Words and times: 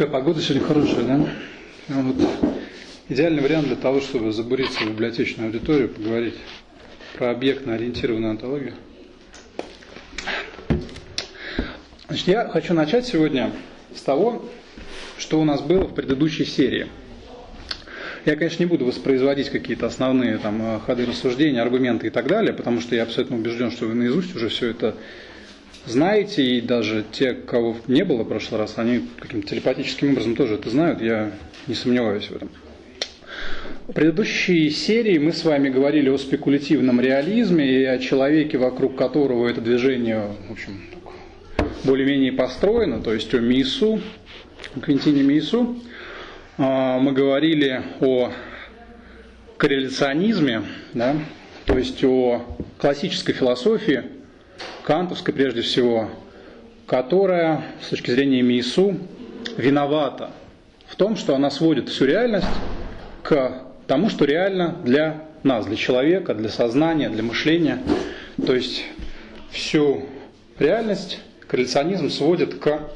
Такая 0.00 0.14
погода 0.14 0.40
сегодня 0.40 0.66
хорошая, 0.66 1.04
да? 1.04 1.28
Ну, 1.88 2.02
вот 2.12 2.16
идеальный 3.10 3.42
вариант 3.42 3.66
для 3.66 3.76
того, 3.76 4.00
чтобы 4.00 4.32
забуриться 4.32 4.80
в 4.80 4.88
библиотечную 4.88 5.48
аудиторию, 5.48 5.90
поговорить 5.90 6.36
про 7.18 7.32
объектно-ориентированную 7.32 8.30
антологию. 8.30 8.72
Значит, 12.08 12.28
я 12.28 12.48
хочу 12.48 12.72
начать 12.72 13.04
сегодня 13.04 13.52
с 13.94 14.00
того, 14.00 14.42
что 15.18 15.38
у 15.38 15.44
нас 15.44 15.60
было 15.60 15.84
в 15.84 15.94
предыдущей 15.94 16.46
серии. 16.46 16.86
Я, 18.24 18.36
конечно, 18.36 18.62
не 18.62 18.70
буду 18.70 18.86
воспроизводить 18.86 19.50
какие-то 19.50 19.84
основные 19.84 20.38
там, 20.38 20.80
ходы 20.80 21.04
рассуждения, 21.04 21.60
аргументы 21.60 22.06
и 22.06 22.10
так 22.10 22.26
далее, 22.26 22.54
потому 22.54 22.80
что 22.80 22.94
я 22.94 23.02
абсолютно 23.02 23.36
убежден, 23.36 23.70
что 23.70 23.84
вы 23.84 23.92
наизусть 23.92 24.34
уже 24.34 24.48
все 24.48 24.68
это 24.68 24.96
знаете, 25.86 26.42
и 26.42 26.60
даже 26.60 27.04
те, 27.10 27.32
кого 27.32 27.76
не 27.88 28.04
было 28.04 28.22
в 28.22 28.28
прошлый 28.28 28.60
раз, 28.60 28.74
они 28.76 29.08
каким-то 29.18 29.48
телепатическим 29.48 30.12
образом 30.12 30.36
тоже 30.36 30.54
это 30.54 30.70
знают, 30.70 31.00
я 31.00 31.32
не 31.66 31.74
сомневаюсь 31.74 32.26
в 32.28 32.36
этом. 32.36 32.50
В 33.88 33.92
предыдущей 33.92 34.70
серии 34.70 35.18
мы 35.18 35.32
с 35.32 35.44
вами 35.44 35.68
говорили 35.68 36.10
о 36.10 36.18
спекулятивном 36.18 37.00
реализме 37.00 37.66
и 37.66 37.84
о 37.84 37.98
человеке, 37.98 38.58
вокруг 38.58 38.96
которого 38.96 39.48
это 39.48 39.60
движение, 39.60 40.28
в 40.48 40.52
общем, 40.52 40.80
более-менее 41.84 42.32
построено, 42.32 43.00
то 43.00 43.12
есть 43.12 43.34
о 43.34 43.40
Мису, 43.40 44.00
Квинтине 44.80 45.22
Мису. 45.22 45.76
А, 46.58 46.98
мы 46.98 47.12
говорили 47.12 47.82
о 48.00 48.30
корреляционизме, 49.56 50.62
да, 50.94 51.16
то 51.64 51.76
есть 51.76 52.04
о 52.04 52.42
классической 52.78 53.32
философии, 53.32 54.04
кантовской 54.90 55.32
прежде 55.32 55.62
всего, 55.62 56.08
которая 56.88 57.62
с 57.80 57.90
точки 57.90 58.10
зрения 58.10 58.42
Мису 58.42 58.96
виновата 59.56 60.30
в 60.88 60.96
том, 60.96 61.14
что 61.16 61.36
она 61.36 61.48
сводит 61.52 61.88
всю 61.88 62.06
реальность 62.06 62.48
к 63.22 63.62
тому, 63.86 64.08
что 64.10 64.24
реально 64.24 64.74
для 64.84 65.22
нас, 65.44 65.64
для 65.66 65.76
человека, 65.76 66.34
для 66.34 66.48
сознания, 66.48 67.08
для 67.08 67.22
мышления. 67.22 67.78
То 68.44 68.52
есть 68.52 68.84
всю 69.52 70.06
реальность 70.58 71.20
корреляционизм 71.46 72.10
сводит 72.10 72.56
к 72.56 72.90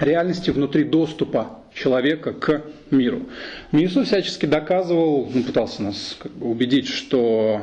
реальности 0.00 0.48
внутри 0.48 0.84
доступа 0.84 1.58
человека 1.74 2.32
к 2.32 2.62
миру. 2.90 3.28
Миесу 3.70 4.02
всячески 4.06 4.46
доказывал, 4.46 5.30
ну, 5.30 5.42
пытался 5.42 5.82
нас 5.82 6.16
убедить, 6.40 6.88
что 6.88 7.60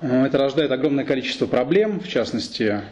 э, 0.00 0.26
это 0.26 0.38
рождает 0.38 0.70
огромное 0.70 1.04
количество 1.04 1.46
проблем, 1.46 1.98
в 1.98 2.06
частности, 2.06 2.82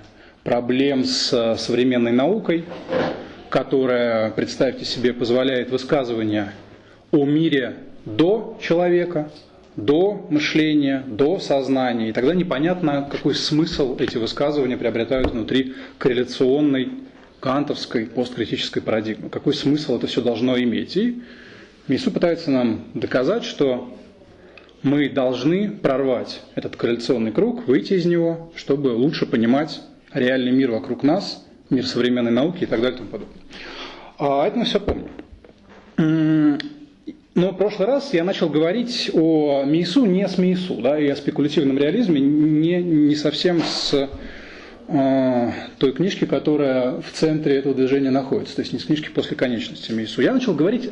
проблем 0.44 1.04
с 1.04 1.56
современной 1.58 2.12
наукой, 2.12 2.64
которая, 3.48 4.30
представьте 4.30 4.84
себе, 4.84 5.12
позволяет 5.12 5.70
высказывание 5.70 6.52
о 7.10 7.24
мире 7.24 7.76
до 8.04 8.58
человека, 8.62 9.30
до 9.76 10.26
мышления, 10.30 11.04
до 11.06 11.38
сознания. 11.38 12.10
И 12.10 12.12
тогда 12.12 12.34
непонятно, 12.34 13.08
какой 13.10 13.34
смысл 13.34 13.96
эти 13.98 14.16
высказывания 14.16 14.76
приобретают 14.76 15.32
внутри 15.32 15.74
корреляционной 15.98 16.90
кантовской 17.40 18.06
посткритической 18.06 18.82
парадигмы. 18.82 19.30
Какой 19.30 19.54
смысл 19.54 19.96
это 19.96 20.06
все 20.06 20.22
должно 20.22 20.58
иметь? 20.58 20.96
И 20.96 21.22
Мису 21.88 22.10
пытается 22.10 22.50
нам 22.50 22.84
доказать, 22.94 23.44
что 23.44 23.96
мы 24.82 25.08
должны 25.08 25.70
прорвать 25.70 26.42
этот 26.54 26.76
корреляционный 26.76 27.32
круг, 27.32 27.66
выйти 27.66 27.94
из 27.94 28.06
него, 28.06 28.52
чтобы 28.56 28.88
лучше 28.88 29.26
понимать 29.26 29.80
реальный 30.12 30.52
мир 30.52 30.70
вокруг 30.70 31.02
нас, 31.02 31.46
мир 31.70 31.86
современной 31.86 32.30
науки 32.30 32.64
и 32.64 32.66
так 32.66 32.80
далее 32.80 32.96
и 32.96 32.98
тому 32.98 33.10
подобное. 33.10 33.38
А 34.18 34.46
это 34.46 34.58
мы 34.58 34.64
все 34.64 34.80
помним. 34.80 35.08
Но 37.34 37.52
в 37.52 37.56
прошлый 37.56 37.86
раз 37.86 38.12
я 38.12 38.24
начал 38.24 38.48
говорить 38.48 39.10
о 39.14 39.64
Мейсу 39.64 40.04
не 40.04 40.26
с 40.26 40.36
Мейсу, 40.36 40.74
да, 40.74 40.98
и 40.98 41.08
о 41.08 41.16
спекулятивном 41.16 41.78
реализме 41.78 42.20
не, 42.20 42.82
не 42.82 43.14
совсем 43.14 43.62
с 43.62 44.10
э, 44.88 45.52
той 45.78 45.92
книжки, 45.92 46.24
которая 46.26 47.00
в 47.00 47.12
центре 47.12 47.56
этого 47.56 47.74
движения 47.74 48.10
находится, 48.10 48.56
то 48.56 48.62
есть 48.62 48.72
не 48.72 48.80
с 48.80 48.84
книжки 48.84 49.10
после 49.14 49.36
конечности 49.36 49.92
Мейсу. 49.92 50.22
Я 50.22 50.34
начал 50.34 50.54
говорить 50.54 50.90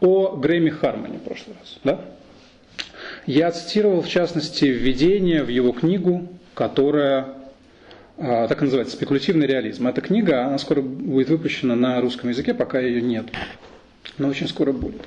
о 0.00 0.36
Грэме 0.36 0.70
Хармоне 0.70 1.18
в 1.18 1.22
прошлый 1.22 1.56
раз. 1.58 1.78
Да? 1.82 2.00
Я 3.26 3.50
цитировал, 3.50 4.00
в 4.00 4.08
частности, 4.08 4.66
введение 4.66 5.42
в 5.42 5.48
его 5.48 5.72
книгу, 5.72 6.28
которая 6.54 7.39
так 8.20 8.60
и 8.60 8.64
называется, 8.64 8.96
«Спекулятивный 8.96 9.46
реализм». 9.46 9.86
Эта 9.86 10.02
книга, 10.02 10.44
она 10.44 10.58
скоро 10.58 10.82
будет 10.82 11.30
выпущена 11.30 11.74
на 11.74 12.00
русском 12.02 12.28
языке, 12.28 12.52
пока 12.52 12.78
ее 12.78 13.00
нет, 13.00 13.26
но 14.18 14.28
очень 14.28 14.46
скоро 14.46 14.72
будет. 14.72 15.00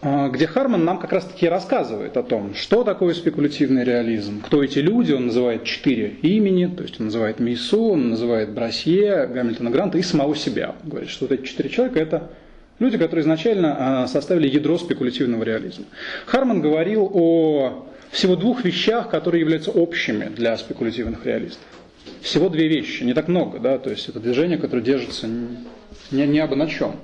А, 0.00 0.28
где 0.28 0.46
Харман 0.46 0.84
нам 0.84 0.98
как 0.98 1.12
раз-таки 1.12 1.48
рассказывает 1.48 2.16
о 2.16 2.22
том, 2.22 2.54
что 2.54 2.84
такое 2.84 3.14
спекулятивный 3.14 3.82
реализм, 3.82 4.42
кто 4.42 4.62
эти 4.62 4.78
люди, 4.78 5.12
он 5.12 5.26
называет 5.26 5.64
четыре 5.64 6.10
имени, 6.22 6.66
то 6.66 6.82
есть 6.82 7.00
он 7.00 7.06
называет 7.06 7.40
Мейсу, 7.40 7.92
он 7.92 8.10
называет 8.10 8.50
Брасье, 8.50 9.26
Гамильтона 9.26 9.70
Гранта 9.70 9.98
и 9.98 10.02
самого 10.02 10.36
себя. 10.36 10.76
Он 10.84 10.90
говорит, 10.90 11.08
что 11.08 11.24
вот 11.26 11.32
эти 11.32 11.46
четыре 11.46 11.70
человека– 11.70 11.98
это 12.00 12.30
люди, 12.78 12.98
которые 12.98 13.22
изначально 13.22 14.02
а, 14.02 14.06
составили 14.06 14.48
ядро 14.48 14.78
спекулятивного 14.78 15.42
реализма. 15.42 15.86
Харман 16.26 16.60
говорил 16.60 17.10
о 17.12 17.86
всего 18.10 18.36
двух 18.36 18.64
вещах, 18.64 19.08
которые 19.08 19.40
являются 19.40 19.70
общими 19.70 20.26
для 20.26 20.56
спекулятивных 20.58 21.24
реалистов 21.24 21.77
всего 22.22 22.48
две 22.48 22.68
вещи, 22.68 23.02
не 23.02 23.14
так 23.14 23.28
много, 23.28 23.58
да, 23.58 23.78
то 23.78 23.90
есть 23.90 24.08
это 24.08 24.20
движение, 24.20 24.58
которое 24.58 24.82
держится 24.82 25.26
не, 25.26 26.26
не 26.26 26.38
абы 26.38 26.56
на 26.56 26.68
чем. 26.68 26.96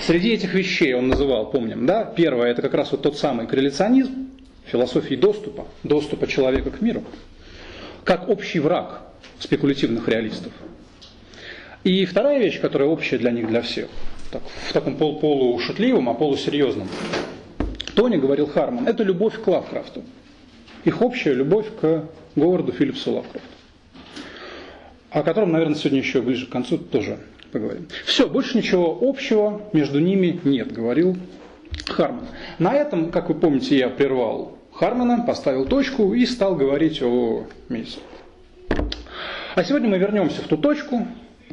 Среди 0.00 0.30
этих 0.30 0.54
вещей 0.54 0.94
он 0.94 1.08
называл, 1.08 1.50
помним, 1.50 1.86
да, 1.86 2.04
первое 2.04 2.50
это 2.50 2.62
как 2.62 2.74
раз 2.74 2.92
вот 2.92 3.02
тот 3.02 3.18
самый 3.18 3.46
корреляционизм, 3.46 4.30
философии 4.66 5.14
доступа, 5.14 5.66
доступа 5.82 6.26
человека 6.26 6.70
к 6.70 6.80
миру, 6.80 7.04
как 8.04 8.28
общий 8.28 8.58
враг 8.58 9.02
спекулятивных 9.38 10.08
реалистов. 10.08 10.52
И 11.84 12.04
вторая 12.04 12.38
вещь, 12.38 12.60
которая 12.60 12.88
общая 12.88 13.18
для 13.18 13.32
них, 13.32 13.48
для 13.48 13.60
всех, 13.60 13.88
так, 14.30 14.42
в 14.68 14.72
таком 14.72 14.96
пол 14.96 15.18
полушутливом, 15.18 16.08
а 16.08 16.14
полусерьезном 16.14 16.88
тоне 17.94 18.18
говорил 18.18 18.46
Харман, 18.46 18.86
это 18.86 19.02
любовь 19.02 19.40
к 19.40 19.46
Лавкрафту. 19.46 20.02
Их 20.84 21.02
общая 21.02 21.34
любовь 21.34 21.66
к 21.80 22.08
Говарду 22.34 22.72
Филлипсу 22.72 23.12
Лавкрафту 23.12 23.48
о 25.12 25.22
котором, 25.22 25.52
наверное, 25.52 25.76
сегодня 25.76 25.98
еще 25.98 26.22
ближе 26.22 26.46
к 26.46 26.50
концу 26.50 26.78
тоже 26.78 27.18
поговорим. 27.52 27.86
Все, 28.06 28.28
больше 28.28 28.56
ничего 28.56 28.98
общего 29.00 29.62
между 29.72 30.00
ними 30.00 30.40
нет, 30.44 30.72
говорил 30.72 31.16
Харман. 31.86 32.26
На 32.58 32.74
этом, 32.74 33.10
как 33.10 33.28
вы 33.28 33.34
помните, 33.34 33.76
я 33.76 33.88
прервал 33.88 34.58
Хармана, 34.72 35.24
поставил 35.26 35.66
точку 35.66 36.14
и 36.14 36.24
стал 36.24 36.56
говорить 36.56 37.02
о 37.02 37.46
Мейсе. 37.68 37.98
А 39.54 39.64
сегодня 39.64 39.90
мы 39.90 39.98
вернемся 39.98 40.40
в 40.40 40.48
ту 40.48 40.56
точку 40.56 41.06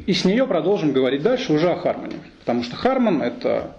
и 0.06 0.14
с 0.14 0.24
нее 0.24 0.46
продолжим 0.46 0.92
говорить 0.92 1.22
дальше 1.22 1.52
уже 1.52 1.70
о 1.70 1.76
Хармане. 1.76 2.16
Потому 2.40 2.62
что 2.62 2.76
Харман– 2.76 3.20
это 3.22 3.76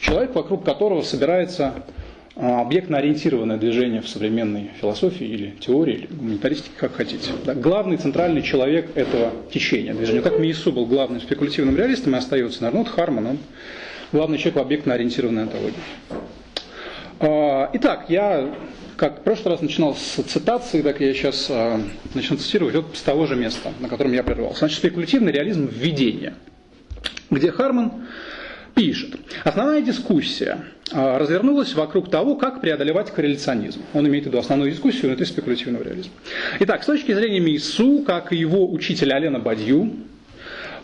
человек, 0.00 0.34
вокруг 0.34 0.64
которого 0.64 1.02
собирается 1.02 1.74
объектно-ориентированное 2.36 3.56
движение 3.56 4.02
в 4.02 4.08
современной 4.08 4.70
философии 4.78 5.26
или 5.26 5.54
теории, 5.58 5.94
или 5.94 6.06
гуманитаристике, 6.06 6.74
как 6.76 6.94
хотите. 6.94 7.30
Да, 7.44 7.54
главный 7.54 7.96
центральный 7.96 8.42
человек 8.42 8.90
этого 8.94 9.32
течения 9.50 9.94
движения. 9.94 10.20
Как 10.20 10.38
Миесу 10.38 10.70
был 10.70 10.86
главным 10.86 11.20
спекулятивным 11.20 11.76
реалистом 11.76 12.14
и 12.14 12.18
остается, 12.18 12.62
наверное, 12.62 12.84
вот 12.84 12.92
Харман, 12.92 13.26
он 13.26 13.38
главный 14.12 14.36
человек 14.36 14.56
в 14.56 14.60
объектно-ориентированной 14.60 15.44
антологии. 15.44 15.74
А, 17.20 17.70
итак, 17.72 18.06
я, 18.10 18.54
как 18.98 19.20
в 19.20 19.22
прошлый 19.22 19.54
раз 19.54 19.62
начинал 19.62 19.96
с 19.96 20.22
цитации, 20.22 20.82
так 20.82 21.00
я 21.00 21.14
сейчас 21.14 21.46
а, 21.48 21.80
начну 22.12 22.36
цитировать 22.36 22.74
вот 22.74 22.96
с 22.96 23.00
того 23.00 23.24
же 23.24 23.34
места, 23.34 23.72
на 23.80 23.88
котором 23.88 24.12
я 24.12 24.22
прервался. 24.22 24.58
Значит, 24.58 24.78
спекулятивный 24.78 25.32
реализм 25.32 25.66
введения, 25.66 26.34
где 27.30 27.50
Харман 27.50 27.92
пишет. 28.76 29.16
Основная 29.42 29.80
дискуссия 29.80 30.58
а, 30.92 31.18
развернулась 31.18 31.74
вокруг 31.74 32.10
того, 32.10 32.36
как 32.36 32.60
преодолевать 32.60 33.10
корреляционизм. 33.10 33.80
Он 33.94 34.06
имеет 34.06 34.24
в 34.24 34.26
виду 34.28 34.38
основную 34.38 34.70
дискуссию 34.70 35.06
внутри 35.06 35.24
спекулятивного 35.24 35.82
реализма. 35.82 36.12
Итак, 36.60 36.82
с 36.82 36.86
точки 36.86 37.12
зрения 37.12 37.40
Мису, 37.40 38.04
как 38.06 38.32
и 38.32 38.36
его 38.36 38.70
учителя 38.70 39.16
Алена 39.16 39.38
Бадью, 39.38 39.94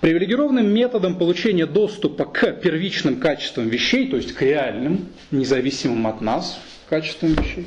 привилегированным 0.00 0.66
методом 0.66 1.18
получения 1.18 1.66
доступа 1.66 2.24
к 2.24 2.52
первичным 2.54 3.20
качествам 3.20 3.68
вещей, 3.68 4.08
то 4.08 4.16
есть 4.16 4.32
к 4.32 4.40
реальным, 4.40 5.08
независимым 5.30 6.06
от 6.06 6.22
нас 6.22 6.58
качествам 6.88 7.34
вещей, 7.34 7.66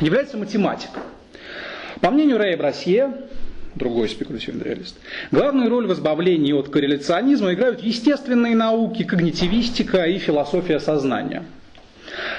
является 0.00 0.36
математика. 0.36 1.00
По 2.00 2.10
мнению 2.10 2.38
Рэя 2.38 2.56
Брасье, 2.56 3.14
другой 3.74 4.08
спекулятивный 4.08 4.64
реалист. 4.64 4.96
Главную 5.30 5.68
роль 5.68 5.86
в 5.86 5.92
избавлении 5.92 6.52
от 6.52 6.68
корреляционизма 6.68 7.54
играют 7.54 7.80
естественные 7.80 8.54
науки, 8.54 9.04
когнитивистика 9.04 10.04
и 10.04 10.18
философия 10.18 10.80
сознания. 10.80 11.44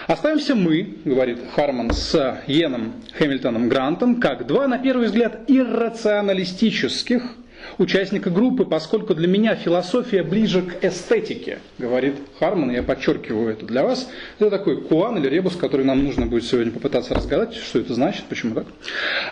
Оставимся 0.07 0.55
мы, 0.55 0.97
говорит 1.03 1.39
Харман 1.55 1.91
с 1.91 2.41
Йеном 2.47 2.93
Хэмилтоном 3.17 3.67
Грантом, 3.67 4.19
как 4.19 4.47
два, 4.47 4.67
на 4.67 4.77
первый 4.77 5.07
взгляд, 5.07 5.41
иррационалистических, 5.47 7.23
участника 7.77 8.29
группы, 8.29 8.65
поскольку 8.65 9.13
для 9.13 9.27
меня 9.27 9.55
философия 9.55 10.23
ближе 10.23 10.61
к 10.61 10.83
эстетике, 10.83 11.59
говорит 11.77 12.15
Харман, 12.39 12.71
я 12.71 12.83
подчеркиваю 12.83 13.49
это 13.49 13.65
для 13.65 13.83
вас. 13.83 14.09
Это 14.39 14.49
такой 14.49 14.81
куан 14.81 15.17
или 15.17 15.27
ребус, 15.27 15.55
который 15.55 15.85
нам 15.85 16.03
нужно 16.03 16.25
будет 16.25 16.45
сегодня 16.45 16.71
попытаться 16.71 17.13
разгадать, 17.13 17.55
что 17.55 17.79
это 17.79 17.93
значит, 17.93 18.25
почему 18.25 18.55
так. 18.55 18.65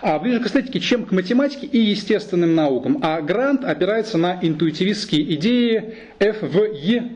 А 0.01 0.19
ближе 0.19 0.39
к 0.39 0.47
эстетике, 0.47 0.79
чем 0.79 1.05
к 1.05 1.11
математике 1.11 1.67
и 1.67 1.79
естественным 1.79 2.55
наукам. 2.55 2.99
А 3.01 3.21
Грант 3.21 3.63
опирается 3.63 4.17
на 4.17 4.39
интуитивистские 4.41 5.33
идеи 5.35 5.95
ФВЕ, 6.19 7.09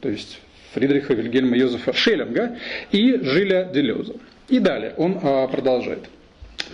то 0.00 0.08
есть 0.08 0.40
Фридриха 0.74 1.14
Вильгельма 1.14 1.56
Йозефа 1.56 1.92
Шеллинга 1.92 2.56
и 2.90 3.18
Жиля 3.22 3.64
Делеза. 3.72 4.14
И 4.48 4.58
далее 4.58 4.92
он 4.96 5.18
а, 5.22 5.46
продолжает 5.46 6.04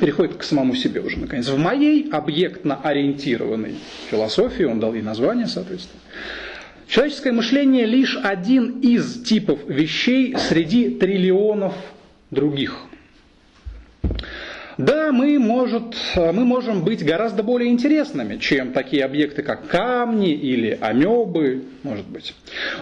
переходит 0.01 0.37
к 0.37 0.43
самому 0.43 0.75
себе 0.75 1.01
уже 1.01 1.19
наконец. 1.19 1.49
В 1.49 1.59
моей 1.59 2.09
объектно-ориентированной 2.11 3.77
философии, 4.11 4.65
он 4.65 4.81
дал 4.81 4.95
ей 4.95 5.03
название, 5.03 5.47
соответственно, 5.47 6.01
человеческое 6.89 7.33
мышление 7.33 7.87
лишь 7.87 8.19
один 8.21 8.81
из 8.81 9.23
типов 9.23 9.61
вещей 9.69 10.35
среди 10.37 10.91
триллионов 10.91 11.75
других– 12.31 12.81
да, 14.85 15.13
мы, 15.13 15.39
может, 15.39 15.97
мы 16.17 16.45
можем 16.45 16.85
быть 16.85 17.05
гораздо 17.05 17.43
более 17.43 17.71
интересными, 17.71 18.37
чем 18.39 18.73
такие 18.73 19.05
объекты, 19.05 19.43
как 19.43 19.69
камни 19.69 20.33
или 20.33 20.79
амебы, 20.81 21.65
может 21.83 22.07
быть. 22.07 22.35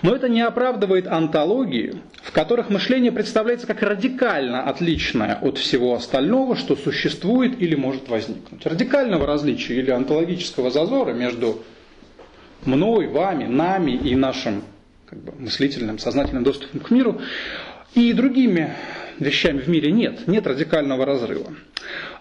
Но 0.02 0.14
это 0.14 0.28
не 0.28 0.40
оправдывает 0.42 1.06
антологии, 1.06 1.96
в 2.22 2.32
которых 2.32 2.70
мышление 2.70 3.12
представляется 3.12 3.66
как 3.66 3.82
радикально 3.82 4.62
отличное 4.62 5.34
от 5.34 5.58
всего 5.58 5.94
остального, 5.94 6.56
что 6.56 6.76
существует 6.76 7.60
или 7.60 7.74
может 7.74 8.08
возникнуть. 8.08 8.64
Радикального 8.64 9.26
различия 9.26 9.74
или 9.74 9.90
антологического 9.90 10.70
зазора 10.70 11.12
между 11.12 11.62
мной, 12.64 13.08
вами, 13.08 13.44
нами 13.44 13.92
и 13.92 14.14
нашим 14.14 14.62
как 15.06 15.18
бы, 15.20 15.32
мыслительным, 15.38 15.98
сознательным 15.98 16.44
доступом 16.44 16.80
к 16.80 16.90
миру 16.90 17.20
и 17.94 18.12
другими 18.12 18.74
вещами 19.20 19.58
в 19.58 19.68
мире 19.68 19.90
нет, 19.92 20.26
нет 20.26 20.46
радикального 20.46 21.04
разрыва. 21.04 21.52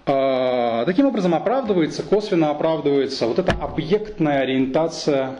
А, 0.05 0.85
таким 0.85 1.05
образом 1.07 1.35
оправдывается, 1.35 2.03
косвенно 2.03 2.49
оправдывается 2.51 3.27
вот 3.27 3.39
эта 3.39 3.51
объектная 3.53 4.41
ориентация, 4.41 5.39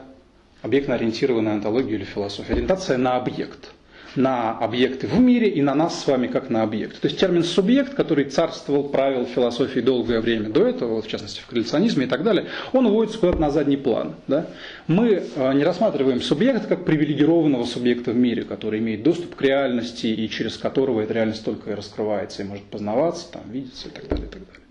объектно 0.61 0.95
ориентированная 0.95 1.53
антология 1.53 1.95
или 1.95 2.03
философия, 2.03 2.53
ориентация 2.53 2.97
на 2.97 3.15
объект– 3.15 3.71
на 4.17 4.57
объекты 4.57 5.07
в 5.07 5.19
мире 5.19 5.47
и 5.47 5.61
на 5.61 5.75
нас 5.75 6.01
с 6.01 6.07
вами 6.07 6.27
как 6.27 6.49
на 6.49 6.63
объект. 6.63 6.99
То 6.99 7.07
есть 7.07 7.19
термин 7.19 7.43
субъект, 7.43 7.93
который 7.93 8.25
царствовал, 8.25 8.89
правил 8.89 9.25
философии 9.25 9.79
долгое 9.79 10.19
время 10.19 10.49
до 10.49 10.65
этого, 10.65 10.95
вот 10.95 11.05
в 11.05 11.07
частности 11.07 11.39
в 11.39 11.45
коллекционизме 11.45 12.05
и 12.05 12.09
так 12.09 12.23
далее, 12.23 12.47
он 12.73 12.85
уводится 12.87 13.19
куда-то 13.19 13.39
на 13.39 13.51
задний 13.51 13.77
план. 13.77 14.15
Да? 14.27 14.47
Мы 14.87 15.23
э, 15.35 15.53
не 15.53 15.63
рассматриваем 15.63 16.21
субъекта 16.21 16.67
как 16.67 16.85
привилегированного 16.85 17.65
субъекта 17.65 18.11
в 18.11 18.15
мире, 18.15 18.43
который 18.43 18.79
имеет 18.79 19.03
доступ 19.03 19.35
к 19.35 19.41
реальности 19.41 20.07
и 20.07 20.29
через 20.29 20.57
которого 20.57 21.01
эта 21.01 21.13
реальность 21.13 21.45
только 21.45 21.71
и 21.71 21.73
раскрывается 21.75 22.41
и 22.41 22.45
может 22.45 22.65
познаваться, 22.65 23.31
там, 23.31 23.43
видеться 23.49 23.87
и 23.87 23.91
так 23.91 24.07
далее. 24.07 24.25
И 24.25 24.29
так 24.29 24.41
далее. 24.45 24.61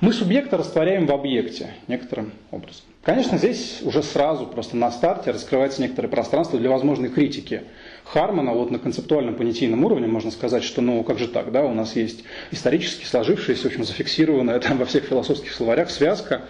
Мы 0.00 0.12
субъекта 0.12 0.56
растворяем 0.56 1.06
в 1.06 1.12
объекте 1.12 1.74
некоторым 1.86 2.32
образом. 2.50 2.82
Конечно, 3.02 3.36
здесь 3.36 3.80
уже 3.82 4.02
сразу, 4.02 4.46
просто 4.46 4.76
на 4.76 4.90
старте 4.92 5.32
раскрывается 5.32 5.82
некоторое 5.82 6.08
пространство 6.08 6.58
для 6.58 6.70
возможной 6.70 7.08
критики 7.08 7.62
Хармана, 8.04 8.52
вот 8.52 8.70
на 8.70 8.78
концептуальном 8.78 9.36
понятийном 9.36 9.84
уровне 9.84 10.06
можно 10.06 10.30
сказать, 10.30 10.64
что 10.64 10.82
ну 10.82 11.02
как 11.02 11.18
же 11.18 11.28
так, 11.28 11.50
да, 11.52 11.64
у 11.64 11.72
нас 11.72 11.96
есть 11.96 12.24
исторически 12.50 13.04
сложившаяся, 13.04 13.62
в 13.62 13.66
общем, 13.66 13.84
зафиксированная 13.84 14.60
там 14.60 14.78
во 14.78 14.84
всех 14.84 15.04
философских 15.04 15.52
словарях 15.52 15.90
связка 15.90 16.42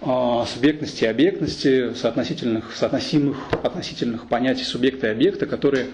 э, 0.00 0.44
субъектности 0.46 1.04
и 1.04 1.06
объектности, 1.08 1.94
соотносительных, 1.94 2.72
соотносимых, 2.74 3.36
относительных 3.62 4.28
понятий 4.28 4.64
субъекта 4.64 5.08
и 5.08 5.10
объекта, 5.10 5.46
которые 5.46 5.86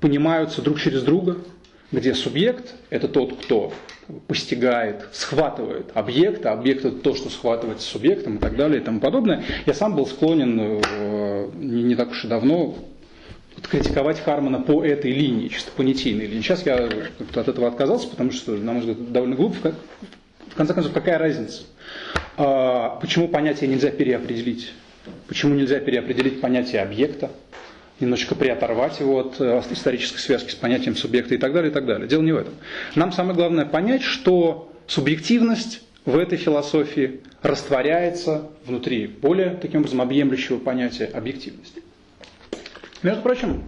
понимаются 0.00 0.62
друг 0.62 0.78
через 0.78 1.02
друга, 1.02 1.38
где 1.92 2.14
субъект– 2.14 2.74
это 2.90 3.08
тот, 3.08 3.36
кто 3.42 3.72
постигает, 4.28 5.08
схватывает 5.12 5.90
объект, 5.94 6.46
а 6.46 6.52
объект– 6.52 6.84
это 6.84 6.96
то, 6.96 7.14
что 7.14 7.30
схватывается 7.30 7.88
субъектом 7.88 8.36
и 8.36 8.38
так 8.38 8.56
далее 8.56 8.80
и 8.80 8.84
тому 8.84 9.00
подобное. 9.00 9.42
Я 9.66 9.74
сам 9.74 9.96
был 9.96 10.06
склонен 10.06 10.80
э, 10.82 11.48
не, 11.56 11.82
не 11.82 11.94
так 11.96 12.10
уж 12.10 12.24
и 12.24 12.28
давно 12.28 12.76
критиковать 13.68 14.20
Хармана 14.20 14.60
по 14.60 14.84
этой 14.84 15.12
линии, 15.12 15.48
чисто 15.48 15.70
понятийной 15.72 16.26
линии. 16.26 16.42
Сейчас 16.42 16.64
я 16.66 16.88
от 17.34 17.48
этого 17.48 17.68
отказался, 17.68 18.08
потому 18.08 18.32
что, 18.32 18.52
на 18.52 18.72
мой 18.72 18.80
взгляд, 18.80 19.12
довольно 19.12 19.36
глупо. 19.36 19.74
В 20.48 20.54
конце 20.54 20.74
концов, 20.74 20.92
какая 20.92 21.18
разница? 21.18 21.62
А, 22.36 22.98
почему 23.00 23.28
понятие 23.28 23.70
нельзя 23.70 23.90
переопределить? 23.90 24.72
Почему 25.28 25.54
нельзя 25.54 25.78
переопределить 25.80 26.40
понятие 26.40 26.82
объекта? 26.82 27.30
немножечко 28.00 28.34
приоторвать 28.34 28.98
его 29.00 29.18
от 29.18 29.40
э, 29.40 29.60
исторической 29.70 30.18
связки 30.18 30.50
с 30.50 30.54
понятием 30.54 30.96
субъекта 30.96 31.34
и 31.34 31.38
так 31.38 31.52
далее, 31.52 31.70
и 31.70 31.74
так 31.74 31.86
далее. 31.86 32.08
Дело 32.08 32.22
не 32.22 32.32
в 32.32 32.38
этом. 32.38 32.54
Нам 32.94 33.12
самое 33.12 33.34
главное 33.34 33.66
понять, 33.66 34.02
что 34.02 34.72
субъективность 34.86 35.82
в 36.04 36.16
этой 36.16 36.38
философии 36.38 37.20
растворяется 37.42 38.48
внутри 38.64 39.06
более, 39.06 39.50
таким 39.50 39.80
образом, 39.80 40.00
объемлющего 40.00 40.58
понятия 40.58 41.04
объективности. 41.06 41.82
Между 43.02 43.22
прочим, 43.22 43.62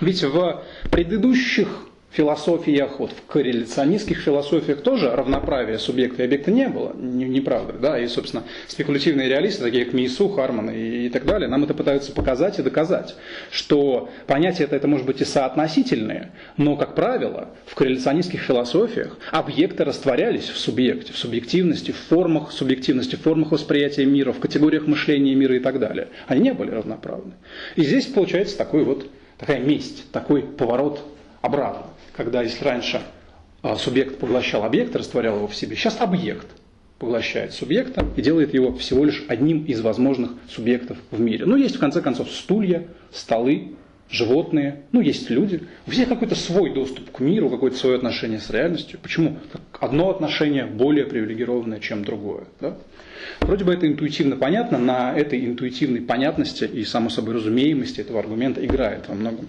ведь 0.00 0.22
в 0.22 0.62
предыдущих 0.90 1.68
философиях, 2.16 2.98
вот 2.98 3.12
в 3.12 3.26
корреляционистских 3.30 4.18
философиях 4.18 4.80
тоже 4.80 5.10
равноправия 5.10 5.76
субъекта 5.76 6.22
и 6.22 6.26
объекта 6.26 6.50
не 6.50 6.66
было, 6.68 6.94
не, 6.96 7.26
неправда, 7.26 7.74
да, 7.74 7.98
и, 7.98 8.06
собственно, 8.06 8.44
спекулятивные 8.68 9.28
реалисты, 9.28 9.62
такие 9.62 9.84
как 9.84 9.92
Мейсу, 9.92 10.30
Харман 10.30 10.70
и, 10.70 11.06
и 11.06 11.08
так 11.10 11.26
далее, 11.26 11.48
нам 11.48 11.64
это 11.64 11.74
пытаются 11.74 12.12
показать 12.12 12.58
и 12.58 12.62
доказать, 12.62 13.16
что 13.50 14.08
понятия 14.26 14.64
это, 14.64 14.76
это 14.76 14.88
может 14.88 15.04
быть 15.04 15.20
и 15.20 15.26
соотносительные, 15.26 16.32
но, 16.56 16.76
как 16.76 16.94
правило, 16.94 17.50
в 17.66 17.74
корреляционистских 17.74 18.40
философиях 18.40 19.18
объекты 19.30 19.84
растворялись 19.84 20.48
в 20.48 20.56
субъекте, 20.56 21.12
в 21.12 21.18
субъективности, 21.18 21.90
в 21.90 21.98
формах 21.98 22.50
субъективности, 22.50 23.16
в 23.16 23.20
формах 23.20 23.52
восприятия 23.52 24.06
мира, 24.06 24.32
в 24.32 24.40
категориях 24.40 24.86
мышления 24.86 25.34
мира 25.34 25.56
и 25.56 25.60
так 25.60 25.78
далее. 25.78 26.08
Они 26.26 26.40
не 26.40 26.54
были 26.54 26.70
равноправны. 26.70 27.32
И 27.74 27.82
здесь 27.82 28.06
получается 28.06 28.56
такой 28.56 28.84
вот, 28.84 29.06
такая 29.36 29.60
месть, 29.60 30.10
такой 30.12 30.42
поворот 30.42 31.04
обратно 31.42 31.90
когда 32.16 32.42
если 32.42 32.64
раньше 32.64 33.02
а, 33.62 33.76
субъект 33.76 34.18
поглощал 34.18 34.64
объект, 34.64 34.94
растворял 34.96 35.36
его 35.36 35.48
в 35.48 35.54
себе, 35.54 35.76
сейчас 35.76 36.00
объект 36.00 36.46
поглощает 36.98 37.52
субъекта 37.52 38.06
и 38.16 38.22
делает 38.22 38.54
его 38.54 38.72
всего 38.74 39.04
лишь 39.04 39.24
одним 39.28 39.64
из 39.64 39.80
возможных 39.82 40.30
субъектов 40.48 40.96
в 41.10 41.20
мире. 41.20 41.44
Ну, 41.44 41.56
есть 41.56 41.76
в 41.76 41.78
конце 41.78 42.00
концов 42.00 42.30
стулья, 42.30 42.86
столы, 43.12 43.72
животные, 44.10 44.84
ну, 44.92 45.00
есть 45.00 45.28
люди. 45.28 45.62
У 45.86 45.90
всех 45.90 46.08
какой-то 46.08 46.34
свой 46.34 46.72
доступ 46.72 47.10
к 47.10 47.20
миру, 47.20 47.50
какое-то 47.50 47.76
свое 47.76 47.96
отношение 47.96 48.38
с 48.38 48.48
реальностью. 48.50 48.98
Почему? 49.02 49.36
Одно 49.78 50.10
отношение 50.10 50.64
более 50.64 51.04
привилегированное, 51.04 51.80
чем 51.80 52.04
другое. 52.04 52.44
Да? 52.60 52.78
Вроде 53.40 53.64
бы 53.64 53.74
это 53.74 53.86
интуитивно 53.86 54.36
понятно, 54.36 54.78
на 54.78 55.14
этой 55.14 55.44
интуитивной 55.44 56.00
понятности 56.00 56.64
и, 56.64 56.84
само 56.84 57.10
собой, 57.10 57.34
разумеемости 57.34 58.00
этого 58.00 58.20
аргумента 58.20 58.64
играет 58.64 59.08
во 59.08 59.14
многом 59.14 59.48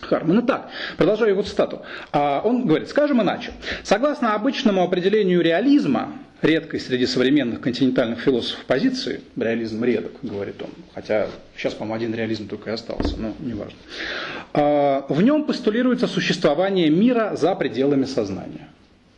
Харман. 0.00 0.40
Итак, 0.44 0.70
продолжаю 0.96 1.32
его 1.32 1.42
цитату. 1.42 1.82
А, 2.12 2.40
он 2.44 2.66
говорит, 2.66 2.88
скажем 2.88 3.22
иначе. 3.22 3.52
Согласно 3.82 4.34
обычному 4.34 4.82
определению 4.82 5.40
реализма, 5.40 6.12
редкой 6.42 6.80
среди 6.80 7.06
современных 7.06 7.60
континентальных 7.60 8.20
философов 8.20 8.64
позиции, 8.66 9.22
реализм 9.36 9.82
редок, 9.84 10.12
говорит 10.22 10.60
он, 10.62 10.70
хотя 10.94 11.28
сейчас, 11.56 11.74
по-моему, 11.74 11.96
один 11.96 12.14
реализм 12.14 12.48
только 12.48 12.70
и 12.70 12.72
остался, 12.74 13.16
но 13.16 13.34
неважно, 13.40 13.78
а, 14.52 15.06
в 15.08 15.22
нем 15.22 15.44
постулируется 15.44 16.06
существование 16.06 16.90
мира 16.90 17.34
за 17.36 17.54
пределами 17.54 18.04
сознания. 18.04 18.68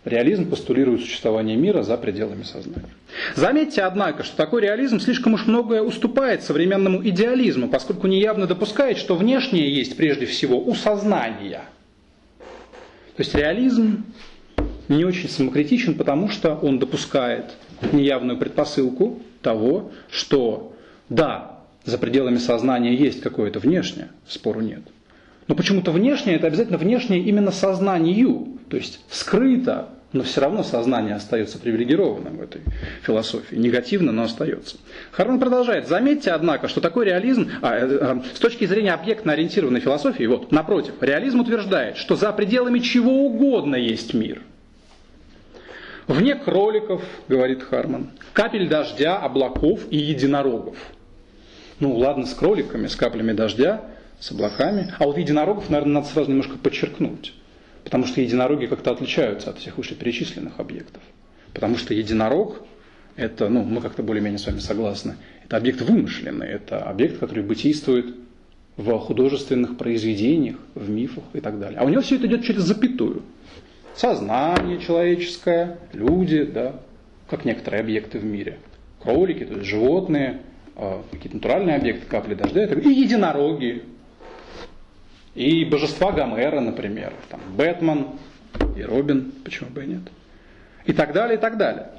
Реализм 0.04 0.48
постулирует 0.48 1.00
существование 1.00 1.56
мира 1.56 1.82
за 1.82 1.96
пределами 1.96 2.44
сознания. 2.44 2.88
Заметьте, 3.34 3.82
однако, 3.82 4.22
что 4.22 4.36
такой 4.36 4.62
реализм 4.62 5.00
слишком 5.00 5.34
уж 5.34 5.46
многое 5.46 5.82
уступает 5.82 6.42
современному 6.42 7.06
идеализму, 7.06 7.68
поскольку 7.68 8.06
неявно 8.06 8.46
допускает, 8.46 8.96
что 8.96 9.16
внешнее 9.16 9.74
есть 9.74 9.96
прежде 9.96 10.26
всего 10.26 10.58
у 10.58 10.74
сознания. 10.74 11.62
То 13.16 13.22
есть 13.22 13.34
реализм 13.34 14.04
не 14.88 15.04
очень 15.04 15.28
самокритичен, 15.28 15.94
потому 15.94 16.28
что 16.28 16.54
он 16.54 16.78
допускает 16.78 17.56
неявную 17.92 18.38
предпосылку 18.38 19.20
того, 19.42 19.90
что 20.10 20.74
да, 21.08 21.58
за 21.84 21.98
пределами 21.98 22.38
сознания 22.38 22.94
есть 22.94 23.20
какое-то 23.20 23.58
внешнее, 23.58 24.08
спору 24.26 24.60
нет. 24.60 24.82
Но 25.48 25.54
почему-то 25.54 25.90
внешнее 25.90 26.36
это 26.36 26.46
обязательно 26.46 26.78
внешнее 26.78 27.20
именно 27.20 27.50
сознанию, 27.50 28.58
то 28.68 28.76
есть 28.76 29.00
скрыто, 29.10 29.88
но 30.12 30.22
все 30.22 30.42
равно 30.42 30.62
сознание 30.62 31.14
остается 31.14 31.58
привилегированным 31.58 32.36
в 32.36 32.42
этой 32.42 32.62
философии. 33.02 33.56
Негативно, 33.56 34.12
но 34.12 34.22
остается. 34.22 34.76
Харман 35.10 35.38
продолжает. 35.38 35.88
Заметьте, 35.88 36.30
однако, 36.30 36.68
что 36.68 36.80
такой 36.80 37.06
реализм, 37.06 37.50
а, 37.60 37.76
э, 37.76 38.20
с 38.34 38.38
точки 38.38 38.66
зрения 38.66 38.92
объектно-ориентированной 38.92 39.80
философии, 39.80 40.24
вот, 40.24 40.52
напротив, 40.52 40.94
реализм 41.00 41.40
утверждает, 41.40 41.96
что 41.96 42.14
за 42.14 42.32
пределами 42.32 42.78
чего 42.78 43.26
угодно 43.26 43.76
есть 43.76 44.14
мир. 44.14 44.42
Вне 46.06 46.36
кроликов, 46.36 47.02
говорит 47.28 47.62
Харман, 47.62 48.10
капель 48.32 48.66
дождя, 48.66 49.18
облаков 49.18 49.80
и 49.90 49.98
единорогов. 49.98 50.76
Ну 51.80 51.96
ладно, 51.96 52.24
с 52.24 52.32
кроликами, 52.32 52.86
с 52.86 52.96
каплями 52.96 53.32
дождя, 53.32 53.82
с 54.20 54.30
облаками. 54.30 54.92
А 54.98 55.04
вот 55.04 55.18
единорогов, 55.18 55.70
наверное, 55.70 55.94
надо 55.94 56.06
сразу 56.06 56.30
немножко 56.30 56.58
подчеркнуть. 56.58 57.34
Потому 57.84 58.06
что 58.06 58.20
единороги 58.20 58.66
как-то 58.66 58.90
отличаются 58.90 59.50
от 59.50 59.58
всех 59.58 59.78
вышеперечисленных 59.78 60.58
объектов. 60.58 61.02
Потому 61.54 61.76
что 61.76 61.94
единорог– 61.94 62.62
это, 63.16 63.48
ну, 63.48 63.64
мы 63.64 63.80
как-то 63.80 64.02
более-менее 64.02 64.38
с 64.38 64.46
вами 64.46 64.58
согласны, 64.58 65.16
это 65.44 65.56
объект 65.56 65.80
вымышленный, 65.80 66.46
это 66.46 66.82
объект, 66.82 67.18
который 67.18 67.42
бытийствует 67.42 68.14
в 68.76 68.96
художественных 68.98 69.76
произведениях, 69.76 70.56
в 70.74 70.88
мифах 70.88 71.24
и 71.32 71.40
так 71.40 71.58
далее. 71.58 71.80
А 71.80 71.84
у 71.84 71.88
него 71.88 72.00
все 72.00 72.16
это 72.16 72.26
идет 72.26 72.44
через 72.44 72.62
запятую. 72.62 73.22
Сознание 73.96 74.78
человеческое, 74.78 75.78
люди, 75.92 76.44
да, 76.44 76.76
как 77.28 77.44
некоторые 77.44 77.80
объекты 77.80 78.20
в 78.20 78.24
мире. 78.24 78.58
Кролики, 79.02 79.44
то 79.44 79.54
есть 79.54 79.66
животные, 79.66 80.42
а, 80.76 81.02
какие-то 81.10 81.36
натуральные 81.36 81.76
объекты, 81.76 82.06
капли 82.06 82.34
дождя, 82.34 82.66
и 82.66 82.88
единороги, 82.88 83.82
и 85.38 85.64
божества 85.64 86.10
Гомера, 86.10 86.58
например, 86.58 87.12
там, 87.30 87.40
Бэтмен 87.56 88.08
и 88.76 88.82
Робин, 88.82 89.30
почему 89.44 89.70
бы 89.70 89.84
и 89.84 89.86
нет, 89.86 90.02
и 90.84 90.92
так 90.92 91.12
далее, 91.12 91.38
и 91.38 91.40
так 91.40 91.56
далее. 91.56 91.90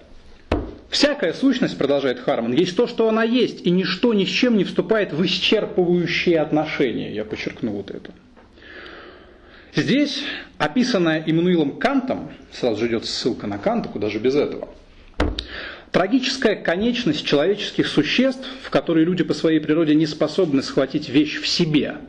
Всякая 0.89 1.31
сущность, 1.31 1.77
продолжает 1.77 2.19
Харман, 2.19 2.51
есть 2.51 2.75
то, 2.75 2.86
что 2.86 3.08
она 3.08 3.24
есть, 3.24 3.65
и 3.65 3.69
ничто 3.69 4.13
ни 4.13 4.25
с 4.25 4.27
чем 4.27 4.58
не 4.58 4.65
вступает 4.65 5.13
в 5.13 5.24
исчерпывающие 5.24 6.36
отношения. 6.38 7.13
Я 7.13 7.24
подчеркну 7.24 7.72
вот 7.72 7.91
это. 7.91 8.12
Здесь, 9.74 10.24
описанная 10.58 11.24
Иммануилом 11.25 11.77
Кантом, 11.77 12.31
сразу 12.51 12.81
же 12.81 12.88
идет 12.88 13.05
ссылка 13.05 13.48
на 13.48 13.58
Канта, 13.58 13.88
куда 13.88 14.10
же 14.10 14.19
без 14.19 14.36
этого, 14.36 14.67
трагическая 15.93 16.55
конечность 16.55 17.25
человеческих 17.25 17.88
существ, 17.88 18.46
в 18.63 18.69
которые 18.69 19.05
люди 19.05 19.24
по 19.24 19.34
своей 19.34 19.60
природе 19.62 19.96
не 19.96 20.08
способны 20.08 20.62
схватить 20.62 21.08
вещь 21.08 21.39
в 21.39 21.48
себе– 21.48 22.00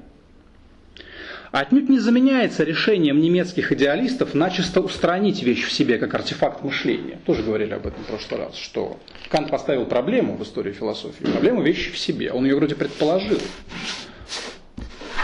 отнюдь 1.52 1.88
не 1.88 1.98
заменяется 1.98 2.64
решением 2.64 3.20
немецких 3.20 3.72
идеалистов 3.72 4.34
начисто 4.34 4.80
устранить 4.80 5.42
вещь 5.42 5.64
в 5.64 5.72
себе 5.72 5.98
как 5.98 6.14
артефакт 6.14 6.62
мышления. 6.62 7.18
Тоже 7.26 7.42
говорили 7.42 7.72
об 7.74 7.86
этом 7.86 8.02
в 8.04 8.06
прошлый 8.06 8.40
раз, 8.40 8.56
что 8.56 8.98
Кант 9.28 9.50
поставил 9.50 9.84
проблему 9.86 10.36
в 10.36 10.42
истории 10.42 10.72
философии, 10.72 11.24
проблему 11.24 11.62
вещи 11.62 11.90
в 11.90 11.98
себе. 11.98 12.32
Он 12.32 12.44
ее 12.44 12.56
вроде 12.56 12.74
предположил, 12.74 13.38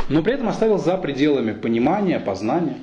но 0.09 0.23
при 0.23 0.35
этом 0.35 0.49
оставил 0.49 0.79
за 0.79 0.97
пределами 0.97 1.53
понимания, 1.53 2.19
познания. 2.19 2.79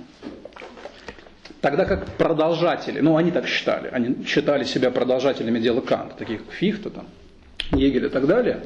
Тогда 1.62 1.86
как 1.86 2.06
продолжатели, 2.18 3.00
ну 3.00 3.16
они 3.16 3.32
так 3.32 3.48
считали, 3.48 3.88
они 3.90 4.26
считали 4.26 4.66
себя 4.66 4.92
продолжателями 4.92 5.60
дела 5.60 5.80
Канта, 5.80 6.16
таких 6.18 6.44
как 6.44 6.54
Фихта, 6.54 6.90
там, 6.90 7.08
Егель 7.72 8.06
и 8.06 8.10
так 8.10 8.28
далее, 8.28 8.66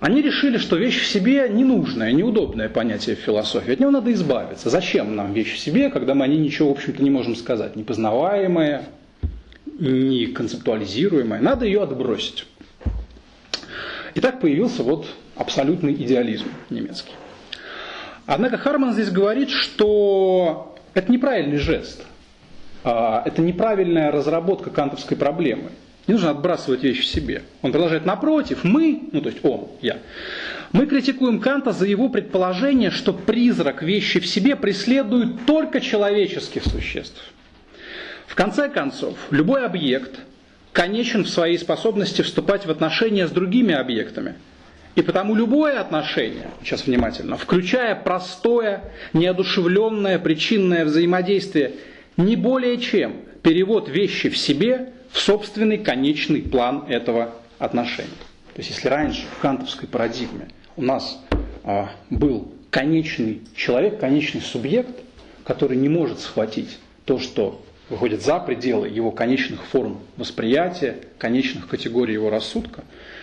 они 0.00 0.20
решили, 0.20 0.58
что 0.58 0.76
вещь 0.76 1.00
в 1.00 1.06
себе 1.06 1.48
ненужное, 1.48 2.12
неудобное 2.12 2.68
понятие 2.68 3.16
в 3.16 3.20
философии. 3.20 3.72
От 3.72 3.80
него 3.80 3.90
надо 3.90 4.12
избавиться. 4.12 4.68
Зачем 4.68 5.16
нам 5.16 5.32
вещь 5.32 5.54
в 5.54 5.58
себе, 5.58 5.88
когда 5.88 6.14
мы 6.14 6.24
о 6.24 6.28
ней 6.28 6.38
ничего, 6.38 6.68
в 6.68 6.72
общем-то, 6.72 7.02
не 7.02 7.10
можем 7.10 7.34
сказать? 7.34 7.76
Непознаваемое, 7.76 8.84
не 9.78 10.26
концептуализируемое. 10.26 11.40
Надо 11.40 11.64
ее 11.64 11.82
отбросить. 11.82 12.46
И 14.14 14.20
так 14.20 14.40
появился 14.40 14.82
вот 14.82 15.06
абсолютный 15.34 15.94
идеализм 15.94 16.46
немецкий. 16.68 17.12
Однако 18.26 18.58
Харман 18.58 18.92
здесь 18.92 19.10
говорит, 19.10 19.50
что 19.50 20.76
это 20.94 21.10
неправильный 21.10 21.58
жест. 21.58 22.04
А, 22.84 23.22
это 23.24 23.40
неправильная 23.40 24.10
разработка 24.10 24.70
кантовской 24.70 25.16
проблемы. 25.16 25.70
Не 26.06 26.14
нужно 26.14 26.30
отбрасывать 26.30 26.82
вещи 26.82 27.02
в 27.02 27.06
себе. 27.06 27.42
Он 27.62 27.72
продолжает, 27.72 28.06
напротив, 28.06 28.62
мы, 28.62 29.08
ну 29.12 29.20
то 29.20 29.28
есть 29.28 29.44
он, 29.44 29.68
я, 29.82 29.98
мы 30.72 30.86
критикуем 30.86 31.40
Канта 31.40 31.72
за 31.72 31.86
его 31.86 32.08
предположение, 32.08 32.90
что 32.90 33.12
призрак 33.12 33.82
вещи 33.82 34.20
в 34.20 34.26
себе 34.26 34.54
преследует 34.54 35.46
только 35.46 35.80
человеческих 35.80 36.64
существ. 36.64 37.20
В 38.26 38.34
конце 38.34 38.68
концов, 38.68 39.16
любой 39.30 39.64
объект 39.64 40.20
конечен 40.72 41.24
в 41.24 41.28
своей 41.28 41.58
способности 41.58 42.22
вступать 42.22 42.66
в 42.66 42.70
отношения 42.70 43.26
с 43.26 43.30
другими 43.30 43.74
объектами. 43.74 44.34
И 44.94 45.02
потому 45.02 45.34
любое 45.34 45.80
отношение, 45.80 46.50
сейчас 46.62 46.86
внимательно, 46.86 47.36
включая 47.36 47.94
простое, 47.94 48.92
неодушевленное 49.12 50.18
причинное 50.18 50.84
взаимодействие, 50.84 51.72
не 52.16 52.36
более 52.36 52.78
чем 52.78 53.16
перевод 53.42 53.88
вещи 53.88 54.28
в 54.28 54.36
себе 54.36 54.92
собственный 55.18 55.78
конечный 55.78 56.42
план 56.42 56.84
этого 56.88 57.32
отношения. 57.58 58.10
То 58.54 58.60
есть 58.60 58.70
если 58.70 58.88
раньше 58.88 59.22
в 59.36 59.40
кантовской 59.40 59.88
парадигме 59.88 60.48
у 60.76 60.82
нас 60.82 61.20
а, 61.64 61.90
был 62.10 62.52
конечный 62.70 63.42
человек, 63.54 63.98
конечный 63.98 64.40
субъект, 64.40 64.90
который 65.44 65.76
не 65.76 65.88
может 65.88 66.20
схватить 66.20 66.78
то, 67.04 67.18
что 67.18 67.62
выходит 67.88 68.22
за 68.22 68.40
пределы 68.40 68.88
его 68.88 69.10
конечных 69.10 69.64
форм 69.64 70.00
восприятия, 70.16 70.96
конечных 71.18 71.68
категорий 71.68 72.14
его 72.14 72.30
рассудка, 72.30 72.82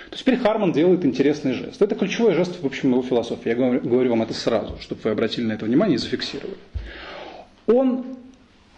то 0.10 0.18
теперь 0.18 0.38
Харман 0.38 0.72
делает 0.72 1.06
интересный 1.06 1.54
жест. 1.54 1.82
Это 1.82 1.96
ключевой 1.96 2.34
жест, 2.34 2.62
в 2.62 2.66
общем, 2.66 2.92
его 2.92 3.04
философии. 3.04 3.50
Я 3.50 3.56
говорю, 3.56 3.82
говорю 3.82 4.10
вам 4.12 4.22
это 4.22 4.34
сразу, 4.34 4.78
чтобы 4.80 5.02
вы 5.04 5.12
обратили 5.12 5.46
на 5.46 5.54
это 5.54 5.66
внимание 5.66 5.96
и 5.96 6.00
зафиксировали. 6.00 6.58
Он 7.68 8.06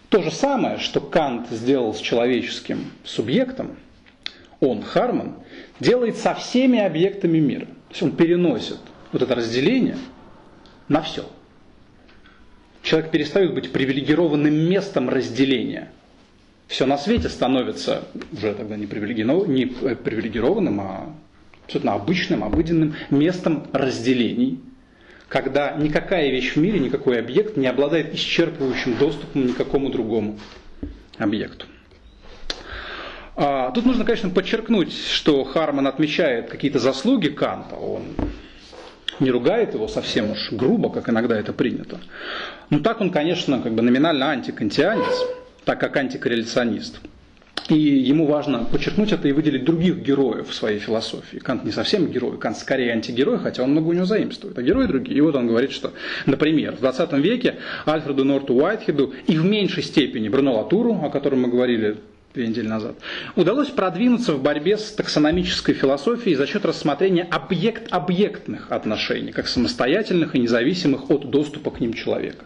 то 0.10 0.22
же 0.22 0.32
самое, 0.32 0.78
что 0.78 1.02
Кант 1.02 1.50
сделал 1.50 1.94
с 1.94 2.00
человеческим 2.00 2.92
субъектом, 3.04 3.76
он, 4.60 4.82
Харман, 4.82 5.36
делает 5.80 6.18
со 6.18 6.34
всеми 6.34 6.80
объектами 6.80 7.40
мира. 7.40 7.66
То 7.66 7.92
есть 7.92 8.04
он 8.04 8.12
переносит 8.16 8.78
вот 9.12 9.22
это 9.22 9.36
разделение 9.36 9.98
на 10.88 11.02
все. 11.02 11.26
Человек 12.82 13.12
перестает 13.12 13.54
быть 13.54 13.72
привилегированным 13.72 14.54
местом 14.54 15.10
разделения. 15.10 15.92
Все 16.68 16.86
на 16.86 16.98
свете 16.98 17.30
становится 17.30 18.04
уже 18.32 18.54
тогда 18.54 18.76
не 18.76 18.86
привилегированным, 18.86 20.80
а 20.82 21.10
абсолютно 21.66 21.94
обычным, 21.94 22.44
обыденным 22.44 22.96
местом 23.10 23.68
разделений– 23.74 24.60
когда 25.36 25.72
никакая 25.72 26.30
вещь 26.30 26.54
в 26.54 26.56
мире, 26.56 26.80
никакой 26.80 27.20
объект 27.20 27.58
не 27.58 27.68
обладает 27.68 28.14
исчерпывающим 28.14 28.98
доступом 28.98 29.48
ни 29.48 29.52
к 29.52 29.58
какому 29.58 29.90
другому 29.90 30.40
объекту. 31.18 31.66
А, 33.36 33.72
тут 33.72 33.86
нужно, 33.86 34.06
конечно, 34.06 34.30
подчеркнуть, 34.30 34.94
что 34.94 35.44
Харман 35.44 35.88
отмечает 35.88 36.48
какие-то 36.50 36.80
заслуги 36.80 37.28
Канта, 37.28 37.76
он 37.76 38.04
не 39.20 39.30
ругает 39.30 39.74
его 39.74 39.90
совсем 39.90 40.32
уж 40.32 40.54
грубо, 40.54 40.90
как 40.90 41.10
иногда 41.10 41.38
это 41.38 41.52
принято. 41.52 42.00
Но 42.70 42.80
так 42.80 43.02
он, 43.02 43.10
конечно, 43.10 43.62
как 43.62 43.74
бы 43.74 43.82
номинально 43.82 44.30
антикантианец, 44.30 45.22
так 45.66 45.82
как 45.82 45.98
антикорреляционист. 45.98 47.02
И 47.70 47.80
ему 47.80 48.28
важно 48.28 48.64
подчеркнуть 48.64 49.12
это 49.12 49.28
и 49.28 49.32
выделить 49.32 49.66
других 49.66 49.98
героев 49.98 50.50
в 50.50 50.54
своей 50.54 50.78
философии. 50.78 51.38
Кант 51.38 51.64
не 51.64 51.72
совсем 51.72 52.06
герой, 52.12 52.38
Кант 52.38 52.58
скорее 52.58 52.92
антигерой, 52.92 53.40
хотя 53.40 53.64
он 53.64 53.72
много 53.72 53.88
у 53.88 53.94
него 53.94 54.06
заимствует. 54.06 54.58
А 54.58 54.62
герои 54.62 54.86
другие. 54.86 55.18
И 55.18 55.22
вот 55.22 55.36
он 55.36 55.48
говорит, 55.48 55.72
что, 55.72 55.92
например, 56.28 56.76
в 56.76 56.80
20 56.82 57.14
веке 57.14 57.56
Альфреду 57.88 58.24
Норту 58.24 58.54
Уайтхеду 58.54 59.14
и 59.26 59.38
в 59.38 59.46
меньшей 59.46 59.82
степени 59.82 60.30
Бруно 60.30 60.58
Латуру, 60.58 60.94
о 60.94 61.10
котором 61.10 61.42
мы 61.42 61.48
говорили 61.50 61.98
две 62.36 62.48
недели 62.48 62.68
назад, 62.68 62.98
удалось 63.36 63.70
продвинуться 63.70 64.34
в 64.34 64.44
борьбе 64.44 64.78
с 64.78 64.92
таксономической 64.92 65.74
философией 65.74 66.36
за 66.36 66.46
счет 66.46 66.66
рассмотрения 66.66 67.24
объект-объектных 67.24 68.72
отношений, 68.72 69.32
как 69.32 69.48
самостоятельных 69.48 70.36
и 70.36 70.40
независимых 70.40 71.10
от 71.10 71.32
доступа 71.32 71.72
к 71.72 71.80
ним 71.80 71.94
человека. 71.94 72.46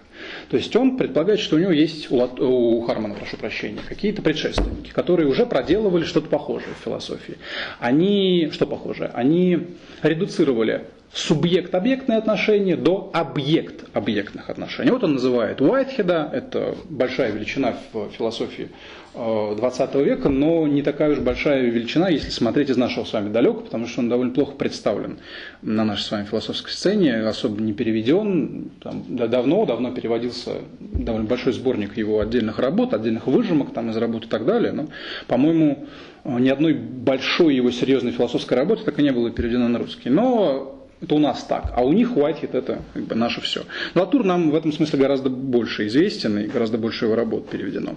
То 0.50 0.58
есть 0.58 0.76
он 0.76 0.98
предполагает, 0.98 1.40
что 1.40 1.58
у 1.58 1.60
него 1.60 1.72
есть, 1.72 2.10
у, 2.12 2.18
у 2.18 2.82
Хармана, 2.82 3.14
прошу 3.14 3.38
прощения, 3.38 3.82
какие-то 3.88 4.22
предшественники, 4.22 4.90
которые 4.92 5.28
уже 5.30 5.46
проделывали 5.46 6.04
что-то 6.04 6.28
похожее 6.28 6.74
в 6.80 6.84
философии. 6.84 7.38
Они, 7.80 8.50
что 8.52 8.66
похожее? 8.66 9.12
Они 9.14 9.68
редуцировали 10.02 10.88
субъект-объектные 11.14 12.20
отношения 12.20 12.76
до 12.76 13.10
объект-объектных 13.14 14.50
отношений. 14.50 14.92
Вот 14.92 15.04
он 15.04 15.14
называет 15.14 15.60
Уайтхеда, 15.60 16.30
это 16.32 16.76
большая 16.88 17.32
величина 17.32 17.76
в 17.94 18.10
философии 18.12 18.70
20 19.16 19.96
э, 19.96 20.04
века, 20.04 20.30
но 20.30 20.68
не 20.68 20.84
такая 20.84 21.12
уж 21.12 21.20
большая 21.20 21.64
величина, 21.64 22.10
если 22.10 22.30
смотреть 22.30 22.70
из 22.70 22.78
нашего 22.78 23.06
с 23.06 23.14
вами 23.14 23.32
далека, 23.32 23.62
потому 23.62 23.88
что 23.88 24.02
он 24.02 24.10
довольно 24.10 24.34
плохо 24.34 24.52
представлен 24.52 25.18
на 25.64 25.84
нашей 25.84 26.04
с 26.04 26.12
вами 26.12 26.26
философской 26.26 26.72
сцене, 26.72 27.16
особо 27.16 27.60
не 27.62 27.74
переведен. 27.74 28.70
Там, 28.82 29.04
давно, 29.10 29.66
давно 29.66 29.92
переводился 29.92 30.58
довольно 30.80 31.28
большой 31.28 31.54
сборник 31.54 31.98
его 31.98 32.20
отдельных 32.20 32.60
работ, 32.60 32.94
отдельных 32.94 33.26
выжимок 33.26 33.74
там, 33.74 33.90
из 33.90 33.98
работы 33.98 34.28
и 34.28 34.30
так 34.30 34.46
далее. 34.46 34.74
Но, 34.74 34.88
по-моему, 35.28 35.88
ни 36.24 36.50
одной 36.50 36.74
большой 36.74 37.56
его 37.56 37.72
серьезной 37.72 38.12
философской 38.12 38.58
работы 38.58 38.84
так 38.84 39.00
и 39.00 39.04
не 39.04 39.12
было 39.12 39.32
переведено 39.32 39.68
на 39.68 39.80
русский. 39.80 40.10
Но 40.10 40.79
это 41.02 41.16
у 41.16 41.20
нас 41.20 41.44
так, 41.44 41.72
а 41.76 41.84
у 41.84 41.94
них 41.94 42.18
Уайтхед 42.18 42.56
это 42.56 42.82
как 42.94 43.04
бы 43.04 43.16
наше 43.16 43.42
все. 43.42 43.64
Латур 43.96 44.26
нам 44.26 44.52
в 44.52 44.56
этом 44.56 44.74
смысле 44.74 45.00
гораздо 45.00 45.30
больше 45.30 45.88
известен 45.88 46.38
и 46.40 46.48
гораздо 46.48 46.78
больше 46.78 47.06
его 47.06 47.16
работ 47.16 47.50
переведено. 47.50 47.96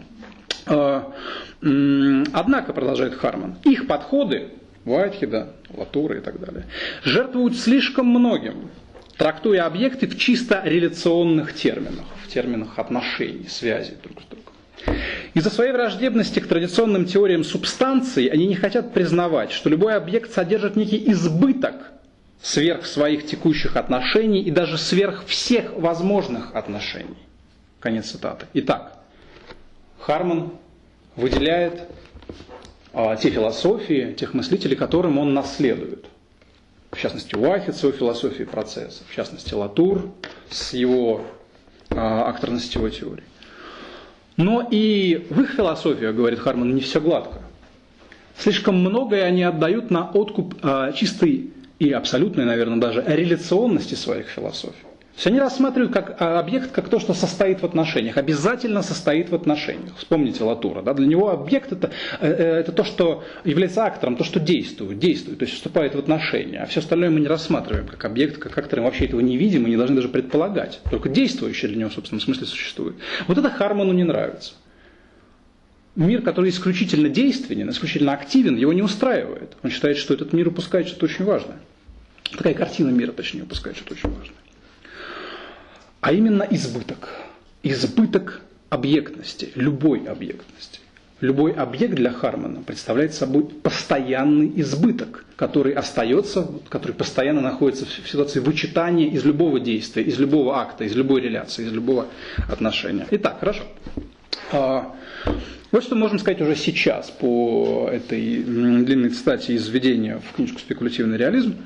А, 0.66 1.12
однако, 1.61 2.73
продолжает 2.73 3.14
Харман, 3.14 3.56
их 3.64 3.88
подходы 3.88 4.50
Уайтхеда, 4.85 5.54
Латура 5.76 6.18
и 6.18 6.21
так 6.21 6.38
далее, 6.38 6.66
жертвуют 7.02 7.56
слишком 7.56 8.06
многим, 8.06 8.71
трактуя 9.16 9.66
объекты 9.66 10.06
в 10.06 10.16
чисто 10.16 10.62
реляционных 10.64 11.54
терминах, 11.54 12.04
в 12.25 12.28
терминах 12.28 12.78
отношений, 12.78 13.47
связи 13.49 13.97
друг 14.02 14.23
с 14.23 14.26
другом. 14.26 14.52
Из-за 15.35 15.50
своей 15.50 15.73
враждебности 15.73 16.40
к 16.40 16.47
традиционным 16.47 17.04
теориям 17.04 17.42
субстанции 17.42 18.28
они 18.28 18.47
не 18.47 18.54
хотят 18.54 18.92
признавать, 18.92 19.50
что 19.50 19.68
любой 19.68 19.94
объект 19.94 20.32
содержит 20.32 20.76
некий 20.76 21.11
избыток 21.11 21.92
сверх 22.43 22.87
своих 22.87 23.25
текущих 23.25 23.77
отношений 23.77 24.43
и 24.43 24.51
даже 24.51 24.77
сверх 24.77 25.25
всех 25.27 25.73
возможных 25.75 26.55
отношений. 26.55 27.17
Конец 27.81 28.11
цитаты. 28.11 28.47
Итак, 28.55 28.99
Харман 30.01 30.53
выделяет 31.15 31.89
а, 32.93 33.17
те 33.17 33.31
философии, 33.31 34.13
тех 34.13 34.35
мыслителей, 34.35 34.77
которым 34.77 35.19
он 35.19 35.33
наследует. 35.33 36.07
В 36.91 37.01
частности, 37.01 37.35
Уахет 37.35 37.77
с 37.77 37.83
его 37.83 37.93
философией 37.93 38.47
процесса, 38.47 39.03
в 39.09 39.15
частности, 39.15 39.55
Латур 39.55 40.11
с 40.51 40.75
его 40.75 41.23
а, 41.91 42.29
акторно-сетевой 42.29 42.91
теорией. 42.91 43.27
Но 44.37 44.67
и 44.69 45.27
в 45.31 45.41
их 45.41 45.53
философии, 45.53 46.07
говорит 46.07 46.41
Харман, 46.41 46.75
не 46.75 46.81
все 46.81 47.01
гладко. 47.01 47.41
Слишком 48.37 48.77
многое 48.81 49.25
они 49.25 49.43
отдают 49.45 49.91
на 49.91 50.11
откуп 50.11 50.57
а, 50.63 50.93
чистой 50.93 51.51
и 51.83 51.91
абсолютной, 51.91 52.45
наверное, 52.45 52.79
даже 52.79 53.05
реляционности 53.07 53.95
своих 53.95 54.29
философий. 54.29 54.83
То 54.83 55.17
есть 55.17 55.27
они 55.27 55.41
рассматривают 55.41 55.93
как 55.93 56.17
а, 56.21 56.39
объект 56.39 56.71
как 56.71 56.89
то, 56.89 57.01
что 57.01 57.12
состоит 57.12 57.61
в 57.61 57.65
отношениях, 57.65 58.17
обязательно 58.17 58.83
состоит 58.83 59.31
в 59.31 59.35
отношениях. 59.35 59.93
Вспомните 59.99 60.45
Латура. 60.45 60.81
Да? 60.83 60.95
Для 60.95 61.07
него 61.07 61.31
объект 61.31 61.73
это, 61.73 61.91
э, 62.21 62.29
э, 62.29 62.61
это 62.61 62.73
то, 62.73 62.85
что 62.85 63.25
является 63.45 63.85
актором, 63.85 64.17
то, 64.17 64.23
что 64.23 64.39
действует, 64.39 64.99
действует, 65.01 65.41
то 65.41 65.45
есть 65.45 65.57
вступает 65.57 65.97
в 65.97 65.99
отношения. 65.99 66.61
А 66.61 66.67
все 66.67 66.81
остальное 66.81 67.11
мы 67.11 67.19
не 67.21 67.27
рассматриваем 67.27 67.89
как 67.89 68.05
объект, 68.05 68.39
как 68.39 68.57
актор, 68.57 68.79
мы 68.79 68.87
вообще 68.87 69.07
этого 69.07 69.21
не 69.21 69.37
видим 69.37 69.67
и 69.67 69.71
не 69.71 69.77
должны 69.77 69.97
даже 69.97 70.09
предполагать. 70.09 70.81
Только 70.89 71.09
действующее 71.09 71.69
для 71.69 71.81
него 71.81 71.91
в 71.91 71.95
собственном 71.95 72.21
смысле 72.21 72.47
существует. 72.47 72.95
Вот 73.27 73.37
это 73.37 73.51
Харману 73.51 73.93
не 73.93 74.05
нравится. 74.05 74.55
Мир, 75.97 76.23
который 76.23 76.49
исключительно 76.49 77.09
действенен, 77.11 77.69
исключительно 77.69 78.12
активен, 78.12 78.57
его 78.57 78.73
не 78.73 78.83
устраивает. 78.83 79.57
Он 79.62 79.71
считает, 79.71 79.99
что 79.99 80.15
этот 80.15 80.33
мир 80.33 80.49
упускает 80.49 80.87
что-то 80.87 81.05
очень 81.05 81.25
важное. 81.25 81.59
Такая 82.37 82.55
картина 82.55 82.89
мира, 82.91 83.12
точнее, 83.12 83.43
упускает 83.43 83.77
что-то 83.77 83.95
очень 83.95 84.11
важное. 84.11 84.37
А 86.01 86.12
именно 86.12 86.43
избыток. 86.51 87.09
Избыток 87.62 88.41
объектности, 88.71 89.53
любой 89.55 90.05
объектности. 90.07 90.81
Любой 91.21 91.53
объект 91.53 91.95
для 91.95 92.11
Хармана 92.11 92.62
представляет 92.62 93.15
собой 93.15 93.45
постоянный 93.45 94.53
избыток, 94.57 95.25
который 95.37 95.73
остается, 95.73 96.49
который 96.69 96.93
постоянно 96.93 97.41
находится 97.41 97.87
в 97.87 98.11
ситуации 98.11 98.41
вычитания 98.41 99.09
из 99.09 99.25
любого 99.25 99.61
действия, 99.61 100.03
из 100.03 100.19
любого 100.19 100.59
акта, 100.59 100.83
из 100.83 100.97
любой 100.97 101.21
реляции, 101.21 101.65
из 101.65 101.73
любого 101.73 102.09
отношения. 102.51 103.07
Итак, 103.12 103.39
хорошо. 103.39 103.62
Вот 105.73 105.85
что 105.85 105.95
можем 105.95 106.19
сказать 106.19 106.38
уже 106.43 106.55
сейчас 106.55 107.11
по 107.11 107.88
этой 107.91 108.43
длинной 108.43 109.09
цитате 109.09 109.55
из 109.55 109.67
введения 109.69 110.19
в 110.19 110.37
книжку 110.37 110.59
«Спекулятивный 110.59 111.17
реализм». 111.17 111.57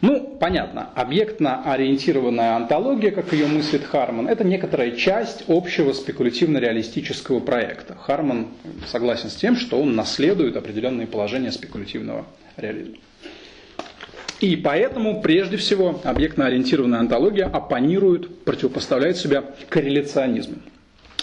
Ну, 0.00 0.36
понятно, 0.40 0.88
объектно-ориентированная 0.96 2.56
антология, 2.56 3.12
как 3.12 3.32
ее 3.32 3.46
мыслит 3.46 3.84
Харман, 3.84 4.26
это 4.26 4.42
некоторая 4.42 4.90
часть 4.90 5.44
общего 5.46 5.92
спекулятивно-реалистического 5.92 7.38
проекта. 7.38 7.94
Харман 7.94 8.48
согласен 8.88 9.30
с 9.30 9.36
тем, 9.36 9.54
что 9.54 9.80
он 9.80 9.94
наследует 9.94 10.56
определенные 10.56 11.06
положения 11.06 11.52
спекулятивного 11.52 12.26
реализма. 12.56 12.96
И 14.40 14.56
поэтому, 14.56 15.22
прежде 15.22 15.56
всего, 15.56 16.00
объектно-ориентированная 16.02 16.98
антология 16.98 17.46
оппонирует, 17.46 18.42
противопоставляет 18.44 19.18
себя 19.18 19.44
корреляционизму, 19.68 20.56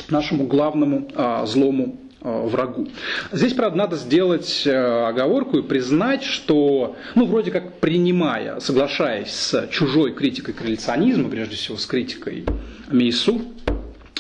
нашему 0.08 0.48
главному 0.48 1.10
а, 1.16 1.46
злому 1.46 1.98
врагу. 2.22 2.88
Здесь, 3.32 3.54
правда, 3.54 3.78
надо 3.78 3.96
сделать 3.96 4.64
э, 4.66 5.08
оговорку 5.08 5.58
и 5.58 5.62
признать, 5.62 6.24
что, 6.24 6.96
ну, 7.16 7.26
вроде 7.26 7.52
как 7.52 7.80
принимая, 7.80 8.60
соглашаясь 8.60 9.32
с 9.32 9.68
чужой 9.72 10.14
критикой 10.14 10.54
корреляционизма, 10.54 11.30
прежде 11.30 11.56
всего 11.56 11.78
с 11.78 11.86
критикой 11.86 12.46
Мейсу, 12.92 13.42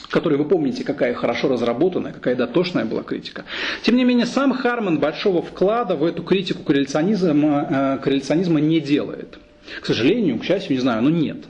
которая, 0.09 0.39
вы 0.39 0.45
помните, 0.45 0.83
какая 0.83 1.13
хорошо 1.13 1.49
разработанная, 1.49 2.13
какая 2.13 2.35
дотошная 2.35 2.85
была 2.85 3.03
критика. 3.03 3.45
Тем 3.83 3.95
не 3.95 4.03
менее, 4.03 4.25
сам 4.25 4.53
Харман 4.53 4.99
большого 4.99 5.41
вклада 5.41 5.95
в 5.95 6.03
эту 6.03 6.23
критику 6.23 6.63
корреляционизма, 6.63 7.67
э, 7.69 8.03
корреляционизма 8.03 8.59
не 8.59 8.79
делает. 8.79 9.39
К 9.81 9.85
сожалению, 9.85 10.39
к 10.39 10.43
счастью, 10.43 10.75
не 10.75 10.81
знаю, 10.81 11.03
но 11.03 11.09
нет. 11.09 11.45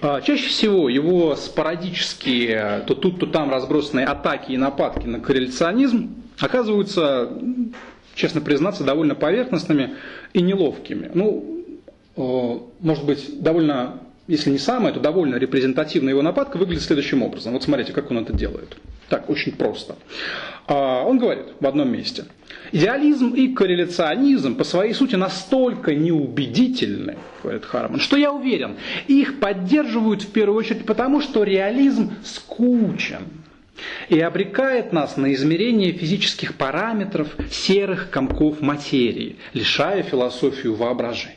А, 0.00 0.20
чаще 0.20 0.48
всего 0.48 0.88
его 0.88 1.34
спорадические, 1.36 2.84
то 2.86 2.94
тут, 2.94 3.18
то 3.20 3.26
там 3.26 3.50
разбросанные 3.50 4.06
атаки 4.06 4.52
и 4.52 4.56
нападки 4.56 5.06
на 5.06 5.20
корреляционизм 5.20 6.14
оказываются, 6.38 7.30
честно 8.14 8.40
признаться, 8.40 8.84
довольно 8.84 9.14
поверхностными 9.14 9.96
и 10.32 10.40
неловкими. 10.40 11.10
Ну, 11.14 11.64
э, 12.16 12.58
может 12.80 13.04
быть, 13.04 13.42
довольно, 13.42 14.00
если 14.28 14.50
не 14.50 14.58
самая, 14.58 14.92
то 14.92 15.00
довольно 15.00 15.36
репрезентативная 15.36 16.12
его 16.12 16.22
нападка 16.22 16.56
выглядит 16.58 16.84
следующим 16.84 17.22
образом. 17.22 17.52
Вот 17.54 17.64
смотрите, 17.64 17.92
как 17.92 18.10
он 18.10 18.18
это 18.18 18.32
делает. 18.32 18.76
Так, 19.08 19.30
очень 19.30 19.52
просто. 19.52 19.96
А, 20.66 21.02
он 21.04 21.18
говорит 21.18 21.46
в 21.60 21.66
одном 21.66 21.90
месте. 21.90 22.26
Идеализм 22.72 23.30
и 23.30 23.48
корреляционизм 23.48 24.54
по 24.54 24.64
своей 24.64 24.92
сути 24.92 25.14
настолько 25.14 25.94
неубедительны, 25.94 27.16
говорит 27.42 27.64
Харман, 27.64 28.00
что 28.00 28.18
я 28.18 28.30
уверен, 28.30 28.76
их 29.06 29.40
поддерживают 29.40 30.22
в 30.22 30.30
первую 30.30 30.58
очередь 30.58 30.84
потому, 30.84 31.22
что 31.22 31.44
реализм 31.44 32.12
скучен 32.22 33.22
и 34.10 34.20
обрекает 34.20 34.92
нас 34.92 35.16
на 35.16 35.32
измерение 35.32 35.92
физических 35.92 36.56
параметров 36.56 37.28
серых 37.50 38.10
комков 38.10 38.60
материи, 38.60 39.36
лишая 39.54 40.02
философию 40.02 40.74
воображения. 40.74 41.36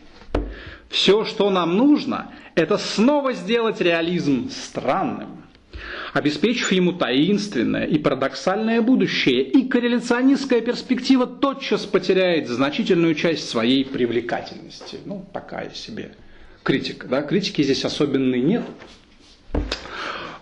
Все, 0.89 1.23
что 1.23 1.49
нам 1.49 1.77
нужно, 1.77 2.31
это 2.55 2.77
снова 2.77 3.31
сделать 3.31 3.79
реализм 3.79 4.49
странным 4.49 5.40
обеспечив 6.13 6.71
ему 6.71 6.93
таинственное 6.93 7.85
и 7.85 7.97
парадоксальное 7.97 8.81
будущее, 8.81 9.43
и 9.43 9.67
корреляционистская 9.67 10.61
перспектива 10.61 11.25
тотчас 11.27 11.85
потеряет 11.85 12.47
значительную 12.47 13.15
часть 13.15 13.49
своей 13.49 13.85
привлекательности. 13.85 14.97
Ну, 15.05 15.25
такая 15.33 15.71
себе 15.71 16.11
критика. 16.63 17.07
Да? 17.07 17.21
Критики 17.21 17.61
здесь 17.63 17.85
особенной 17.85 18.41
нет. 18.41 18.63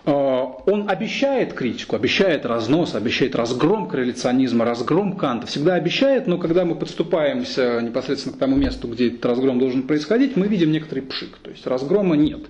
А, 0.06 0.42
он 0.66 0.88
обещает 0.90 1.52
критику, 1.52 1.94
обещает 1.94 2.46
разнос, 2.46 2.94
обещает 2.94 3.36
разгром 3.36 3.88
корреляционизма, 3.88 4.64
разгром 4.64 5.16
Канта. 5.16 5.46
Всегда 5.46 5.74
обещает, 5.74 6.26
но 6.26 6.38
когда 6.38 6.64
мы 6.64 6.74
подступаемся 6.74 7.80
непосредственно 7.80 8.34
к 8.34 8.38
тому 8.38 8.56
месту, 8.56 8.88
где 8.88 9.08
этот 9.08 9.24
разгром 9.24 9.58
должен 9.58 9.82
происходить, 9.82 10.36
мы 10.36 10.48
видим 10.48 10.72
некоторый 10.72 11.00
пшик. 11.00 11.38
То 11.38 11.50
есть 11.50 11.66
разгрома 11.66 12.16
нет. 12.16 12.40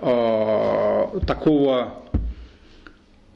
А, 0.00 1.18
такого 1.26 1.94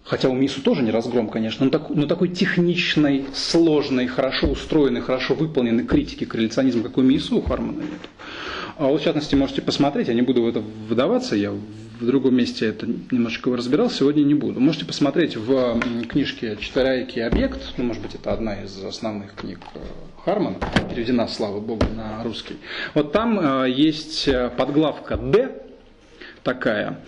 хотя 0.05 0.29
у 0.29 0.35
Мису 0.35 0.63
тоже 0.63 0.83
не 0.83 0.91
разгром, 0.91 1.29
конечно, 1.29 1.65
но, 1.65 1.71
так, 1.71 1.89
но 1.91 2.07
такой 2.07 2.29
техничной, 2.29 3.25
сложной, 3.35 4.07
хорошо 4.07 4.49
устроенной, 4.49 5.01
хорошо 5.01 5.35
выполненной 5.35 5.85
критики 5.85 6.25
корреляционизма, 6.25 6.83
как 6.85 6.99
у 6.99 7.03
Мису, 7.03 7.39
у 7.39 7.43
Хармана 7.43 7.81
нет. 7.81 8.01
А 8.77 8.87
вот, 8.87 9.01
в 9.01 9.05
частности, 9.05 9.35
можете 9.35 9.63
посмотреть, 9.63 10.09
я 10.09 10.15
не 10.15 10.23
буду 10.23 10.43
в 10.43 10.49
это 10.49 10.61
выдаваться, 10.61 11.37
я 11.37 11.53
в 11.53 12.07
другом 12.07 12.35
месте 12.35 12.67
это 12.67 12.87
немножечко 12.87 13.55
разбирал, 13.57 13.89
сегодня 13.89 14.23
не 14.25 14.35
буду. 14.35 14.61
Можете 14.61 14.85
посмотреть 14.85 15.37
в 15.37 15.81
книжке 16.09 16.57
«Четверяйкий 16.61 17.21
объект», 17.25 17.61
ну, 17.77 17.85
может 17.85 18.03
быть, 18.03 18.15
это 18.17 18.33
одна 18.33 18.63
из 18.63 18.83
основных 18.85 19.35
книг 19.35 19.61
э, 19.75 19.79
Хармана, 20.25 20.57
переведена, 20.91 21.29
слава 21.29 21.61
богу, 21.61 21.87
на 21.95 22.23
русский. 22.25 22.57
Вот 22.95 23.13
там 23.13 23.39
э, 23.39 23.71
есть 23.71 24.27
э, 24.27 24.51
подглавка 24.57 25.17
«Д», 25.17 25.65
такая, 26.43 27.01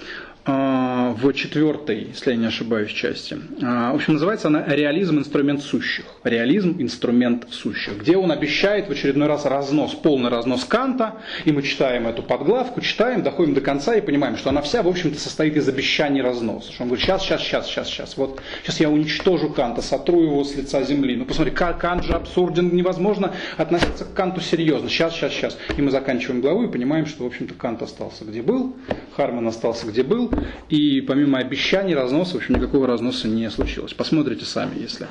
в 0.46 1.32
четвертой, 1.32 2.08
если 2.08 2.30
я 2.30 2.36
не 2.36 2.46
ошибаюсь, 2.46 2.90
части. 2.90 3.36
А, 3.62 3.92
в 3.92 3.96
общем, 3.96 4.12
называется 4.14 4.48
она 4.48 4.64
«Реализм. 4.64 5.18
Инструмент 5.18 5.62
сущих». 5.62 6.04
«Реализм. 6.22 6.76
Инструмент 6.78 7.48
сущих», 7.50 7.98
где 7.98 8.16
он 8.16 8.30
обещает 8.30 8.88
в 8.88 8.92
очередной 8.92 9.26
раз 9.26 9.44
разнос, 9.44 9.94
полный 9.94 10.30
разнос 10.30 10.64
Канта, 10.64 11.16
и 11.44 11.52
мы 11.52 11.62
читаем 11.62 12.06
эту 12.06 12.22
подглавку, 12.22 12.80
читаем, 12.80 13.22
доходим 13.22 13.54
до 13.54 13.60
конца 13.60 13.94
и 13.96 14.00
понимаем, 14.00 14.36
что 14.36 14.50
она 14.50 14.62
вся, 14.62 14.82
в 14.82 14.88
общем-то, 14.88 15.18
состоит 15.18 15.56
из 15.56 15.68
обещаний 15.68 16.22
разноса. 16.22 16.72
Что 16.72 16.84
он 16.84 16.90
говорит, 16.90 17.04
сейчас, 17.04 17.22
сейчас, 17.22 17.40
сейчас, 17.42 17.66
сейчас, 17.66 17.88
сейчас, 17.88 18.16
вот, 18.16 18.40
сейчас 18.62 18.80
я 18.80 18.88
уничтожу 18.88 19.50
Канта, 19.50 19.82
сотру 19.82 20.22
его 20.22 20.44
с 20.44 20.54
лица 20.54 20.82
земли. 20.82 21.16
Ну, 21.16 21.24
посмотри, 21.24 21.52
Кант 21.52 22.04
же 22.04 22.12
абсурден, 22.12 22.74
невозможно 22.74 23.32
относиться 23.56 24.04
к 24.04 24.14
Канту 24.14 24.40
серьезно. 24.40 24.88
Сейчас, 24.88 25.14
сейчас, 25.14 25.32
сейчас. 25.32 25.58
И 25.76 25.82
мы 25.82 25.90
заканчиваем 25.90 26.40
главу 26.40 26.64
и 26.64 26.70
понимаем, 26.70 27.06
что, 27.06 27.24
в 27.24 27.26
общем-то, 27.26 27.54
Кант 27.54 27.82
остался 27.82 28.24
где 28.24 28.42
был, 28.42 28.76
Харман 29.16 29.48
остался 29.48 29.86
где 29.86 30.02
был, 30.02 30.30
и 30.68 31.00
помимо 31.00 31.38
обещаний 31.38 31.94
разноса, 31.94 32.34
в 32.34 32.36
общем, 32.36 32.56
никакого 32.56 32.86
разноса 32.86 33.28
не 33.28 33.50
случилось. 33.50 33.94
Посмотрите 33.94 34.44
сами, 34.44 34.80
если 34.80 35.06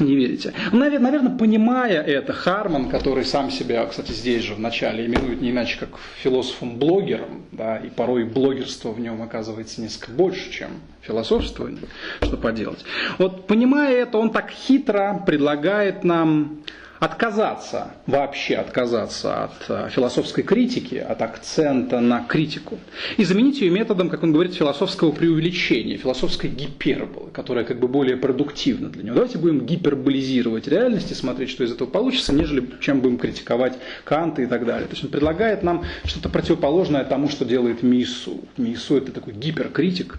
Не 0.00 0.16
верите. 0.16 0.52
Ну, 0.72 0.78
наверное, 0.78 1.36
понимая 1.36 2.02
это, 2.02 2.32
Харман, 2.32 2.88
который 2.88 3.24
сам 3.24 3.50
себя, 3.50 3.86
кстати, 3.86 4.10
здесь 4.10 4.42
же 4.42 4.54
вначале 4.54 5.06
именует 5.06 5.40
не 5.40 5.50
иначе, 5.50 5.78
как 5.78 5.90
философом-блогером, 6.22 7.42
да, 7.52 7.76
и 7.76 7.90
порой 7.90 8.24
блогерство 8.24 8.90
в 8.90 8.98
нем 8.98 9.22
оказывается 9.22 9.80
несколько 9.80 10.10
больше, 10.10 10.50
чем 10.50 10.70
философствование, 11.02 11.82
что 12.22 12.36
поделать. 12.36 12.84
Вот 13.18 13.46
понимая 13.46 13.94
это, 13.94 14.18
он 14.18 14.30
так 14.30 14.50
хитро 14.50 15.22
предлагает 15.24 16.02
нам 16.02 16.64
отказаться, 17.04 17.90
вообще 18.06 18.56
отказаться 18.56 19.44
от 19.44 19.52
э, 19.68 19.88
философской 19.90 20.42
критики, 20.42 20.94
от 20.94 21.20
акцента 21.20 22.00
на 22.00 22.24
критику, 22.24 22.78
и 23.18 23.24
заменить 23.24 23.60
ее 23.60 23.70
методом, 23.70 24.08
как 24.08 24.22
он 24.22 24.32
говорит, 24.32 24.54
философского 24.54 25.12
преувеличения, 25.12 25.98
философской 25.98 26.48
гиперболы, 26.48 27.30
которая 27.30 27.64
как 27.64 27.78
бы 27.78 27.88
более 27.88 28.16
продуктивна 28.16 28.88
для 28.88 29.02
него. 29.02 29.16
Давайте 29.16 29.38
будем 29.38 29.66
гиперболизировать 29.66 30.66
реальность 30.66 31.10
и 31.10 31.14
смотреть, 31.14 31.50
что 31.50 31.64
из 31.64 31.72
этого 31.72 31.88
получится, 31.88 32.32
нежели 32.32 32.66
чем 32.80 33.00
будем 33.00 33.18
критиковать 33.18 33.74
Канта 34.04 34.42
и 34.42 34.46
так 34.46 34.64
далее. 34.64 34.86
То 34.86 34.92
есть 34.92 35.04
он 35.04 35.10
предлагает 35.10 35.62
нам 35.62 35.84
что-то 36.04 36.30
противоположное 36.30 37.04
тому, 37.04 37.28
что 37.28 37.44
делает 37.44 37.82
Мису. 37.82 38.40
Мису 38.56 38.96
это 38.96 39.12
такой 39.12 39.34
гиперкритик, 39.34 40.18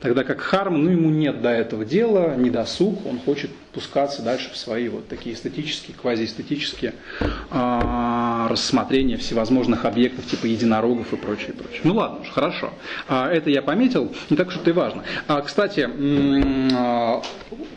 Тогда 0.00 0.24
как 0.24 0.40
Харм, 0.40 0.84
ну 0.84 0.90
ему 0.90 1.10
нет 1.10 1.40
до 1.40 1.50
этого 1.50 1.84
дела, 1.84 2.34
не 2.36 2.50
досуг, 2.50 3.06
он 3.06 3.18
хочет 3.18 3.50
пускаться 3.72 4.22
дальше 4.22 4.50
в 4.52 4.56
свои 4.56 4.88
вот 4.88 5.08
такие 5.08 5.34
эстетические, 5.34 5.96
квазиэстетические 6.00 6.94
э, 7.20 8.46
рассмотрения 8.48 9.16
всевозможных 9.16 9.84
объектов 9.84 10.26
типа 10.26 10.46
единорогов 10.46 11.12
и 11.12 11.16
прочее, 11.16 11.52
прочее. 11.52 11.80
Ну 11.84 11.94
ладно 11.94 12.20
уж, 12.20 12.28
хорошо. 12.28 12.72
А, 13.08 13.30
это 13.30 13.50
я 13.50 13.62
пометил, 13.62 14.14
не 14.30 14.36
так 14.36 14.48
уж 14.48 14.56
это 14.56 14.70
и 14.70 14.72
важно. 14.72 15.04
А, 15.28 15.40
кстати, 15.42 15.88
э, 15.88 17.22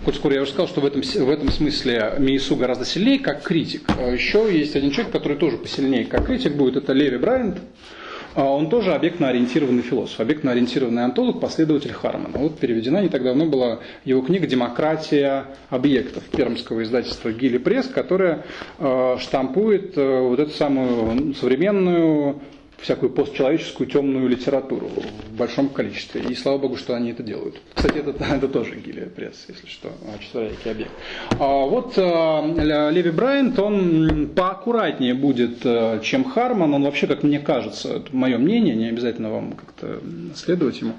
коль 0.06 0.14
скоро 0.14 0.36
я 0.36 0.42
уже 0.42 0.52
сказал, 0.52 0.68
что 0.68 0.82
в 0.82 0.86
этом, 0.86 1.02
в 1.02 1.30
этом 1.30 1.52
смысле 1.52 2.16
Миису 2.18 2.56
гораздо 2.56 2.86
сильнее 2.86 3.20
как 3.20 3.44
критик. 3.44 3.84
А 3.98 4.12
еще 4.12 4.48
есть 4.52 4.76
один 4.76 4.92
человек, 4.92 5.12
который 5.12 5.38
тоже 5.38 5.58
посильнее 5.58 6.06
как 6.06 6.26
критик 6.26 6.56
будет, 6.56 6.78
это 6.78 6.94
Леви 6.94 7.18
Брайант. 7.18 7.60
А 8.36 8.46
он 8.46 8.70
тоже 8.70 8.94
объектно-ориентированный 8.94 9.82
философ, 9.82 10.20
объектно-ориентированный 10.20 11.04
антолог, 11.04 11.40
последователь 11.40 11.92
Хармана. 11.94 12.38
Вот 12.38 12.60
переведена 12.60 13.02
не 13.02 13.10
так 13.10 13.24
давно 13.24 13.46
была 13.46 13.80
его 14.06 14.22
книга 14.22 14.46
«Демократия 14.46 15.46
объектов» 15.70 16.24
пермского 16.26 16.84
издательства 16.84 17.32
Гилли 17.32 17.58
Пресс, 17.58 17.88
которая 17.88 18.46
э, 18.78 19.16
штампует 19.20 19.98
э, 19.98 20.20
вот 20.22 20.40
эту 20.40 20.52
самую 20.52 21.34
современную 21.34 22.40
всякую 22.82 23.12
постчеловеческую 23.12 23.90
темную 23.90 24.28
литературу 24.28 24.88
в 24.88 25.38
большом 25.38 25.70
количестве. 25.70 26.22
И 26.22 26.36
слава 26.36 26.58
богу, 26.58 26.78
что 26.78 26.96
они 26.96 27.12
это 27.12 27.24
делают. 27.24 27.60
Кстати, 27.74 27.98
это, 27.98 28.12
это 28.36 28.48
тоже 28.48 28.76
Гилия 28.76 29.08
Пресс, 29.08 29.46
если 29.48 29.68
что, 29.68 29.90
четверякий 30.20 30.72
объект. 30.72 30.92
А 31.40 31.66
вот 31.66 31.94
а, 31.98 32.90
Леви 32.92 33.12
Брайант, 33.12 33.60
он 33.60 34.30
поаккуратнее 34.36 35.14
будет, 35.14 35.66
э, 35.66 36.00
чем 36.04 36.24
Харман. 36.24 36.74
Он 36.74 36.84
вообще, 36.84 37.08
как 37.08 37.24
мне 37.24 37.40
кажется, 37.40 37.96
это 37.98 38.16
мое 38.16 38.38
мнение, 38.38 38.76
не 38.76 38.88
обязательно 38.88 39.32
вам 39.32 39.54
как-то 39.54 40.00
следовать 40.36 40.82
ему. 40.82 40.94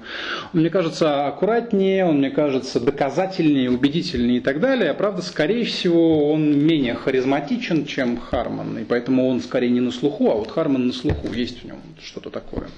Мне 0.53 0.69
кажется, 0.69 1.27
аккуратнее, 1.27 2.05
он, 2.05 2.17
мне 2.17 2.29
кажется, 2.29 2.79
доказательнее, 2.79 3.71
убедительнее 3.71 4.37
и 4.37 4.41
так 4.41 4.59
далее. 4.59 4.91
А 4.91 4.93
правда, 4.93 5.21
скорее 5.21 5.65
всего, 5.65 6.31
он 6.31 6.57
менее 6.57 6.95
харизматичен, 6.95 7.85
чем 7.85 8.17
Харман. 8.17 8.77
И 8.79 8.83
поэтому 8.83 9.27
он 9.27 9.41
скорее 9.41 9.69
не 9.69 9.79
на 9.79 9.91
слуху, 9.91 10.29
а 10.29 10.35
вот 10.35 10.51
Харман 10.51 10.87
на 10.87 10.93
слуху. 10.93 11.31
Есть 11.33 11.63
у 11.63 11.67
него 11.67 11.70
нем 11.71 11.81
что-то 12.01 12.29
такое 12.29 12.69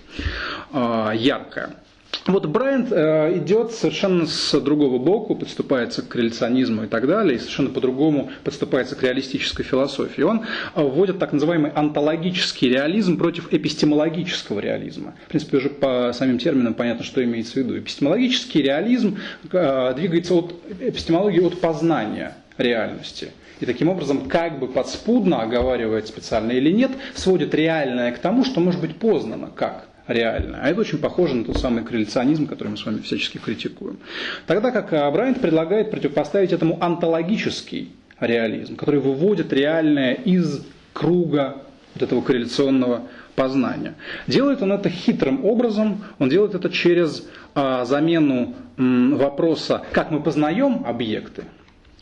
а, 0.71 1.11
яркое. 1.13 1.75
Вот 2.25 2.45
Брайант 2.45 2.89
э, 2.91 3.37
идет 3.39 3.71
совершенно 3.71 4.25
с 4.25 4.57
другого 4.61 4.97
боку, 4.97 5.35
подступается 5.35 6.01
к 6.01 6.15
реляционизму 6.15 6.83
и 6.83 6.87
так 6.87 7.05
далее, 7.05 7.35
и 7.35 7.39
совершенно 7.39 7.69
по-другому 7.69 8.31
подступается 8.45 8.95
к 8.95 9.03
реалистической 9.03 9.65
философии. 9.65 10.21
Он 10.21 10.45
э, 10.73 10.81
вводит 10.81 11.19
так 11.19 11.33
называемый 11.33 11.71
онтологический 11.71 12.69
реализм 12.69 13.17
против 13.17 13.51
эпистемологического 13.51 14.61
реализма. 14.61 15.15
В 15.25 15.29
принципе, 15.29 15.57
уже 15.57 15.69
по 15.69 16.11
самим 16.13 16.37
терминам 16.37 16.75
понятно, 16.75 17.03
что 17.03 17.21
имеется 17.21 17.53
в 17.53 17.57
виду. 17.57 17.77
Эпистемологический 17.77 18.61
реализм 18.61 19.17
э, 19.51 19.93
двигается 19.95 20.35
от 20.35 20.55
эпистемологии 20.79 21.41
от 21.41 21.59
познания 21.59 22.37
реальности– 22.57 23.31
и 23.63 23.65
таким 23.65 23.87
образом, 23.87 24.27
как 24.27 24.59
бы 24.59 24.67
подспудно, 24.67 25.41
оговаривает 25.41 26.07
специально 26.07 26.51
или 26.51 26.69
нет, 26.69 26.91
сводит 27.15 27.55
реальное 27.55 28.11
к 28.11 28.19
тому, 28.19 28.43
что 28.43 28.59
может 28.59 28.81
быть 28.81 28.97
познано 28.97 29.49
как 29.55 29.87
реальное. 30.05 30.59
А 30.61 30.69
это 30.69 30.81
очень 30.81 30.97
похоже 30.97 31.35
на 31.35 31.45
тот 31.45 31.57
самый 31.57 31.83
корреляционизм, 31.83 32.45
который 32.45 32.67
мы 32.67 32.77
с 32.77 32.85
вами 32.85 32.99
всячески 32.99 33.37
критикуем. 33.37 33.99
Тогда 34.47 34.71
как 34.71 34.91
а, 34.91 35.09
Брайант 35.11 35.39
предлагает 35.39 35.91
противопоставить 35.91 36.51
этому 36.51 36.77
антологический 36.83 37.93
реализм, 38.19 38.75
который 38.75 38.99
выводит 38.99 39.53
реальное 39.53 40.13
из 40.13 40.65
круга 40.91 41.63
вот 41.93 42.03
этого 42.03 42.21
корреляционного 42.21 43.03
познания. 43.35 43.93
Делает 44.27 44.61
он 44.61 44.73
это 44.73 44.89
хитрым 44.89 45.45
образом, 45.45 46.03
он 46.19 46.27
делает 46.27 46.53
это 46.53 46.69
через 46.69 47.25
а, 47.55 47.85
замену 47.85 48.55
вопроса, 48.75 49.83
как 49.93 50.11
мы 50.11 50.21
познаем 50.21 50.83
объекты, 50.85 51.45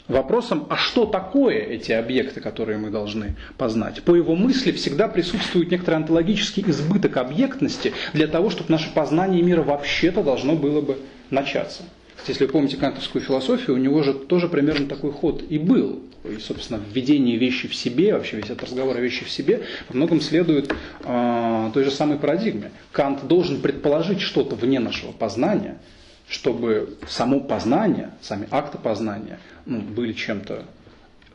вопросом, 0.07 0.67
а 0.69 0.77
что 0.77 1.05
такое 1.05 1.57
эти 1.57 1.91
объекты, 1.91 2.41
которые 2.41 2.77
мы 2.77 2.89
должны 2.89 3.35
познать. 3.57 4.03
По 4.03 4.15
его 4.15 4.35
мысли 4.35 4.71
всегда 4.71 5.07
присутствует 5.07 5.71
некоторый 5.71 5.95
онтологический 5.95 6.63
избыток 6.67 7.17
объектности 7.17 7.93
для 8.13 8.27
того, 8.27 8.49
чтобы 8.49 8.71
наше 8.71 8.93
познание 8.93 9.41
мира 9.41 9.63
вообще-то 9.63 10.23
должно 10.23 10.55
было 10.55 10.81
бы 10.81 10.97
начаться. 11.29 11.83
Если 12.27 12.45
вы 12.45 12.51
помните 12.51 12.77
кантовскую 12.77 13.23
философию, 13.23 13.75
у 13.75 13.79
него 13.79 14.03
же 14.03 14.13
тоже 14.13 14.47
примерно 14.47 14.87
такой 14.87 15.11
ход 15.11 15.43
и 15.49 15.57
был. 15.57 16.03
И, 16.23 16.37
собственно, 16.37 16.79
введение 16.93 17.37
вещи 17.37 17.67
в 17.67 17.73
себе, 17.73 18.13
вообще 18.13 18.37
весь 18.37 18.45
этот 18.45 18.63
разговор 18.63 18.95
о 18.95 18.99
вещи 18.99 19.25
в 19.25 19.29
себе, 19.29 19.63
во 19.89 19.95
многом 19.95 20.21
следует 20.21 20.71
э, 21.03 21.71
той 21.73 21.83
же 21.83 21.89
самой 21.89 22.19
парадигме. 22.19 22.71
Кант 22.91 23.25
должен 23.25 23.59
предположить 23.59 24.21
что-то 24.21 24.55
вне 24.55 24.79
нашего 24.79 25.11
познания, 25.11 25.79
чтобы 26.27 26.95
само 27.07 27.39
познание, 27.39 28.11
сами 28.21 28.47
акты 28.51 28.77
познания 28.77 29.39
ну, 29.65 29.79
были 29.79 30.13
чем-то 30.13 30.65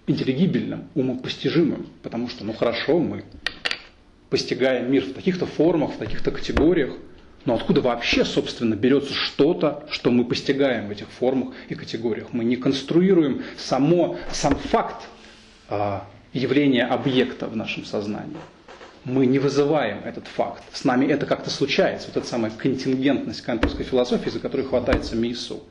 интеллигибельным, 0.07 0.89
умопостижимым, 0.95 1.87
потому 2.03 2.29
что, 2.29 2.45
ну 2.45 2.53
хорошо, 2.53 2.99
мы 2.99 3.25
постигаем 4.31 4.91
мир 4.91 5.05
в 5.05 5.13
таких-то 5.13 5.47
формах, 5.47 5.95
в 5.95 5.99
таких-то 5.99 6.31
категориях, 6.31 6.95
но 7.45 7.55
откуда 7.55 7.81
вообще, 7.81 8.25
собственно, 8.25 8.75
берется 8.75 9.15
что-то, 9.15 9.87
что 9.91 10.11
мы 10.11 10.25
постигаем 10.25 10.89
в 10.89 10.91
этих 10.91 11.09
формах 11.09 11.55
и 11.69 11.75
категориях? 11.75 12.29
Мы 12.33 12.45
не 12.45 12.57
конструируем 12.57 13.43
само, 13.57 14.17
сам 14.33 14.57
факт 14.57 15.07
а, 15.69 16.07
явления 16.33 16.85
объекта 16.85 17.47
в 17.47 17.57
нашем 17.57 17.85
сознании 17.85 18.37
мы 19.07 19.27
не 19.27 19.39
вызываем 19.39 20.01
этот 20.05 20.27
факт. 20.27 20.63
С 20.73 20.85
нами 20.85 21.07
это 21.07 21.27
как-то 21.27 21.49
случается. 21.49 22.09
Вот 22.09 22.17
эта 22.17 22.27
самая 22.27 22.51
контингентность 22.51 23.41
кантовской 23.41 23.85
философии, 23.85 24.31
за 24.31 24.41
которой 24.41 24.67
хватается 24.67 25.15
Мису. 25.15 25.63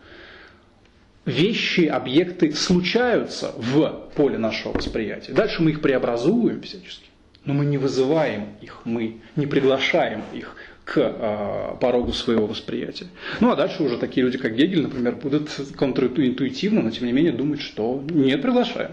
Вещи, 1.25 1.81
объекты 1.81 2.53
случаются 2.53 3.51
в 3.57 4.11
поле 4.15 4.37
нашего 4.37 4.73
восприятия. 4.73 5.33
Дальше 5.33 5.63
мы 5.63 5.71
их 5.71 5.81
преобразуем 5.81 6.61
всячески. 6.61 7.05
Но 7.45 7.53
мы 7.53 7.65
не 7.65 7.77
вызываем 7.77 8.49
их, 8.61 8.81
мы 8.85 9.17
не 9.35 9.47
приглашаем 9.47 10.21
их 10.33 10.55
к 10.83 10.97
э, 10.97 11.77
порогу 11.79 12.13
своего 12.13 12.45
восприятия. 12.45 13.07
Ну 13.39 13.51
а 13.51 13.55
дальше 13.55 13.81
уже 13.81 13.97
такие 13.97 14.23
люди, 14.23 14.37
как 14.37 14.55
Гегель, 14.55 14.83
например, 14.83 15.15
будут 15.15 15.49
контринтуитивно, 15.75 16.83
но 16.83 16.91
тем 16.91 17.07
не 17.07 17.11
менее 17.11 17.33
думать, 17.33 17.61
что 17.61 18.03
нет, 18.07 18.41
приглашаем. 18.43 18.91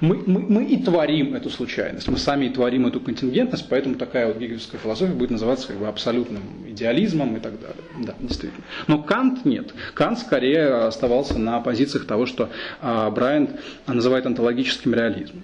Мы, 0.00 0.22
мы, 0.26 0.40
мы 0.40 0.64
и 0.64 0.82
творим 0.82 1.34
эту 1.34 1.50
случайность, 1.50 2.08
мы 2.08 2.18
сами 2.18 2.46
и 2.46 2.50
творим 2.50 2.86
эту 2.86 3.00
контингентность, 3.00 3.68
поэтому 3.68 3.94
такая 3.94 4.26
вот 4.26 4.38
гегельская 4.38 4.78
философия 4.78 5.12
будет 5.12 5.30
называться 5.30 5.68
как 5.68 5.78
бы 5.78 5.86
абсолютным 5.86 6.42
идеализмом 6.66 7.36
и 7.36 7.40
так 7.40 7.60
далее. 7.60 7.84
Да, 7.98 8.14
действительно. 8.20 8.64
Но 8.86 9.02
Кант 9.02 9.44
нет. 9.44 9.74
Кант 9.94 10.18
скорее 10.18 10.86
оставался 10.86 11.38
на 11.38 11.60
позициях 11.60 12.06
того, 12.06 12.26
что 12.26 12.50
а, 12.80 13.10
Брайант 13.10 13.60
называет 13.86 14.26
онтологическим 14.26 14.94
реализмом. 14.94 15.42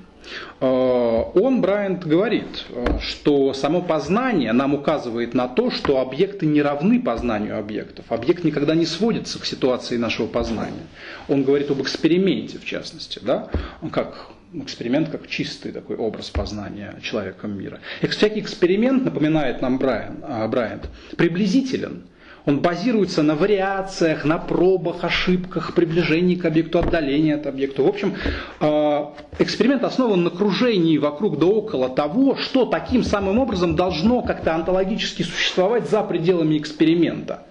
Э, 0.60 1.22
он, 1.34 1.60
Брайант, 1.60 2.06
говорит, 2.06 2.64
э, 2.68 2.98
что 3.00 3.52
само 3.52 3.82
познание 3.82 4.52
нам 4.52 4.74
указывает 4.74 5.34
на 5.34 5.48
то, 5.48 5.70
что 5.70 6.00
объекты 6.00 6.46
не 6.46 6.62
равны 6.62 7.00
познанию 7.00 7.58
объектов. 7.58 8.06
Объект 8.08 8.44
никогда 8.44 8.74
не 8.74 8.86
сводится 8.86 9.38
к 9.40 9.46
ситуации 9.46 9.96
нашего 9.96 10.26
познания. 10.26 10.86
Он 11.28 11.44
говорит 11.44 11.70
об 11.70 11.80
эксперименте, 11.80 12.58
в 12.58 12.64
частности, 12.64 13.20
да? 13.22 13.48
как 13.92 14.28
эксперимент 14.52 15.10
как 15.10 15.28
чистый 15.28 15.70
такой 15.70 15.96
образ 15.96 16.28
познания 16.30 16.96
человеком 17.02 17.56
мира. 17.56 17.78
Всякий 18.08 18.40
эксперимент, 18.40 19.04
напоминает 19.04 19.62
нам 19.62 19.78
Брайан, 19.78 20.24
э, 20.26 20.48
Брайант, 20.48 20.88
приблизителен– 21.16 22.04
он 22.46 22.60
базируется 22.60 23.22
на 23.22 23.34
вариациях, 23.34 24.24
на 24.24 24.38
пробах, 24.38 25.04
ошибках, 25.04 25.74
приближении 25.74 26.34
к 26.36 26.44
объекту, 26.44 26.78
отдалении 26.78 27.32
от 27.32 27.46
объекта. 27.46 27.82
В 27.82 27.88
общем, 27.88 28.14
э, 28.60 29.04
эксперимент 29.38 29.84
основан 29.84 30.24
на 30.24 30.30
кружении 30.30 30.98
вокруг 30.98 31.38
да 31.38 31.46
около 31.46 31.88
того, 31.88 32.36
что 32.36 32.64
таким 32.66 33.02
самым 33.02 33.38
образом 33.38 33.76
должно 33.76 34.22
как-то 34.22 34.54
онтологически 34.54 35.22
существовать 35.22 35.88
за 35.88 36.02
пределами 36.02 36.58
эксперимента. 36.58 37.44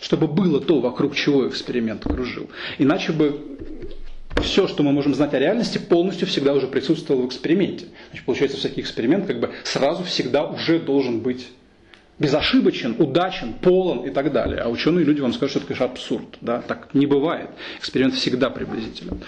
Чтобы 0.00 0.28
было 0.28 0.60
то, 0.60 0.80
вокруг 0.80 1.14
чего 1.14 1.46
эксперимент 1.48 2.04
кружил. 2.04 2.48
Иначе 2.78 3.12
бы 3.12 3.38
все, 4.42 4.66
что 4.66 4.82
мы 4.82 4.92
можем 4.92 5.14
знать 5.14 5.34
о 5.34 5.38
реальности, 5.38 5.78
полностью 5.78 6.26
всегда 6.26 6.54
уже 6.54 6.66
присутствовало 6.66 7.22
в 7.22 7.26
эксперименте. 7.26 7.86
Значит, 8.08 8.24
получается, 8.24 8.56
всякий 8.56 8.80
эксперимент 8.80 9.26
как 9.26 9.40
бы 9.40 9.50
сразу 9.64 10.04
всегда 10.04 10.46
уже 10.46 10.78
должен 10.78 11.20
быть 11.20 11.48
безошибочен, 12.20 12.94
удачен, 12.98 13.54
полон 13.54 14.06
и 14.06 14.10
так 14.10 14.30
далее. 14.30 14.60
А 14.60 14.68
ученые 14.68 15.04
люди 15.04 15.20
вам 15.20 15.32
скажут, 15.32 15.50
что 15.50 15.58
это, 15.60 15.66
конечно, 15.68 15.86
абсурд. 15.86 16.36
Да? 16.40 16.60
Так 16.60 16.94
не 16.94 17.06
бывает. 17.06 17.48
Эксперимент 17.78 18.14
всегда 18.14 18.50
приблизителен. 18.50 19.20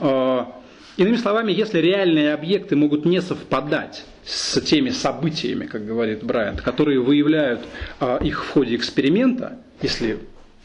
А, 0.00 0.54
иными 0.96 1.16
словами, 1.16 1.52
если 1.52 1.80
реальные 1.80 2.32
объекты 2.32 2.76
могут 2.76 3.04
не 3.04 3.20
совпадать 3.20 4.04
с 4.24 4.60
теми 4.60 4.90
событиями, 4.90 5.66
как 5.66 5.84
говорит 5.84 6.22
Брайант, 6.22 6.62
которые 6.62 7.00
выявляют 7.00 7.60
а, 8.00 8.18
их 8.18 8.44
в 8.44 8.50
ходе 8.50 8.76
эксперимента, 8.76 9.58
если 9.82 10.20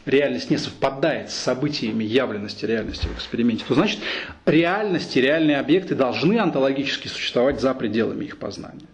реальность 0.06 0.50
не 0.50 0.58
совпадает 0.58 1.30
с 1.30 1.34
событиями 1.34 2.04
явленности 2.04 2.64
реальности 2.64 3.06
в 3.06 3.16
эксперименте, 3.16 3.64
то 3.66 3.74
значит 3.74 3.98
реальности, 4.46 5.18
реальные 5.18 5.58
объекты 5.58 5.94
должны 5.96 6.38
онтологически 6.38 7.08
существовать 7.08 7.60
за 7.60 7.74
пределами 7.74 8.24
их 8.24 8.38
познания. 8.38 8.86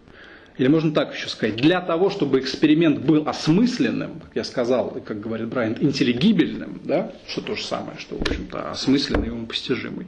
Или 0.59 0.67
можно 0.67 0.91
так 0.91 1.15
еще 1.15 1.29
сказать, 1.29 1.55
для 1.55 1.79
того, 1.79 2.09
чтобы 2.09 2.39
эксперимент 2.39 2.99
был 2.99 3.29
осмысленным, 3.29 4.19
как 4.19 4.31
я 4.35 4.43
сказал, 4.43 4.89
и 4.89 4.99
как 4.99 5.21
говорит 5.21 5.47
Брайант, 5.47 5.81
интеллигибельным, 5.81 6.81
да, 6.83 7.13
что 7.29 7.39
то 7.39 7.55
же 7.55 7.63
самое, 7.63 7.97
что, 7.97 8.17
в 8.17 8.21
общем-то, 8.21 8.69
осмысленный 8.71 9.29
и 9.29 9.45
постижимый, 9.45 10.07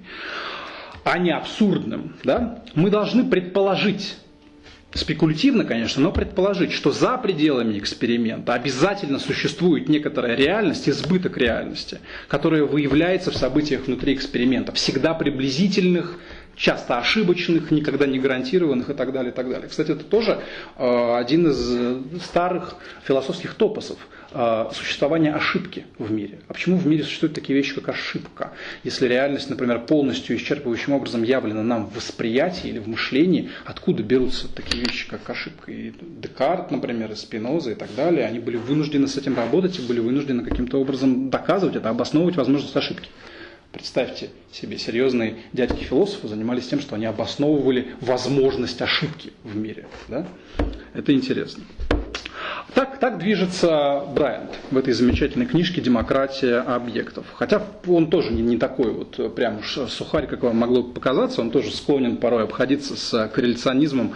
а 1.06 1.18
не 1.20 1.32
абсурдным, 1.32 2.18
да, 2.26 2.66
мы 2.76 2.90
должны 2.90 3.24
предположить, 3.24 4.18
спекулятивно, 4.94 5.64
конечно, 5.64 6.04
но 6.04 6.12
предположить, 6.12 6.74
что 6.74 6.92
за 6.92 7.18
пределами 7.18 7.80
эксперимента 7.80 8.54
обязательно 8.54 9.20
существует 9.20 9.88
некоторая 9.88 10.36
реальность, 10.36 10.90
избыток 10.90 11.38
реальности, 11.38 12.00
которая 12.28 12.66
выявляется 12.66 13.32
в 13.32 13.38
событиях 13.38 13.88
внутри 13.88 14.16
эксперимента, 14.16 14.74
всегда 14.74 15.14
приблизительных, 15.14 16.20
часто 16.62 17.00
ошибочных, 17.00 17.72
никогда 17.72 18.06
не 18.06 18.20
гарантированных 18.20 18.92
и 18.92 18.94
так 18.94 19.12
далее, 19.12 19.32
и 19.32 19.36
так 19.36 19.50
далее. 19.50 19.68
Кстати, 19.68 19.92
это 19.92 20.04
тоже 20.04 20.42
э, 20.78 21.16
один 21.16 21.48
из 21.48 22.24
старых 22.24 22.76
философских 23.04 23.56
топосов 23.56 23.98
э, 24.32 24.70
существования 24.72 25.34
ошибки 25.34 25.88
в 25.98 26.12
мире. 26.12 26.40
А 26.48 26.54
почему 26.54 26.78
в 26.78 26.86
мире 26.86 27.04
существуют 27.04 27.34
такие 27.34 27.58
вещи, 27.58 27.74
как 27.74 27.90
ошибка? 27.90 28.54
Если 28.84 29.08
реальность, 29.08 29.50
например, 29.50 29.80
полностью 29.88 30.38
исчерпывающим 30.38 30.94
образом 30.94 31.24
явлена 31.24 31.64
нам 31.64 31.88
в 31.88 31.96
восприятии 31.96 32.70
или 32.70 32.78
в 32.78 32.88
мышлении, 32.88 33.50
откуда 33.66 34.04
берутся 34.04 34.48
такие 34.54 34.86
вещи, 34.86 35.10
как 35.10 35.28
ошибка? 35.28 35.72
И 35.72 35.92
Декарт, 36.00 36.70
например, 36.70 37.12
и 37.12 37.16
Спиноза 37.16 37.72
и 37.72 37.76
так 37.76 37.90
далее, 37.96 38.28
они 38.28 38.38
были 38.38 38.58
вынуждены 38.58 39.08
с 39.08 39.18
этим 39.18 39.36
работать 39.36 39.80
и 39.80 39.82
были 39.82 40.00
вынуждены 40.00 40.44
каким-то 40.44 40.80
образом 40.80 41.32
доказывать 41.32 41.76
это, 41.76 41.90
обосновывать 41.90 42.36
возможность 42.36 42.76
ошибки. 42.76 43.10
Представьте 43.72 44.30
себе, 44.52 44.78
серьезные 44.78 45.38
дядьки-философы 45.54 46.28
занимались 46.28 46.68
тем, 46.68 46.82
что 46.82 46.96
они 46.96 47.06
обосновывали 47.06 47.96
возможность 48.02 48.82
ошибки 48.82 49.32
в 49.44 49.56
мире. 49.56 49.86
Да? 50.10 50.28
Это 50.94 51.14
интересно. 51.14 51.64
Так, 52.74 53.00
так 53.00 53.18
движется 53.18 54.02
Брайант 54.16 54.52
в 54.72 54.78
этой 54.78 54.94
замечательной 54.94 55.46
книжке 55.46 55.82
«Демократия 55.82 56.60
объектов». 56.60 57.26
Хотя 57.36 57.62
он 57.86 58.10
тоже 58.10 58.32
не, 58.32 58.42
не 58.42 58.58
такой 58.58 58.94
вот 58.94 59.36
прям 59.36 59.62
сухарь, 59.64 60.26
как 60.26 60.44
вам 60.44 60.56
могло 60.56 60.82
показаться, 60.84 61.42
он 61.42 61.52
тоже 61.52 61.70
склонен 61.72 62.16
порой 62.16 62.46
обходиться 62.46 62.96
с 62.96 63.28
корреляционизмом 63.28 64.14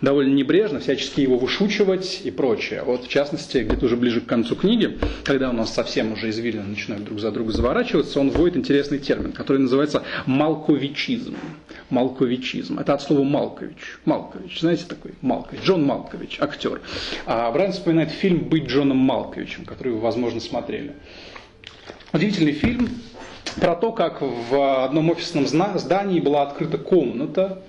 довольно 0.00 0.32
небрежно, 0.32 0.80
всячески 0.80 1.20
его 1.20 1.36
вышучивать 1.36 2.22
и 2.24 2.30
прочее. 2.30 2.82
Вот 2.82 3.04
в 3.04 3.08
частности, 3.08 3.58
где-то 3.58 3.84
уже 3.84 3.96
ближе 3.96 4.22
к 4.22 4.26
концу 4.26 4.56
книги, 4.56 4.98
когда 5.24 5.50
у 5.50 5.52
нас 5.52 5.74
совсем 5.74 6.14
уже 6.14 6.30
извилины 6.30 6.64
начинают 6.64 7.04
друг 7.04 7.20
за 7.20 7.30
друга 7.30 7.52
заворачиваться, 7.52 8.20
он 8.20 8.30
вводит 8.30 8.56
интересный 8.56 9.00
термин, 9.00 9.32
который 9.32 9.58
называется 9.58 10.02
«малковичизм». 10.24 11.36
Малковичизм. 11.90 12.78
Это 12.78 12.94
от 12.94 13.02
слова 13.02 13.24
Малкович. 13.24 13.98
Малкович, 14.04 14.60
знаете 14.60 14.84
такой? 14.86 15.12
Малкович. 15.20 15.62
Джон 15.62 15.84
Малкович, 15.84 16.38
актер. 16.40 16.80
А 17.26 17.50
Брайан 17.50 17.72
вспоминает 17.72 17.97
фильм 18.06 18.48
«Быть 18.48 18.66
Джоном 18.66 18.98
Малковичем», 18.98 19.64
который 19.64 19.92
вы, 19.92 20.00
возможно, 20.00 20.40
смотрели. 20.40 20.94
Удивительный 22.12 22.52
фильм 22.52 22.88
про 23.60 23.74
то, 23.74 23.92
как 23.92 24.20
в 24.20 24.84
одном 24.84 25.10
офисном 25.10 25.46
здании 25.46 26.20
была 26.20 26.42
открыта 26.42 26.78
комната, 26.78 27.62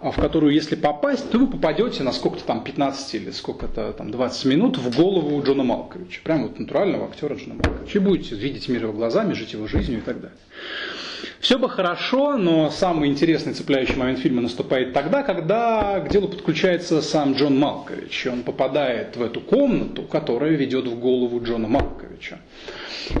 а 0.00 0.10
в 0.10 0.16
которую, 0.16 0.52
если 0.52 0.74
попасть, 0.76 1.30
то 1.30 1.38
вы 1.38 1.46
попадете 1.46 2.02
на 2.02 2.12
сколько-то 2.12 2.44
там 2.44 2.62
15 2.62 3.14
или 3.14 3.30
сколько-то 3.30 3.92
там 3.92 4.10
20 4.10 4.44
минут 4.44 4.76
в 4.76 4.94
голову 4.94 5.42
Джона 5.42 5.64
Малковича. 5.64 6.20
Прямо 6.22 6.44
вот 6.44 6.58
натурального 6.58 7.06
актера 7.06 7.34
Джона 7.36 7.54
Малковича. 7.54 7.98
И 7.98 8.02
будете 8.02 8.34
видеть 8.34 8.68
мир 8.68 8.82
его 8.82 8.92
глазами, 8.92 9.32
жить 9.32 9.54
его 9.54 9.66
жизнью 9.66 9.98
и 9.98 10.02
так 10.02 10.20
далее. 10.20 10.36
Все 11.40 11.58
бы 11.58 11.68
хорошо, 11.68 12.36
но 12.36 12.70
самый 12.70 13.08
интересный 13.08 13.52
цепляющий 13.52 13.96
момент 13.96 14.18
фильма 14.18 14.42
наступает 14.42 14.92
тогда, 14.92 15.22
когда 15.22 16.00
к 16.00 16.08
делу 16.08 16.28
подключается 16.28 17.02
сам 17.02 17.34
Джон 17.34 17.58
Малкович. 17.58 18.26
Он 18.26 18.42
попадает 18.42 19.16
в 19.16 19.22
эту 19.22 19.40
комнату, 19.40 20.02
которая 20.02 20.52
ведет 20.52 20.86
в 20.86 20.98
голову 20.98 21.42
Джона 21.42 21.68
Малковича. 21.68 22.40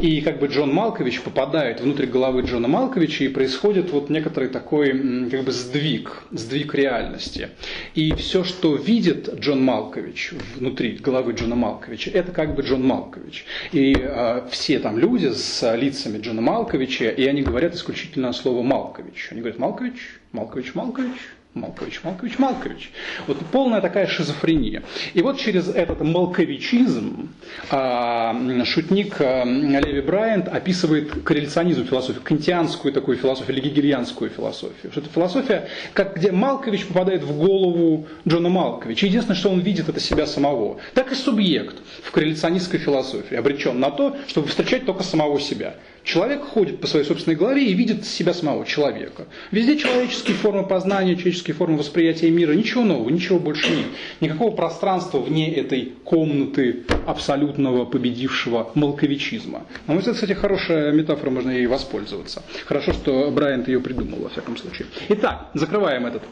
И 0.00 0.20
как 0.20 0.38
бы 0.38 0.46
Джон 0.46 0.72
Малкович 0.72 1.20
попадает 1.20 1.80
внутрь 1.80 2.06
головы 2.06 2.42
Джона 2.42 2.68
Малковича, 2.68 3.24
и 3.24 3.28
происходит 3.28 3.90
вот 3.90 4.10
некоторый 4.10 4.48
такой 4.48 4.92
как 5.30 5.44
бы 5.44 5.52
сдвиг, 5.52 6.24
сдвиг 6.30 6.74
реальности. 6.74 7.50
И 7.94 8.12
все, 8.14 8.44
что 8.44 8.76
видит 8.76 9.32
Джон 9.38 9.62
Малкович 9.64 10.32
внутри 10.56 10.96
головы 10.96 11.32
Джона 11.32 11.54
Малковича, 11.54 12.10
это 12.10 12.32
как 12.32 12.54
бы 12.54 12.62
Джон 12.62 12.86
Малкович. 12.86 13.44
И 13.72 13.94
э, 13.98 14.42
все 14.50 14.78
там 14.78 14.98
люди 14.98 15.32
с 15.32 15.74
лицами 15.76 16.18
Джона 16.18 16.40
Малковича, 16.40 17.10
и 17.10 17.26
они 17.26 17.42
говорят 17.42 17.74
исключительно 17.74 18.32
слово 18.32 18.62
Малкович. 18.62 19.28
Они 19.30 19.40
говорят 19.40 19.58
Малкович, 19.58 20.20
Малкович, 20.32 20.74
Малкович, 20.74 21.12
Малкович, 21.54 22.00
Малкович, 22.02 22.38
Малкович. 22.38 22.90
Вот 23.28 23.38
полная 23.52 23.80
такая 23.80 24.08
шизофрения. 24.08 24.82
И 25.12 25.22
вот 25.22 25.38
через 25.38 25.68
этот 25.68 26.00
малковичизм 26.00 27.28
а, 27.70 28.34
шутник 28.64 29.20
а, 29.20 29.44
Леви 29.44 30.00
Брайант 30.00 30.48
описывает 30.48 31.22
корреляционизм 31.22 31.86
философию, 31.86 32.22
кантианскую 32.24 32.92
такую 32.92 33.18
философию 33.18 33.56
или 33.56 33.68
гегельянскую 33.68 34.30
философию. 34.30 34.90
Что 34.90 35.00
это 35.00 35.10
философия, 35.10 35.68
как, 35.92 36.16
где 36.16 36.32
Малкович 36.32 36.86
попадает 36.86 37.22
в 37.22 37.38
голову 37.38 38.08
Джона 38.26 38.48
Малковича. 38.48 39.06
Единственное, 39.06 39.36
что 39.36 39.50
он 39.50 39.60
видит, 39.60 39.88
это 39.88 40.00
себя 40.00 40.26
самого. 40.26 40.80
Так 40.92 41.12
и 41.12 41.14
субъект 41.14 41.76
в 42.02 42.10
корреляционистской 42.10 42.80
философии 42.80 43.36
обречен 43.36 43.78
на 43.78 43.92
то, 43.92 44.16
чтобы 44.26 44.48
встречать 44.48 44.86
только 44.86 45.04
самого 45.04 45.38
себя. 45.38 45.74
Человек 46.04 46.42
ходит 46.42 46.80
по 46.80 46.86
своей 46.86 47.06
собственной 47.06 47.34
голове 47.34 47.64
и 47.64 47.72
видит 47.72 48.04
себя 48.04 48.34
самого 48.34 48.66
человека. 48.66 49.24
Везде 49.50 49.78
человеческие 49.78 50.36
формы 50.36 50.66
познания, 50.66 51.16
человеческие 51.16 51.54
формы 51.54 51.78
восприятия 51.78 52.30
мира. 52.30 52.52
Ничего 52.52 52.84
нового, 52.84 53.08
ничего 53.08 53.38
больше 53.38 53.70
нет. 53.70 53.86
Никакого 54.20 54.54
пространства 54.54 55.18
вне 55.18 55.52
этой 55.54 55.94
комнаты 56.04 56.84
абсолютного 57.06 57.86
победившего 57.86 58.70
малковичизма. 58.74 59.64
На 59.86 59.94
мой 59.94 60.00
взгляд, 60.00 60.16
кстати, 60.16 60.34
хорошая 60.34 60.92
метафора, 60.92 61.30
можно 61.30 61.50
ей 61.50 61.66
воспользоваться. 61.66 62.42
Хорошо, 62.66 62.92
что 62.92 63.30
Брайант 63.30 63.68
ее 63.68 63.80
придумал, 63.80 64.20
во 64.20 64.28
всяком 64.28 64.58
случае. 64.58 64.88
Итак, 65.08 65.48
закрываем 65.54 66.04
этот 66.04 66.22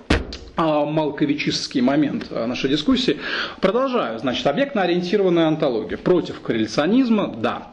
а, 0.55 0.85
малковичистский 0.85 1.81
момент 1.81 2.27
а, 2.31 2.47
нашей 2.47 2.69
дискуссии. 2.69 3.19
Продолжаю. 3.63 4.19
Значит, 4.19 4.47
объектно-ориентированная 4.47 5.47
антология. 5.47 5.97
Против 5.97 6.41
корреляционизма, 6.41 7.35
да. 7.39 7.69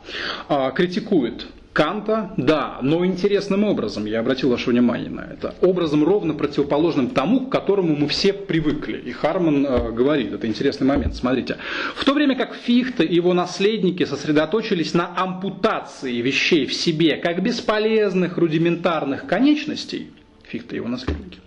А, 0.47 0.71
критикует 0.71 1.45
Канта, 1.79 2.33
да, 2.35 2.79
но 2.81 3.05
интересным 3.05 3.63
образом, 3.63 4.05
я 4.05 4.19
обратил 4.19 4.49
ваше 4.49 4.69
внимание 4.69 5.09
на 5.09 5.21
это, 5.21 5.55
образом 5.61 6.03
ровно 6.03 6.33
противоположным 6.33 7.11
тому, 7.11 7.47
к 7.47 7.51
которому 7.53 7.95
мы 7.95 8.09
все 8.09 8.33
привыкли. 8.33 8.97
И 8.97 9.13
Харман 9.13 9.65
э, 9.65 9.91
говорит, 9.93 10.33
это 10.33 10.45
интересный 10.45 10.85
момент, 10.85 11.15
смотрите. 11.15 11.55
В 11.95 12.03
то 12.03 12.13
время 12.13 12.35
как 12.35 12.53
Фихте 12.53 13.05
и 13.05 13.15
его 13.15 13.33
наследники 13.33 14.03
сосредоточились 14.03 14.93
на 14.93 15.13
ампутации 15.15 16.19
вещей 16.19 16.65
в 16.65 16.73
себе, 16.73 17.15
как 17.15 17.41
бесполезных 17.41 18.37
рудиментарных 18.37 19.25
конечностей, 19.25 20.11
Фихте 20.49 20.75
и 20.75 20.79
его 20.79 20.89
наследники, 20.89 21.39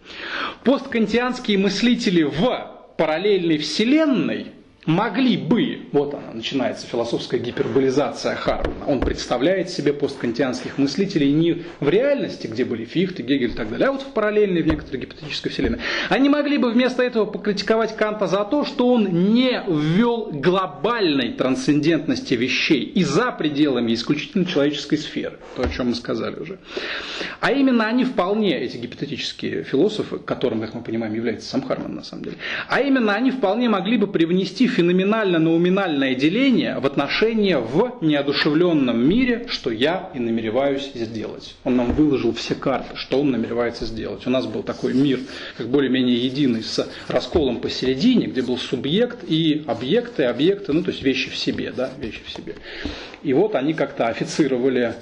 посткантианские 0.65 1.59
мыслители 1.59 2.23
в 2.23 2.95
параллельной 2.97 3.59
вселенной– 3.59 4.47
могли 4.87 5.37
бы, 5.37 5.83
вот 5.93 6.15
она, 6.15 6.33
начинается 6.33 6.87
философская 6.87 7.39
гиперболизация 7.39 8.35
Хармана, 8.35 8.87
он 8.87 9.01
представляет 9.01 9.71
себе 9.71 9.93
посткантианских 9.93 10.77
мыслителей 10.77 11.33
не 11.33 11.63
в 11.79 11.89
реальности, 11.89 12.49
где 12.49 12.65
были 12.65 12.85
Фихте, 12.85 13.23
Гегель 13.23 13.51
и 13.51 13.55
так 13.55 13.71
далее, 13.71 13.89
а 13.89 13.93
вот 13.93 14.03
в 14.03 14.07
параллельной, 14.07 14.63
в 14.63 14.67
некоторой 14.67 15.01
гипотетической 15.03 15.53
вселенной. 15.53 15.79
Они 16.09 16.29
могли 16.29 16.59
бы 16.59 16.73
вместо 16.73 17.03
этого 17.03 17.27
покритиковать 17.27 17.97
Канта 17.97 18.27
за 18.27 18.45
то, 18.45 18.65
что 18.65 18.93
он 18.93 19.35
не 19.35 19.63
ввел 19.69 20.31
глобальной 20.33 21.33
трансцендентности 21.33 22.35
вещей 22.35 22.83
и 22.83 23.05
за 23.05 23.31
пределами 23.31 23.95
исключительно 23.95 24.45
человеческой 24.45 24.97
сферы, 24.97 25.39
то, 25.57 25.63
о 25.63 25.69
чем 25.69 25.89
мы 25.89 25.95
сказали 25.95 26.41
уже. 26.41 26.59
А 27.41 27.53
именно 27.53 27.87
они 27.87 28.05
вполне, 28.05 28.59
эти 28.59 28.79
гипотетические 28.79 29.63
философы, 29.63 30.19
которым, 30.19 30.61
как 30.61 30.75
мы 30.75 30.83
понимаем, 30.83 31.15
является 31.15 31.49
сам 31.49 31.63
Харман 31.63 31.95
на 31.95 32.03
самом 32.03 32.25
деле, 32.25 32.37
а 32.69 32.81
именно 32.81 33.15
они 33.15 33.31
вполне 33.31 33.69
могли 33.69 33.97
бы 33.97 34.09
привнести 34.09 34.67
феноменально-науминальное 34.77 36.15
деление 36.15 36.79
в 36.79 36.87
отношении 36.87 37.55
в 37.55 37.99
неодушевленном 38.01 38.99
мире, 38.99 39.47
что 39.49 39.71
я 39.71 40.11
и 40.15 40.19
намереваюсь 40.19 40.91
сделать. 40.95 41.55
Он 41.65 41.77
нам 41.77 41.93
выложил 41.93 42.33
все 42.33 42.55
карты, 42.55 42.97
что 42.97 43.21
он 43.21 43.31
намеревается 43.31 43.85
сделать. 43.87 44.27
У 44.27 44.31
нас 44.31 44.47
был 44.47 44.63
такой 44.63 44.95
мир, 44.95 45.21
как 45.57 45.69
более-менее 45.69 46.17
единый, 46.17 46.63
с 46.63 46.89
расколом 47.09 47.61
посередине, 47.61 48.27
где 48.27 48.43
был 48.43 48.59
субъект 48.59 49.19
и 49.27 49.65
объекты, 49.67 50.25
объекты, 50.25 50.73
ну 50.73 50.83
то 50.83 50.91
есть 50.91 51.03
вещи 51.03 51.31
в 51.31 51.37
себе, 51.37 51.73
да, 51.77 51.91
вещи 51.99 52.23
в 52.25 52.31
себе. 52.31 52.57
И 53.23 53.33
вот 53.33 53.55
они 53.55 53.75
как-то 53.75 54.09
официровали 54.09 54.95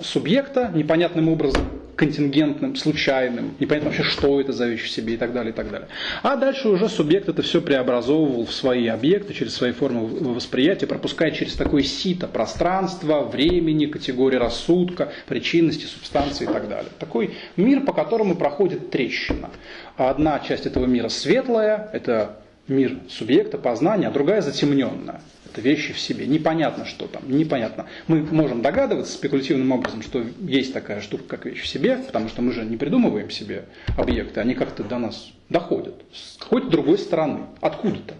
субъекта 0.00 0.70
непонятным 0.72 1.28
образом, 1.28 1.62
контингентным, 1.96 2.76
случайным, 2.76 3.54
непонятно 3.58 3.90
вообще, 3.90 4.04
что 4.04 4.40
это 4.40 4.52
за 4.52 4.66
вещь 4.66 4.84
в 4.84 4.90
себе 4.90 5.14
и 5.14 5.16
так 5.16 5.32
далее, 5.32 5.52
и 5.52 5.54
так 5.54 5.70
далее. 5.70 5.88
А 6.22 6.36
дальше 6.36 6.68
уже 6.68 6.88
субъект 6.88 7.28
это 7.28 7.42
все 7.42 7.60
преобразовывал 7.60 8.46
в 8.46 8.52
свои 8.52 8.86
объекты, 8.86 9.34
через 9.34 9.54
свои 9.54 9.72
формы 9.72 10.06
восприятия, 10.06 10.86
пропуская 10.86 11.32
через 11.32 11.54
такое 11.54 11.82
сито 11.82 12.28
пространства, 12.28 13.22
времени, 13.22 13.86
категории 13.86 14.36
рассудка, 14.36 15.12
причинности, 15.26 15.84
субстанции 15.84 16.44
и 16.44 16.52
так 16.52 16.68
далее. 16.68 16.90
Такой 16.98 17.34
мир, 17.56 17.80
по 17.80 17.92
которому 17.92 18.36
проходит 18.36 18.90
трещина. 18.90 19.50
Одна 19.96 20.38
часть 20.40 20.66
этого 20.66 20.86
мира 20.86 21.08
светлая, 21.08 21.90
это 21.92 22.38
мир 22.68 22.98
субъекта, 23.08 23.58
познания, 23.58 24.08
а 24.08 24.10
другая 24.12 24.42
затемненная 24.42 25.20
вещи 25.60 25.92
в 25.92 25.98
себе. 25.98 26.26
Непонятно, 26.26 26.84
что 26.84 27.06
там, 27.06 27.22
непонятно. 27.30 27.86
Мы 28.06 28.22
можем 28.22 28.62
догадываться 28.62 29.12
спекулятивным 29.12 29.70
образом, 29.72 30.02
что 30.02 30.24
есть 30.40 30.72
такая 30.72 31.00
штука, 31.00 31.24
как 31.28 31.46
вещь 31.46 31.62
в 31.62 31.66
себе, 31.66 31.96
потому 31.98 32.28
что 32.28 32.42
мы 32.42 32.52
же 32.52 32.64
не 32.64 32.76
придумываем 32.76 33.30
себе 33.30 33.66
объекты, 33.96 34.40
они 34.40 34.54
как-то 34.54 34.84
до 34.84 34.98
нас 34.98 35.32
доходят. 35.48 35.94
С 36.12 36.36
какой-то 36.38 36.68
другой 36.68 36.98
стороны, 36.98 37.46
откуда-то. 37.60 38.14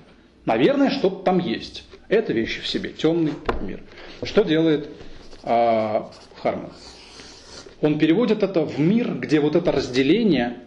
Наверное, 0.44 0.90
что-то 0.90 1.22
там 1.22 1.38
есть. 1.38 1.84
Это 2.08 2.32
вещи 2.32 2.60
в 2.60 2.66
себе, 2.66 2.90
темный 2.90 3.32
мир. 3.62 3.80
Что 4.22 4.42
делает 4.42 4.88
а, 5.42 6.10
Харман? 6.42 6.72
Он 7.80 7.98
переводит 7.98 8.42
это 8.42 8.64
в 8.64 8.78
мир, 8.78 9.14
где 9.14 9.40
вот 9.40 9.56
это 9.56 9.72
разделение 9.72 10.58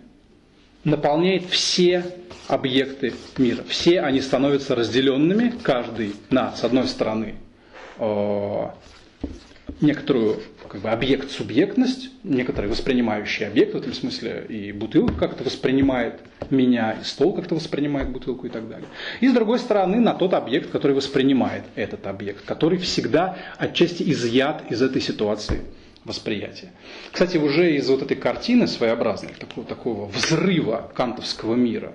наполняет 0.84 1.45
все 1.45 2.04
объекты 2.48 3.14
мира. 3.38 3.64
Все 3.68 4.02
они 4.02 4.22
становятся 4.22 4.76
разделенными, 4.76 5.54
каждый 5.64 6.16
на, 6.30 6.56
с 6.56 6.64
одной 6.64 6.88
стороны, 6.88 7.36
э, 8.00 8.68
некоторую 9.82 10.40
как 10.68 10.82
бы, 10.82 10.90
объект-субъектность, 10.90 12.10
некоторый 12.24 12.70
воспринимающий 12.70 13.48
объект, 13.48 13.74
в 13.74 13.78
этом 13.78 13.94
смысле 13.94 14.46
и 14.48 14.72
бутылка 14.72 15.14
как-то 15.16 15.44
воспринимает 15.44 16.22
меня, 16.50 16.98
и 17.00 17.04
стол 17.04 17.34
как-то 17.34 17.56
воспринимает 17.56 18.10
бутылку 18.10 18.48
и 18.48 18.50
так 18.50 18.68
далее. 18.68 18.88
И 19.22 19.28
с 19.28 19.34
другой 19.34 19.60
стороны, 19.60 20.00
на 20.00 20.14
тот 20.14 20.34
объект, 20.34 20.72
который 20.72 20.94
воспринимает 20.94 21.64
этот 21.76 22.08
объект, 22.08 22.46
который 22.46 22.78
всегда 22.78 23.38
отчасти 23.58 24.04
изъят 24.12 24.70
из 24.70 24.82
этой 24.82 25.02
ситуации 25.02 25.62
восприятия. 26.04 26.72
Кстати, 27.12 27.38
уже 27.38 27.76
из 27.76 27.90
вот 27.90 28.02
этой 28.04 28.16
картины 28.16 28.68
своеобразной, 28.68 29.34
такого, 29.40 29.66
такого 29.66 30.06
взрыва 30.06 30.92
кантовского 30.94 31.56
мира, 31.56 31.94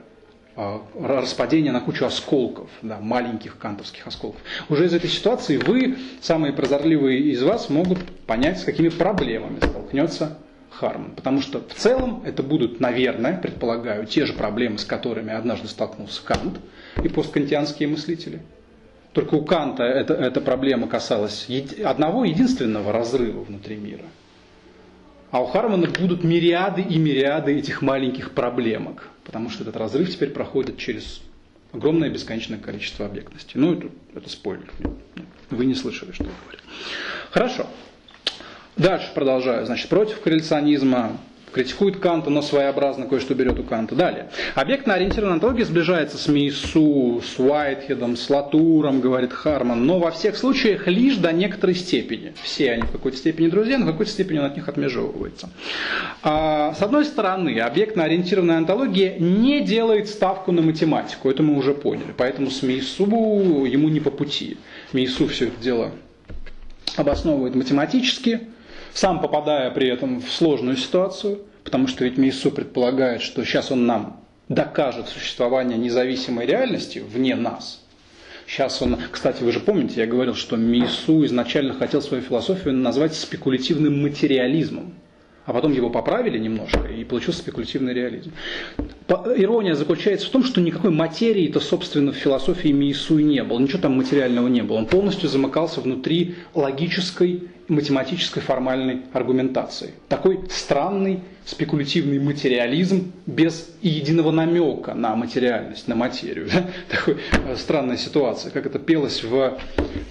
а, 0.63 0.83
распадения 0.95 1.73
на 1.73 1.81
кучу 1.81 2.05
осколков, 2.05 2.69
да, 2.83 2.99
маленьких 3.01 3.57
кантовских 3.57 4.07
осколков. 4.07 4.43
Уже 4.69 4.85
из 4.85 4.93
этой 4.93 5.09
ситуации 5.09 5.57
вы, 5.57 5.97
самые 6.21 6.53
прозорливые 6.53 7.19
из 7.19 7.43
вас, 7.43 7.71
могут 7.71 7.99
понять, 8.27 8.61
с 8.61 8.65
какими 8.65 8.91
проблемами 8.91 9.57
столкнется 9.57 10.37
Харман. 10.69 11.13
Потому 11.13 11.41
что 11.41 11.61
в 11.67 11.73
целом 11.73 12.23
это 12.27 12.43
будут, 12.43 12.79
наверное, 12.79 13.39
предполагаю, 13.39 14.05
те 14.05 14.27
же 14.27 14.35
проблемы, 14.35 14.77
с 14.77 14.85
которыми 14.85 15.33
однажды 15.33 15.67
столкнулся 15.67 16.23
Кант 16.23 16.61
и 17.03 17.09
посткантианские 17.09 17.89
мыслители. 17.89 18.43
Только 19.15 19.37
у 19.37 19.45
Канта 19.47 19.85
эта, 19.85 20.13
эта 20.13 20.43
проблема 20.43 20.89
касалась 20.89 21.49
одного 21.83 22.27
единственного 22.27 22.93
разрыва 22.93 23.45
внутри 23.45 23.77
мира. 23.77 24.05
А 25.31 25.41
у 25.41 25.47
Хармана 25.47 25.87
будут 25.89 26.23
мириады 26.23 26.83
и 26.83 26.99
мириады 26.99 27.57
этих 27.57 27.81
маленьких 27.81 28.33
проблемок, 28.33 29.09
потому 29.31 29.49
что 29.49 29.63
этот 29.63 29.77
разрыв 29.77 30.11
теперь 30.11 30.31
проходит 30.31 30.77
через 30.77 31.21
огромное 31.73 32.11
бесконечное 32.11 32.59
количество 32.59 33.07
объектностей. 33.07 33.61
Ну, 33.61 33.75
это, 33.75 33.89
это 34.13 34.29
спойлер. 34.29 34.69
Вы 35.51 35.67
не 35.67 35.77
слышали, 35.77 36.11
что 36.11 36.25
я 36.25 36.31
говорю. 36.43 36.59
Хорошо. 37.31 37.67
Дальше 38.77 39.09
продолжаю. 39.15 39.67
Значит, 39.67 39.89
против 39.89 40.21
корреляционизма 40.21 41.17
критикует 41.53 41.99
Канта, 41.99 42.31
но 42.31 42.43
своеобразно 42.43 43.07
кое-что 43.07 43.35
берет 43.35 43.59
у 43.59 43.63
Канта. 43.63 43.95
Далее. 43.95 44.31
Объектно-ориентированная 44.55 45.35
антология 45.35 45.65
сближается 45.65 46.19
с 46.19 46.29
Мейсу, 46.29 47.23
с 47.25 47.39
Уайтхедом, 47.39 48.17
с 48.17 48.29
Латуром, 48.31 49.01
говорит 49.01 49.33
Харман, 49.33 49.87
но 49.87 49.99
во 49.99 50.11
всех 50.11 50.37
случаях 50.37 50.87
лишь 50.87 51.17
до 51.17 51.33
некоторой 51.33 51.75
степени. 51.75 52.35
Все 52.43 52.73
они 52.73 52.83
в 52.83 52.91
какой-то 52.91 53.17
степени 53.17 53.49
друзья, 53.49 53.79
но 53.79 53.87
в 53.87 53.89
какой-то 53.89 54.11
степени 54.11 54.39
он 54.39 54.47
от 54.47 54.57
них 54.57 54.69
отмежевывается. 54.69 55.51
А, 56.23 56.75
с 56.75 56.83
одной 56.83 57.05
стороны, 57.05 57.59
объектно-ориентированная 57.59 58.59
антология 58.59 59.19
не 59.19 59.61
делает 59.61 60.09
ставку 60.09 60.53
на 60.53 60.63
математику, 60.63 61.31
это 61.31 61.43
мы 61.43 61.57
уже 61.57 61.75
поняли, 61.75 62.15
поэтому 62.17 62.51
с 62.51 62.63
Мейсу 62.63 63.05
ему 63.05 63.89
не 63.89 64.01
по 64.01 64.11
пути. 64.11 64.59
Мейсу 64.93 65.27
все 65.29 65.47
это 65.47 65.61
дело 65.63 65.93
обосновывает 66.97 67.55
математически, 67.55 68.41
сам 68.95 69.21
попадая 69.21 69.71
при 69.71 69.89
этом 69.89 70.21
в 70.21 70.31
сложную 70.31 70.77
ситуацию, 70.77 71.41
потому 71.65 71.87
что 71.87 72.05
ведь 72.05 72.19
Мейсу 72.19 72.51
предполагает, 72.51 73.23
что 73.23 73.45
сейчас 73.45 73.71
он 73.71 73.87
нам 73.87 74.21
докажет 74.49 75.09
существование 75.09 75.79
независимой 75.79 76.47
реальности 76.47 76.99
вне 76.99 77.35
нас. 77.37 77.85
Сейчас 78.47 78.83
он, 78.83 78.99
кстати, 79.13 79.45
вы 79.45 79.53
же 79.53 79.61
помните, 79.61 80.01
я 80.01 80.07
говорил, 80.07 80.35
что 80.35 80.57
Мейсу 80.57 81.25
изначально 81.25 81.75
хотел 81.75 82.03
свою 82.03 82.23
философию 82.23 82.75
назвать 82.75 83.15
спекулятивным 83.15 84.03
материализмом 84.03 84.95
а 85.51 85.53
потом 85.53 85.73
его 85.73 85.91
поправили 85.91 86.39
немножко, 86.39 86.87
и 86.87 87.03
получился 87.03 87.41
спекулятивный 87.41 87.93
реализм. 87.93 88.33
Ирония 89.09 89.75
заключается 89.75 90.29
в 90.29 90.31
том, 90.31 90.45
что 90.45 90.61
никакой 90.61 90.91
материи-то, 90.91 91.59
собственно, 91.59 92.13
в 92.13 92.17
философии 92.17 92.69
Миисуи 92.69 93.23
не 93.23 93.43
было, 93.43 93.59
ничего 93.59 93.81
там 93.81 93.97
материального 93.97 94.47
не 94.47 94.63
было. 94.63 94.77
Он 94.77 94.87
полностью 94.87 95.29
замыкался 95.29 95.81
внутри 95.81 96.37
логической 96.55 97.49
математической 97.71 98.41
формальной 98.41 99.03
аргументации. 99.13 99.95
Такой 100.09 100.41
странный 100.51 101.21
спекулятивный 101.45 102.19
материализм 102.19 103.13
без 103.27 103.71
единого 103.81 104.31
намека 104.31 104.95
на 104.95 105.17
материальность, 105.17 105.89
на 105.89 105.95
материю. 105.95 106.49
Да? 106.53 106.67
Такой 106.89 107.17
э, 107.33 107.57
странная 107.57 107.97
ситуация, 107.97 108.51
как 108.51 108.67
это 108.67 108.79
пелось 108.79 109.23
в 109.23 109.59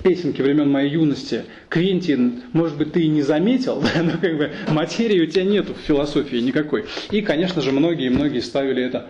песенке 0.04 0.42
времен 0.42 0.70
моей 0.70 0.92
юности. 0.92 1.46
Квентин, 1.70 2.44
может 2.54 2.78
быть, 2.78 2.94
ты 2.94 3.04
и 3.04 3.08
не 3.08 3.22
заметил, 3.22 3.82
да? 3.96 4.04
но 4.04 4.12
как 4.18 4.38
бы 4.38 4.52
материи 4.70 5.22
у 5.22 5.28
тебя 5.28 5.44
нету 5.44 5.74
в 5.74 5.86
философии 5.86 6.38
никакой. 6.38 6.86
И, 7.12 7.22
конечно 7.22 7.62
же, 7.62 7.72
многие-многие 7.72 8.40
ставили 8.42 8.84
это 8.84 9.08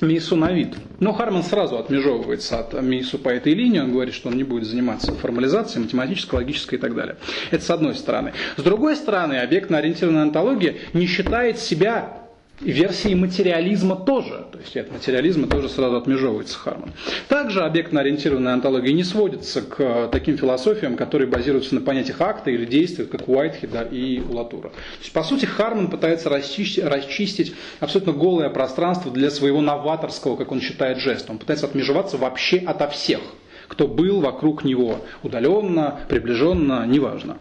Мейсу 0.00 0.36
на 0.36 0.52
вид. 0.52 0.74
Но 0.98 1.12
Харман 1.12 1.42
сразу 1.42 1.78
отмежевывается 1.78 2.58
от 2.58 2.80
Мейсу 2.82 3.18
по 3.18 3.28
этой 3.28 3.54
линии, 3.54 3.80
он 3.80 3.92
говорит, 3.92 4.14
что 4.14 4.28
он 4.28 4.36
не 4.36 4.44
будет 4.44 4.64
заниматься 4.64 5.14
формализацией, 5.14 5.84
математической, 5.84 6.36
логической 6.36 6.78
и 6.78 6.80
так 6.80 6.94
далее. 6.94 7.16
Это 7.50 7.64
с 7.64 7.70
одной 7.70 7.94
стороны. 7.94 8.32
С 8.56 8.62
другой 8.62 8.96
стороны, 8.96 9.34
объектно-ориентированная 9.34 10.22
антология 10.22 10.76
не 10.92 11.06
считает 11.06 11.58
себя 11.58 12.19
версии 12.60 13.14
материализма 13.14 13.96
тоже. 13.96 14.46
То 14.52 14.58
есть 14.58 14.76
от 14.76 14.92
материализма 14.92 15.46
тоже 15.46 15.68
сразу 15.68 15.96
отмежевывается 15.96 16.58
Харман. 16.58 16.92
Также 17.28 17.62
объектно-ориентированная 17.62 18.52
антология 18.52 18.92
не 18.92 19.04
сводится 19.04 19.62
к 19.62 19.80
э, 19.80 20.08
таким 20.12 20.36
философиям, 20.36 20.96
которые 20.96 21.28
базируются 21.28 21.74
на 21.74 21.80
понятиях 21.80 22.20
акта 22.20 22.50
или 22.50 22.64
действия, 22.64 23.04
как 23.06 23.28
у 23.28 23.34
Уайтхеда 23.34 23.82
и 23.90 24.20
у 24.20 24.34
Латура. 24.34 24.70
То 24.70 24.76
есть, 25.00 25.12
по 25.12 25.22
сути, 25.22 25.46
Харман 25.46 25.88
пытается 25.88 26.28
расчистить, 26.28 26.84
расчистить 26.84 27.54
абсолютно 27.80 28.12
голое 28.12 28.50
пространство 28.50 29.10
для 29.10 29.30
своего 29.30 29.60
новаторского, 29.60 30.36
как 30.36 30.52
он 30.52 30.60
считает, 30.60 30.98
жеста. 30.98 31.32
Он 31.32 31.38
пытается 31.38 31.66
отмежеваться 31.66 32.18
вообще 32.18 32.58
ото 32.58 32.88
всех, 32.88 33.20
кто 33.68 33.86
был 33.88 34.20
вокруг 34.20 34.64
него, 34.64 35.04
удаленно, 35.22 36.00
приближенно, 36.08 36.86
неважно. 36.86 37.38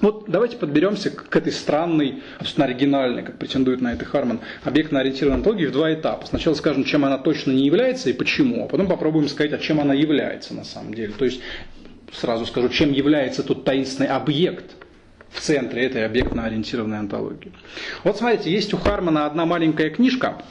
Вот 0.00 0.24
давайте 0.28 0.56
подберемся 0.56 1.10
к, 1.10 1.34
этой 1.34 1.52
странной, 1.52 2.22
абсолютно 2.38 2.66
оригинальной, 2.66 3.22
как 3.22 3.38
претендует 3.38 3.80
на 3.80 3.92
это 3.92 4.04
Харман, 4.04 4.40
объектно-ориентированной 4.64 5.38
антологии 5.38 5.66
в 5.66 5.72
два 5.72 5.92
этапа. 5.92 6.26
Сначала 6.26 6.54
скажем, 6.54 6.84
чем 6.84 7.04
она 7.04 7.18
точно 7.18 7.52
не 7.52 7.64
является 7.64 8.10
и 8.10 8.12
почему, 8.12 8.64
а 8.64 8.68
потом 8.68 8.86
попробуем 8.86 9.28
сказать, 9.28 9.52
а 9.52 9.58
чем 9.58 9.80
она 9.80 9.94
является 9.94 10.54
на 10.54 10.64
самом 10.64 10.94
деле. 10.94 11.12
То 11.18 11.24
есть 11.24 11.40
сразу 12.12 12.46
скажу, 12.46 12.68
чем 12.68 12.92
является 12.92 13.42
тот 13.42 13.64
таинственный 13.64 14.08
объект 14.08 14.76
в 15.30 15.40
центре 15.40 15.84
этой 15.84 16.06
объектно-ориентированной 16.06 16.98
антологии. 16.98 17.52
Вот 18.04 18.16
смотрите, 18.16 18.50
есть 18.50 18.72
у 18.74 18.76
Хармана 18.76 19.26
одна 19.26 19.46
маленькая 19.46 19.90
книжка, 19.90 20.42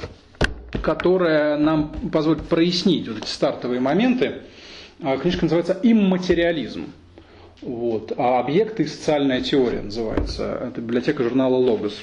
которая 0.82 1.57
нам 1.57 1.89
позволит 2.11 2.43
прояснить 2.47 3.07
вот 3.07 3.18
эти 3.20 3.28
стартовые 3.28 3.80
моменты. 3.80 4.41
А, 5.01 5.18
книжка 5.18 5.45
называется 5.45 5.80
«Имматериализм». 5.82 6.88
Вот. 7.62 8.14
А 8.18 8.39
объекты 8.39 8.84
и 8.84 8.88
социальная 8.88 9.41
теория 9.41 9.82
называется. 9.82 10.70
Это 10.70 10.82
библиотека 10.82 11.24
журнала 11.24 11.55
Логос. 11.55 11.95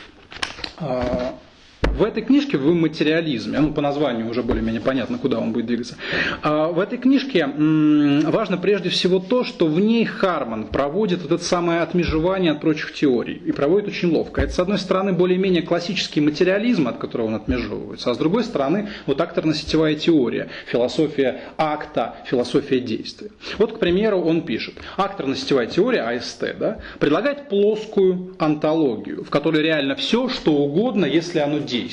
В 1.97 2.03
этой 2.03 2.25
книжке 2.25 2.59
в 2.59 2.75
материализме, 2.75 3.61
ну 3.61 3.73
по 3.73 3.81
названию 3.81 4.29
уже 4.29 4.43
более-менее 4.43 4.81
понятно, 4.81 5.17
куда 5.17 5.39
он 5.39 5.53
будет 5.53 5.67
двигаться. 5.67 5.97
А 6.43 6.67
в 6.67 6.81
этой 6.81 6.99
книжке 6.99 7.47
важно 7.47 8.57
прежде 8.57 8.89
всего 8.89 9.21
то, 9.21 9.45
что 9.45 9.67
в 9.67 9.79
ней 9.79 10.05
Харман 10.05 10.67
проводит 10.67 11.23
вот 11.23 11.31
это 11.31 11.45
самое 11.45 11.83
отмежевание 11.83 12.51
от 12.51 12.61
прочих 12.61 12.95
теорий. 12.95 13.41
И 13.45 13.53
проводит 13.53 13.89
очень 13.89 14.11
ловко. 14.11 14.41
Это, 14.41 14.53
с 14.53 14.59
одной 14.59 14.79
стороны, 14.79 15.13
более-менее 15.13 15.63
классический 15.63 16.21
материализм, 16.21 16.89
от 16.89 16.99
которого 16.99 17.29
он 17.29 17.37
отмежевывается, 17.37 18.11
а 18.11 18.15
с 18.15 18.19
другой 18.19 18.43
стороны, 18.43 18.89
вот 19.07 19.21
акторно-сетевая 19.21 19.95
теория, 19.95 20.49
философия 20.67 21.43
акта, 21.57 22.17
философия 22.27 22.81
действия. 22.81 23.31
Вот, 23.59 23.75
к 23.75 23.79
примеру, 23.79 24.19
он 24.19 24.43
пишет, 24.43 24.75
акторно-сетевая 24.97 25.69
теория, 25.69 26.03
АСТ, 26.03 26.57
да, 26.59 26.79
предлагает 26.99 27.49
плоскую 27.49 28.35
антологию, 28.41 29.23
в 29.23 29.31
которой 29.31 29.63
реально 29.63 29.95
все, 29.95 30.29
что 30.29 30.55
угодно, 30.55 31.05
если 31.05 31.39
оно 31.39 31.59
действует. 31.59 31.84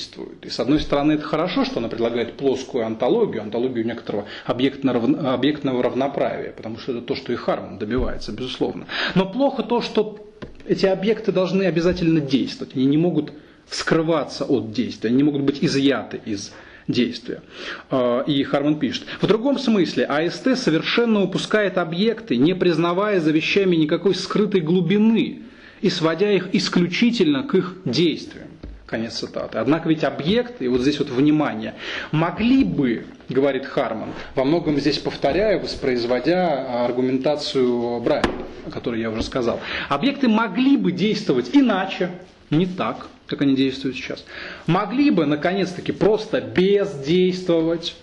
И 0.44 0.50
с 0.50 0.60
одной 0.60 0.80
стороны, 0.80 1.14
это 1.14 1.24
хорошо, 1.24 1.66
что 1.66 1.80
она 1.80 1.90
предлагает 1.90 2.34
плоскую 2.34 2.86
антологию, 2.86 3.42
антологию 3.42 3.86
некоторого 3.86 4.26
объектного, 4.46 5.34
объектного 5.34 5.84
равноправия, 5.84 6.52
потому 6.52 6.78
что 6.78 6.92
это 6.94 7.02
то, 7.02 7.16
что 7.16 7.34
и 7.34 7.36
Харман 7.36 7.78
добивается, 7.78 8.32
безусловно. 8.32 8.86
Но 9.16 9.30
плохо 9.30 9.64
то, 9.64 9.82
что 9.82 10.28
эти 10.68 10.86
объекты 10.86 11.32
должны 11.32 11.64
обязательно 11.64 12.20
действовать, 12.20 12.76
они 12.76 12.86
не 12.86 12.98
могут 12.98 13.34
скрываться 13.70 14.46
от 14.46 14.72
действия, 14.72 15.10
они 15.10 15.18
не 15.18 15.24
могут 15.24 15.42
быть 15.42 15.64
изъяты 15.64 16.22
из 16.26 16.54
действия. 16.88 17.42
А, 17.90 18.22
и 18.22 18.44
Харман 18.44 18.80
пишет. 18.80 19.06
В 19.22 19.28
другом 19.28 19.58
смысле 19.58 20.06
АСТ 20.06 20.58
совершенно 20.58 21.22
упускает 21.24 21.78
объекты, 21.78 22.38
не 22.38 22.54
признавая 22.54 23.20
за 23.20 23.32
вещами 23.32 23.76
никакой 23.76 24.16
скрытой 24.16 24.62
глубины 24.62 25.44
и 25.82 25.90
сводя 25.90 26.32
их 26.32 26.50
исключительно 26.54 27.44
к 27.44 27.56
их 27.56 27.78
действиям. 27.86 28.48
Конец 28.92 29.14
цитаты. 29.14 29.58
Однако 29.58 29.88
ведь 29.88 30.04
объекты, 30.04 30.66
и 30.66 30.68
вот 30.68 30.82
здесь 30.82 31.00
вот 31.00 31.10
внимание, 31.10 31.76
могли 32.12 32.66
бы, 32.66 33.06
говорит 33.30 33.66
Харман, 33.66 34.10
во 34.36 34.44
многом 34.44 34.78
здесь 34.82 34.98
повторяю, 34.98 35.62
воспроизводя 35.62 36.84
аргументацию 36.84 38.02
Брайана, 38.02 38.44
о 38.68 38.70
которой 38.70 39.00
я 39.00 39.10
уже 39.10 39.24
сказал, 39.24 39.62
объекты 39.88 40.28
могли 40.28 40.76
бы 40.76 40.92
действовать 40.92 41.52
иначе, 41.54 42.12
не 42.50 42.66
так, 42.66 43.08
как 43.28 43.42
они 43.44 43.56
действуют 43.56 43.96
сейчас. 43.96 44.26
Могли 44.68 45.10
бы, 45.10 45.26
наконец-таки, 45.26 45.94
просто 45.94 46.42
бездействовать, 46.42 47.96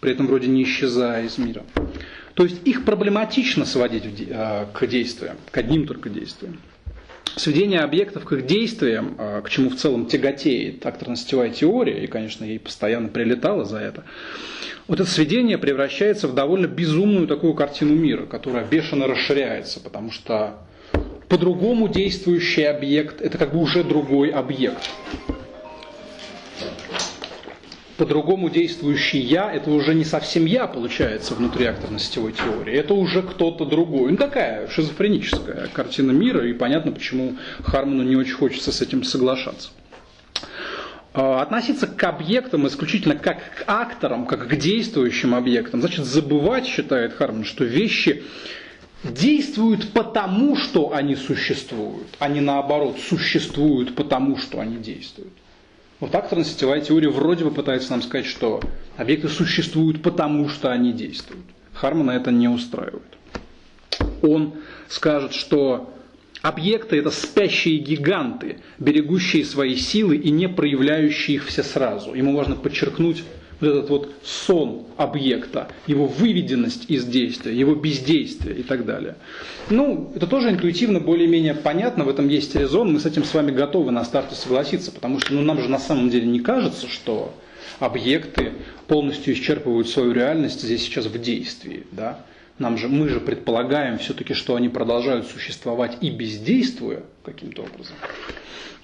при 0.00 0.10
этом 0.10 0.26
вроде 0.26 0.48
не 0.48 0.64
исчезая 0.64 1.24
из 1.24 1.38
мира. 1.38 1.62
То 2.34 2.42
есть 2.42 2.66
их 2.66 2.84
проблематично 2.84 3.64
сводить 3.64 4.26
а, 4.32 4.66
к 4.72 4.88
действиям, 4.88 5.36
к 5.52 5.56
одним 5.56 5.86
только 5.86 6.10
действиям. 6.10 6.58
Сведение 7.36 7.80
объектов 7.80 8.24
к 8.24 8.32
их 8.32 8.46
действиям, 8.46 9.14
а, 9.18 9.40
к 9.40 9.48
чему 9.48 9.70
в 9.70 9.76
целом 9.76 10.06
тяготеет 10.06 10.84
акторно-сетевая 10.84 11.50
теория, 11.50 12.04
и, 12.04 12.06
конечно, 12.06 12.44
ей 12.44 12.58
постоянно 12.58 13.08
прилетало 13.08 13.64
за 13.64 13.78
это, 13.78 14.04
вот 14.86 15.00
это 15.00 15.08
сведение 15.08 15.58
превращается 15.58 16.28
в 16.28 16.34
довольно 16.34 16.66
безумную 16.66 17.26
такую 17.26 17.54
картину 17.54 17.94
мира, 17.94 18.26
которая 18.26 18.64
бешено 18.64 19.06
расширяется, 19.06 19.80
потому 19.80 20.10
что 20.10 20.58
по-другому 21.28 21.88
действующий 21.88 22.64
объект– 22.64 23.20
это 23.22 23.38
как 23.38 23.52
бы 23.54 23.60
уже 23.60 23.84
другой 23.84 24.28
объект. 24.28 24.90
По-другому 28.02 28.50
действующий 28.50 29.20
«я»– 29.20 29.48
это 29.54 29.70
уже 29.70 29.94
не 29.94 30.04
совсем 30.04 30.44
«я» 30.44 30.66
получается 30.66 31.36
внутри 31.36 31.66
акторно-сетевой 31.66 32.32
теории, 32.32 32.74
это 32.74 32.94
уже 32.94 33.22
кто-то 33.22 33.64
другой. 33.64 34.10
Ну, 34.10 34.16
такая 34.16 34.66
шизофреническая 34.66 35.68
картина 35.72 36.10
мира, 36.10 36.44
и 36.44 36.52
понятно, 36.52 36.90
почему 36.90 37.36
Харману 37.62 38.02
не 38.02 38.16
очень 38.16 38.32
хочется 38.32 38.72
с 38.72 38.82
этим 38.82 39.04
соглашаться. 39.04 39.70
А, 41.14 41.42
относиться 41.42 41.86
к 41.86 42.02
объектам 42.02 42.66
исключительно 42.66 43.14
как 43.14 43.38
к 43.38 43.64
акторам, 43.68 44.26
как 44.26 44.48
к 44.48 44.56
действующим 44.56 45.32
объектам, 45.32 45.80
значит 45.80 46.04
забывать, 46.04 46.66
считает 46.66 47.12
Харман, 47.12 47.44
что 47.44 47.62
вещи 47.62 48.24
действуют 49.04 49.90
потому, 49.90 50.56
что 50.56 50.92
они 50.92 51.14
существуют, 51.14 52.08
а 52.18 52.26
не 52.26 52.40
наоборот, 52.40 52.98
существуют 52.98 53.94
потому, 53.94 54.38
что 54.38 54.58
они 54.58 54.78
действуют. 54.78 55.34
Вот 56.02 56.16
акторно-сетевая 56.16 56.80
теория 56.80 57.10
вроде 57.10 57.44
бы 57.44 57.52
пытается 57.52 57.92
нам 57.92 58.02
сказать, 58.02 58.26
что 58.26 58.60
объекты 58.96 59.28
существуют 59.28 60.02
потому, 60.02 60.48
что 60.48 60.72
они 60.72 60.92
действуют. 60.92 61.44
Хармана 61.72 62.10
это 62.10 62.32
не 62.32 62.48
устраивает. 62.48 63.04
Он 64.20 64.54
скажет, 64.88 65.32
что 65.32 65.94
объекты 66.42 66.96
это 66.96 67.12
спящие 67.12 67.78
гиганты, 67.78 68.58
берегущие 68.80 69.44
свои 69.44 69.76
силы 69.76 70.16
и 70.16 70.32
не 70.32 70.48
проявляющие 70.48 71.36
их 71.36 71.46
все 71.46 71.62
сразу. 71.62 72.14
Ему 72.14 72.36
важно 72.36 72.56
подчеркнуть 72.56 73.22
вот 73.62 73.68
этот 73.68 73.90
вот 73.90 74.10
сон 74.24 74.84
объекта, 74.96 75.68
его 75.86 76.06
выведенность 76.06 76.90
из 76.90 77.04
действия, 77.04 77.56
его 77.56 77.74
бездействие 77.74 78.56
и 78.56 78.62
так 78.62 78.84
далее. 78.84 79.14
Ну, 79.70 80.12
это 80.14 80.26
тоже 80.26 80.50
интуитивно 80.50 81.00
более-менее 81.00 81.54
понятно, 81.54 82.04
в 82.04 82.08
этом 82.08 82.28
есть 82.28 82.54
резон, 82.56 82.92
мы 82.92 82.98
с 82.98 83.06
этим 83.06 83.24
с 83.24 83.32
вами 83.32 83.52
готовы 83.52 83.92
на 83.92 84.04
старте 84.04 84.34
согласиться, 84.34 84.90
потому 84.90 85.20
что 85.20 85.32
ну, 85.32 85.42
нам 85.42 85.60
же 85.60 85.68
на 85.68 85.78
самом 85.78 86.10
деле 86.10 86.26
не 86.26 86.40
кажется, 86.40 86.88
что 86.88 87.32
объекты 87.78 88.52
полностью 88.88 89.34
исчерпывают 89.34 89.88
свою 89.88 90.12
реальность 90.12 90.60
здесь 90.60 90.82
сейчас 90.82 91.06
в 91.06 91.20
действии. 91.20 91.86
Да? 91.92 92.24
Нам 92.58 92.76
же, 92.76 92.88
мы 92.88 93.08
же 93.08 93.20
предполагаем 93.20 93.98
все-таки, 93.98 94.34
что 94.34 94.56
они 94.56 94.68
продолжают 94.68 95.26
существовать 95.26 95.98
и 96.00 96.10
бездействуя 96.10 97.02
каким-то 97.24 97.62
образом. 97.62 97.96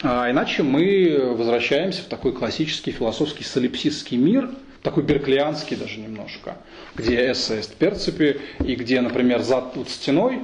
А 0.01 0.31
иначе 0.31 0.62
мы 0.62 1.35
возвращаемся 1.37 2.03
в 2.03 2.07
такой 2.07 2.33
классический 2.33 2.93
философский 2.93 3.43
солипсистский 3.43 4.16
мир– 4.16 4.51
такой 4.83 5.03
берклианский 5.03 5.76
даже 5.76 5.99
немножко, 6.01 6.57
где 6.95 7.31
эссе 7.31 7.57
есть 7.57 7.74
перцепи, 7.76 8.41
и 8.64 8.74
где, 8.74 9.01
например, 9.01 9.43
зад 9.43 9.74
тут 9.74 9.89
стеной, 9.89 10.41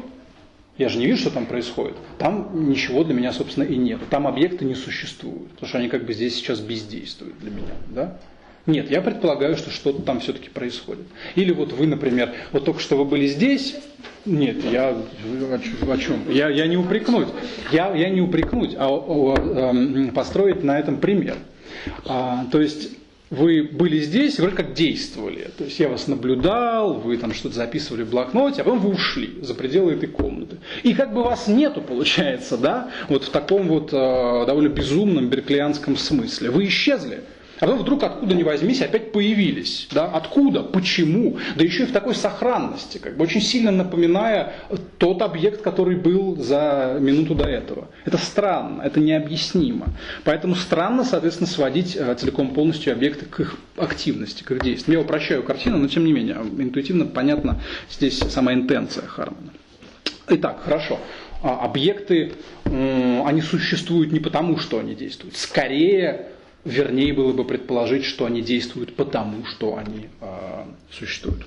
я 0.77 0.89
же 0.89 0.99
не 0.99 1.07
вижу, 1.07 1.21
что 1.21 1.31
там 1.31 1.47
происходит. 1.47 1.95
Там 2.19 2.69
ничего 2.69 3.05
для 3.05 3.15
меня, 3.15 3.33
собственно, 3.33 3.65
и 3.65 3.77
нет. 3.77 4.01
Там 4.11 4.27
объекты 4.27 4.65
не 4.65 4.75
существуют, 4.75 5.51
потому 5.53 5.69
что 5.69 5.79
они 5.79 5.89
как 5.89 6.05
бы 6.05 6.13
здесь 6.13 6.35
сейчас 6.35 6.61
бездействуют 6.61 7.39
для 7.39 7.51
меня. 7.51 7.75
Да? 7.89 8.19
Нет, 8.67 8.91
я 8.91 9.03
предполагаю, 9.03 9.57
что 9.57 9.71
что-то 9.71 10.03
там 10.03 10.21
все-таки 10.21 10.49
происходит. 10.49 11.07
Или 11.35 11.53
вот 11.53 11.73
вы, 11.73 11.87
например, 11.87 12.33
вот 12.51 12.65
только 12.65 12.81
что 12.81 12.97
вы 12.97 13.05
были 13.05 13.27
здесь, 13.27 13.77
нет, 14.25 14.65
я 14.65 14.97
о 15.89 15.99
чем? 15.99 16.31
Я, 16.31 16.49
я 16.49 16.67
не 16.67 16.79
упрекнуть. 16.79 17.29
Я, 17.71 17.95
я 17.95 18.09
не 18.09 18.23
упрекнуть, 18.23 18.75
а, 18.77 18.89
а, 18.89 19.35
а 19.71 20.13
построить 20.13 20.65
на 20.65 20.79
этом 20.79 20.97
пример. 20.97 21.37
А, 22.07 22.47
то 22.51 22.61
есть 22.61 22.91
вы 23.35 23.63
были 23.63 24.01
здесь, 24.01 24.39
вроде 24.39 24.57
как 24.57 24.73
действовали. 24.73 25.51
То 25.59 25.65
есть 25.65 25.79
я 25.79 25.89
вас 25.89 26.07
наблюдал, 26.07 26.95
вы 26.95 27.17
там 27.17 27.35
что-то 27.35 27.55
записывали 27.57 28.03
в 28.03 28.11
блокноте, 28.11 28.63
а 28.63 28.65
потом 28.65 28.81
вы 28.81 28.91
ушли 28.91 29.39
за 29.43 29.55
пределы 29.55 29.93
этой 29.93 30.09
комнаты. 30.09 30.57
И 30.83 30.95
как 30.95 31.13
бы 31.13 31.23
вас 31.23 31.49
нету, 31.49 31.83
получается, 31.83 32.57
да, 32.57 32.91
вот 33.09 33.25
в 33.25 33.31
таком 33.31 33.69
вот 33.69 33.93
э, 33.93 34.45
довольно 34.47 34.69
безумном 34.69 35.29
берклианском 35.29 35.97
смысле. 35.97 36.51
Вы 36.51 36.67
исчезли. 36.69 37.21
А 37.59 37.67
потом 37.67 37.79
вдруг 37.79 38.03
откуда 38.03 38.35
ни 38.35 38.43
возьмись 38.43 38.83
опять 38.83 39.13
появились. 39.13 39.89
Да? 39.93 40.07
Откуда? 40.07 40.63
Почему? 40.63 41.39
Да 41.57 41.65
еще 41.65 41.85
и 41.85 41.87
в 41.87 41.93
такой 41.93 42.15
сохранности, 42.15 42.99
как 42.99 43.17
бы 43.17 43.25
очень 43.25 43.41
сильно 43.41 43.71
напоминая 43.71 44.55
тот 44.99 45.23
объект, 45.23 45.63
который 45.63 45.97
был 45.97 46.37
за 46.37 46.99
минуту 47.01 47.35
до 47.35 47.45
этого. 47.45 47.89
Это 48.05 48.19
странно, 48.19 48.83
это 48.83 49.01
необъяснимо. 49.01 49.89
Поэтому 50.25 50.55
странно, 50.55 51.05
соответственно, 51.05 51.49
сводить 51.49 51.97
э, 51.97 52.15
целиком 52.15 52.55
полностью 52.55 52.93
объекты 52.93 53.27
к 53.27 53.41
их 53.41 53.57
активности, 53.77 54.43
к 54.43 54.51
их 54.51 54.63
действиям. 54.63 54.99
Я 54.99 55.05
упрощаю 55.05 55.43
картину, 55.43 55.79
но 55.79 55.89
тем 55.89 56.05
не 56.05 56.13
менее, 56.13 56.37
интуитивно 56.59 57.07
понятна 57.07 57.61
здесь 57.91 58.19
сама 58.19 58.53
интенция 58.53 59.07
Хармана. 59.07 59.53
Итак, 60.29 60.63
хорошо. 60.65 60.99
А, 61.43 61.61
объекты, 61.65 62.33
они 62.65 63.43
существуют 63.43 64.13
не 64.13 64.21
потому, 64.21 64.57
что 64.59 64.79
они 64.79 64.95
действуют. 64.95 65.37
Скорее, 65.37 66.29
вернее 66.65 67.13
было 67.13 67.33
бы 67.33 67.45
предположить, 67.45 68.05
что 68.05 68.25
они 68.25 68.43
действуют 68.43 68.97
потому, 68.97 69.45
что 69.45 69.77
они 69.77 70.09
э, 70.21 70.65
существуют. 70.91 71.47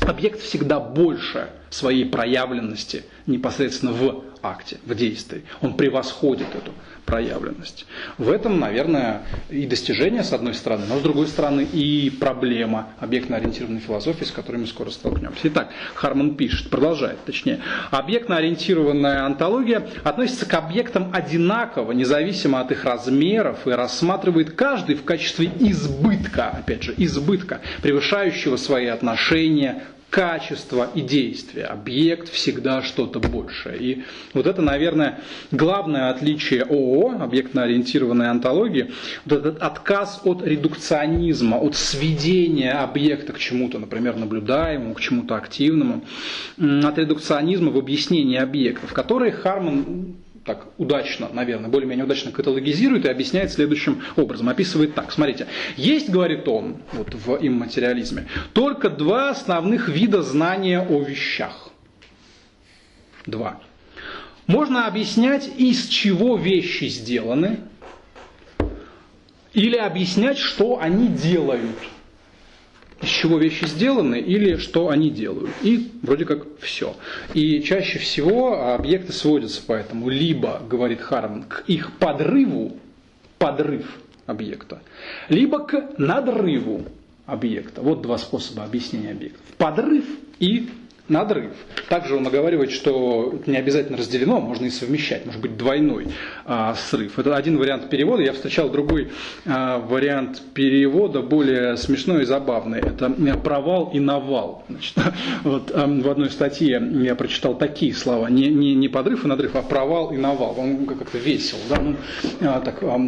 Объект 0.00 0.40
всегда 0.40 0.80
больше 0.80 1.50
своей 1.70 2.06
проявленности 2.06 3.04
непосредственно 3.26 3.92
в 3.92 4.24
акте, 4.42 4.78
в 4.86 4.94
действии. 4.94 5.42
Он 5.60 5.74
превосходит 5.74 6.48
эту 6.54 6.72
проявленность. 7.08 7.86
В 8.18 8.30
этом, 8.30 8.60
наверное, 8.60 9.22
и 9.48 9.66
достижение, 9.66 10.22
с 10.22 10.34
одной 10.34 10.52
стороны, 10.52 10.84
но 10.86 10.98
с 10.98 11.02
другой 11.02 11.26
стороны 11.26 11.62
и 11.62 12.10
проблема 12.10 12.88
объектно-ориентированной 13.00 13.80
философии, 13.80 14.24
с 14.24 14.30
которой 14.30 14.58
мы 14.58 14.66
скоро 14.66 14.90
столкнемся. 14.90 15.40
Итак, 15.44 15.70
Харман 15.94 16.34
пишет, 16.34 16.68
продолжает, 16.68 17.24
точнее, 17.24 17.60
объектно-ориентированная 17.90 19.24
антология 19.24 19.88
относится 20.04 20.44
к 20.44 20.52
объектам 20.52 21.10
одинаково, 21.14 21.92
независимо 21.92 22.60
от 22.60 22.72
их 22.72 22.84
размеров, 22.84 23.66
и 23.66 23.70
рассматривает 23.70 24.50
каждый 24.52 24.94
в 24.94 25.04
качестве 25.04 25.50
избытка, 25.60 26.50
опять 26.50 26.82
же, 26.82 26.92
избытка, 26.98 27.62
превышающего 27.80 28.56
свои 28.56 28.86
отношения 28.86 29.82
качество 30.10 30.90
и 30.94 31.02
действие. 31.02 31.66
Объект 31.66 32.30
всегда 32.30 32.82
что-то 32.82 33.20
большее. 33.20 33.78
И 33.78 34.04
вот 34.32 34.46
это, 34.46 34.62
наверное, 34.62 35.20
главное 35.50 36.10
отличие 36.10 36.62
ООО, 36.62 37.20
объектно-ориентированной 37.20 38.28
антологии, 38.28 38.90
вот 39.26 39.38
этот 39.38 39.62
отказ 39.62 40.20
от 40.24 40.42
редукционизма, 40.42 41.56
от 41.56 41.76
сведения 41.76 42.72
объекта 42.72 43.32
к 43.34 43.38
чему-то, 43.38 43.78
например, 43.78 44.16
наблюдаемому, 44.16 44.94
к 44.94 45.00
чему-то 45.00 45.36
активному, 45.36 46.04
от 46.58 46.98
редукционизма 46.98 47.70
в 47.70 47.76
объяснении 47.76 48.38
объектов, 48.38 48.92
которые 48.94 49.32
Харман 49.32 50.16
так 50.48 50.64
удачно, 50.78 51.28
наверное, 51.30 51.68
более-менее 51.68 52.06
удачно 52.06 52.32
каталогизирует 52.32 53.04
и 53.04 53.08
объясняет 53.10 53.52
следующим 53.52 54.02
образом. 54.16 54.48
Описывает 54.48 54.94
так. 54.94 55.12
Смотрите, 55.12 55.46
есть, 55.76 56.08
говорит 56.08 56.48
он, 56.48 56.78
вот 56.92 57.14
в 57.14 57.36
имматериализме, 57.38 58.28
только 58.54 58.88
два 58.88 59.28
основных 59.28 59.90
вида 59.90 60.22
знания 60.22 60.80
о 60.80 61.02
вещах. 61.02 61.68
Два. 63.26 63.60
Можно 64.46 64.86
объяснять, 64.86 65.50
из 65.58 65.86
чего 65.88 66.38
вещи 66.38 66.84
сделаны, 66.84 67.58
или 69.52 69.76
объяснять, 69.76 70.38
что 70.38 70.80
они 70.80 71.08
делают– 71.08 71.76
из 73.00 73.08
чего 73.08 73.38
вещи 73.38 73.64
сделаны 73.66 74.18
или 74.18 74.56
что 74.56 74.88
они 74.88 75.10
делают. 75.10 75.50
И 75.62 75.90
вроде 76.02 76.24
как 76.24 76.46
все. 76.60 76.96
И 77.34 77.62
чаще 77.62 77.98
всего 77.98 78.74
объекты 78.74 79.12
сводятся 79.12 79.62
поэтому 79.66 80.08
либо, 80.08 80.60
говорит 80.68 81.00
Харман, 81.00 81.44
к 81.44 81.64
их 81.66 81.92
подрыву, 81.98 82.76
подрыв 83.38 83.86
объекта, 84.26 84.82
либо 85.28 85.64
к 85.64 85.98
надрыву 85.98 86.84
объекта. 87.26 87.82
Вот 87.82 88.02
два 88.02 88.18
способа 88.18 88.64
объяснения 88.64 89.12
объектов. 89.12 89.42
Подрыв 89.56 90.04
и 90.40 90.68
надрыв. 91.08 91.52
Также 91.88 92.16
он 92.16 92.26
оговаривает, 92.26 92.70
что 92.70 93.40
не 93.46 93.56
обязательно 93.56 93.98
разделено, 93.98 94.40
можно 94.40 94.66
и 94.66 94.70
совмещать, 94.70 95.26
может 95.26 95.40
быть 95.40 95.56
двойной 95.56 96.08
а, 96.44 96.74
срыв. 96.74 97.18
Это 97.18 97.36
один 97.36 97.58
вариант 97.58 97.88
перевода. 97.88 98.22
Я 98.22 98.32
встречал 98.32 98.68
другой 98.68 99.10
а, 99.46 99.78
вариант 99.78 100.42
перевода, 100.54 101.22
более 101.22 101.76
смешной 101.76 102.22
и 102.22 102.26
забавный. 102.26 102.80
Это 102.80 103.10
провал 103.42 103.90
и 103.92 104.00
навал. 104.00 104.64
Значит, 104.68 104.94
вот, 105.44 105.70
а, 105.74 105.86
в 105.86 106.08
одной 106.08 106.30
статье 106.30 106.82
я 107.02 107.14
прочитал 107.14 107.56
такие 107.56 107.94
слова. 107.94 108.28
Не, 108.28 108.48
не, 108.48 108.74
не 108.74 108.88
подрыв 108.88 109.24
и 109.24 109.28
надрыв, 109.28 109.56
а 109.56 109.62
провал 109.62 110.12
и 110.12 110.16
навал. 110.16 110.54
Он 110.58 110.86
как-то 110.86 111.18
весел, 111.18 111.58
да? 111.68 111.80
ну, 111.80 111.96
а, 112.40 112.60
так, 112.60 112.82
а, 112.82 112.98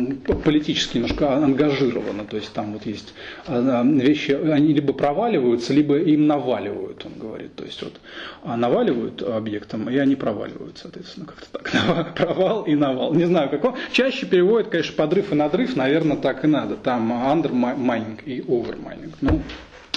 политически 0.45 0.99
немножко 0.99 1.35
ангажировано. 1.35 2.25
То 2.25 2.37
есть 2.37 2.53
там 2.53 2.73
вот 2.73 2.87
есть 2.87 3.13
а, 3.47 3.83
вещи, 3.85 4.33
они 4.33 4.73
либо 4.73 4.93
проваливаются, 4.93 5.73
либо 5.73 5.99
им 5.99 6.27
наваливают, 6.27 7.05
он 7.05 7.13
говорит. 7.21 7.55
То 7.55 7.65
есть 7.65 7.83
вот 7.91 8.01
а 8.43 8.57
наваливают 8.57 9.23
объектом, 9.23 9.89
и 9.91 9.97
они 9.97 10.17
проваливают, 10.17 10.79
соответственно, 10.79 11.27
как-то 11.27 11.59
так. 11.59 12.15
Провал 12.17 12.63
и 12.65 12.75
навал. 12.75 13.15
Не 13.15 13.25
знаю, 13.25 13.51
как 13.51 13.65
он. 13.65 13.75
Чаще 13.93 14.27
переводят, 14.27 14.69
конечно, 14.69 14.95
подрыв 14.97 15.33
и 15.33 15.35
надрыв, 15.35 15.77
наверное, 15.77 16.17
так 16.17 16.45
и 16.45 16.47
надо. 16.47 16.77
Там 16.77 17.13
undermining 17.13 18.23
и 18.25 18.41
overmining. 18.41 19.15
Ну, 19.21 19.43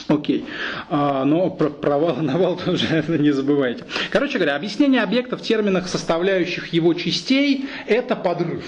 Окей. 0.09 0.45
А, 0.89 1.23
но 1.23 1.49
про 1.49 1.69
провал 1.69 2.19
и 2.19 2.21
навал 2.21 2.57
тоже 2.65 3.03
не 3.07 3.31
забывайте. 3.31 3.85
Короче 4.09 4.37
говоря, 4.37 4.55
объяснение 4.55 5.01
объекта 5.01 5.37
в 5.37 5.41
терминах 5.41 5.87
составляющих 5.87 6.73
его 6.73 6.93
частей– 6.93 7.69
это 7.87 8.15
подрыв 8.15 8.65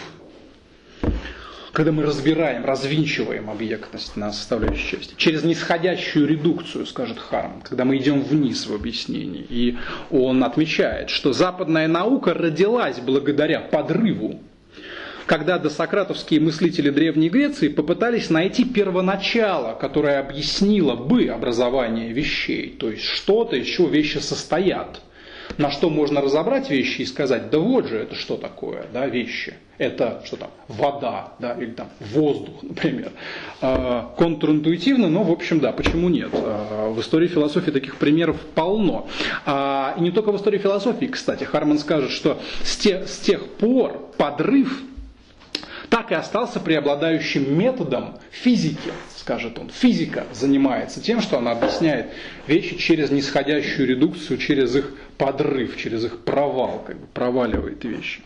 когда 1.75 1.91
мы 1.91 2.03
разбираем, 2.03 2.63
развинчиваем 2.63 3.49
объектность 3.49 4.15
на 4.15 4.31
составляющие 4.31 4.97
части, 4.97 5.13
через 5.17 5.43
нисходящую 5.43 6.25
редукцию, 6.25 6.85
скажет 6.85 7.19
Харм, 7.19 7.61
когда 7.61 7.83
мы 7.83 7.97
идем 7.97 8.21
вниз 8.21 8.65
в 8.65 8.73
объяснении. 8.73 9.45
И 9.49 9.77
он 10.09 10.41
отмечает, 10.45 11.09
что 11.09 11.33
западная 11.33 11.89
наука 11.89 12.33
родилась 12.33 12.99
благодаря 12.99 13.59
подрыву 13.59 14.39
когда 15.27 15.57
досократовские 15.57 16.39
мыслители 16.39 16.91
Древней 16.91 17.29
Греции 17.29 17.67
попытались 17.67 18.29
найти 18.29 18.63
первоначало, 18.63 19.73
которое 19.73 20.19
объяснило 20.19 20.95
бы 20.95 21.25
образование 21.29 22.13
вещей, 22.13 22.75
то 22.79 22.91
есть 22.91 23.05
что-то, 23.05 23.55
из 23.55 23.65
чего 23.65 23.87
вещи 23.87 24.19
состоят– 24.19 25.01
на 25.57 25.71
что 25.71 25.89
можно 25.89 26.21
разобрать 26.21 26.69
вещи 26.69 27.01
и 27.01 27.05
сказать, 27.05 27.49
да 27.49 27.59
вот 27.59 27.87
же 27.87 27.97
это 27.97 28.15
что 28.15 28.37
такое, 28.37 28.85
да, 28.93 29.07
вещи. 29.07 29.55
Это 29.77 30.21
что 30.23 30.37
там, 30.37 30.51
вода, 30.69 31.33
да, 31.39 31.53
или 31.53 31.71
там 31.71 31.89
воздух, 31.99 32.63
например. 32.63 33.11
А, 33.59 34.13
контринтуитивно, 34.17 35.09
но 35.09 35.23
в 35.23 35.31
общем, 35.31 35.59
да, 35.59 35.73
почему 35.73 36.07
нет? 36.07 36.29
А, 36.31 36.89
в 36.91 37.01
истории 37.01 37.27
философии 37.27 37.71
таких 37.71 37.97
примеров 37.97 38.39
полно. 38.55 39.07
А, 39.45 39.93
и 39.97 40.01
не 40.01 40.11
только 40.11 40.31
в 40.31 40.37
истории 40.37 40.59
философии, 40.59 41.07
кстати. 41.07 41.43
Харман 41.43 41.79
скажет, 41.79 42.11
что 42.11 42.39
с 42.63 42.77
тех, 42.77 43.09
с 43.09 43.19
тех 43.19 43.45
пор 43.55 44.11
подрыв 44.17 44.81
так 45.89 46.11
и 46.11 46.15
остался 46.15 46.59
преобладающим 46.59 47.57
методом 47.57 48.17
физики, 48.31 48.91
скажет 49.15 49.57
он. 49.59 49.69
Физика 49.69 50.25
занимается 50.33 51.01
тем, 51.01 51.21
что 51.21 51.37
она 51.37 51.51
объясняет 51.51 52.07
вещи 52.47 52.77
через 52.77 53.11
нисходящую 53.11 53.87
редукцию, 53.87 54.37
через 54.37 54.75
их 54.75 54.93
подрыв, 55.17 55.77
через 55.77 56.05
их 56.05 56.19
провал, 56.19 56.83
как 56.85 56.99
бы 56.99 57.07
проваливает 57.13 57.83
вещи. 57.83 58.21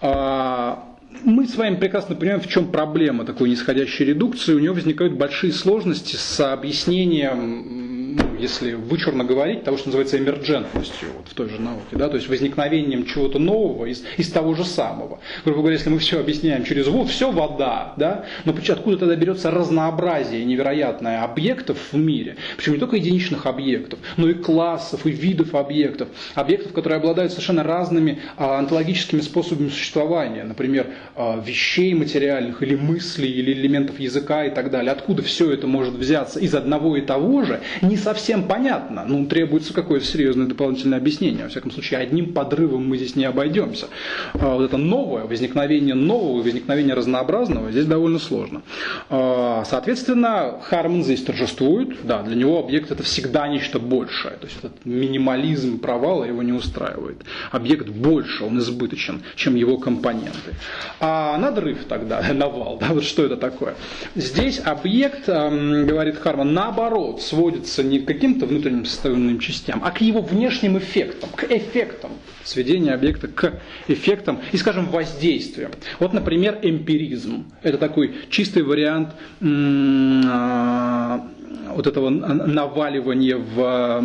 А, 0.00 0.92
мы 1.24 1.46
с 1.46 1.56
вами 1.56 1.76
прекрасно 1.76 2.14
понимаем, 2.14 2.40
в 2.40 2.48
чем 2.48 2.70
проблема 2.70 3.24
такой 3.24 3.50
нисходящей 3.50 4.06
редукции. 4.06 4.54
У 4.54 4.58
нее 4.58 4.72
возникают 4.72 5.14
большие 5.14 5.52
сложности 5.52 6.16
с 6.16 6.52
объяснением 6.52 8.31
если 8.42 8.74
вычурно 8.74 9.24
говорить, 9.24 9.64
того, 9.64 9.76
что 9.76 9.88
называется 9.88 10.18
эмерджентностью 10.18 11.08
вот, 11.16 11.28
в 11.28 11.34
той 11.34 11.48
же 11.48 11.60
науке, 11.60 11.92
да, 11.92 12.08
то 12.08 12.16
есть 12.16 12.28
возникновением 12.28 13.06
чего-то 13.06 13.38
нового 13.38 13.86
из, 13.86 14.04
из 14.16 14.30
того 14.30 14.54
же 14.54 14.64
самого. 14.64 15.20
Грубо 15.44 15.60
говоря, 15.60 15.76
если 15.76 15.90
мы 15.90 15.98
все 15.98 16.20
объясняем 16.20 16.64
через 16.64 16.88
воду, 16.88 17.08
все 17.08 17.30
вода, 17.30 17.94
да, 17.96 18.24
но 18.44 18.52
откуда 18.52 18.96
тогда 18.96 19.14
берется 19.14 19.50
разнообразие 19.50 20.44
невероятное 20.44 21.22
объектов 21.22 21.78
в 21.92 21.96
мире, 21.96 22.36
причем 22.56 22.74
не 22.74 22.78
только 22.78 22.96
единичных 22.96 23.46
объектов, 23.46 23.98
но 24.16 24.28
и 24.28 24.34
классов, 24.34 25.06
и 25.06 25.10
видов 25.10 25.54
объектов, 25.54 26.08
объектов, 26.34 26.72
которые 26.72 26.98
обладают 26.98 27.32
совершенно 27.32 27.62
разными 27.62 28.20
а, 28.36 28.58
онтологическими 28.58 29.20
способами 29.20 29.68
существования, 29.68 30.44
например, 30.44 30.88
а, 31.14 31.40
вещей 31.40 31.94
материальных 31.94 32.62
или 32.62 32.74
мыслей, 32.74 33.30
или 33.30 33.52
элементов 33.52 34.00
языка 34.00 34.44
и 34.44 34.50
так 34.50 34.70
далее. 34.70 34.90
Откуда 34.90 35.22
все 35.22 35.52
это 35.52 35.66
может 35.66 35.94
взяться 35.94 36.40
из 36.40 36.54
одного 36.54 36.96
и 36.96 37.02
того 37.02 37.44
же, 37.44 37.60
не 37.82 37.96
совсем 37.96 38.31
понятно. 38.40 39.04
Ну, 39.06 39.26
требуется 39.26 39.74
какое-то 39.74 40.06
серьезное 40.06 40.46
дополнительное 40.46 40.98
объяснение. 40.98 41.44
Во 41.44 41.50
всяком 41.50 41.70
случае, 41.70 42.00
одним 42.00 42.32
подрывом 42.32 42.88
мы 42.88 42.96
здесь 42.96 43.16
не 43.16 43.24
обойдемся. 43.24 43.88
А 44.34 44.56
вот 44.56 44.64
это 44.64 44.76
новое, 44.76 45.24
возникновение 45.24 45.94
нового, 45.94 46.42
возникновение 46.42 46.94
разнообразного 46.94 47.70
здесь 47.70 47.86
довольно 47.86 48.18
сложно. 48.18 48.62
А, 49.10 49.64
соответственно, 49.64 50.60
Харман 50.62 51.04
здесь 51.04 51.22
торжествует. 51.22 52.04
Да, 52.04 52.22
для 52.22 52.36
него 52.36 52.58
объект 52.58 52.90
это 52.90 53.02
всегда 53.02 53.48
нечто 53.48 53.78
большее. 53.78 54.36
То 54.36 54.46
есть 54.46 54.58
этот 54.58 54.84
минимализм 54.84 55.78
провала 55.78 56.24
его 56.24 56.42
не 56.42 56.52
устраивает. 56.52 57.22
Объект 57.50 57.88
больше, 57.88 58.44
он 58.44 58.58
избыточен, 58.58 59.22
чем 59.36 59.54
его 59.54 59.78
компоненты. 59.78 60.54
А 61.00 61.36
надрыв 61.38 61.84
тогда, 61.88 62.22
навал, 62.32 62.78
да, 62.80 62.88
вот 62.88 63.04
что 63.04 63.24
это 63.24 63.36
такое? 63.36 63.74
Здесь 64.14 64.60
объект, 64.64 65.26
говорит 65.26 66.18
Харман, 66.18 66.54
наоборот, 66.54 67.22
сводится 67.22 67.82
не 67.82 67.98
к 67.98 68.10
каким-то 68.22 68.46
внутренним 68.46 68.84
составным 68.84 69.40
частям, 69.40 69.82
а 69.82 69.90
к 69.90 70.00
его 70.00 70.20
внешним 70.20 70.78
эффектам, 70.78 71.28
к 71.34 71.42
эффектам 71.42 72.12
сведения 72.44 72.92
объекта 72.92 73.26
к 73.26 73.60
эффектам 73.88 74.40
и, 74.52 74.56
скажем, 74.56 74.86
воздействиям. 74.86 75.72
Вот, 75.98 76.12
например, 76.12 76.60
эмпиризм. 76.62 77.46
Это 77.62 77.78
такой 77.78 78.14
чистый 78.30 78.62
вариант 78.62 79.08
а, 79.40 81.28
вот 81.74 81.88
этого 81.88 82.10
наваливания 82.10 83.38
в, 83.38 84.00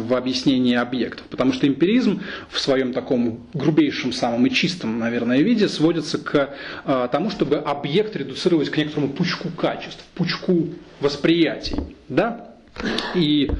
в 0.00 0.14
объяснение 0.14 0.80
объектов. 0.80 1.26
Потому 1.26 1.52
что 1.52 1.68
эмпиризм 1.68 2.22
в 2.48 2.58
своем 2.58 2.94
таком 2.94 3.48
грубейшем 3.52 4.14
самом 4.14 4.46
и 4.46 4.50
чистом, 4.50 4.98
наверное, 4.98 5.42
виде 5.42 5.68
сводится 5.68 6.16
к 6.16 6.54
а, 6.86 7.08
тому, 7.08 7.28
чтобы 7.28 7.56
объект 7.56 8.16
редуцировать 8.16 8.70
к 8.70 8.78
некоторому 8.78 9.12
пучку 9.12 9.50
качеств, 9.50 10.02
пучку 10.14 10.68
восприятий. 11.00 11.76
Да? 12.08 12.47
И 13.14 13.50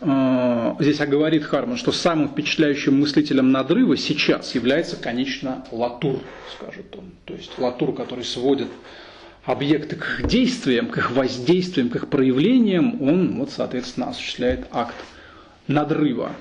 э, 0.00 0.74
здесь 0.80 1.00
оговорит 1.00 1.44
Харман, 1.44 1.76
что 1.76 1.92
самым 1.92 2.28
впечатляющим 2.28 3.00
мыслителем 3.00 3.52
надрыва 3.52 3.96
сейчас 3.96 4.54
является, 4.54 4.96
конечно, 4.96 5.64
Латур, 5.70 6.20
скажет 6.56 6.94
он. 6.96 7.12
То 7.24 7.34
есть 7.34 7.52
Латур, 7.58 7.94
который 7.94 8.24
сводит 8.24 8.68
объекты 9.44 9.96
к 9.96 10.20
их 10.20 10.26
действиям, 10.26 10.88
к 10.88 10.98
их 10.98 11.12
воздействиям, 11.12 11.88
к 11.88 11.96
их 11.96 12.08
проявлениям, 12.08 13.00
он, 13.00 13.38
вот, 13.38 13.50
соответственно, 13.50 14.10
осуществляет 14.10 14.66
акт 14.72 14.96
надрыва. 15.68 16.32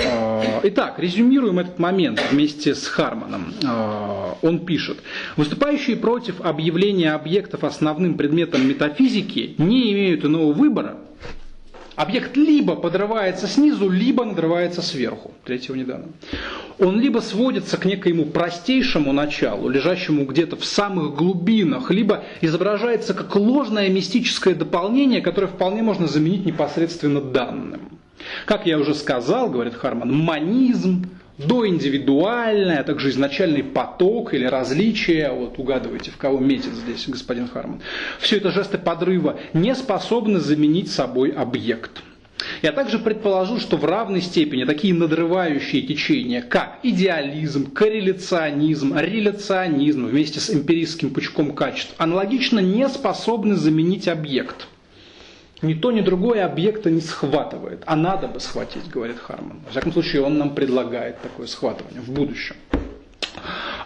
Э, 0.00 0.60
итак, 0.64 0.98
резюмируем 0.98 1.58
этот 1.58 1.78
момент 1.78 2.20
вместе 2.30 2.74
с 2.74 2.86
Харманом. 2.86 3.54
Э, 3.62 4.34
он 4.42 4.64
пишет, 4.64 4.98
выступающие 5.36 5.96
против 5.96 6.40
объявления 6.40 7.12
объектов 7.12 7.64
основным 7.64 8.16
предметом 8.16 8.66
метафизики 8.68 9.54
не 9.58 9.92
имеют 9.92 10.24
иного 10.24 10.52
выбора, 10.52 10.98
Объект 11.96 12.36
либо 12.36 12.74
подрывается 12.74 13.46
снизу, 13.46 13.88
либо 13.88 14.24
надрывается 14.24 14.82
сверху. 14.82 15.32
Третьего 15.44 15.76
не 15.76 15.84
дано. 15.84 16.06
Он 16.80 16.98
либо 16.98 17.20
сводится 17.20 17.76
к 17.76 17.84
некоему 17.84 18.26
простейшему 18.26 19.12
началу, 19.12 19.68
лежащему 19.68 20.24
где-то 20.24 20.56
в 20.56 20.64
самых 20.64 21.14
глубинах, 21.14 21.92
либо 21.92 22.24
изображается 22.40 23.14
как 23.14 23.36
ложное 23.36 23.88
мистическое 23.90 24.54
дополнение, 24.54 25.20
которое 25.20 25.46
вполне 25.46 25.82
можно 25.82 26.08
заменить 26.08 26.44
непосредственно 26.44 27.20
данным. 27.20 27.98
Как 28.44 28.66
я 28.66 28.78
уже 28.78 28.94
сказал, 28.94 29.48
говорит 29.48 29.74
Харман, 29.74 30.12
манизм, 30.12 31.04
доиндивидуальное, 31.38 32.80
а 32.80 32.84
также 32.84 33.10
изначальный 33.10 33.64
поток 33.64 34.34
или 34.34 34.44
различие, 34.44 35.30
вот 35.32 35.58
угадывайте, 35.58 36.10
в 36.10 36.16
кого 36.16 36.38
метит 36.38 36.74
здесь 36.74 37.08
господин 37.08 37.48
Харман, 37.48 37.80
все 38.20 38.36
это 38.36 38.50
жесты 38.50 38.78
подрыва 38.78 39.38
не 39.52 39.74
способны 39.74 40.38
заменить 40.38 40.90
собой 40.90 41.30
объект. 41.30 42.02
Я 42.62 42.72
также 42.72 42.98
предположу, 42.98 43.58
что 43.58 43.76
в 43.76 43.84
равной 43.84 44.20
степени 44.20 44.64
такие 44.64 44.92
надрывающие 44.92 45.82
течения, 45.82 46.42
как 46.42 46.78
идеализм, 46.82 47.70
корреляционизм, 47.70 48.96
реляционизм 48.96 50.06
вместе 50.06 50.40
с 50.40 50.50
эмпирическим 50.50 51.10
пучком 51.10 51.54
качеств, 51.54 51.94
аналогично 51.96 52.58
не 52.58 52.88
способны 52.88 53.54
заменить 53.54 54.08
объект– 54.08 54.68
ни 55.64 55.74
то, 55.74 55.90
ни 55.90 56.00
другое 56.00 56.44
объекта 56.44 56.90
не 56.90 57.00
схватывает. 57.00 57.82
А 57.86 57.96
надо 57.96 58.28
бы 58.28 58.40
схватить, 58.40 58.88
говорит 58.88 59.18
Харман. 59.18 59.60
В 59.66 59.70
всяком 59.70 59.92
случае, 59.92 60.22
он 60.22 60.38
нам 60.38 60.54
предлагает 60.54 61.20
такое 61.20 61.46
схватывание 61.46 62.00
в 62.00 62.10
будущем. 62.10 62.56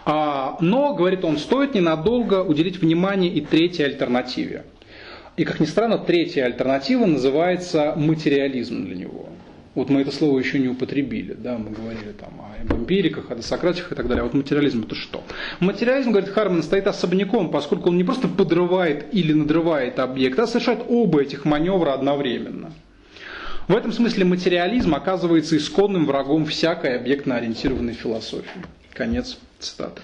А, 0.05 0.57
но, 0.59 0.93
говорит 0.93 1.25
он, 1.25 1.37
стоит 1.37 1.73
ненадолго 1.73 2.43
уделить 2.43 2.81
внимание 2.81 3.31
и 3.31 3.41
третьей 3.41 3.85
альтернативе. 3.85 4.65
И, 5.37 5.45
как 5.45 5.59
ни 5.59 5.65
странно, 5.65 5.97
третья 5.97 6.45
альтернатива 6.45 7.05
называется 7.05 7.93
материализм 7.95 8.85
для 8.85 8.95
него. 8.95 9.29
Вот 9.75 9.89
мы 9.89 10.01
это 10.01 10.11
слово 10.11 10.39
еще 10.39 10.57
не 10.57 10.67
употребили, 10.67 11.33
да, 11.33 11.57
мы 11.57 11.69
говорили 11.69 12.11
там 12.11 12.41
об 12.59 12.73
эмпириках, 12.73 13.29
о 13.29 13.35
досократиках 13.35 13.91
и 13.91 13.95
так 13.95 14.07
далее. 14.07 14.21
А 14.21 14.23
вот 14.23 14.33
материализм 14.33 14.83
это 14.83 14.95
что? 14.95 15.23
Материализм, 15.59 16.09
говорит 16.09 16.29
Харман, 16.29 16.63
стоит 16.63 16.87
особняком, 16.87 17.51
поскольку 17.51 17.89
он 17.89 17.97
не 17.97 18.03
просто 18.03 18.27
подрывает 18.27 19.13
или 19.13 19.31
надрывает 19.31 19.99
объект, 19.99 20.39
а 20.39 20.47
совершает 20.47 20.81
оба 20.87 21.21
этих 21.21 21.45
маневра 21.45 21.93
одновременно. 21.93 22.73
В 23.67 23.75
этом 23.75 23.91
смысле 23.91 24.25
материализм 24.25 24.95
оказывается 24.95 25.55
исконным 25.55 26.07
врагом 26.07 26.47
всякой 26.47 26.97
объектно-ориентированной 26.97 27.93
философии. 27.93 28.65
Конец 28.93 29.37
цитаты. 29.59 30.01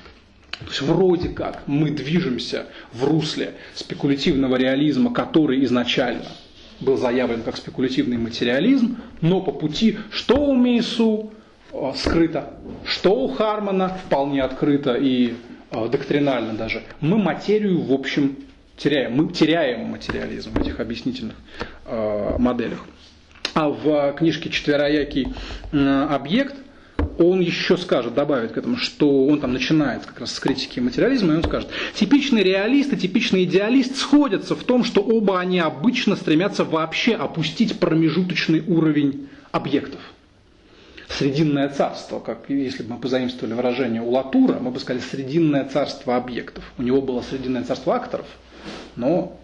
То 0.60 0.66
есть 0.68 0.82
вроде 0.84 1.30
как 1.30 1.64
мы 1.66 1.90
движемся 1.90 2.68
в 2.94 3.04
русле 3.04 3.56
спекулятивного 3.74 4.58
реализма, 4.58 5.12
который 5.12 5.64
изначально– 5.66 6.28
был 6.80 6.98
заявлен 6.98 7.44
как 7.44 7.58
спекулятивный 7.58 8.18
материализм, 8.18 8.98
но 9.22 9.42
по 9.42 9.52
пути 9.52 9.98
что 10.12 10.36
у 10.36 10.54
Мейсу 10.54 11.32
э, 11.72 11.92
скрыто, 11.96 12.54
что 12.86 13.16
у 13.16 13.28
Хармана 13.28 13.90
вполне 13.90 14.42
открыто 14.42 14.96
и 14.96 15.36
э, 15.72 15.88
доктринально 15.90 16.54
даже, 16.54 16.84
мы 17.02 17.18
материю 17.18 17.82
в 17.82 17.92
общем 17.92 18.38
теряем. 18.78 19.14
Мы 19.14 19.32
теряем 19.32 19.88
материализм 19.88 20.52
в 20.52 20.62
этих 20.62 20.80
объяснительных 20.80 21.36
э, 21.86 22.36
моделях. 22.38 22.86
А 23.54 23.70
в 23.70 24.14
книжке 24.14 24.50
«Четвероякий 24.50 25.34
объект» 25.72 26.56
он 27.18 27.40
еще 27.40 27.78
скажет, 27.78 28.14
добавит 28.14 28.54
к 28.54 28.58
этому, 28.58 28.78
что 28.78 29.26
он 29.26 29.40
там 29.40 29.54
начинает 29.54 30.06
как 30.06 30.20
раз 30.20 30.34
с 30.34 30.40
критики 30.40 30.80
материализма, 30.80 31.34
и 31.34 31.38
он 31.38 31.44
скажет, 31.44 31.70
типичный 31.94 32.44
реалист 32.44 32.94
и 32.94 32.98
типичный 32.98 33.44
идеалист 33.44 33.96
сходятся 33.96 34.56
в 34.56 34.64
том, 34.64 34.84
что 34.84 35.02
оба 35.02 35.40
они 35.40 35.60
обычно 35.60 36.16
стремятся 36.16 36.64
вообще 36.64 37.16
опустить 37.16 37.80
промежуточный 37.80 38.62
уровень 38.62 39.28
объектов. 39.52 40.02
Срединное 41.08 41.70
царство, 41.70 42.20
как 42.20 42.50
если 42.50 42.84
бы 42.84 42.96
мы 42.96 43.00
позаимствовали 43.00 43.54
выражение 43.54 44.02
у 44.02 44.10
Латура, 44.10 44.58
мы 44.60 44.72
бы 44.72 44.80
сказали 44.80 45.04
срединное 45.04 45.64
царство 45.66 46.16
объектов. 46.16 46.64
У 46.78 46.82
него 46.82 47.02
было 47.02 47.22
срединное 47.22 47.64
царство 47.64 47.96
акторов, 47.96 48.26
но 48.96 49.40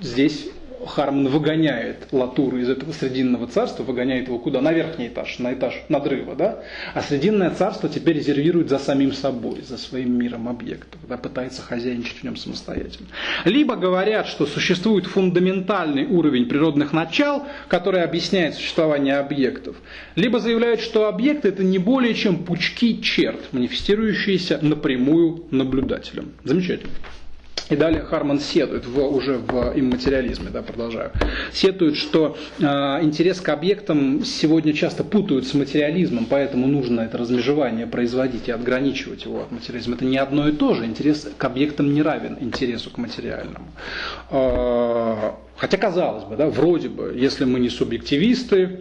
здесь 0.00 0.48
Харман 0.86 1.28
выгоняет 1.28 2.08
Латуру 2.12 2.58
из 2.58 2.68
этого 2.68 2.92
Срединного 2.92 3.46
царства, 3.46 3.82
выгоняет 3.82 4.28
его 4.28 4.38
куда? 4.38 4.60
На 4.60 4.72
верхний 4.72 5.08
этаж, 5.08 5.38
на 5.38 5.52
этаж 5.52 5.82
надрыва. 5.88 6.34
Да? 6.34 6.62
А 6.94 7.02
Срединное 7.02 7.50
царство 7.50 7.88
теперь 7.88 8.16
резервирует 8.16 8.68
за 8.68 8.78
самим 8.78 9.12
собой, 9.12 9.62
за 9.62 9.78
своим 9.78 10.18
миром 10.18 10.48
объектов, 10.48 11.00
да, 11.08 11.16
пытается 11.16 11.62
хозяйничать 11.62 12.18
в 12.18 12.22
нем 12.24 12.36
самостоятельно. 12.36 13.06
Либо 13.44 13.76
говорят, 13.76 14.26
что 14.26 14.46
существует 14.46 15.06
фундаментальный 15.06 16.06
уровень 16.06 16.46
природных 16.46 16.92
начал, 16.92 17.42
который 17.68 18.02
объясняет 18.02 18.54
существование 18.54 19.16
объектов, 19.16 19.76
либо 20.16 20.38
заявляют, 20.38 20.80
что 20.80 21.08
объекты 21.08 21.48
это 21.48 21.62
не 21.62 21.78
более 21.78 22.14
чем 22.14 22.44
пучки 22.44 23.00
черт, 23.00 23.52
манифестирующиеся 23.52 24.58
напрямую 24.62 25.44
наблюдателем. 25.50 26.32
Замечательно. 26.44 26.92
И 27.72 27.76
далее 27.76 28.02
Харман 28.02 28.38
сетует 28.38 28.84
в, 28.84 28.98
уже 29.00 29.38
в 29.38 29.72
имматериализме, 29.74 30.50
да, 30.50 30.60
продолжаю, 30.60 31.10
сетует, 31.54 31.96
что 31.96 32.36
э, 32.58 32.64
интерес 32.64 33.40
к 33.40 33.48
объектам 33.48 34.22
сегодня 34.26 34.74
часто 34.74 35.04
путают 35.04 35.46
с 35.46 35.54
материализмом, 35.54 36.26
поэтому 36.28 36.66
нужно 36.66 37.00
это 37.00 37.16
размежевание 37.16 37.86
производить 37.86 38.48
и 38.48 38.52
отграничивать 38.52 39.24
его 39.24 39.40
от 39.40 39.52
материализма. 39.52 39.94
Это 39.94 40.04
не 40.04 40.18
одно 40.18 40.48
и 40.48 40.52
то 40.52 40.74
же. 40.74 40.84
Интерес 40.84 41.26
к 41.38 41.44
объектам 41.44 41.94
не 41.94 42.02
равен 42.02 42.36
интересу 42.40 42.90
к 42.90 42.98
материальному. 42.98 43.66
Э, 44.30 45.30
хотя 45.56 45.78
казалось 45.78 46.24
бы, 46.24 46.36
да, 46.36 46.48
вроде 46.48 46.90
бы, 46.90 47.14
если 47.16 47.46
мы 47.46 47.58
не 47.58 47.70
субъективисты, 47.70 48.80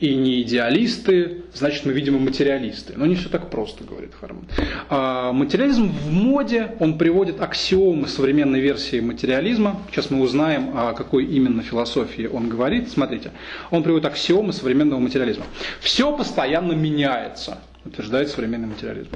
и 0.00 0.14
не 0.14 0.40
идеалисты, 0.42 1.42
значит 1.52 1.84
мы, 1.84 1.92
видимо, 1.92 2.18
материалисты. 2.18 2.94
Но 2.96 3.04
не 3.04 3.14
все 3.14 3.28
так 3.28 3.50
просто, 3.50 3.84
говорит 3.84 4.14
Харман. 4.18 4.46
А 4.88 5.32
материализм 5.32 5.88
в 5.88 6.10
моде, 6.10 6.74
он 6.80 6.96
приводит 6.96 7.40
аксиомы 7.40 8.08
современной 8.08 8.60
версии 8.60 9.00
материализма. 9.00 9.82
Сейчас 9.90 10.10
мы 10.10 10.22
узнаем, 10.22 10.70
о 10.74 10.94
какой 10.94 11.26
именно 11.26 11.62
философии 11.62 12.26
он 12.26 12.48
говорит. 12.48 12.90
Смотрите, 12.90 13.32
он 13.70 13.82
приводит 13.82 14.06
аксиомы 14.06 14.54
современного 14.54 15.00
материализма. 15.00 15.44
Все 15.80 16.16
постоянно 16.16 16.72
меняется 16.72 17.58
утверждает 17.84 18.28
современный 18.28 18.68
материализм. 18.68 19.10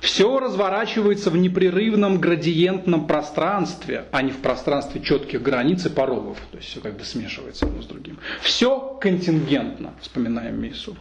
Все 0.00 0.38
разворачивается 0.38 1.30
в 1.30 1.36
непрерывном 1.36 2.18
градиентном 2.18 3.06
пространстве, 3.06 4.06
а 4.10 4.22
не 4.22 4.32
в 4.32 4.38
пространстве 4.38 5.00
четких 5.00 5.42
границ 5.42 5.86
и 5.86 5.88
порогов. 5.88 6.38
То 6.50 6.58
есть 6.58 6.70
все 6.70 6.80
как 6.80 6.96
бы 6.96 7.04
смешивается 7.04 7.66
одно 7.66 7.82
с 7.82 7.86
другим. 7.86 8.18
Все 8.40 8.98
контингентно, 9.00 9.94
вспоминаем 10.00 10.60
Мису. 10.60 10.96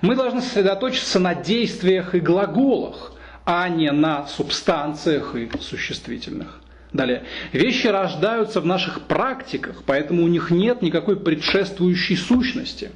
Мы 0.00 0.16
должны 0.16 0.40
сосредоточиться 0.40 1.18
на 1.18 1.34
действиях 1.34 2.14
и 2.14 2.20
глаголах, 2.20 3.12
а 3.44 3.68
не 3.68 3.92
на 3.92 4.26
субстанциях 4.26 5.34
и 5.36 5.50
существительных. 5.60 6.60
Далее. 6.92 7.24
Вещи 7.52 7.88
рождаются 7.88 8.60
в 8.60 8.66
наших 8.66 9.02
практиках, 9.02 9.82
поэтому 9.84 10.22
у 10.22 10.28
них 10.28 10.50
нет 10.50 10.82
никакой 10.82 11.16
предшествующей 11.16 12.16
сущности. 12.16 12.90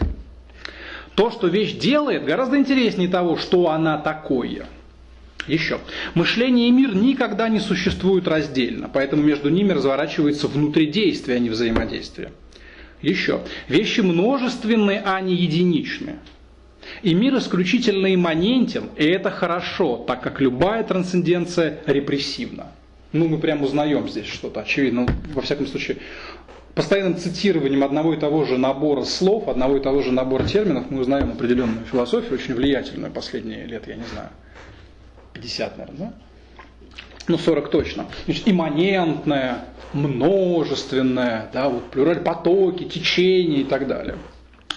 То, 1.21 1.31
что 1.31 1.49
вещь 1.49 1.75
делает, 1.75 2.25
гораздо 2.25 2.57
интереснее 2.57 3.07
того, 3.07 3.37
что 3.37 3.69
она 3.69 3.99
такое. 3.99 4.65
Еще. 5.47 5.79
Мышление 6.15 6.69
и 6.69 6.73
мир 6.73 6.95
никогда 6.95 7.51
не 7.51 7.61
существуют 7.61 8.27
раздельно, 8.27 8.89
поэтому 8.91 9.23
между 9.23 9.51
ними 9.51 9.73
разворачивается 9.73 10.49
внутридействие, 10.49 11.37
а 11.37 11.39
не 11.39 11.51
взаимодействие. 11.51 12.33
Еще. 13.03 13.43
Вещи 13.69 14.01
множественные, 14.01 15.03
а 15.05 15.21
не 15.21 15.35
единичные. 15.35 16.21
И 17.03 17.13
мир 17.13 17.37
исключительно 17.37 18.15
имманентен, 18.15 18.85
и 18.97 19.05
это 19.05 19.31
хорошо, 19.31 20.03
так 20.07 20.23
как 20.23 20.41
любая 20.41 20.85
трансценденция 20.85 21.81
репрессивна. 21.85 22.69
Ну, 23.13 23.29
мы 23.29 23.39
прямо 23.39 23.67
узнаем 23.67 24.09
здесь 24.09 24.27
что-то, 24.27 24.61
очевидно. 24.61 25.07
Во 25.35 25.43
всяком 25.43 25.67
случае, 25.67 25.99
постоянным 26.75 27.17
цитированием 27.17 27.83
одного 27.85 28.15
и 28.15 28.17
того 28.17 28.45
же 28.45 28.59
набора 28.59 29.05
слов, 29.05 29.49
одного 29.49 29.77
и 29.77 29.81
того 29.81 30.03
же 30.03 30.13
набора 30.13 30.45
терминов 30.45 30.91
мы 30.91 31.01
узнаем 31.01 31.33
определенную 31.33 31.85
философию, 31.85 32.35
очень 32.35 32.55
влиятельную 32.55 33.13
последние 33.13 33.67
лет, 33.67 33.87
я 33.89 33.97
не 33.97 34.05
знаю, 34.05 34.29
50, 35.35 35.79
наверное, 35.79 35.99
да? 35.99 36.15
Ну, 37.29 37.39
40 37.39 37.71
точно. 37.71 38.07
Значит, 38.25 38.49
имманентная, 38.49 39.65
множественная, 39.93 41.49
да, 41.53 41.69
вот 41.69 41.91
плюраль 41.91 42.21
потоки, 42.21 42.85
течения 42.85 43.61
и 43.61 43.65
так 43.65 43.87
далее. 43.87 44.17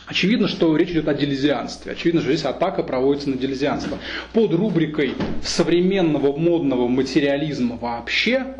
Очевидно, 0.06 0.48
что 0.48 0.76
речь 0.76 0.90
идет 0.90 1.08
о 1.08 1.14
делезианстве. 1.14 1.94
Очевидно, 1.94 2.22
что 2.22 2.32
здесь 2.32 2.46
атака 2.46 2.84
проводится 2.84 3.30
на 3.30 3.38
делезианство. 3.38 3.98
Под 4.34 4.54
рубрикой 4.54 5.16
современного 5.42 6.38
модного 6.38 6.88
материализма 6.88 7.78
вообще, 7.78 8.56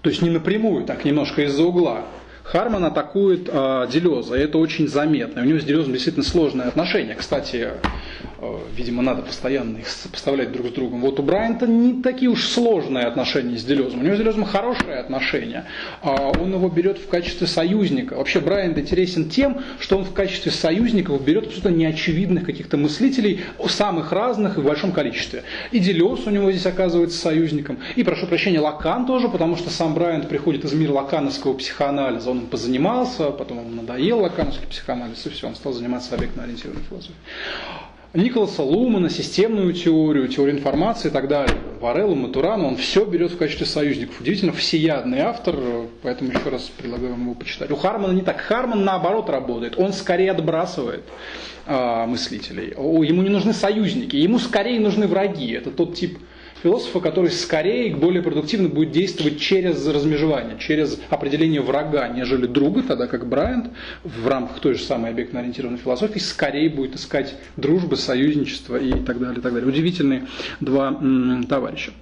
то 0.00 0.08
есть 0.08 0.22
не 0.22 0.30
напрямую, 0.30 0.84
так 0.84 1.04
немножко 1.04 1.42
из-за 1.42 1.62
угла, 1.62 2.06
Харман 2.46 2.84
атакует 2.84 3.48
э, 3.52 3.88
Делеза, 3.90 4.36
и 4.36 4.40
это 4.40 4.58
очень 4.58 4.86
заметно. 4.86 5.42
У 5.42 5.44
него 5.44 5.58
с 5.58 5.64
Делезом 5.64 5.92
действительно 5.92 6.24
сложные 6.24 6.68
отношения. 6.68 7.16
Кстати, 7.16 7.70
видимо, 8.76 9.02
надо 9.02 9.22
постоянно 9.22 9.78
их 9.78 9.88
сопоставлять 9.88 10.52
друг 10.52 10.68
с 10.68 10.70
другом. 10.70 11.00
Вот 11.00 11.18
у 11.18 11.22
Брайанта 11.22 11.66
не 11.66 12.02
такие 12.02 12.30
уж 12.30 12.44
сложные 12.44 13.06
отношения 13.06 13.56
с 13.56 13.64
Делезом. 13.64 14.00
У 14.00 14.02
него 14.02 14.14
с 14.14 14.18
Делезом 14.18 14.44
хорошие 14.44 14.96
отношения. 14.96 15.66
А 16.02 16.32
он 16.38 16.52
его 16.52 16.68
берет 16.68 16.98
в 16.98 17.08
качестве 17.08 17.46
союзника. 17.46 18.14
Вообще 18.14 18.40
Брайант 18.40 18.78
интересен 18.78 19.28
тем, 19.30 19.60
что 19.80 19.96
он 19.98 20.04
в 20.04 20.12
качестве 20.12 20.52
союзников 20.52 21.22
берет 21.24 21.46
абсолютно 21.46 21.70
неочевидных 21.70 22.44
каких-то 22.44 22.76
мыслителей, 22.76 23.40
самых 23.68 24.12
разных 24.12 24.58
и 24.58 24.60
в 24.60 24.64
большом 24.64 24.92
количестве. 24.92 25.42
И 25.70 25.78
Делез 25.78 26.26
у 26.26 26.30
него 26.30 26.50
здесь 26.50 26.66
оказывается 26.66 27.18
союзником. 27.18 27.78
И, 27.94 28.04
прошу 28.04 28.26
прощения, 28.26 28.60
Лакан 28.60 29.06
тоже, 29.06 29.28
потому 29.28 29.56
что 29.56 29.70
сам 29.70 29.94
Брайант 29.94 30.28
приходит 30.28 30.64
из 30.64 30.72
мира 30.72 30.92
лакановского 30.92 31.54
психоанализа. 31.54 32.30
Он 32.30 32.40
им 32.40 32.46
позанимался, 32.46 33.30
потом 33.30 33.60
ему 33.60 33.70
надоел 33.82 34.20
лакановский 34.20 34.66
психоанализ, 34.66 35.26
и 35.26 35.30
все, 35.30 35.46
он 35.46 35.54
стал 35.54 35.72
заниматься 35.72 36.14
объектно-ориентированной 36.14 36.82
философией. 36.88 37.16
Николаса 38.16 38.62
Лумана, 38.62 39.10
системную 39.10 39.74
теорию, 39.74 40.26
теорию 40.28 40.56
информации 40.56 41.08
и 41.08 41.10
так 41.10 41.28
далее. 41.28 41.54
Вареллу, 41.80 42.14
Матурану, 42.14 42.66
он 42.66 42.76
все 42.76 43.04
берет 43.04 43.32
в 43.32 43.36
качестве 43.36 43.66
союзников. 43.66 44.20
Удивительно 44.20 44.52
всеядный 44.52 45.20
автор, 45.20 45.54
поэтому 46.02 46.30
еще 46.30 46.48
раз 46.48 46.62
предлагаю 46.62 47.12
вам 47.12 47.22
его 47.24 47.34
почитать. 47.34 47.70
У 47.70 47.76
Хармана 47.76 48.12
не 48.12 48.22
так. 48.22 48.40
Харман 48.40 48.84
наоборот 48.84 49.28
работает. 49.28 49.78
Он 49.78 49.92
скорее 49.92 50.30
отбрасывает 50.30 51.04
э, 51.66 52.06
мыслителей. 52.06 52.70
Ему 52.70 53.22
не 53.22 53.28
нужны 53.28 53.52
союзники, 53.52 54.16
ему 54.16 54.38
скорее 54.38 54.80
нужны 54.80 55.06
враги. 55.06 55.52
Это 55.52 55.70
тот 55.70 55.94
тип 55.94 56.18
философа, 56.62 57.00
который 57.00 57.30
скорее 57.30 57.94
более 57.94 58.22
продуктивно 58.22 58.68
будет 58.68 58.90
действовать 58.90 59.38
через 59.40 59.86
размежевание, 59.86 60.58
через 60.58 60.98
определение 61.10 61.60
врага, 61.60 62.08
нежели 62.08 62.46
друга, 62.46 62.82
тогда 62.82 63.06
как 63.06 63.26
Брайант 63.26 63.70
в 64.04 64.26
рамках 64.26 64.60
той 64.60 64.74
же 64.74 64.82
самой 64.82 65.10
объектно-ориентированной 65.10 65.78
философии 65.78 66.18
скорее 66.18 66.70
будет 66.70 66.96
искать 66.96 67.36
дружбы, 67.56 67.96
союзничества 67.96 68.76
и 68.76 68.92
так 68.92 69.18
далее. 69.18 69.38
И 69.38 69.40
так 69.40 69.52
далее. 69.52 69.68
Удивительные 69.68 70.26
два 70.60 70.88
м, 70.88 71.44
товарища. 71.44 71.92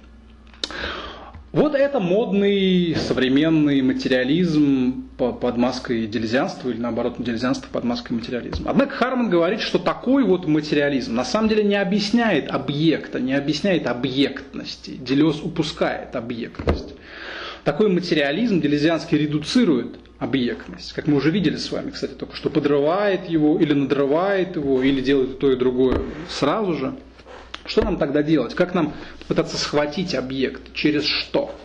Вот 1.55 1.73
это 1.73 2.01
модный 2.01 2.93
современный 2.97 3.81
материализм 3.81 5.07
под 5.17 5.55
маской 5.55 6.05
делезианства 6.05 6.67
или 6.67 6.81
наоборот 6.81 7.15
делезианство 7.17 7.69
под 7.71 7.85
маской 7.85 8.11
материализма. 8.11 8.71
Однако 8.71 8.91
Харман 8.91 9.29
говорит, 9.29 9.61
что 9.61 9.79
такой 9.79 10.25
вот 10.25 10.47
материализм 10.47 11.15
на 11.15 11.23
самом 11.23 11.47
деле 11.47 11.63
не 11.63 11.77
объясняет 11.77 12.51
объекта, 12.51 13.21
не 13.21 13.33
объясняет 13.33 13.87
объектности. 13.87 14.97
Делез 14.97 15.39
упускает 15.41 16.17
объектность. 16.17 16.93
Такой 17.63 17.87
материализм 17.87 18.59
делезианский 18.59 19.17
редуцирует 19.17 19.95
объектность. 20.19 20.91
Как 20.91 21.07
мы 21.07 21.15
уже 21.15 21.31
видели 21.31 21.55
с 21.55 21.71
вами, 21.71 21.91
кстати, 21.91 22.15
только 22.15 22.35
что 22.35 22.49
подрывает 22.49 23.29
его 23.29 23.57
или 23.59 23.71
надрывает 23.71 24.57
его, 24.57 24.83
или 24.83 24.99
делает 24.99 25.39
то 25.39 25.49
и 25.49 25.55
другое 25.55 26.01
сразу 26.27 26.73
же. 26.73 26.95
Что 27.65 27.83
нам 27.83 27.97
тогда 27.97 28.21
делать? 28.21 28.53
Как 28.53 28.73
нам 28.73 28.93
пытаться 29.27 29.57
схватить 29.57 30.13
объект? 30.13 30.73
Через 30.73 31.05
что? 31.05 31.55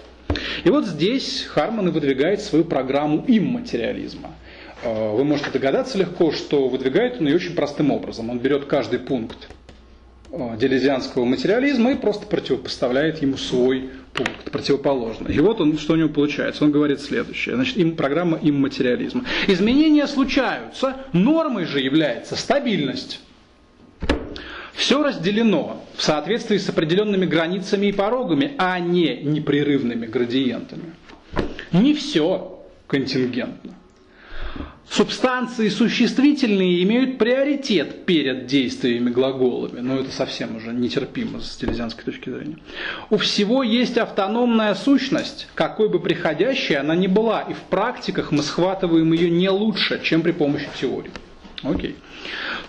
И 0.65 0.71
вот 0.71 0.87
здесь 0.87 1.45
Харман 1.49 1.89
и 1.89 1.91
выдвигает 1.91 2.41
свою 2.41 2.65
программу 2.65 3.25
имматериализма. 3.27 4.31
Э, 4.83 5.15
вы 5.15 5.25
можете 5.25 5.51
догадаться 5.51 5.99
легко, 5.99 6.33
что 6.33 6.69
выдвигает 6.69 7.21
он 7.21 7.27
ее 7.27 7.37
очень 7.37 7.55
простым 7.55 7.91
образом. 7.91 8.31
Он 8.31 8.39
берет 8.39 8.65
каждый 8.65 8.99
пункт 8.99 9.49
э, 10.33 10.57
делезианского 10.59 11.25
материализма 11.25 11.93
и 11.93 11.95
просто 11.97 12.27
противопоставляет 12.27 13.21
ему 13.21 13.37
свой 13.37 13.91
пункт 14.15 14.51
противоположный. 14.51 15.35
И 15.35 15.41
вот 15.41 15.61
он, 15.61 15.79
что 15.79 15.95
у 15.95 15.97
него 15.97 16.09
получается. 16.09 16.65
Он 16.65 16.73
говорит 16.73 17.01
следующее. 17.01 17.57
Значит, 17.57 17.77
им, 17.77 17.97
программа 17.97 18.39
имматериализма. 18.41 19.25
Изменения 19.49 20.07
случаются, 20.07 20.97
нормой 21.13 21.67
же 21.67 21.81
является 21.81 22.37
стабильность. 22.37 23.21
Все 24.75 25.03
разделено 25.03 25.85
в 25.97 26.03
соответствии 26.03 26.59
с 26.59 26.69
определенными 26.69 27.27
границами 27.27 27.87
и 27.87 27.93
порогами, 27.93 28.55
а 28.59 28.79
не 28.79 29.17
непрерывными 29.17 30.07
градиентами. 30.07 30.95
Не 31.73 31.95
все 31.95 32.61
контингентно. 32.87 33.75
Субстанции 34.91 35.69
существительные 35.69 36.83
имеют 36.83 37.17
приоритет 37.17 38.07
перед 38.07 38.47
действиями 38.47 39.09
глаголами, 39.11 39.79
но 39.79 40.01
это 40.01 40.11
совсем 40.11 40.57
уже 40.57 40.73
нетерпимо 40.73 41.41
с 41.41 41.57
телезианской 41.57 42.05
точки 42.05 42.29
зрения. 42.29 42.59
У 43.09 43.17
всего 43.17 43.63
есть 43.63 43.99
автономная 43.99 44.75
сущность, 44.75 45.47
какой 45.55 45.89
бы 45.89 46.01
приходящей 46.01 46.77
она 46.77 46.97
ни 46.97 47.07
была, 47.07 47.43
и 47.43 47.53
в 47.53 47.61
практиках 47.61 48.33
мы 48.33 48.43
схватываем 48.43 49.13
ее 49.13 49.31
не 49.31 49.49
лучше, 49.49 50.01
чем 50.03 50.23
при 50.23 50.33
помощи 50.33 50.69
теории. 50.81 51.13
Окей. 51.63 51.97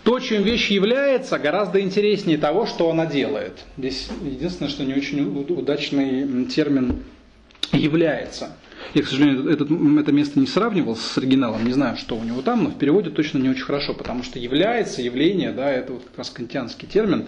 То, 0.04 0.20
чем 0.20 0.44
вещь 0.44 0.70
является, 0.70 1.40
гораздо 1.40 1.80
интереснее 1.80 2.38
того, 2.38 2.66
что 2.66 2.90
она 2.90 3.06
делает. 3.06 3.64
Здесь 3.78 4.10
единственное, 4.24 4.70
что 4.70 4.84
не 4.84 4.94
очень 4.94 5.26
удачный 5.50 6.46
термин 6.46 7.04
является. 7.72 8.56
Я, 8.94 9.04
к 9.04 9.08
сожалению, 9.08 9.48
этот, 9.50 9.70
это 9.72 10.12
место 10.12 10.40
не 10.40 10.48
сравнивал 10.48 10.96
с 10.96 11.18
оригиналом, 11.18 11.66
не 11.66 11.74
знаю, 11.74 11.98
что 11.98 12.18
у 12.18 12.24
него 12.24 12.42
там, 12.42 12.64
но 12.64 12.70
в 12.70 12.78
переводе 12.78 13.10
точно 13.10 13.38
не 13.38 13.50
очень 13.50 13.64
хорошо, 13.64 13.94
потому 13.94 14.24
что 14.24 14.40
является, 14.40 15.02
явление, 15.02 15.52
да, 15.52 15.72
это 15.72 15.94
вот 15.94 16.04
как 16.04 16.18
раз 16.18 16.30
кантианский 16.30 16.88
термин, 16.88 17.28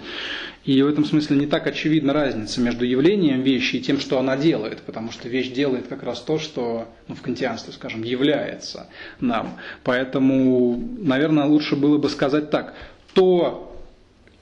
и 0.66 0.82
в 0.82 0.88
этом 0.88 1.06
смысле 1.06 1.38
не 1.38 1.46
так 1.46 1.68
очевидна 1.68 2.14
разница 2.14 2.62
между 2.62 2.86
явлением 2.86 3.42
вещи 3.42 3.78
и 3.78 3.82
тем, 3.82 4.00
что 4.00 4.20
она 4.20 4.38
делает, 4.38 4.82
потому 4.82 5.12
что 5.12 5.30
вещь 5.30 5.52
делает 5.52 5.88
как 5.88 6.04
раз 6.04 6.22
то, 6.22 6.40
что 6.40 6.88
ну, 7.08 7.16
в 7.16 7.22
кантианстве, 7.22 7.74
скажем, 7.74 8.04
является 8.04 8.88
нам. 9.20 9.58
Поэтому, 9.84 10.82
наверное, 11.00 11.46
лучше 11.46 11.76
было 11.76 11.98
бы 11.98 12.10
сказать 12.10 12.50
так, 12.50 12.74
то, 13.14 13.78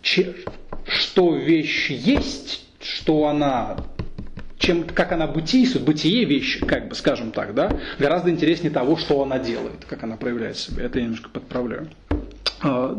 что 0.02 1.36
вещь 1.36 1.90
есть, 1.90 2.66
что 2.82 3.28
она 3.28 3.78
чем 4.62 4.84
как 4.84 5.12
она 5.12 5.28
бытийствует, 5.28 5.86
бытие 5.86 6.24
вещи, 6.26 6.64
как 6.66 6.88
бы 6.88 6.96
скажем 6.96 7.32
так, 7.32 7.54
да, 7.54 7.78
гораздо 8.00 8.30
интереснее 8.30 8.72
того, 8.72 8.96
что 8.96 9.22
она 9.22 9.40
делает, 9.40 9.86
как 9.90 10.04
она 10.04 10.16
проявляет 10.16 10.58
себя. 10.58 10.86
Это 10.86 11.00
я 11.00 11.06
немножко 11.06 11.30
подправляю. 11.30 11.88
А, 12.62 12.96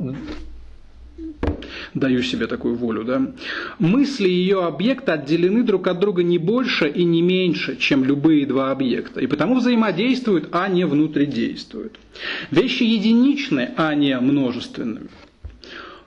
даю 1.95 2.23
себе 2.23 2.49
такую 2.49 2.75
волю. 2.75 3.05
Да? 3.05 3.33
Мысли 3.79 4.29
ее 4.29 4.65
объекта 4.65 5.15
отделены 5.15 5.63
друг 5.63 5.87
от 5.87 6.01
друга 6.01 6.25
не 6.25 6.39
больше 6.39 6.89
и 6.89 7.05
не 7.05 7.23
меньше, 7.23 7.77
чем 7.77 8.05
любые 8.05 8.45
два 8.45 8.73
объекта, 8.73 9.21
и 9.21 9.27
потому 9.29 9.57
взаимодействуют, 9.57 10.49
а 10.53 10.69
не 10.69 10.85
внутридействуют. 10.85 11.99
Вещи 12.51 12.83
единичны, 12.83 13.71
а 13.77 13.95
не 13.95 14.19
множественны. 14.19 15.03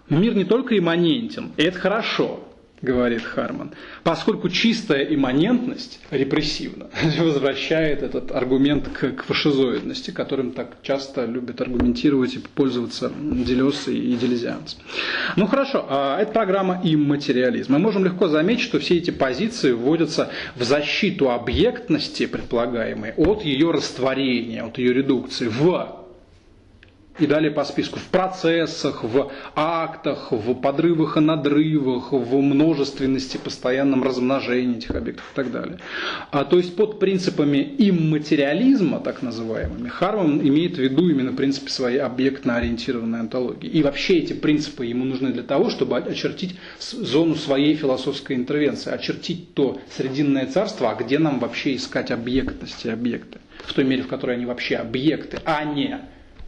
Мир 0.09 0.35
не 0.35 0.43
только 0.43 0.77
имманентен, 0.77 1.51
и 1.57 1.63
это 1.63 1.79
хорошо, 1.79 2.44
говорит 2.85 3.23
Харман, 3.23 3.71
поскольку 4.03 4.49
чистая 4.49 5.03
имманентность 5.03 5.99
репрессивна, 6.11 6.87
возвращает 7.19 8.03
этот 8.03 8.31
аргумент 8.31 8.87
к, 8.87 9.11
к 9.11 9.23
фашизоидности, 9.23 10.11
которым 10.11 10.51
так 10.51 10.77
часто 10.81 11.25
любят 11.25 11.59
аргументировать 11.59 12.35
и 12.35 12.39
пользоваться 12.39 13.11
Делес 13.19 13.87
и 13.87 14.13
Делезианц. 14.15 14.75
Ну 15.35 15.47
хорошо, 15.47 15.85
а 15.89 16.21
это 16.21 16.31
программа 16.31 16.79
имматериализм. 16.83 17.73
Мы 17.73 17.79
можем 17.79 18.05
легко 18.05 18.27
заметить, 18.27 18.63
что 18.63 18.79
все 18.79 18.97
эти 18.97 19.11
позиции 19.11 19.71
вводятся 19.71 20.29
в 20.55 20.63
защиту 20.63 21.31
объектности 21.31 22.25
предполагаемой 22.25 23.13
от 23.17 23.43
ее 23.43 23.71
растворения, 23.71 24.63
от 24.63 24.77
ее 24.77 24.93
редукции 24.93 25.47
в 25.47 26.04
и 27.19 27.27
далее 27.27 27.51
по 27.51 27.63
списку. 27.63 27.99
В 27.99 28.05
процессах, 28.05 29.03
в 29.03 29.31
актах, 29.55 30.31
в 30.31 30.53
подрывах 30.55 31.17
и 31.17 31.19
надрывах, 31.21 32.11
в 32.11 32.41
множественности, 32.41 33.37
постоянном 33.37 34.03
размножении 34.03 34.77
этих 34.77 34.91
объектов 34.91 35.25
и 35.31 35.35
так 35.35 35.51
далее. 35.51 35.79
А, 36.31 36.43
то 36.43 36.57
есть 36.57 36.75
под 36.75 36.99
принципами 36.99 37.75
имматериализма, 37.77 38.99
так 38.99 39.21
называемыми, 39.21 39.87
Харман 39.87 40.41
имеет 40.41 40.75
в 40.75 40.79
виду 40.79 41.09
именно 41.09 41.31
принципы 41.31 41.69
своей 41.69 41.99
объектно-ориентированной 41.99 43.19
антологии. 43.19 43.69
И 43.69 43.81
вообще 43.81 44.17
эти 44.17 44.33
принципы 44.33 44.85
ему 44.85 45.05
нужны 45.05 45.31
для 45.31 45.43
того, 45.43 45.69
чтобы 45.69 45.97
очертить 45.97 46.55
зону 46.79 47.35
своей 47.35 47.75
философской 47.75 48.35
интервенции, 48.35 48.91
очертить 48.91 49.53
то 49.53 49.79
срединное 49.95 50.47
царство, 50.47 50.91
а 50.91 50.95
где 50.95 51.19
нам 51.19 51.39
вообще 51.39 51.75
искать 51.75 52.11
объектности 52.11 52.87
объекты. 52.87 53.39
В 53.63 53.73
той 53.73 53.85
мере, 53.85 54.03
в 54.03 54.07
которой 54.07 54.35
они 54.35 54.45
вообще 54.45 54.75
объекты, 54.75 55.39
а 55.45 55.63
не 55.63 56.01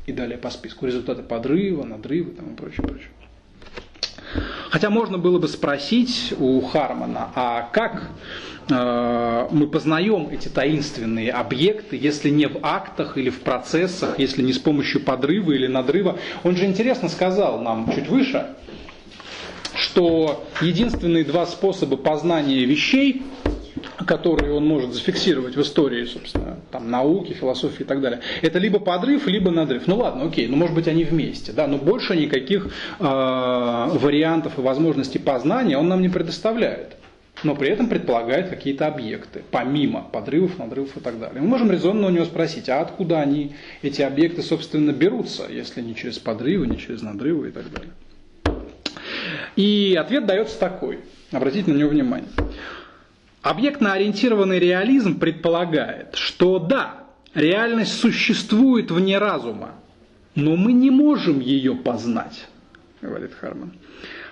и 0.07 0.13
далее 0.13 0.37
по 0.37 0.49
списку. 0.49 0.87
Результаты 0.87 1.21
подрыва, 1.21 1.83
надрыва 1.83 2.31
там, 2.31 2.53
и 2.53 2.55
прочее, 2.55 2.87
прочее. 2.87 3.09
Хотя 4.69 4.89
можно 4.89 5.17
было 5.17 5.37
бы 5.37 5.47
спросить 5.47 6.33
у 6.39 6.59
Хармана, 6.61 7.29
а 7.35 7.69
как 7.71 8.09
э, 8.69 9.47
мы 9.51 9.67
познаем 9.67 10.29
эти 10.29 10.47
таинственные 10.49 11.31
объекты, 11.31 11.97
если 11.97 12.29
не 12.29 12.47
в 12.47 12.59
актах 12.63 13.17
или 13.17 13.29
в 13.29 13.41
процессах, 13.41 14.19
если 14.19 14.41
не 14.41 14.53
с 14.53 14.59
помощью 14.59 15.01
подрыва 15.03 15.51
или 15.51 15.67
надрыва. 15.67 16.17
Он 16.43 16.55
же 16.55 16.65
интересно 16.65 17.09
сказал 17.09 17.61
нам 17.61 17.91
чуть 17.93 18.07
выше, 18.07 18.47
что 19.75 20.45
единственные 20.61 21.23
два 21.23 21.45
способа 21.45 21.97
познания 21.97 22.65
вещей 22.65 23.23
которые 24.05 24.53
он 24.53 24.65
может 24.65 24.93
зафиксировать 24.93 25.55
в 25.55 25.61
истории, 25.61 26.05
собственно, 26.05 26.57
там, 26.71 26.91
науки, 26.91 27.33
философии 27.33 27.81
и 27.81 27.85
так 27.85 28.01
далее, 28.01 28.21
это 28.41 28.59
либо 28.59 28.79
подрыв, 28.79 29.27
либо 29.27 29.51
надрыв. 29.51 29.87
Ну 29.87 29.97
ладно, 29.97 30.25
окей, 30.25 30.47
ну 30.47 30.55
может 30.55 30.75
быть 30.75 30.87
они 30.87 31.03
вместе, 31.03 31.51
да, 31.51 31.67
но 31.67 31.77
больше 31.77 32.15
никаких 32.15 32.67
э, 32.67 32.69
вариантов 32.99 34.57
и 34.57 34.61
возможностей 34.61 35.19
познания 35.19 35.77
он 35.77 35.87
нам 35.87 36.01
не 36.01 36.09
предоставляет. 36.09 36.97
Но 37.43 37.55
при 37.55 37.69
этом 37.69 37.87
предполагает 37.87 38.49
какие-то 38.49 38.87
объекты, 38.87 39.43
помимо 39.51 40.01
подрывов, 40.01 40.57
надрывов 40.57 40.97
и 40.97 40.99
так 40.99 41.19
далее. 41.19 41.39
Мы 41.39 41.47
можем 41.47 41.71
резонно 41.71 42.07
у 42.07 42.09
него 42.09 42.25
спросить, 42.25 42.67
а 42.67 42.81
откуда 42.81 43.19
они, 43.19 43.55
эти 43.83 44.01
объекты, 44.01 44.41
собственно, 44.41 44.91
берутся, 44.91 45.45
если 45.47 45.81
не 45.81 45.95
через 45.95 46.17
подрывы, 46.17 46.65
не 46.65 46.79
через 46.79 47.03
надрывы 47.03 47.49
и 47.49 47.51
так 47.51 47.65
далее. 47.71 47.91
И 49.55 49.95
ответ 49.99 50.25
дается 50.25 50.57
такой. 50.59 50.99
Обратите 51.31 51.71
на 51.71 51.77
него 51.77 51.89
внимание. 51.89 52.29
Объектно-ориентированный 53.47 54.59
реализм 54.59 55.19
предполагает, 55.19 56.15
что 56.15 56.59
да, 56.59 57.05
реальность 57.33 57.97
существует 57.97 58.91
вне 58.91 59.19
разума, 59.19 59.75
но 60.35 60.57
мы 60.57 60.73
не 60.73 60.91
можем 60.91 61.39
ее 61.39 61.73
познать, 61.73 62.45
говорит 63.01 63.31
Харман. 63.39 63.71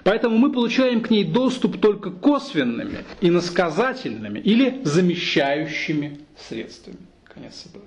Поэтому 0.04 0.38
мы 0.38 0.52
получаем 0.52 1.00
к 1.00 1.10
ней 1.12 1.24
доступ 1.24 1.80
только 1.80 2.12
косвенными, 2.12 3.06
иносказательными 3.22 4.40
или 4.40 4.82
замещающими 4.84 6.20
средствами. 6.38 6.98
Конец 7.24 7.54
цитаты. 7.54 7.86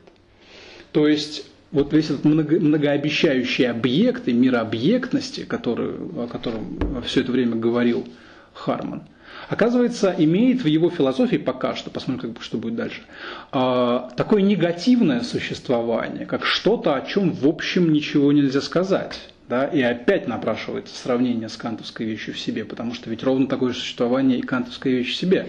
То 0.93 1.07
есть 1.07 1.45
вот 1.73 1.93
весь 1.93 2.07
этот 2.07 2.25
много, 2.25 2.59
многообещающий 2.59 3.69
объект 3.69 4.29
и 4.29 4.33
мирообъектности, 4.33 5.45
который, 5.45 5.91
о 5.91 6.27
котором 6.27 7.03
все 7.03 7.21
это 7.21 7.33
время 7.33 7.57
говорил 7.57 8.09
Харман– 8.55 9.03
оказывается, 9.49 10.15
имеет 10.17 10.63
в 10.63 10.67
его 10.67 10.91
философии 10.91 11.37
пока 11.37 11.75
что, 11.75 11.91
посмотрим, 11.91 12.35
как, 12.35 12.43
что 12.43 12.59
будет 12.59 12.77
дальше, 12.77 13.03
а, 13.51 14.11
такое 14.17 14.43
негативное 14.43 15.21
существование, 15.21 16.27
как 16.27 16.45
что-то, 16.45 16.95
о 16.95 17.03
чем 17.03 17.33
в 17.33 17.47
общем 17.47 17.93
ничего 17.93 18.33
нельзя 18.33 18.61
сказать. 18.61 19.19
Да, 19.49 19.65
и 19.65 19.81
опять 19.81 20.29
напрашивается 20.29 20.95
сравнение 20.95 21.49
с 21.49 21.57
кантовской 21.57 22.05
вещью 22.05 22.35
в 22.35 22.39
себе, 22.39 22.67
потому 22.67 22.93
что 22.93 23.09
ведь 23.09 23.23
ровно 23.23 23.47
такое 23.47 23.73
же 23.73 23.79
существование 23.79 24.39
и 24.39 24.43
кантовская 24.43 24.93
вещь 24.93 25.15
в 25.15 25.17
себе 25.17 25.49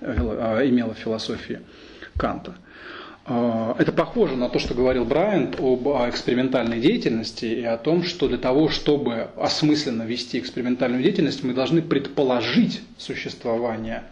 а, 0.00 0.64
имела 0.64 0.94
в 0.94 0.98
философии 0.98 1.60
Канта. 2.16 2.54
А, 3.32 3.76
это 3.78 3.92
похоже 3.92 4.34
на 4.34 4.48
то, 4.48 4.58
что 4.58 4.74
говорил 4.74 5.04
Брайант 5.04 5.60
об 5.60 5.86
экспериментальной 5.86 6.80
деятельности 6.80 7.44
и 7.44 7.62
о 7.64 7.76
том, 7.76 8.02
что 8.02 8.26
для 8.26 8.38
того, 8.38 8.68
чтобы 8.68 9.28
осмысленно 9.36 10.02
вести 10.02 10.40
экспериментальную 10.40 11.00
деятельность, 11.00 11.44
мы 11.44 11.54
должны 11.54 11.80
предположить 11.80 12.82
существование 12.98 14.02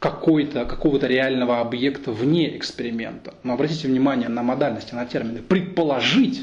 какой-то, 0.00 0.64
какого-то 0.64 1.06
реального 1.06 1.60
объекта 1.60 2.10
вне 2.10 2.56
эксперимента. 2.56 3.34
Но 3.44 3.52
обратите 3.52 3.86
внимание 3.86 4.28
на 4.28 4.42
модальности, 4.42 4.92
на 4.92 5.06
термины. 5.06 5.40
Предположить 5.40 6.42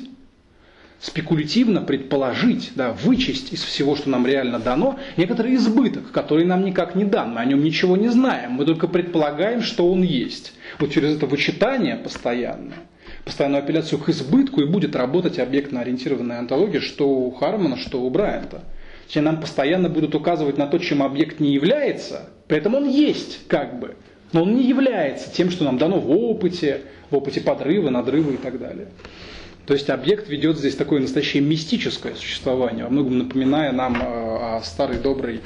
спекулятивно 1.02 1.82
предположить, 1.82 2.72
да, 2.76 2.91
вычесть 2.93 3.52
из 3.52 3.64
всего, 3.64 3.95
что 3.95 4.10
нам 4.10 4.26
реально 4.26 4.60
дано, 4.60 4.99
некоторый 5.18 5.56
избыток, 5.56 6.12
который 6.12 6.45
нам 6.45 6.64
никак 6.64 6.93
не 6.95 7.06
дан. 7.06 7.34
Мы 7.34 7.39
о 7.39 7.45
нем 7.45 7.64
ничего 7.64 7.97
не 7.97 8.10
знаем, 8.10 8.52
мы 8.52 8.66
только 8.66 8.88
предполагаем, 8.88 9.64
что 9.64 9.91
он 9.91 10.04
есть. 10.04 10.54
Вот 10.80 10.91
через 10.91 11.18
это 11.18 11.26
вычитание 11.26 11.95
постоянное, 11.95 12.78
постоянную 13.26 13.64
апелляцию 13.64 13.99
к 13.99 14.10
избытку 14.10 14.62
и 14.62 14.68
будет 14.68 14.95
работать 14.95 15.39
объектно-ориентированная 15.39 16.39
антология, 16.39 16.80
что 16.80 17.10
у 17.10 17.32
Хармана, 17.32 17.78
что 17.78 18.02
у 18.02 18.10
Брайанта. 18.10 18.64
Где 19.10 19.22
нам 19.22 19.41
постоянно 19.41 19.89
будут 19.89 20.16
указывать 20.16 20.58
на 20.58 20.68
то, 20.68 20.78
чем 20.78 21.04
объект 21.04 21.39
не 21.39 21.52
является, 21.54 22.30
при 22.47 22.60
этом 22.60 22.76
он 22.76 22.88
есть 22.88 23.45
как 23.47 23.80
бы, 23.80 23.95
но 24.32 24.43
он 24.43 24.56
не 24.56 24.64
является 24.64 25.34
тем, 25.34 25.49
что 25.49 25.66
нам 25.66 25.78
дано 25.78 25.99
в 25.99 26.10
опыте, 26.12 26.82
в 27.10 27.16
опыте 27.16 27.41
подрыва, 27.41 27.89
надрыва 27.89 28.32
и 28.32 28.38
так 28.38 28.60
далее. 28.60 28.88
То 29.72 29.76
есть 29.76 29.89
объект 29.89 30.28
ведет 30.28 30.57
здесь 30.57 30.76
такое 30.76 30.99
настоящее 30.99 31.41
мистическое 31.41 32.13
существование, 32.15 32.84
во 32.84 32.89
многом 32.89 33.19
напоминая 33.19 33.72
нам 33.72 34.01
э, 34.01 34.57
о 34.57 34.61
старой 34.65 34.97
доброй 34.97 35.39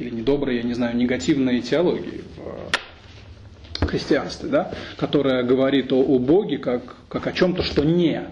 или 0.00 0.10
недоброй, 0.10 0.56
я 0.56 0.62
не 0.64 0.74
знаю, 0.74 0.96
негативной 0.96 1.60
теологии 1.60 2.22
в 3.80 3.86
христианстве, 3.86 4.48
да, 4.48 4.72
которая 4.96 5.44
говорит 5.44 5.92
о, 5.92 6.02
о 6.02 6.18
Боге 6.18 6.58
как, 6.58 6.96
как 7.08 7.28
о 7.28 7.32
чем-то, 7.32 7.62
что 7.62 7.84
не 7.84 8.24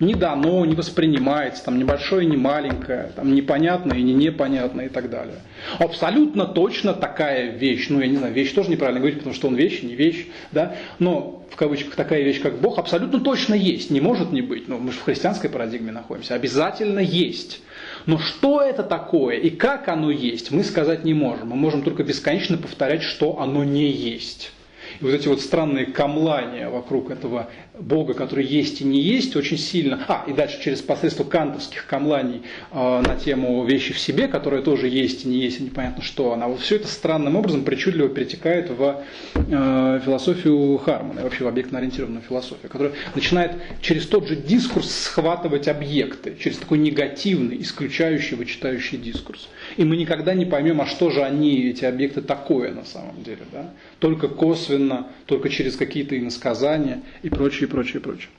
не 0.00 0.14
дано, 0.14 0.64
не 0.64 0.74
воспринимается, 0.74 1.64
там, 1.64 1.78
небольшое, 1.78 2.26
не 2.26 2.36
маленькое, 2.36 3.12
там, 3.16 3.34
непонятное 3.34 3.98
не 3.98 4.14
непонятное 4.14 4.86
и 4.86 4.88
так 4.88 5.10
далее. 5.10 5.36
Абсолютно 5.78 6.46
точно 6.46 6.94
такая 6.94 7.50
вещь, 7.50 7.88
ну 7.88 8.00
я 8.00 8.06
не 8.06 8.16
знаю, 8.16 8.32
вещь 8.32 8.52
тоже 8.52 8.70
неправильно 8.70 9.00
говорить, 9.00 9.18
потому 9.18 9.34
что 9.34 9.48
он 9.48 9.56
вещь, 9.56 9.82
не 9.82 9.94
вещь, 9.94 10.26
да, 10.52 10.76
но 10.98 11.44
в 11.50 11.56
кавычках 11.56 11.94
такая 11.94 12.22
вещь, 12.22 12.40
как 12.40 12.60
Бог, 12.60 12.78
абсолютно 12.78 13.20
точно 13.20 13.54
есть, 13.54 13.90
не 13.90 14.00
может 14.00 14.32
не 14.32 14.42
быть, 14.42 14.68
ну 14.68 14.78
мы 14.78 14.92
же 14.92 14.98
в 14.98 15.04
христианской 15.04 15.50
парадигме 15.50 15.92
находимся, 15.92 16.34
обязательно 16.34 17.00
есть. 17.00 17.60
Но 18.06 18.18
что 18.18 18.62
это 18.62 18.82
такое 18.82 19.36
и 19.36 19.50
как 19.50 19.88
оно 19.88 20.10
есть, 20.10 20.50
мы 20.50 20.64
сказать 20.64 21.04
не 21.04 21.14
можем. 21.14 21.48
Мы 21.48 21.56
можем 21.56 21.82
только 21.82 22.04
бесконечно 22.04 22.56
повторять, 22.56 23.02
что 23.02 23.40
оно 23.40 23.64
не 23.64 23.90
есть. 23.90 24.52
И 25.00 25.04
вот 25.04 25.12
эти 25.12 25.28
вот 25.28 25.40
странные 25.40 25.86
камлания 25.86 26.68
вокруг 26.68 27.10
этого 27.10 27.50
Бога, 27.80 28.14
который 28.14 28.44
есть 28.44 28.80
и 28.80 28.84
не 28.84 29.00
есть, 29.00 29.36
очень 29.36 29.58
сильно. 29.58 30.04
А, 30.08 30.24
и 30.26 30.32
дальше 30.32 30.60
через 30.62 30.82
посредство 30.82 31.24
кантовских 31.24 31.86
камланий 31.86 32.42
э, 32.72 33.02
на 33.06 33.16
тему 33.16 33.64
вещи 33.64 33.92
в 33.92 33.98
себе, 33.98 34.28
которая 34.28 34.62
тоже 34.62 34.88
есть 34.88 35.24
и 35.24 35.28
не 35.28 35.38
есть, 35.38 35.60
и 35.60 35.64
непонятно 35.64 36.02
что 36.02 36.32
она. 36.32 36.48
Вот 36.48 36.60
все 36.60 36.76
это 36.76 36.88
странным 36.88 37.36
образом 37.36 37.64
причудливо 37.64 38.08
перетекает 38.08 38.70
в 38.70 39.02
э, 39.34 40.00
философию 40.04 40.78
Хармана, 40.78 41.22
вообще 41.22 41.44
в 41.44 41.48
объектно-ориентированную 41.48 42.22
философию, 42.22 42.70
которая 42.70 42.94
начинает 43.14 43.52
через 43.80 44.06
тот 44.06 44.26
же 44.26 44.36
дискурс 44.36 44.90
схватывать 44.90 45.68
объекты, 45.68 46.36
через 46.38 46.58
такой 46.58 46.78
негативный, 46.78 47.60
исключающий, 47.60 48.36
вычитающий 48.36 48.98
дискурс. 48.98 49.48
И 49.76 49.84
мы 49.84 49.96
никогда 49.96 50.34
не 50.34 50.44
поймем, 50.44 50.80
а 50.80 50.86
что 50.86 51.10
же 51.10 51.22
они, 51.22 51.68
эти 51.68 51.84
объекты, 51.84 52.22
такое 52.22 52.72
на 52.72 52.84
самом 52.84 53.22
деле. 53.22 53.42
Да? 53.52 53.70
Только 53.98 54.28
косвенно, 54.28 55.08
только 55.26 55.48
через 55.48 55.76
какие-то 55.76 56.18
иносказания 56.18 57.02
и 57.22 57.28
прочее, 57.68 58.00
прочее, 58.00 58.28
прочее. 58.28 58.30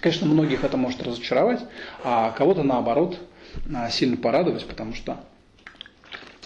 Конечно, 0.00 0.26
многих 0.26 0.64
это 0.64 0.76
может 0.76 1.02
разочаровать, 1.02 1.60
а 2.02 2.30
кого-то 2.32 2.62
наоборот 2.62 3.18
а, 3.74 3.90
сильно 3.90 4.16
порадовать, 4.16 4.64
потому 4.66 4.94
что 4.94 5.18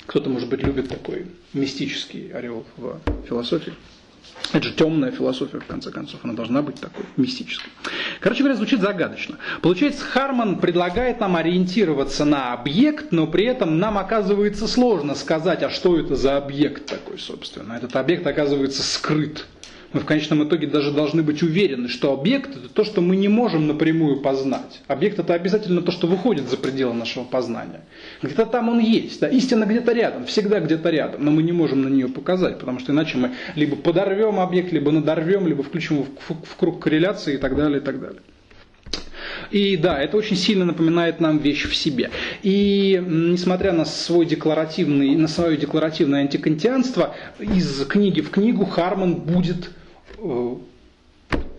кто-то, 0.06 0.30
может 0.30 0.48
быть, 0.48 0.62
любит 0.62 0.88
такой 0.88 1.26
мистический 1.52 2.30
ореол 2.32 2.64
в 2.76 3.00
философии. 3.28 3.74
Это 4.52 4.62
же 4.62 4.72
темная 4.72 5.10
философия, 5.10 5.60
в 5.60 5.66
конце 5.66 5.90
концов, 5.90 6.20
она 6.22 6.32
должна 6.32 6.62
быть 6.62 6.80
такой 6.80 7.04
мистической. 7.16 7.70
Короче 8.20 8.40
говоря, 8.42 8.56
звучит 8.56 8.80
загадочно. 8.80 9.36
Получается, 9.60 10.04
Харман 10.04 10.58
предлагает 10.58 11.20
нам 11.20 11.36
ориентироваться 11.36 12.24
на 12.24 12.52
объект, 12.54 13.12
но 13.12 13.26
при 13.26 13.44
этом 13.44 13.78
нам 13.78 13.98
оказывается 13.98 14.66
сложно 14.66 15.14
сказать, 15.14 15.62
а 15.62 15.70
что 15.70 15.98
это 15.98 16.16
за 16.16 16.38
объект 16.38 16.86
такой, 16.86 17.18
собственно. 17.18 17.74
Этот 17.74 17.94
объект 17.96 18.26
оказывается 18.26 18.82
скрыт 18.82 19.44
мы 19.92 20.00
в 20.00 20.04
конечном 20.04 20.44
итоге 20.44 20.66
даже 20.66 20.92
должны 20.92 21.22
быть 21.22 21.42
уверены, 21.42 21.88
что 21.88 22.12
объект 22.12 22.54
это 22.54 22.68
то, 22.68 22.84
что 22.84 23.00
мы 23.00 23.16
не 23.16 23.28
можем 23.28 23.66
напрямую 23.66 24.20
познать. 24.20 24.82
Объект 24.86 25.18
это 25.18 25.34
обязательно 25.34 25.80
то, 25.80 25.92
что 25.92 26.06
выходит 26.06 26.48
за 26.48 26.58
пределы 26.58 26.92
нашего 26.94 27.24
познания. 27.24 27.80
Где-то 28.22 28.46
там 28.46 28.68
он 28.68 28.80
есть, 28.80 29.20
да, 29.20 29.28
истина 29.28 29.64
где-то 29.64 29.92
рядом, 29.92 30.26
всегда 30.26 30.60
где-то 30.60 30.90
рядом, 30.90 31.24
но 31.24 31.30
мы 31.30 31.42
не 31.42 31.52
можем 31.52 31.82
на 31.82 31.88
нее 31.88 32.08
показать, 32.08 32.58
потому 32.58 32.80
что 32.80 32.92
иначе 32.92 33.16
мы 33.16 33.32
либо 33.54 33.76
подорвем 33.76 34.40
объект, 34.40 34.72
либо 34.72 34.90
надорвем, 34.90 35.46
либо 35.46 35.62
включим 35.62 35.96
его 35.96 36.06
в, 36.28 36.56
круг 36.56 36.82
корреляции 36.82 37.34
и 37.34 37.38
так 37.38 37.56
далее, 37.56 37.80
и 37.80 37.84
так 37.84 38.00
далее. 38.00 38.20
И 39.50 39.76
да, 39.76 40.00
это 40.00 40.16
очень 40.16 40.36
сильно 40.36 40.64
напоминает 40.64 41.20
нам 41.20 41.38
вещь 41.38 41.66
в 41.66 41.74
себе. 41.74 42.10
И 42.42 43.02
несмотря 43.06 43.72
на 43.72 43.84
свой 43.84 44.26
декларативный, 44.26 45.16
на 45.16 45.28
свое 45.28 45.56
декларативное 45.56 46.20
антикантианство, 46.20 47.14
из 47.38 47.86
книги 47.86 48.20
в 48.20 48.30
книгу 48.30 48.64
Харман 48.64 49.14
будет 49.14 49.70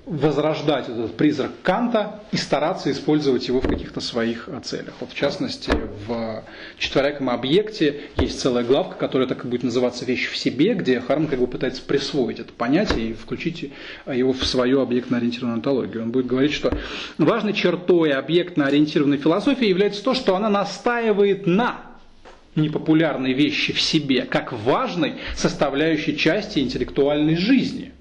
возрождать 0.09 0.89
этот 0.89 1.15
призрак 1.15 1.51
Канта 1.61 2.21
и 2.31 2.37
стараться 2.37 2.91
использовать 2.91 3.47
его 3.47 3.61
в 3.61 3.67
каких-то 3.67 4.01
своих 4.01 4.49
э, 4.49 4.59
целях. 4.63 4.95
Вот 4.99 5.11
в 5.11 5.15
частности, 5.15 5.71
в 6.07 6.43
четверяком 6.79 7.29
объекте 7.29 8.01
есть 8.17 8.39
целая 8.39 8.63
главка, 8.63 8.95
которая 8.95 9.27
так 9.27 9.45
и 9.45 9.47
будет 9.47 9.61
называться 9.61 10.05
«Вещь 10.05 10.29
в 10.31 10.35
себе», 10.35 10.73
где 10.73 10.99
Харм 10.99 11.27
как 11.27 11.39
бы 11.39 11.45
пытается 11.45 11.83
присвоить 11.83 12.39
это 12.39 12.51
понятие 12.51 13.11
и 13.11 13.13
включить 13.13 13.71
его 14.11 14.33
в 14.33 14.43
свою 14.45 14.81
объектно-ориентированную 14.81 15.57
антологию. 15.57 16.01
Он 16.01 16.11
будет 16.11 16.25
говорить, 16.25 16.53
что 16.53 16.75
важной 17.19 17.53
чертой 17.53 18.11
объектно-ориентированной 18.13 19.17
философии 19.17 19.67
является 19.67 20.03
то, 20.03 20.15
что 20.15 20.35
она 20.35 20.49
настаивает 20.49 21.45
на 21.45 21.81
непопулярной 22.55 23.33
вещи 23.33 23.73
в 23.73 23.79
себе, 23.79 24.23
как 24.23 24.53
важной 24.53 25.17
составляющей 25.35 26.17
части 26.17 26.57
интеллектуальной 26.59 27.35
жизни– 27.35 27.93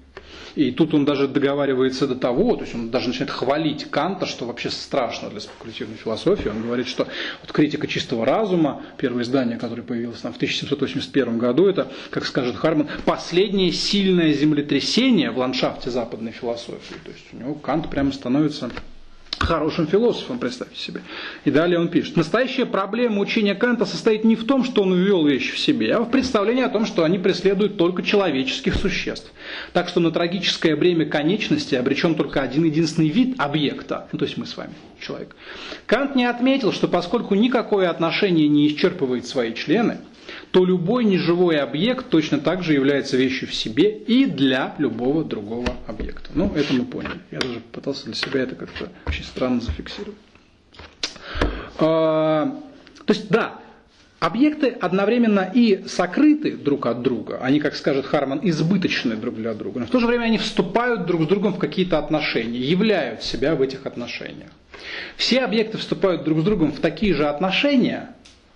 И 0.55 0.71
тут 0.71 0.93
он 0.93 1.05
даже 1.05 1.27
договаривается 1.27 2.07
до 2.07 2.15
того, 2.15 2.55
то 2.55 2.63
есть 2.63 2.75
он 2.75 2.89
даже 2.89 3.09
начинает 3.09 3.31
хвалить 3.31 3.85
Канта, 3.89 4.25
что 4.25 4.45
вообще 4.45 4.69
страшно 4.69 5.29
для 5.29 5.39
спекулятивной 5.39 5.97
философии. 5.97 6.49
Он 6.49 6.61
говорит, 6.61 6.87
что 6.87 7.07
вот 7.41 7.51
критика 7.51 7.87
чистого 7.87 8.25
разума, 8.25 8.81
первое 8.97 9.23
издание, 9.23 9.57
которое 9.57 9.83
появилось 9.83 10.21
там 10.21 10.33
в 10.33 10.37
1781 10.37 11.37
году, 11.37 11.67
это, 11.67 11.91
как 12.09 12.25
скажет 12.25 12.55
Харман, 12.55 12.87
последнее 13.05 13.71
сильное 13.71 14.33
землетрясение 14.33 15.31
в 15.31 15.37
ландшафте 15.37 15.89
западной 15.89 16.31
философии. 16.31 16.95
То 17.03 17.11
есть 17.11 17.25
у 17.33 17.37
него 17.37 17.53
Кант 17.55 17.89
прямо 17.89 18.11
становится 18.11 18.69
хорошим 19.39 19.87
философом, 19.87 20.39
представьте 20.39 20.79
себе. 20.79 21.01
И 21.45 21.51
далее 21.51 21.79
он 21.79 21.87
пишет. 21.87 22.15
Настоящая 22.17 22.65
проблема 22.65 23.19
учения 23.19 23.55
Канта 23.55 23.85
состоит 23.85 24.23
не 24.23 24.35
в 24.35 24.45
том, 24.45 24.63
что 24.63 24.83
он 24.83 24.93
ввел 24.93 25.25
вещи 25.25 25.53
в 25.53 25.59
себе, 25.59 25.95
а 25.95 26.01
в 26.01 26.11
представлении 26.11 26.63
о 26.63 26.69
том, 26.69 26.85
что 26.85 27.03
они 27.03 27.17
преследуют 27.17 27.77
только 27.77 28.03
человеческих 28.03 28.75
существ. 28.75 29.31
Так 29.73 29.87
что 29.87 29.99
на 29.99 30.11
трагическое 30.11 30.75
бремя 30.75 31.05
конечности 31.05 31.75
обречен 31.75 32.15
только 32.15 32.41
один 32.41 32.65
единственный 32.65 33.09
вид 33.09 33.35
объекта, 33.37 34.07
ну, 34.11 34.19
то 34.19 34.25
есть 34.25 34.37
мы 34.37 34.45
с 34.45 34.55
вами, 34.57 34.73
человек. 34.99 35.35
Кант 35.85 36.15
не 36.15 36.25
отметил, 36.25 36.71
что 36.71 36.87
поскольку 36.87 37.35
никакое 37.35 37.89
отношение 37.89 38.47
не 38.47 38.67
исчерпывает 38.67 39.25
свои 39.25 39.53
члены, 39.53 39.99
то 40.51 40.65
любой 40.65 41.05
неживой 41.05 41.57
объект 41.57 42.09
точно 42.09 42.39
так 42.39 42.63
же 42.63 42.73
является 42.73 43.17
вещью 43.17 43.47
в 43.47 43.53
себе 43.53 43.89
и 43.89 44.25
для 44.25 44.75
любого 44.77 45.23
другого 45.23 45.75
объекта. 45.87 46.31
Ну, 46.33 46.53
это 46.55 46.73
мы 46.73 46.85
поняли. 46.85 47.19
Я 47.31 47.39
даже 47.39 47.59
пытался 47.71 48.05
для 48.05 48.15
себя 48.15 48.41
это 48.41 48.55
как-то 48.55 48.89
очень 49.05 49.23
странно 49.23 49.61
зафиксировать. 49.61 50.17
А, 51.77 52.57
то 53.05 53.13
есть, 53.13 53.29
да, 53.29 53.59
Объекты 54.19 54.67
одновременно 54.67 55.49
и 55.53 55.85
сокрыты 55.87 56.57
друг 56.57 56.87
от 56.87 57.01
друга, 57.01 57.39
они, 57.41 57.61
как 57.61 57.73
скажет 57.73 58.05
Харман, 58.05 58.41
избыточны 58.43 59.15
друг 59.15 59.35
для 59.35 59.53
друга, 59.53 59.79
но 59.79 59.85
в 59.85 59.89
то 59.89 60.01
же 60.01 60.07
время 60.07 60.23
они 60.23 60.37
вступают 60.37 61.05
друг 61.05 61.23
с 61.23 61.27
другом 61.27 61.53
в 61.53 61.57
какие-то 61.57 61.97
отношения, 61.97 62.59
являют 62.59 63.23
себя 63.23 63.55
в 63.55 63.61
этих 63.61 63.85
отношениях. 63.85 64.49
Все 65.15 65.39
объекты 65.39 65.77
вступают 65.77 66.25
друг 66.25 66.39
с 66.39 66.43
другом 66.43 66.73
в 66.73 66.81
такие 66.81 67.13
же 67.13 67.29
отношения, 67.29 68.09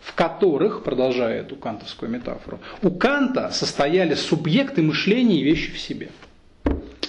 в 0.03 0.13
которых, 0.15 0.83
продолжая 0.83 1.41
эту 1.41 1.55
кантовскую 1.55 2.11
метафору, 2.11 2.59
у 2.81 2.91
Канта 2.91 3.51
состояли 3.51 4.15
субъекты 4.15 4.81
мышления 4.81 5.39
и 5.39 5.43
вещи 5.43 5.71
в 5.71 5.79
себе. 5.79 6.09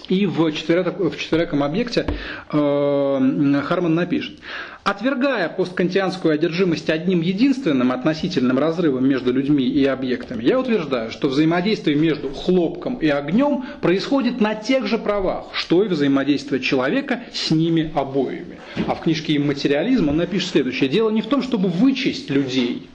И 0.09 0.26
в, 0.26 0.52
четверяком 0.52 1.62
объекте 1.62 2.07
э, 2.52 3.62
Харман 3.64 3.94
напишет. 3.94 4.38
Отвергая 4.82 5.48
посткантианскую 5.48 6.34
одержимость 6.34 6.90
одним 6.90 7.22
единственным 7.22 7.90
относительным 7.90 8.59
разрывом 8.59 9.09
между 9.09 9.32
людьми 9.32 9.64
и 9.64 9.86
объектами, 9.86 10.42
я 10.42 10.61
утверждаю, 10.61 11.11
что 11.11 11.28
взаимодействие 11.28 11.96
между 11.96 12.28
хлопком 12.28 12.96
и 12.96 13.09
огнем 13.09 13.64
происходит 13.80 14.42
на 14.42 14.55
тех 14.55 14.86
же 14.86 14.98
правах, 14.98 15.46
что 15.55 15.82
и 15.82 15.88
взаимодействие 15.88 16.61
человека 16.61 17.20
с 17.32 17.50
ними 17.50 17.90
обоими. 17.94 18.59
А 18.86 18.94
в 18.94 19.00
книжке 19.00 19.38
«Материализм» 19.38 20.11
он 20.11 20.18
напишет 20.18 20.50
следующее. 20.50 20.90
Дело 20.90 21.09
не 21.09 21.22
в 21.22 21.26
том, 21.28 21.42
чтобы 21.42 21.70
вычесть 21.70 22.28
людей, 22.28 22.86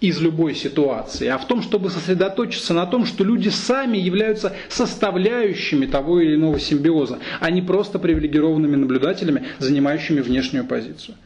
из 0.00 0.20
любой 0.20 0.54
ситуации, 0.54 1.28
а 1.28 1.36
в 1.36 1.46
том, 1.46 1.62
чтобы 1.62 1.90
сосредоточиться 1.90 2.72
на 2.72 2.86
том, 2.86 3.04
что 3.04 3.22
люди 3.22 3.50
сами 3.50 3.98
являются 3.98 4.56
составляющими 4.68 5.86
того 5.86 6.20
или 6.20 6.36
иного 6.36 6.58
симбиоза, 6.58 7.18
а 7.38 7.50
не 7.50 7.60
просто 7.60 7.98
привилегированными 7.98 8.76
наблюдателями, 8.76 9.44
занимающими 9.58 10.20
внешнюю 10.20 10.66
позицию. 10.66 11.16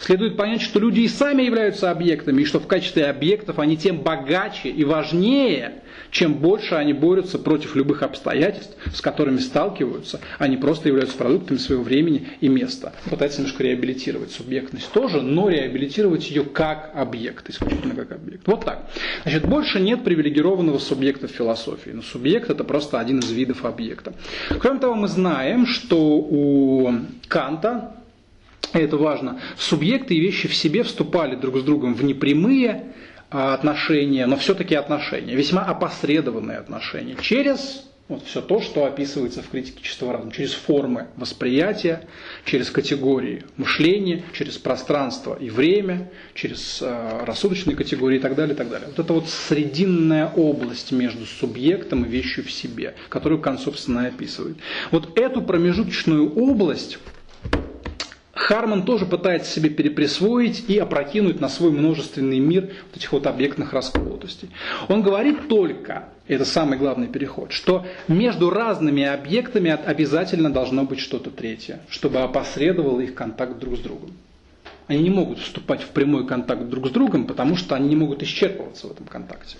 Следует 0.00 0.36
понять, 0.38 0.62
что 0.62 0.80
люди 0.80 1.00
и 1.00 1.08
сами 1.08 1.42
являются 1.42 1.90
объектами, 1.90 2.40
и 2.40 2.44
что 2.46 2.58
в 2.58 2.66
качестве 2.66 3.04
объектов 3.04 3.58
они 3.58 3.76
тем 3.76 4.00
богаче 4.00 4.70
и 4.70 4.82
важнее, 4.82 5.82
чем 6.10 6.34
больше 6.34 6.74
они 6.74 6.94
борются 6.94 7.38
против 7.38 7.76
любых 7.76 8.02
обстоятельств, 8.02 8.74
с 8.94 9.02
которыми 9.02 9.36
сталкиваются, 9.36 10.20
они 10.38 10.56
просто 10.56 10.88
являются 10.88 11.18
продуктами 11.18 11.58
своего 11.58 11.82
времени 11.82 12.28
и 12.40 12.48
места. 12.48 12.94
Пытается 13.10 13.40
немножко 13.40 13.62
реабилитировать 13.62 14.32
субъектность 14.32 14.90
тоже, 14.90 15.20
но 15.20 15.50
реабилитировать 15.50 16.30
ее 16.30 16.44
как 16.44 16.92
объект, 16.94 17.50
исключительно 17.50 17.94
как 17.94 18.12
объект. 18.12 18.46
Вот 18.46 18.64
так. 18.64 18.90
Значит, 19.24 19.46
больше 19.46 19.80
нет 19.80 20.02
привилегированного 20.02 20.78
субъекта 20.78 21.28
в 21.28 21.30
философии. 21.30 21.90
Но 21.90 22.00
субъект 22.00 22.48
это 22.48 22.64
просто 22.64 22.98
один 22.98 23.18
из 23.18 23.30
видов 23.30 23.66
объекта. 23.66 24.14
Кроме 24.60 24.80
того, 24.80 24.94
мы 24.94 25.08
знаем, 25.08 25.66
что 25.66 25.98
у 25.98 26.90
Канта, 27.28 27.99
это 28.78 28.96
важно, 28.96 29.40
субъекты 29.56 30.14
и 30.14 30.20
вещи 30.20 30.48
в 30.48 30.54
себе 30.54 30.82
вступали 30.82 31.34
друг 31.36 31.58
с 31.58 31.62
другом 31.62 31.94
в 31.94 32.04
непрямые 32.04 32.92
а, 33.30 33.54
отношения, 33.54 34.26
но 34.26 34.36
все-таки 34.36 34.74
отношения, 34.74 35.34
весьма 35.34 35.62
опосредованные 35.62 36.58
отношения, 36.58 37.16
через 37.20 37.84
вот 38.10 38.24
все 38.24 38.42
то, 38.42 38.60
что 38.60 38.86
описывается 38.86 39.40
в 39.40 39.48
критике 39.48 39.82
чистого 39.82 40.12
разума, 40.12 40.32
через 40.32 40.52
формы 40.52 41.06
восприятия, 41.16 42.08
через 42.44 42.68
категории 42.68 43.44
мышления, 43.56 44.24
через 44.32 44.58
пространство 44.58 45.38
и 45.40 45.48
время, 45.48 46.10
через 46.34 46.82
э, 46.82 47.24
рассудочные 47.24 47.76
категории 47.76 48.16
и 48.16 48.20
так 48.20 48.34
далее, 48.34 48.54
и 48.54 48.58
так 48.58 48.68
далее. 48.68 48.88
Вот 48.88 48.98
это 48.98 49.12
вот 49.12 49.28
срединная 49.28 50.26
область 50.26 50.90
между 50.90 51.24
субъектом 51.24 52.04
и 52.04 52.08
вещью 52.08 52.42
в 52.42 52.50
себе, 52.50 52.96
которую 53.08 53.40
Кант, 53.40 53.60
собственно, 53.60 54.06
описывает. 54.06 54.56
Вот 54.90 55.16
эту 55.16 55.40
промежуточную 55.40 56.34
область 56.34 56.98
Харман 58.32 58.84
тоже 58.84 59.06
пытается 59.06 59.50
себе 59.50 59.70
переприсвоить 59.70 60.68
и 60.68 60.78
опрокинуть 60.78 61.40
на 61.40 61.48
свой 61.48 61.72
множественный 61.72 62.38
мир 62.38 62.70
вот 62.86 62.96
этих 62.96 63.12
вот 63.12 63.26
объектных 63.26 63.72
расколотостей. 63.72 64.50
Он 64.88 65.02
говорит 65.02 65.48
только, 65.48 66.10
это 66.28 66.44
самый 66.44 66.78
главный 66.78 67.08
переход, 67.08 67.52
что 67.52 67.86
между 68.06 68.50
разными 68.50 69.02
объектами 69.02 69.70
обязательно 69.70 70.50
должно 70.50 70.84
быть 70.84 71.00
что-то 71.00 71.30
третье, 71.30 71.80
чтобы 71.88 72.20
опосредовало 72.20 73.00
их 73.00 73.14
контакт 73.14 73.58
друг 73.58 73.76
с 73.76 73.80
другом. 73.80 74.12
Они 74.86 75.02
не 75.04 75.10
могут 75.10 75.38
вступать 75.38 75.82
в 75.82 75.88
прямой 75.88 76.26
контакт 76.26 76.62
друг 76.68 76.88
с 76.88 76.90
другом, 76.90 77.26
потому 77.26 77.56
что 77.56 77.74
они 77.74 77.88
не 77.88 77.96
могут 77.96 78.22
исчерпываться 78.22 78.88
в 78.88 78.92
этом 78.92 79.06
контакте. 79.06 79.56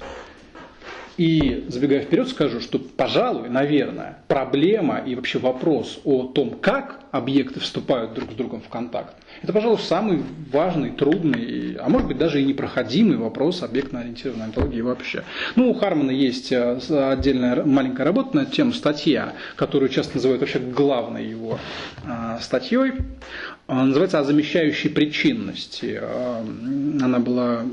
И 1.16 1.66
забегая 1.68 2.00
вперед, 2.00 2.28
скажу, 2.28 2.60
что, 2.60 2.78
пожалуй, 2.78 3.48
наверное, 3.48 4.18
проблема 4.28 4.98
и 4.98 5.14
вообще 5.14 5.38
вопрос 5.38 6.00
о 6.04 6.24
том, 6.24 6.58
как 6.60 7.00
объекты 7.10 7.60
вступают 7.60 8.14
друг 8.14 8.30
с 8.30 8.34
другом 8.34 8.60
в 8.60 8.68
контакт, 8.68 9.14
это, 9.42 9.52
пожалуй, 9.52 9.78
самый 9.78 10.22
важный, 10.52 10.90
трудный, 10.90 11.76
а 11.80 11.88
может 11.88 12.08
быть 12.08 12.18
даже 12.18 12.40
и 12.40 12.44
непроходимый 12.44 13.16
вопрос 13.16 13.62
объектно-ориентированной 13.62 14.46
онтологии 14.46 14.80
вообще. 14.80 15.24
Ну, 15.56 15.70
у 15.70 15.74
Хармана 15.74 16.10
есть 16.10 16.52
э, 16.52 16.78
отдельная 17.10 17.64
маленькая 17.64 18.04
работа 18.04 18.36
на 18.36 18.46
тему, 18.46 18.72
статья, 18.72 19.34
которую 19.56 19.88
часто 19.88 20.16
называют 20.16 20.40
вообще 20.40 20.58
главной 20.58 21.26
его 21.26 21.58
э, 22.04 22.38
статьей. 22.40 22.92
Она 23.70 23.84
называется 23.84 24.18
«О 24.18 24.24
замещающей 24.24 24.90
причинности». 24.90 25.96
Э, 26.02 26.42
она 27.00 27.20
была 27.20 27.64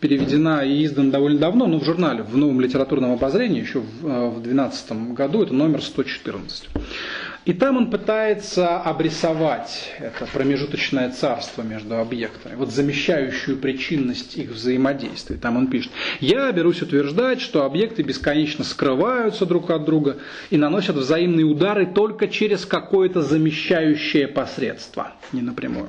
переведена 0.00 0.64
и 0.64 0.82
издана 0.86 1.10
довольно 1.10 1.38
давно, 1.38 1.66
но 1.66 1.78
в 1.78 1.84
журнале, 1.84 2.22
в 2.22 2.34
новом 2.38 2.58
литературном 2.58 3.12
обозрении, 3.12 3.60
еще 3.60 3.80
в 3.80 4.40
2012 4.40 5.12
году, 5.12 5.42
это 5.42 5.52
номер 5.52 5.82
114. 5.82 6.68
И 7.46 7.52
там 7.52 7.76
он 7.76 7.90
пытается 7.92 8.76
обрисовать 8.80 9.92
это 10.00 10.26
промежуточное 10.32 11.10
царство 11.10 11.62
между 11.62 11.96
объектами, 11.96 12.56
вот 12.56 12.72
замещающую 12.72 13.56
причинность 13.56 14.36
их 14.36 14.50
взаимодействия. 14.50 15.36
Там 15.36 15.56
он 15.56 15.68
пишет, 15.68 15.92
я 16.18 16.50
берусь 16.50 16.82
утверждать, 16.82 17.40
что 17.40 17.64
объекты 17.64 18.02
бесконечно 18.02 18.64
скрываются 18.64 19.46
друг 19.46 19.70
от 19.70 19.84
друга 19.84 20.16
и 20.50 20.56
наносят 20.56 20.96
взаимные 20.96 21.46
удары 21.46 21.86
только 21.86 22.26
через 22.26 22.66
какое-то 22.66 23.22
замещающее 23.22 24.26
посредство, 24.26 25.12
не 25.30 25.40
напрямую. 25.40 25.88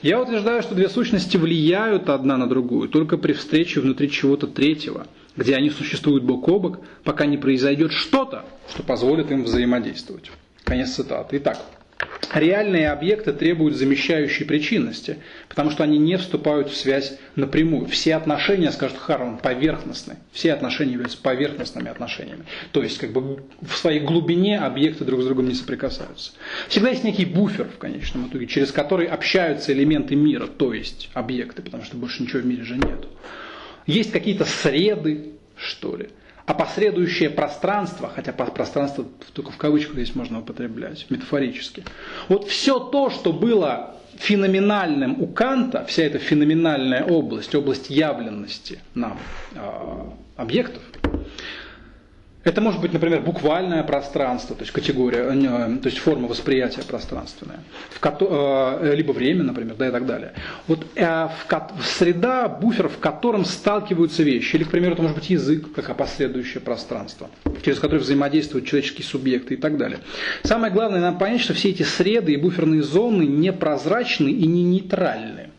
Я 0.00 0.22
утверждаю, 0.22 0.62
что 0.62 0.76
две 0.76 0.88
сущности 0.88 1.36
влияют 1.36 2.08
одна 2.08 2.36
на 2.36 2.48
другую 2.48 2.88
только 2.88 3.18
при 3.18 3.32
встрече 3.32 3.80
внутри 3.80 4.08
чего-то 4.08 4.46
третьего, 4.46 5.08
где 5.36 5.56
они 5.56 5.70
существуют 5.70 6.22
бок 6.22 6.48
о 6.48 6.60
бок, 6.60 6.78
пока 7.02 7.26
не 7.26 7.36
произойдет 7.36 7.90
что-то, 7.90 8.44
что 8.72 8.84
позволит 8.84 9.32
им 9.32 9.42
взаимодействовать. 9.42 10.30
Конец 10.68 10.90
цитаты. 10.90 11.38
Итак, 11.38 11.58
реальные 12.34 12.90
объекты 12.90 13.32
требуют 13.32 13.74
замещающей 13.74 14.44
причинности, 14.44 15.16
потому 15.48 15.70
что 15.70 15.82
они 15.82 15.96
не 15.96 16.18
вступают 16.18 16.68
в 16.68 16.76
связь 16.76 17.18
напрямую. 17.36 17.86
Все 17.86 18.14
отношения, 18.16 18.70
скажет 18.70 18.98
Харман, 18.98 19.38
поверхностны. 19.38 20.16
Все 20.30 20.52
отношения 20.52 20.92
являются 20.92 21.16
поверхностными 21.22 21.90
отношениями. 21.90 22.44
То 22.72 22.82
есть, 22.82 22.98
как 22.98 23.12
бы 23.12 23.42
в 23.62 23.78
своей 23.78 24.00
глубине 24.00 24.58
объекты 24.58 25.06
друг 25.06 25.22
с 25.22 25.24
другом 25.24 25.48
не 25.48 25.54
соприкасаются. 25.54 26.32
Всегда 26.68 26.90
есть 26.90 27.02
некий 27.02 27.24
буфер 27.24 27.64
в 27.64 27.78
конечном 27.78 28.28
итоге, 28.28 28.46
через 28.46 28.70
который 28.70 29.06
общаются 29.06 29.72
элементы 29.72 30.16
мира, 30.16 30.46
то 30.46 30.74
есть 30.74 31.08
объекты, 31.14 31.62
потому 31.62 31.82
что 31.82 31.96
больше 31.96 32.22
ничего 32.22 32.42
в 32.42 32.46
мире 32.46 32.64
же 32.64 32.76
нет. 32.76 33.06
Есть 33.86 34.12
какие-то 34.12 34.44
среды, 34.44 35.32
что 35.56 35.96
ли 35.96 36.10
а 36.48 36.54
посредующее 36.54 37.28
пространство, 37.28 38.08
хотя 38.08 38.32
пространство 38.32 39.04
только 39.34 39.52
в 39.52 39.58
кавычках 39.58 39.96
здесь 39.96 40.14
можно 40.14 40.38
употреблять, 40.38 41.04
метафорически. 41.10 41.84
Вот 42.30 42.48
все 42.48 42.78
то, 42.78 43.10
что 43.10 43.34
было 43.34 43.96
феноменальным 44.14 45.20
у 45.20 45.26
Канта, 45.26 45.84
вся 45.84 46.04
эта 46.04 46.18
феноменальная 46.18 47.04
область, 47.04 47.54
область 47.54 47.90
явленности 47.90 48.78
нам 48.94 49.18
э, 49.54 49.60
объектов, 50.36 50.82
Это 52.48 52.62
может 52.62 52.80
быть, 52.80 52.94
например, 52.94 53.20
буквальное 53.20 53.82
пространство, 53.82 54.56
то 54.56 54.62
есть 54.62 54.72
категория, 54.72 55.18
э, 55.18 55.76
то 55.82 55.86
есть 55.86 55.98
форма 55.98 56.28
восприятия 56.28 56.80
пространственная, 56.80 57.60
в 57.90 58.00
э, 58.02 58.94
либо 58.96 59.12
время, 59.12 59.42
например, 59.44 59.74
да 59.74 59.88
и 59.88 59.90
так 59.90 60.06
далее. 60.06 60.32
Вот 60.66 60.86
э, 60.94 61.04
в, 61.04 61.84
среда, 61.84 62.48
буфер, 62.48 62.88
в 62.88 63.00
котором 63.00 63.44
сталкиваются 63.44 64.22
вещи, 64.22 64.56
или, 64.56 64.64
к 64.64 64.70
примеру, 64.70 64.94
это 64.94 65.02
может 65.02 65.18
быть 65.18 65.28
язык, 65.28 65.74
как 65.74 65.90
опосредующее 65.90 66.62
пространство, 66.62 67.28
через 67.62 67.80
которое 67.80 68.00
взаимодействуют 68.00 68.66
человеческие 68.66 69.04
субъекты 69.04 69.52
и 69.52 69.56
так 69.58 69.76
далее. 69.76 69.98
Самое 70.42 70.72
главное 70.72 71.02
нам 71.02 71.18
понять, 71.18 71.42
что 71.42 71.52
все 71.52 71.68
эти 71.68 71.82
среды 71.82 72.32
и 72.32 72.38
буферные 72.38 72.82
зоны 72.82 73.24
непрозрачны 73.24 74.30
и 74.30 74.46
не 74.46 74.64
нейтральны. 74.64 75.50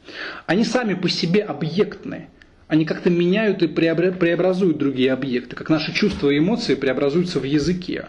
Они 0.47 0.63
сами 0.63 0.95
по 0.95 1.07
себе 1.07 1.43
объектны 1.43 2.29
они 2.69 2.85
как-то 2.85 3.09
меняют 3.09 3.63
и 3.63 3.67
преобразуют 3.67 4.77
другие 4.77 5.11
объекты, 5.11 5.55
как 5.55 5.69
наши 5.69 5.91
чувства 5.91 6.29
и 6.29 6.37
эмоции 6.37 6.75
преобразуются 6.75 7.39
в 7.39 7.43
языке. 7.43 8.05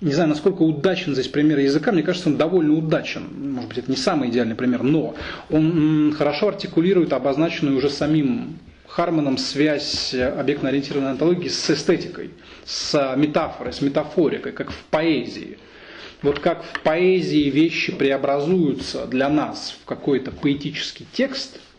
Не 0.00 0.12
знаю, 0.12 0.30
насколько 0.30 0.62
удачен 0.62 1.12
здесь 1.12 1.28
пример 1.28 1.58
языка, 1.58 1.92
мне 1.92 2.02
кажется, 2.02 2.30
он 2.30 2.38
довольно 2.38 2.72
удачен. 2.72 3.22
Может 3.52 3.68
быть, 3.68 3.78
это 3.78 3.90
не 3.90 3.98
самый 3.98 4.30
идеальный 4.30 4.56
пример, 4.56 4.82
но 4.82 5.14
он 5.50 6.14
хорошо 6.16 6.48
артикулирует 6.48 7.12
обозначенную 7.12 7.76
уже 7.76 7.90
самим 7.90 8.58
Харманом 8.88 9.36
связь 9.36 10.14
объектно-ориентированной 10.14 11.10
антологии 11.10 11.48
с 11.48 11.70
эстетикой, 11.70 12.30
с 12.64 13.14
метафорой, 13.16 13.74
с 13.74 13.82
метафорикой, 13.82 14.52
как 14.52 14.70
в 14.70 14.84
поэзии. 14.84 15.58
Вот 16.22 16.38
как 16.38 16.64
в 16.64 16.80
поэзии 16.80 17.50
вещи 17.50 17.92
преобразуются 17.92 19.06
для 19.06 19.28
нас 19.28 19.76
в 19.82 19.84
какой-то 19.84 20.30
поэтический 20.30 21.06
текст– 21.12 21.60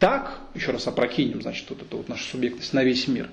так, 0.00 0.38
еще 0.54 0.72
раз 0.72 0.86
опрокинем, 0.86 1.42
значит, 1.42 1.66
вот 1.68 1.82
эту 1.82 1.98
вот 1.98 2.08
нашу 2.08 2.24
субъектность 2.24 2.72
на 2.72 2.82
весь 2.82 3.06
мир, 3.06 3.28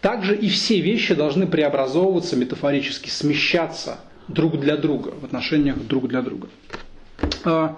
также 0.00 0.36
и 0.36 0.48
все 0.48 0.80
вещи 0.80 1.14
должны 1.14 1.48
преобразовываться 1.48 2.36
метафорически, 2.36 3.10
смещаться 3.10 3.98
друг 4.28 4.58
для 4.60 4.76
друга, 4.76 5.08
в 5.20 5.24
отношениях 5.24 5.76
друг 5.78 6.08
для 6.08 6.22
друга. 6.22 6.48
А, 7.44 7.76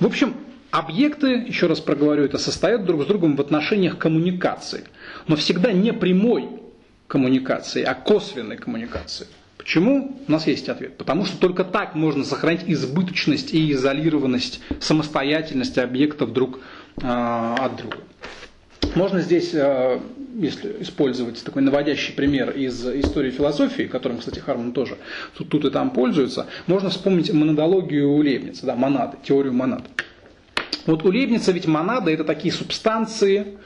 в 0.00 0.06
общем, 0.06 0.34
объекты, 0.72 1.28
еще 1.28 1.68
раз 1.68 1.78
проговорю, 1.78 2.24
это 2.24 2.36
состоят 2.36 2.84
друг 2.84 3.04
с 3.04 3.06
другом 3.06 3.36
в 3.36 3.40
отношениях 3.40 3.96
коммуникации, 3.96 4.84
но 5.28 5.36
всегда 5.36 5.72
не 5.72 5.92
прямой 5.92 6.48
коммуникации, 7.06 7.84
а 7.84 7.94
косвенной 7.94 8.56
коммуникации. 8.56 9.28
Почему? 9.56 10.20
У 10.26 10.32
нас 10.32 10.48
есть 10.48 10.68
ответ. 10.68 10.98
Потому 10.98 11.24
что 11.24 11.38
только 11.38 11.62
так 11.62 11.94
можно 11.94 12.24
сохранить 12.24 12.62
избыточность 12.66 13.54
и 13.54 13.70
изолированность, 13.70 14.60
самостоятельность 14.80 15.78
объектов 15.78 16.32
друг 16.32 16.58
а, 16.58 16.81
от 16.96 17.76
друга. 17.76 17.98
Можно 18.94 19.20
здесь, 19.20 19.52
а, 19.54 20.00
если 20.34 20.76
использовать 20.80 21.42
такой 21.42 21.62
наводящий 21.62 22.12
пример 22.12 22.50
из 22.50 22.86
истории 22.86 23.30
философии, 23.30 23.84
которым, 23.84 24.18
кстати, 24.18 24.38
Харман 24.38 24.72
тоже 24.72 24.98
тут, 25.36 25.48
тут 25.48 25.64
и 25.64 25.70
там 25.70 25.90
пользуется, 25.90 26.46
можно 26.66 26.90
вспомнить 26.90 27.32
монадологию 27.32 28.12
у 28.12 28.20
Лебница, 28.20 28.66
да, 28.66 28.74
монады, 28.74 29.16
теорию 29.22 29.54
монад. 29.54 29.82
Вот 30.84 31.04
у 31.04 31.10
Лебница 31.10 31.52
ведь 31.52 31.66
монады 31.66 32.12
это 32.12 32.24
такие 32.24 32.52
субстанции, 32.52 33.56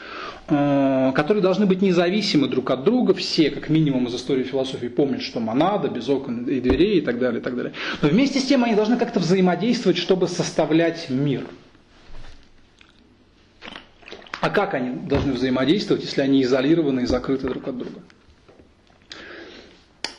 а, 0.47 1.11
которые 1.11 1.43
должны 1.43 1.67
быть 1.67 1.83
независимы 1.83 2.47
друг 2.47 2.71
от 2.71 2.85
друга. 2.85 3.13
Все, 3.13 3.51
как 3.51 3.69
минимум 3.69 4.07
из 4.07 4.15
истории 4.15 4.45
философии, 4.45 4.87
помнят, 4.87 5.23
что 5.23 5.41
монада, 5.41 5.89
без 5.89 6.09
окон 6.09 6.45
и 6.45 6.61
дверей 6.61 6.99
и 6.99 7.01
так 7.01 7.19
далее, 7.19 7.41
и 7.41 7.43
так 7.43 7.57
далее. 7.57 7.73
Но 8.01 8.09
вместе 8.09 8.39
с 8.39 8.45
тем 8.45 8.63
они 8.63 8.77
должны 8.77 8.97
как-то 8.97 9.19
взаимодействовать, 9.19 9.99
чтобы 9.99 10.29
составлять 10.29 11.11
мир– 11.11 11.43
а 14.41 14.51
как 14.51 14.75
они 14.75 14.91
должны 15.07 15.33
взаимодействовать, 15.33 16.03
если 16.05 16.21
они 16.21 16.43
изолированы 16.43 17.01
и 17.01 17.07
закрыты 17.07 17.49
друг 17.49 17.69
от 17.69 17.79
друга? 17.79 18.01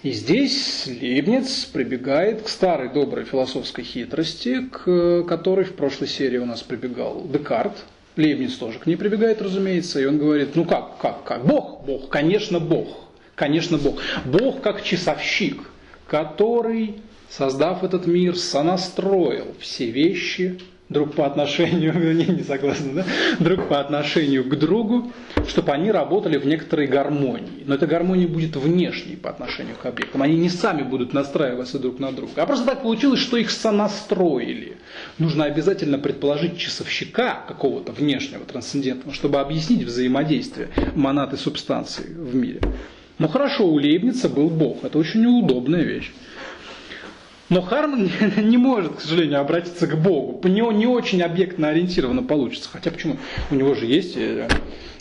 И 0.03 0.11
здесь 0.11 0.85
Лейбниц 0.87 1.65
прибегает 1.65 2.43
к 2.43 2.49
старой 2.49 2.89
доброй 2.89 3.25
философской 3.25 3.83
хитрости, 3.83 4.61
к 4.71 5.23
которой 5.23 5.65
в 5.65 5.73
прошлой 5.73 6.07
серии 6.07 6.37
у 6.37 6.45
нас 6.45 6.61
прибегал 6.61 7.27
Декарт. 7.27 7.75
Лейбниц 8.15 8.53
тоже 8.53 8.79
к 8.79 8.85
ней 8.85 8.95
прибегает, 8.95 9.41
разумеется, 9.41 9.99
и 9.99 10.05
он 10.05 10.17
говорит, 10.17 10.55
ну 10.55 10.65
как, 10.65 10.97
как, 10.99 11.23
как? 11.23 11.45
Бог, 11.45 11.83
Бог, 11.85 12.09
конечно, 12.09 12.59
Бог, 12.59 13.09
конечно, 13.35 13.77
Бог. 13.77 13.99
Бог 14.25 14.61
как 14.61 14.83
часовщик, 14.83 15.61
который, 16.07 16.95
создав 17.29 17.83
этот 17.83 18.07
мир, 18.07 18.35
сонастроил 18.35 19.55
все 19.59 19.91
вещи 19.91 20.59
друг 20.89 21.13
по 21.13 21.25
отношению, 21.25 21.93
не, 22.15 22.25
не 22.25 22.43
согласны, 22.43 22.93
да? 22.93 23.05
друг 23.39 23.67
по 23.67 23.79
отношению 23.79 24.43
к 24.45 24.55
другу, 24.57 25.11
чтобы 25.47 25.71
они 25.71 25.91
работали 25.91 26.37
в 26.37 26.45
некоторой 26.45 26.87
гармонии. 26.87 27.63
Но 27.65 27.75
эта 27.75 27.87
гармония 27.87 28.27
будет 28.27 28.55
внешней 28.55 29.15
по 29.15 29.29
отношению 29.29 29.75
к 29.75 29.85
объектам. 29.85 30.21
Они 30.21 30.37
не 30.37 30.49
сами 30.49 30.83
будут 30.83 31.13
настраиваться 31.13 31.79
друг 31.79 31.99
на 31.99 32.11
друга. 32.11 32.43
А 32.43 32.45
просто 32.45 32.65
так 32.65 32.81
получилось, 32.81 33.19
что 33.19 33.37
их 33.37 33.51
сонастроили. 33.51 34.77
Нужно 35.17 35.45
обязательно 35.45 35.99
предположить 35.99 36.57
часовщика 36.57 37.43
какого-то 37.47 37.91
внешнего, 37.91 38.45
трансцендентного, 38.45 39.13
чтобы 39.13 39.39
объяснить 39.39 39.83
взаимодействие 39.83 40.69
монад 40.95 41.37
субстанции 41.37 42.05
в 42.13 42.35
мире. 42.35 42.61
Но 43.19 43.27
хорошо, 43.27 43.67
у 43.67 43.75
Лейбница 43.75 44.29
был 44.29 44.49
Бог. 44.49 44.83
Это 44.83 44.97
очень 44.97 45.21
неудобная 45.21 45.83
вещь. 45.83 46.11
Но 47.49 47.61
Харман 47.61 48.09
не 48.37 48.57
может, 48.57 48.95
к 48.95 49.01
сожалению, 49.01 49.39
обратиться 49.39 49.87
к 49.87 49.97
Богу. 49.97 50.41
У 50.43 50.47
него 50.47 50.71
не 50.71 50.85
очень 50.85 51.21
объектно 51.21 51.69
ориентированно 51.69 52.23
получится. 52.23 52.69
Хотя 52.71 52.91
почему? 52.91 53.17
У 53.51 53.55
него 53.55 53.73
же 53.73 53.85
есть 53.85 54.17
э, 54.17 54.47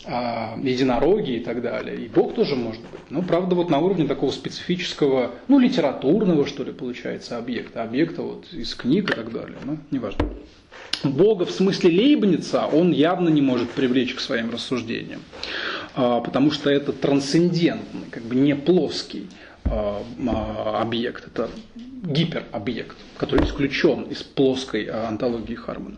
а, 0.05 0.57
единороги 0.63 1.33
и 1.33 1.41
так 1.41 1.61
далее. 1.61 1.97
И 1.97 2.09
Бог 2.09 2.35
тоже 2.35 2.55
может 2.55 2.83
быть. 2.83 3.01
Но, 3.11 3.23
правда, 3.23 3.57
вот 3.57 3.71
на 3.71 3.79
уровне 3.79 4.07
такого 4.07 4.31
специфического, 4.31 5.33
ну, 5.49 5.59
литературного, 5.59 6.47
что 6.47 6.63
ли, 6.63 6.73
получается, 6.73 7.39
объекта. 7.39 7.83
Объекта 7.83 8.23
вот 8.23 8.47
из 8.53 8.75
книг 8.75 9.11
и 9.11 9.15
так 9.15 9.33
далее. 9.33 9.57
Ну, 9.65 9.79
неважно. 9.91 10.29
Бога 11.03 11.45
в 11.45 11.51
смысле 11.51 11.91
Лейбница 11.91 12.67
он 12.67 12.93
явно 12.93 13.29
не 13.29 13.43
может 13.43 13.71
привлечь 13.71 14.15
к 14.15 14.21
своим 14.21 14.51
рассуждениям. 14.51 15.23
А, 15.95 16.21
потому 16.21 16.53
что 16.53 16.71
это 16.71 16.93
трансцендентный, 16.93 18.07
как 18.11 18.23
бы 18.23 18.37
не 18.37 18.55
плоский 18.55 19.27
объект. 19.67 21.27
Это 21.27 21.51
гиперобъект, 22.03 22.97
который 23.19 23.47
исключен 23.47 24.03
из 24.03 24.23
плоской 24.23 24.85
а, 24.85 25.09
антологии 25.09 25.55
Хармана. 25.55 25.97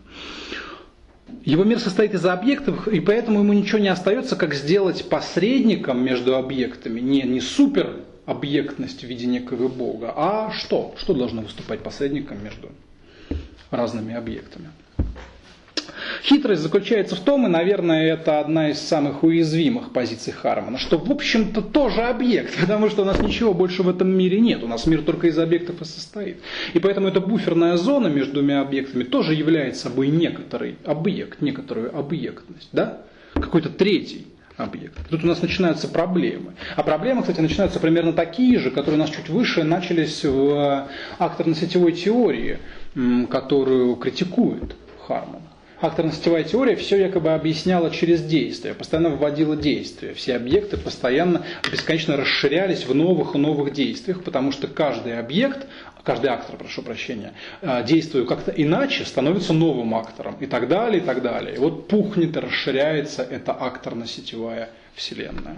Его 1.45 1.63
мир 1.63 1.79
состоит 1.79 2.13
из 2.13 2.25
объектов, 2.25 2.87
и 2.87 2.99
поэтому 2.99 3.39
ему 3.39 3.53
ничего 3.53 3.79
не 3.79 3.87
остается, 3.87 4.35
как 4.35 4.53
сделать 4.55 5.07
посредником 5.09 6.03
между 6.03 6.35
объектами 6.35 6.99
не, 6.99 7.21
не 7.21 7.39
супер 7.39 7.97
объектность 8.25 9.01
в 9.01 9.07
виде 9.07 9.25
некого 9.25 9.67
Бога, 9.67 10.13
а 10.15 10.51
что? 10.51 10.93
Что 10.97 11.13
должно 11.13 11.41
выступать 11.41 11.81
посредником 11.81 12.43
между 12.43 12.69
разными 13.71 14.13
объектами? 14.15 14.69
Хитрость 16.23 16.61
заключается 16.61 17.15
в 17.15 17.19
том, 17.19 17.45
и, 17.45 17.49
наверное, 17.49 18.13
это 18.13 18.39
одна 18.39 18.69
из 18.69 18.79
самых 18.79 19.23
уязвимых 19.23 19.91
позиций 19.91 20.33
Хармана, 20.33 20.77
что, 20.77 20.97
в 20.97 21.11
общем-то, 21.11 21.61
тоже 21.61 22.01
объект, 22.01 22.57
потому 22.61 22.89
что 22.89 23.03
у 23.03 23.05
нас 23.05 23.19
ничего 23.19 23.53
больше 23.53 23.83
в 23.83 23.89
этом 23.89 24.09
мире 24.09 24.39
нет, 24.39 24.63
у 24.63 24.67
нас 24.67 24.85
мир 24.85 25.01
только 25.01 25.27
из 25.27 25.37
объектов 25.37 25.81
и 25.81 25.85
состоит. 25.85 26.37
И 26.73 26.79
поэтому 26.79 27.07
эта 27.07 27.19
буферная 27.19 27.77
зона 27.77 28.07
между 28.07 28.33
двумя 28.33 28.61
объектами 28.61 29.03
тоже 29.03 29.33
является 29.33 29.83
собой 29.83 30.07
некоторый 30.07 30.77
объект, 30.85 31.41
некоторую 31.41 31.97
объектность, 31.97 32.69
да? 32.71 33.01
какой-то 33.33 33.69
третий 33.69 34.27
объект. 34.57 34.97
Тут 35.09 35.23
у 35.23 35.27
нас 35.27 35.41
начинаются 35.41 35.87
проблемы. 35.87 36.53
А 36.75 36.83
проблемы, 36.83 37.21
кстати, 37.21 37.39
начинаются 37.39 37.79
примерно 37.79 38.13
такие 38.13 38.59
же, 38.59 38.71
которые 38.71 38.95
у 38.95 38.99
нас 38.99 39.09
чуть 39.09 39.29
выше 39.29 39.63
начались 39.63 40.23
в 40.23 40.87
акторно-сетевой 41.17 41.93
теории, 41.93 42.59
которую 43.29 43.95
критикует 43.95 44.75
Харман 45.07 45.41
акторно-сетевая 45.81 46.43
теория 46.43 46.75
все 46.75 46.99
якобы 46.99 47.33
объясняла 47.33 47.91
через 47.91 48.21
действие, 48.21 48.73
постоянно 48.73 49.09
вводила 49.09 49.55
действия. 49.55 50.13
Все 50.13 50.35
объекты 50.35 50.77
постоянно 50.77 51.45
бесконечно 51.71 52.17
расширялись 52.17 52.85
в 52.85 52.93
новых 52.93 53.35
и 53.35 53.37
новых 53.37 53.73
действиях, 53.73 54.23
потому 54.23 54.51
что 54.51 54.67
каждый 54.67 55.17
объект, 55.17 55.67
каждый 56.03 56.29
актор, 56.29 56.57
прошу 56.57 56.81
прощения, 56.81 57.33
э, 57.61 57.83
действуя 57.85 58.25
как-то 58.25 58.51
иначе, 58.51 59.05
становится 59.05 59.53
новым 59.53 59.95
актором 59.95 60.35
и 60.39 60.45
так 60.45 60.67
далее, 60.67 61.01
и 61.01 61.05
так 61.05 61.21
далее. 61.21 61.55
И 61.55 61.59
вот 61.59 61.87
пухнет 61.87 62.35
и 62.35 62.39
расширяется 62.39 63.23
эта 63.23 63.51
акторно-сетевая 63.53 64.69
вселенная. 64.95 65.57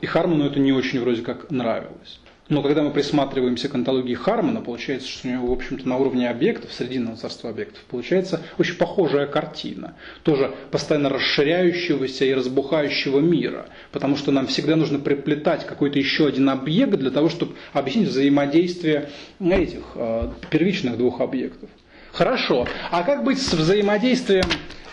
И 0.00 0.06
Харману 0.06 0.46
это 0.46 0.58
не 0.60 0.72
очень 0.72 1.00
вроде 1.00 1.22
как 1.22 1.50
нравилось. 1.50 2.20
Но 2.50 2.62
когда 2.62 2.82
мы 2.82 2.90
присматриваемся 2.90 3.68
к 3.68 3.74
антологии 3.76 4.14
Хармана, 4.14 4.60
получается, 4.60 5.08
что 5.08 5.28
у 5.28 5.30
него, 5.30 5.46
в 5.46 5.52
общем-то, 5.52 5.88
на 5.88 5.96
уровне 5.96 6.28
объектов, 6.28 6.72
срединного 6.72 7.16
царства 7.16 7.48
объектов, 7.48 7.80
получается 7.88 8.42
очень 8.58 8.74
похожая 8.74 9.26
картина. 9.26 9.94
Тоже 10.24 10.52
постоянно 10.72 11.10
расширяющегося 11.10 12.24
и 12.24 12.34
разбухающего 12.34 13.20
мира. 13.20 13.66
Потому 13.92 14.16
что 14.16 14.32
нам 14.32 14.48
всегда 14.48 14.74
нужно 14.74 14.98
приплетать 14.98 15.64
какой-то 15.64 16.00
еще 16.00 16.26
один 16.26 16.50
объект 16.50 16.94
для 16.94 17.12
того, 17.12 17.28
чтобы 17.28 17.54
объяснить 17.72 18.08
взаимодействие 18.08 19.10
этих 19.40 19.84
э, 19.94 20.30
первичных 20.50 20.98
двух 20.98 21.20
объектов. 21.20 21.70
Хорошо. 22.12 22.66
А 22.90 23.04
как 23.04 23.22
быть 23.22 23.40
с 23.40 23.52
взаимодействием 23.54 24.44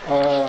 э, 0.08 0.46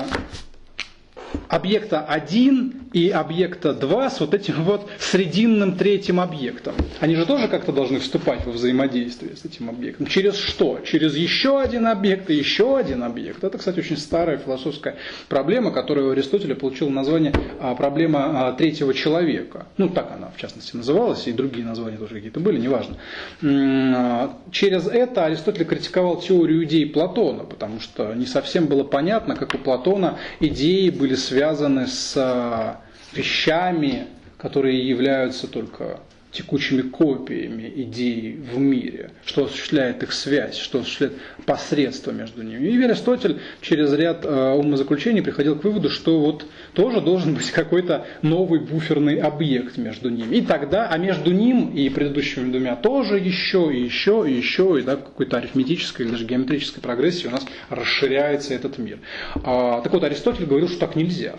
объекта 1.47 2.01
1 2.01 2.89
и 2.93 3.10
объекта 3.10 3.73
2 3.73 4.10
с 4.10 4.19
вот 4.19 4.34
этим 4.34 4.64
вот 4.64 4.89
срединным 4.99 5.76
третьим 5.76 6.19
объектом. 6.19 6.73
Они 6.99 7.15
же 7.15 7.26
тоже 7.26 7.47
как-то 7.47 7.72
должны 7.72 7.99
вступать 7.99 8.45
во 8.45 8.51
взаимодействие 8.51 9.35
с 9.35 9.45
этим 9.45 9.69
объектом. 9.69 10.07
Через 10.07 10.38
что? 10.38 10.80
Через 10.85 11.15
еще 11.15 11.61
один 11.61 11.88
объект 11.88 12.30
и 12.30 12.34
еще 12.34 12.77
один 12.77 13.03
объект. 13.03 13.43
Это, 13.43 13.57
кстати, 13.57 13.80
очень 13.80 13.97
старая 13.97 14.38
философская 14.38 14.95
проблема, 15.27 15.72
которая 15.72 16.06
у 16.06 16.11
Аристотеля 16.11 16.56
получила 16.56 16.89
название 16.89 17.34
а, 17.60 17.76
проблема 17.76 18.47
а, 18.47 18.53
третьего 18.53 18.93
человека. 18.93 19.68
Ну, 19.77 19.89
так 19.89 20.11
она, 20.15 20.31
в 20.35 20.39
частности, 20.39 20.76
называлась, 20.76 21.27
и 21.27 21.31
другие 21.31 21.65
названия 21.65 21.97
тоже 21.97 22.15
какие-то 22.15 22.39
были, 22.39 22.60
неважно. 22.60 22.97
А, 23.43 24.38
через 24.51 24.88
это 24.88 25.26
Аристотель 25.26 25.65
критиковал 25.65 26.19
теорию 26.19 26.64
идей 26.64 26.88
Платона, 26.88 27.43
потому 27.43 27.80
что 27.80 28.14
не 28.14 28.26
совсем 28.26 28.65
было 28.65 28.84
понятно, 28.84 29.35
как 29.35 29.53
у 29.53 29.57
Платона 29.57 30.18
идеи 30.39 30.89
были 30.89 31.15
связаны 31.19 31.87
с 31.87 32.77
вещами, 33.13 34.07
которые 34.37 34.87
являются 34.87 35.47
только 35.47 35.99
текучими 36.31 36.81
копиями 36.81 37.72
идей 37.76 38.34
в 38.34 38.57
мире, 38.57 39.11
что 39.26 39.45
осуществляет 39.45 40.03
их 40.03 40.14
связь, 40.14 40.57
что 40.57 40.80
осуществляет 40.80 41.15
посредство 41.45 42.11
между 42.11 42.43
ними. 42.43 42.68
И 42.68 42.84
Аристотель 42.84 43.39
через 43.61 43.91
ряд 43.93 44.26
э, 44.26 44.51
умозаключений 44.53 45.22
приходил 45.22 45.57
к 45.57 45.64
выводу, 45.64 45.89
что 45.89 46.19
вот 46.19 46.45
тоже 46.73 47.01
должен 47.01 47.34
быть 47.34 47.49
какой-то 47.51 48.06
новый 48.22 48.60
буферный 48.60 49.18
объект 49.18 49.77
между 49.77 50.10
ними. 50.10 50.35
И 50.35 50.41
тогда, 50.41 50.88
а 50.89 50.97
между 50.97 51.31
ним 51.31 51.72
и 51.72 51.89
предыдущими 51.89 52.51
двумя 52.51 52.76
тоже 52.76 53.18
еще, 53.18 53.72
и 53.73 53.81
еще, 53.81 54.26
и 54.27 54.34
еще, 54.34 54.77
и 54.80 54.84
да, 54.84 54.97
какой-то 54.97 55.38
арифметической 55.38 56.06
или 56.06 56.11
даже 56.11 56.26
геометрической 56.26 56.81
прогрессии 56.81 57.27
у 57.27 57.31
нас 57.31 57.45
расширяется 57.69 58.53
этот 58.53 58.77
мир. 58.77 58.99
А, 59.43 59.81
так 59.81 59.91
вот, 59.91 60.03
Аристотель 60.03 60.45
говорил, 60.45 60.69
что 60.69 60.80
так 60.80 60.95
нельзя. 60.95 61.35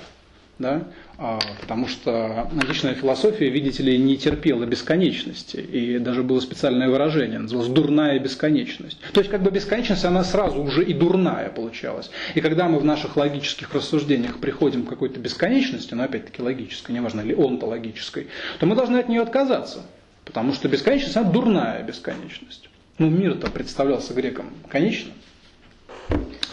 Да? 0.61 0.82
А, 1.16 1.39
потому 1.62 1.89
что 1.89 2.47
античная 2.53 2.93
философия, 2.93 3.49
видите 3.49 3.82
ли, 3.82 3.97
не 3.97 4.19
терпела 4.19 4.66
бесконечности, 4.66 5.57
и 5.57 5.99
даже 5.99 6.23
было 6.23 6.39
специальное 6.41 6.91
выражение, 6.91 7.39
называлось 7.39 7.70
«дурная 7.70 8.19
бесконечность». 8.19 9.01
То 9.15 9.20
есть 9.20 9.31
как 9.31 9.43
бы 9.43 9.51
бесконечность, 9.51 10.05
она 10.05 10.23
сразу 10.23 10.62
уже 10.62 10.85
и 10.85 10.93
дурная 10.93 11.49
получалась. 11.49 12.11
И 12.35 12.43
когда 12.43 12.69
мы 12.69 12.78
в 12.78 12.85
наших 12.85 13.16
логических 13.16 13.73
рассуждениях 13.73 14.39
приходим 14.39 14.85
к 14.85 14.91
какой-то 14.91 15.19
бесконечности, 15.19 15.95
но 15.95 16.05
опять-таки 16.05 16.43
логической, 16.43 16.95
неважно, 16.95 17.23
ли 17.23 17.35
онтологической, 17.35 18.28
то 18.59 18.66
мы 18.66 18.77
должны 18.77 18.99
от 18.99 19.09
нее 19.09 19.23
отказаться, 19.23 19.87
потому 20.27 20.53
что 20.53 20.69
бесконечность, 20.69 21.16
она 21.16 21.31
дурная 21.31 21.82
бесконечность. 21.82 22.69
Ну, 22.99 23.09
мир-то 23.09 23.51
представлялся 23.51 24.12
грекам 24.12 24.51
конечным, 24.69 25.15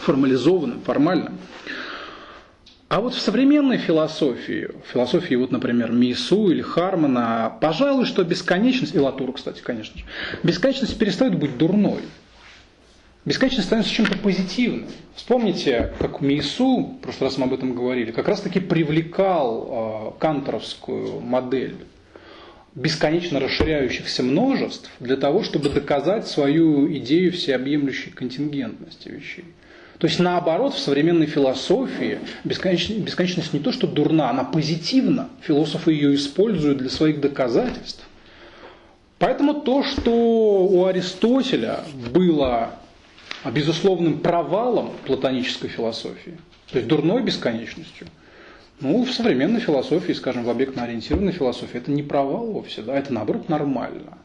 формализованным, 0.00 0.80
формальным. 0.80 1.36
А 2.88 3.02
вот 3.02 3.12
в 3.12 3.20
современной 3.20 3.76
философии, 3.76 4.70
философии, 4.90 5.34
вот, 5.34 5.52
например, 5.52 5.92
Мису 5.92 6.50
или 6.50 6.62
Хармана, 6.62 7.52
пожалуй, 7.60 8.06
что 8.06 8.24
бесконечность, 8.24 8.94
и 8.94 8.98
Латур, 8.98 9.34
кстати, 9.34 9.60
конечно 9.60 9.98
же, 9.98 10.04
бесконечность 10.42 10.98
перестает 10.98 11.38
быть 11.38 11.58
дурной. 11.58 12.00
Бесконечность 13.26 13.66
становится 13.66 13.92
чем-то 13.92 14.16
позитивным. 14.16 14.88
Вспомните, 15.14 15.92
как 15.98 16.22
Мису, 16.22 16.96
в 16.98 17.02
прошлый 17.02 17.28
раз 17.28 17.36
мы 17.36 17.44
об 17.44 17.52
этом 17.52 17.74
говорили, 17.74 18.10
как 18.10 18.26
раз 18.26 18.40
таки 18.40 18.58
привлекал 18.58 20.14
э, 20.16 20.18
канторовскую 20.18 21.20
модель 21.20 21.76
бесконечно 22.74 23.38
расширяющихся 23.38 24.22
множеств 24.22 24.90
для 25.00 25.16
того, 25.16 25.42
чтобы 25.42 25.68
доказать 25.68 26.26
свою 26.26 26.90
идею 26.96 27.32
всеобъемлющей 27.32 28.12
контингентности 28.12 29.08
вещей. 29.08 29.44
То 29.98 30.06
есть 30.06 30.20
наоборот, 30.20 30.74
в 30.74 30.78
современной 30.78 31.26
философии 31.26 32.20
бесконечность, 32.44 33.00
бесконечность 33.00 33.52
не 33.52 33.58
то, 33.58 33.72
что 33.72 33.88
дурна, 33.88 34.30
она 34.30 34.44
позитивна. 34.44 35.28
Философы 35.42 35.92
ее 35.92 36.14
используют 36.14 36.78
для 36.78 36.88
своих 36.88 37.20
доказательств. 37.20 38.06
Поэтому 39.18 39.54
то, 39.54 39.82
что 39.82 40.12
у 40.12 40.84
Аристотеля 40.84 41.80
было 42.14 42.70
безусловным 43.44 44.20
провалом 44.20 44.92
платонической 45.04 45.68
философии, 45.68 46.38
то 46.70 46.78
есть 46.78 46.88
дурной 46.88 47.22
бесконечностью, 47.22 48.06
ну, 48.80 49.04
в 49.04 49.12
современной 49.12 49.58
философии, 49.58 50.12
скажем, 50.12 50.44
в 50.44 50.50
объектно-ориентированной 50.50 51.32
философии, 51.32 51.78
это 51.78 51.90
не 51.90 52.04
провал 52.04 52.46
вовсе, 52.46 52.82
да, 52.82 52.96
это 52.96 53.12
наоборот 53.12 53.48
нормально. 53.48 54.18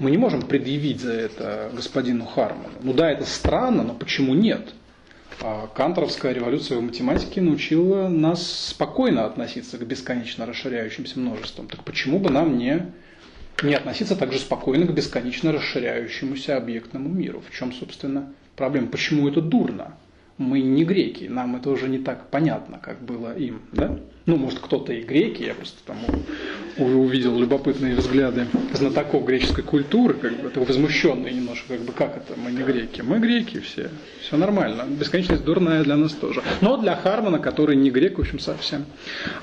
Мы 0.00 0.10
не 0.10 0.16
можем 0.16 0.42
предъявить 0.42 1.00
за 1.00 1.12
это 1.12 1.70
господину 1.72 2.24
Харману. 2.24 2.70
Ну 2.82 2.92
да, 2.92 3.10
это 3.10 3.24
странно, 3.24 3.84
но 3.84 3.94
почему 3.94 4.34
нет? 4.34 4.74
А 5.40 5.68
Канторовская 5.68 6.32
революция 6.32 6.78
в 6.78 6.82
математике 6.82 7.40
научила 7.40 8.08
нас 8.08 8.70
спокойно 8.70 9.24
относиться 9.24 9.78
к 9.78 9.86
бесконечно 9.86 10.46
расширяющимся 10.46 11.20
множествам. 11.20 11.68
Так 11.68 11.84
почему 11.84 12.18
бы 12.18 12.28
нам 12.28 12.58
не, 12.58 12.92
не 13.62 13.74
относиться 13.74 14.16
также 14.16 14.40
спокойно 14.40 14.86
к 14.86 14.92
бесконечно 14.92 15.52
расширяющемуся 15.52 16.56
объектному 16.56 17.08
миру? 17.08 17.40
В 17.48 17.56
чем, 17.56 17.72
собственно, 17.72 18.32
проблема? 18.56 18.88
Почему 18.88 19.28
это 19.28 19.40
дурно? 19.40 19.96
Мы 20.38 20.60
не 20.60 20.84
греки, 20.84 21.24
нам 21.24 21.54
это 21.54 21.70
уже 21.70 21.88
не 21.88 21.98
так 21.98 22.30
понятно, 22.30 22.80
как 22.80 23.00
было 23.00 23.36
им. 23.36 23.62
Да? 23.72 23.98
Ну, 24.26 24.36
может, 24.36 24.58
кто-то 24.58 24.92
и 24.92 25.02
греки, 25.02 25.44
я 25.44 25.54
просто 25.54 25.78
там 25.84 25.98
увидел 26.78 27.38
любопытные 27.38 27.94
взгляды 27.94 28.46
знатоков 28.72 29.24
греческой 29.24 29.64
культуры, 29.64 30.14
как 30.14 30.32
бы, 30.40 30.50
возмущенные 30.54 31.32
немножко, 31.32 31.74
как 31.74 31.80
бы, 31.80 31.92
как 31.92 32.16
это, 32.16 32.38
мы 32.38 32.50
не 32.52 32.62
греки. 32.62 33.02
Мы 33.02 33.18
греки 33.18 33.60
все, 33.60 33.90
все 34.22 34.36
нормально. 34.36 34.84
Бесконечность 34.88 35.44
дурная 35.44 35.82
для 35.84 35.96
нас 35.96 36.12
тоже. 36.12 36.42
Но 36.60 36.76
для 36.76 36.96
Хармана, 36.96 37.38
который 37.38 37.76
не 37.76 37.90
грек, 37.90 38.18
в 38.18 38.20
общем, 38.20 38.38
совсем, 38.38 38.84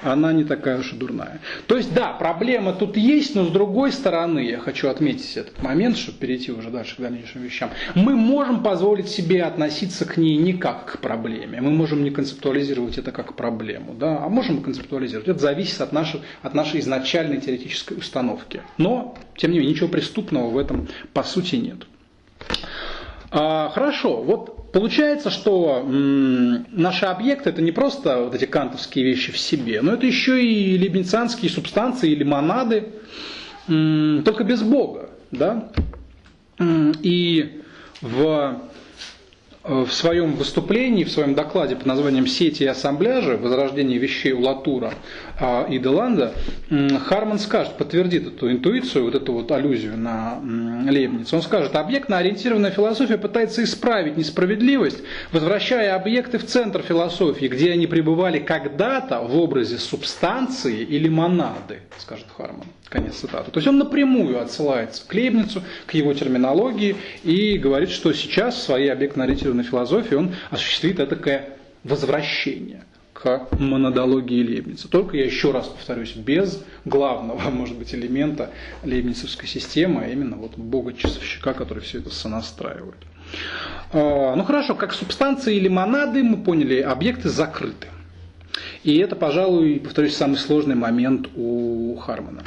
она 0.01 0.33
не 0.33 0.43
такая 0.43 0.79
уж 0.79 0.93
и 0.93 0.95
дурная. 0.95 1.41
То 1.67 1.77
есть, 1.77 1.93
да, 1.93 2.13
проблема 2.13 2.73
тут 2.73 2.97
есть, 2.97 3.35
но 3.35 3.45
с 3.45 3.49
другой 3.49 3.91
стороны, 3.91 4.39
я 4.39 4.59
хочу 4.59 4.89
отметить 4.89 5.37
этот 5.37 5.61
момент, 5.61 5.97
чтобы 5.97 6.19
перейти 6.19 6.51
уже 6.51 6.69
дальше 6.69 6.95
к 6.95 6.99
дальнейшим 6.99 7.41
вещам. 7.41 7.69
Мы 7.95 8.15
можем 8.15 8.63
позволить 8.63 9.09
себе 9.09 9.43
относиться 9.43 10.05
к 10.05 10.17
ней 10.17 10.37
не 10.37 10.53
как 10.53 10.85
к 10.85 10.97
проблеме. 10.99 11.61
Мы 11.61 11.71
можем 11.71 12.03
не 12.03 12.11
концептуализировать 12.11 12.97
это 12.97 13.11
как 13.11 13.35
проблему, 13.35 13.93
да, 13.93 14.19
а 14.23 14.29
можем 14.29 14.61
концептуализировать. 14.61 15.27
Это 15.27 15.39
зависит 15.39 15.81
от 15.81 15.91
нашей, 15.91 16.21
от 16.41 16.53
нашей 16.53 16.79
изначальной 16.79 17.24
теоретической 17.33 17.97
установки. 17.97 18.61
Но, 18.77 19.15
тем 19.37 19.51
не 19.51 19.59
менее, 19.59 19.73
ничего 19.73 19.89
преступного 19.89 20.49
в 20.49 20.57
этом 20.57 20.87
по 21.13 21.23
сути 21.23 21.55
нет. 21.55 21.85
А, 23.31 23.69
хорошо, 23.69 24.21
вот 24.21 24.71
получается, 24.71 25.29
что 25.29 25.83
м, 25.85 26.65
наши 26.71 27.05
объекты 27.05 27.49
это 27.49 27.61
не 27.61 27.71
просто 27.71 28.23
вот 28.23 28.35
эти 28.35 28.45
кантовские 28.45 29.05
вещи 29.05 29.31
в 29.31 29.37
себе, 29.37 29.81
но 29.81 29.93
это 29.93 30.05
еще 30.05 30.43
и 30.43 30.77
лейбницанские 30.77 31.51
субстанции 31.51 32.11
или 32.11 32.23
монады, 32.23 32.89
м, 33.67 34.23
только 34.23 34.43
без 34.43 34.61
Бога. 34.61 35.09
Да? 35.31 35.69
И 37.01 37.61
в 38.01 38.61
в 39.65 39.89
своем 39.91 40.33
выступлении, 40.35 41.03
в 41.03 41.11
своем 41.11 41.33
докладе 41.33 41.75
под 41.75 41.87
названием 41.87 42.27
«Сети 42.27 42.63
и 42.63 42.67
ассамбляжи. 42.67 43.35
Возрождение 43.35 43.97
вещей 43.97 44.31
у 44.31 44.41
Латура 44.41 44.93
и 45.69 45.79
Деланда» 45.79 46.33
Харман 46.69 47.39
скажет, 47.39 47.77
подтвердит 47.77 48.27
эту 48.27 48.51
интуицию, 48.51 49.05
вот 49.05 49.15
эту 49.15 49.33
вот 49.33 49.51
аллюзию 49.51 49.97
на 49.97 50.39
Лейбниц. 50.89 51.31
Он 51.33 51.41
скажет, 51.41 51.75
объектно-ориентированная 51.75 52.71
философия 52.71 53.17
пытается 53.17 53.63
исправить 53.63 54.17
несправедливость, 54.17 55.03
возвращая 55.31 55.95
объекты 55.95 56.37
в 56.37 56.45
центр 56.45 56.81
философии, 56.81 57.47
где 57.47 57.71
они 57.71 57.85
пребывали 57.87 58.39
когда-то 58.39 59.21
в 59.21 59.37
образе 59.37 59.77
субстанции 59.77 60.81
или 60.81 61.09
монады, 61.09 61.79
скажет 61.97 62.27
Харман. 62.35 62.65
Конец 62.89 63.15
цитаты. 63.15 63.51
То 63.51 63.57
есть 63.57 63.67
он 63.67 63.77
напрямую 63.77 64.41
отсылается 64.41 65.05
к 65.07 65.13
Лейбницу, 65.13 65.61
к 65.85 65.93
его 65.93 66.13
терминологии 66.13 66.95
и 67.23 67.57
говорит, 67.57 67.89
что 67.89 68.13
сейчас 68.13 68.55
в 68.55 68.61
своей 68.61 68.89
объектно-ориентированной 68.89 69.63
философии 69.63 70.15
он 70.15 70.33
осуществит 70.49 70.97
такое 70.97 71.49
возвращение 71.83 72.84
к 73.25 73.59
монодологии 73.59 74.43
Лейбница. 74.43 74.87
Только 74.87 75.17
я 75.17 75.25
еще 75.25 75.51
раз 75.51 75.67
повторюсь, 75.67 76.15
без 76.15 76.63
главного, 76.85 77.49
может 77.49 77.75
быть, 77.75 77.93
элемента 77.95 78.51
лейбницевской 78.83 79.47
системы, 79.47 80.03
а 80.05 80.07
именно 80.07 80.37
вот 80.37 80.57
бога-часовщика, 80.57 81.53
который 81.53 81.81
все 81.81 81.99
это 81.99 82.11
сонастраивает. 82.11 82.97
А, 83.91 84.35
ну 84.35 84.43
хорошо, 84.43 84.75
как 84.75 84.93
субстанции 84.93 85.55
или 85.55 85.67
монады, 85.67 86.23
мы 86.23 86.37
поняли, 86.37 86.81
объекты 86.81 87.29
закрыты. 87.29 87.87
И 88.83 88.97
это, 88.97 89.15
пожалуй, 89.15 89.79
повторюсь, 89.79 90.15
самый 90.15 90.37
сложный 90.37 90.75
момент 90.75 91.27
у 91.35 91.95
Хармана. 91.95 92.43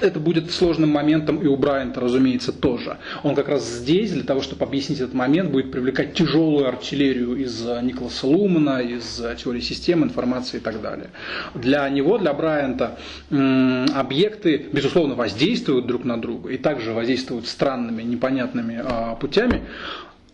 Это 0.00 0.20
будет 0.20 0.50
сложным 0.50 0.90
моментом 0.90 1.42
и 1.42 1.46
у 1.46 1.56
Брайанта, 1.56 2.00
разумеется, 2.00 2.52
тоже. 2.52 2.98
Он 3.22 3.34
как 3.34 3.48
раз 3.48 3.66
здесь, 3.66 4.12
для 4.12 4.22
того, 4.22 4.40
чтобы 4.40 4.64
объяснить 4.64 5.00
этот 5.00 5.14
момент, 5.14 5.50
будет 5.50 5.70
привлекать 5.70 6.14
тяжелую 6.14 6.68
артиллерию 6.68 7.36
из 7.36 7.62
Николаса 7.62 8.26
Лумана, 8.26 8.80
из 8.80 9.22
теории 9.42 9.60
систем, 9.60 10.04
информации 10.04 10.58
и 10.58 10.60
так 10.60 10.80
далее. 10.80 11.10
Для 11.54 11.88
него, 11.88 12.18
для 12.18 12.32
Брайанта, 12.32 12.98
объекты, 13.30 14.66
безусловно, 14.72 15.14
воздействуют 15.14 15.86
друг 15.86 16.04
на 16.04 16.20
друга 16.20 16.50
и 16.50 16.58
также 16.58 16.92
воздействуют 16.92 17.46
странными, 17.46 18.02
непонятными 18.02 18.80
а, 18.84 19.14
путями, 19.16 19.62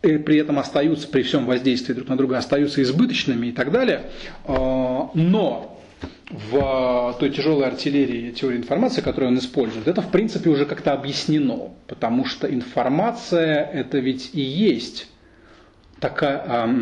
при 0.03 0.37
этом 0.37 0.59
остаются, 0.59 1.09
при 1.09 1.23
всем 1.23 1.47
воздействии 1.47 1.95
друг 1.95 2.09
на 2.09 2.17
друга, 2.17 2.37
остаются 2.37 2.83
избыточными 2.83 3.49
и 3.49 3.53
так 3.53 3.71
далее. 3.71 4.11
Но 4.47 5.74
в 6.31 7.17
той 7.21 7.31
тяжелой 7.31 7.67
артиллерии 7.67 8.31
теории 8.33 8.57
информации, 8.57 9.01
которую 9.01 9.33
он 9.33 9.39
использует, 9.39 9.89
это 9.89 10.03
в 10.03 10.11
принципе 10.11 10.51
уже 10.51 10.67
как-то 10.67 10.93
объяснено, 10.93 11.71
потому 11.87 12.25
что 12.25 12.53
информация 12.53 13.65
это 13.65 13.99
ведь 13.99 14.31
и 14.33 14.41
есть 14.41 15.09
такая, 16.01 16.77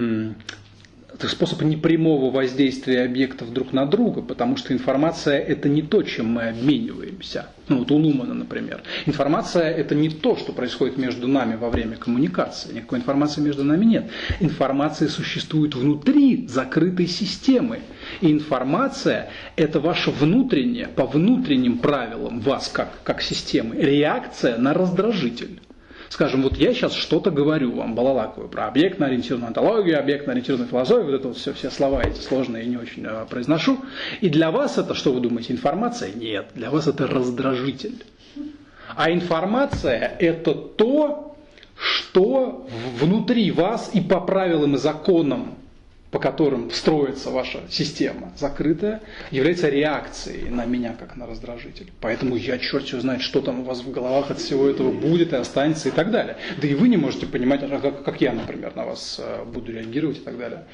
это 1.14 1.28
способ 1.28 1.62
непрямого 1.62 2.30
воздействия 2.30 3.02
объектов 3.04 3.52
друг 3.52 3.72
на 3.72 3.86
друга, 3.86 4.22
потому 4.22 4.56
что 4.56 4.72
информация 4.72 5.38
это 5.38 5.68
не 5.68 5.82
то, 5.82 6.02
чем 6.02 6.32
мы 6.32 6.48
обмениваемся. 6.48 7.46
Ну 7.68 7.78
вот 7.78 7.90
у 7.90 7.96
Лумана, 7.96 8.34
например. 8.34 8.82
Информация 9.06 9.70
это 9.70 9.94
не 9.94 10.08
то, 10.08 10.36
что 10.36 10.52
происходит 10.52 10.98
между 10.98 11.28
нами 11.28 11.54
во 11.56 11.70
время 11.70 11.96
коммуникации. 11.96 12.74
Никакой 12.74 12.98
информации 12.98 13.40
между 13.40 13.62
нами 13.64 13.84
нет. 13.84 14.10
Информация 14.40 15.08
существует 15.08 15.74
внутри 15.74 16.46
закрытой 16.48 17.06
системы. 17.06 17.80
И 18.20 18.30
информация 18.30 19.30
это 19.56 19.80
ваша 19.80 20.10
внутренняя, 20.10 20.88
по 20.88 21.06
внутренним 21.06 21.78
правилам 21.78 22.40
вас 22.40 22.68
как, 22.68 22.90
как 23.04 23.22
системы, 23.22 23.76
реакция 23.76 24.56
на 24.58 24.74
раздражитель. 24.74 25.60
Скажем, 26.12 26.42
вот 26.42 26.58
я 26.58 26.74
сейчас 26.74 26.92
что-то 26.92 27.30
говорю 27.30 27.72
вам, 27.72 27.94
балалакаю 27.94 28.46
про 28.46 28.66
объектно-ориентированную 28.66 29.48
антологию, 29.48 29.98
объектно-ориентированную 29.98 30.68
философию, 30.68 31.06
вот 31.06 31.14
это 31.14 31.28
вот 31.28 31.38
все, 31.38 31.54
все 31.54 31.70
слова 31.70 32.02
эти 32.02 32.20
сложные 32.20 32.64
и 32.64 32.68
не 32.68 32.76
очень 32.76 33.06
э, 33.06 33.24
произношу. 33.30 33.78
И 34.20 34.28
для 34.28 34.50
вас 34.50 34.76
это, 34.76 34.92
что 34.94 35.10
вы 35.10 35.20
думаете, 35.20 35.54
информация? 35.54 36.12
Нет, 36.12 36.48
для 36.54 36.70
вас 36.70 36.86
это 36.86 37.06
раздражитель. 37.06 38.04
А 38.94 39.10
информация 39.10 40.14
это 40.18 40.52
то, 40.52 41.34
что 41.76 42.66
внутри 43.00 43.50
вас 43.50 43.90
и 43.94 44.02
по 44.02 44.20
правилам 44.20 44.74
и 44.74 44.78
законам 44.78 45.54
по 46.12 46.18
которым 46.18 46.70
строится 46.70 47.30
ваша 47.30 47.60
система 47.70 48.32
закрытая, 48.36 49.00
является 49.30 49.70
реакцией 49.70 50.50
на 50.50 50.66
меня 50.66 50.94
как 50.96 51.16
на 51.16 51.26
раздражитель. 51.26 51.90
Поэтому 52.02 52.36
я 52.36 52.58
черт 52.58 52.86
его 52.86 53.00
знает, 53.00 53.22
что 53.22 53.40
там 53.40 53.60
у 53.60 53.64
вас 53.64 53.80
в 53.80 53.90
головах 53.90 54.30
от 54.30 54.38
всего 54.38 54.68
этого 54.68 54.92
будет 54.92 55.32
и 55.32 55.36
останется 55.36 55.88
и 55.88 55.90
так 55.90 56.10
далее. 56.10 56.36
Да 56.60 56.68
и 56.68 56.74
вы 56.74 56.88
не 56.88 56.98
можете 56.98 57.24
понимать, 57.24 57.62
а 57.62 57.78
как, 57.80 58.04
как 58.04 58.20
я, 58.20 58.34
например, 58.34 58.76
на 58.76 58.84
вас 58.84 59.18
э, 59.24 59.44
буду 59.44 59.72
реагировать 59.72 60.18
и 60.18 60.20
так 60.20 60.38
далее. 60.38 60.64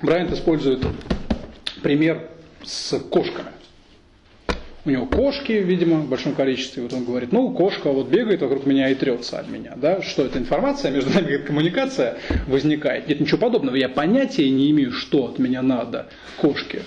Брайант 0.00 0.32
использует 0.32 0.82
пример 1.82 2.30
с 2.64 2.98
кошками 3.10 3.57
у 4.88 4.90
него 4.90 5.06
кошки, 5.06 5.52
видимо, 5.52 5.96
в 5.96 6.08
большом 6.08 6.34
количестве. 6.34 6.82
Вот 6.82 6.92
он 6.94 7.04
говорит, 7.04 7.30
ну, 7.30 7.50
кошка 7.52 7.92
вот 7.92 8.08
бегает 8.08 8.40
вокруг 8.40 8.64
меня 8.64 8.88
и 8.88 8.94
трется 8.94 9.38
от 9.38 9.48
меня. 9.48 9.74
Да? 9.76 10.00
Что 10.00 10.24
это 10.24 10.38
информация, 10.38 10.90
между 10.90 11.12
нами 11.12 11.36
как 11.36 11.46
коммуникация 11.46 12.16
возникает. 12.46 13.06
Нет 13.06 13.20
ничего 13.20 13.38
подобного. 13.38 13.76
Я 13.76 13.90
понятия 13.90 14.48
не 14.48 14.70
имею, 14.70 14.92
что 14.92 15.26
от 15.26 15.38
меня 15.38 15.60
надо 15.62 16.08
кошке. 16.38 16.80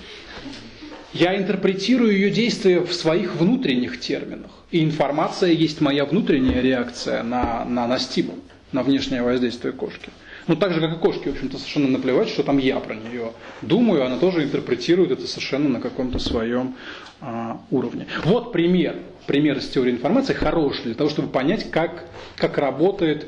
Я 1.12 1.36
интерпретирую 1.36 2.12
ее 2.12 2.30
действия 2.30 2.80
в 2.80 2.92
своих 2.92 3.36
внутренних 3.36 4.00
терминах. 4.00 4.50
И 4.72 4.82
информация 4.82 5.50
есть 5.50 5.80
моя 5.80 6.04
внутренняя 6.04 6.60
реакция 6.60 7.22
на, 7.22 7.64
на, 7.64 7.86
на 7.86 7.98
стимул, 7.98 8.38
на 8.72 8.82
внешнее 8.82 9.22
воздействие 9.22 9.72
кошки. 9.72 10.10
Ну, 10.46 10.56
так 10.56 10.72
же, 10.72 10.80
как 10.80 10.92
и 10.92 10.98
кошки, 10.98 11.28
в 11.28 11.32
общем-то, 11.32 11.58
совершенно 11.58 11.88
наплевать, 11.88 12.28
что 12.28 12.42
там 12.42 12.58
я 12.58 12.80
про 12.80 12.94
нее 12.94 13.32
думаю, 13.62 14.04
она 14.04 14.18
тоже 14.18 14.42
интерпретирует 14.42 15.12
это 15.12 15.26
совершенно 15.26 15.68
на 15.68 15.80
каком-то 15.80 16.18
своем 16.18 16.76
а, 17.20 17.60
уровне. 17.70 18.06
Вот 18.24 18.52
пример, 18.52 18.96
пример 19.26 19.58
из 19.58 19.68
теории 19.68 19.92
информации, 19.92 20.32
хороший 20.32 20.84
для 20.84 20.94
того, 20.94 21.10
чтобы 21.10 21.28
понять, 21.28 21.70
как, 21.70 22.06
как 22.36 22.58
работает 22.58 23.26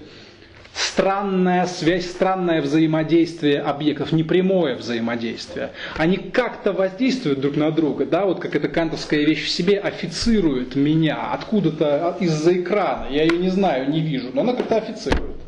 странная 0.74 1.66
связь, 1.66 2.06
странное 2.06 2.60
взаимодействие 2.60 3.60
объектов, 3.60 4.10
непрямое 4.10 4.74
взаимодействие. 4.74 5.70
Они 5.96 6.16
как-то 6.16 6.72
воздействуют 6.72 7.40
друг 7.40 7.56
на 7.56 7.70
друга, 7.70 8.06
да, 8.06 8.24
вот 8.24 8.40
как 8.40 8.56
эта 8.56 8.68
кантовская 8.68 9.24
вещь 9.24 9.44
в 9.44 9.48
себе 9.48 9.78
официрует 9.78 10.74
меня 10.74 11.30
откуда-то 11.32 12.16
из-за 12.20 12.60
экрана, 12.60 13.06
я 13.10 13.22
ее 13.22 13.38
не 13.38 13.50
знаю, 13.50 13.90
не 13.90 14.00
вижу, 14.00 14.30
но 14.32 14.40
она 14.40 14.54
как-то 14.54 14.76
официрует. 14.78 15.43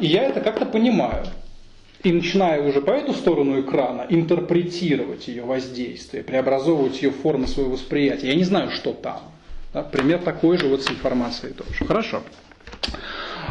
И 0.00 0.06
я 0.06 0.24
это 0.24 0.40
как-то 0.40 0.66
понимаю. 0.66 1.26
И 2.02 2.12
начинаю 2.12 2.66
уже 2.66 2.80
по 2.80 2.92
эту 2.92 3.12
сторону 3.12 3.60
экрана 3.60 4.06
интерпретировать 4.08 5.28
ее 5.28 5.44
воздействие, 5.44 6.22
преобразовывать 6.22 7.02
ее 7.02 7.10
в 7.10 7.20
форму 7.20 7.46
своего 7.46 7.72
восприятия. 7.72 8.28
Я 8.28 8.34
не 8.34 8.44
знаю, 8.44 8.70
что 8.70 8.92
там. 8.92 9.20
Да? 9.74 9.82
Пример 9.82 10.20
такой 10.20 10.56
же 10.56 10.66
вот 10.66 10.82
с 10.82 10.90
информацией 10.90 11.52
тоже. 11.52 11.84
Хорошо. 11.84 12.22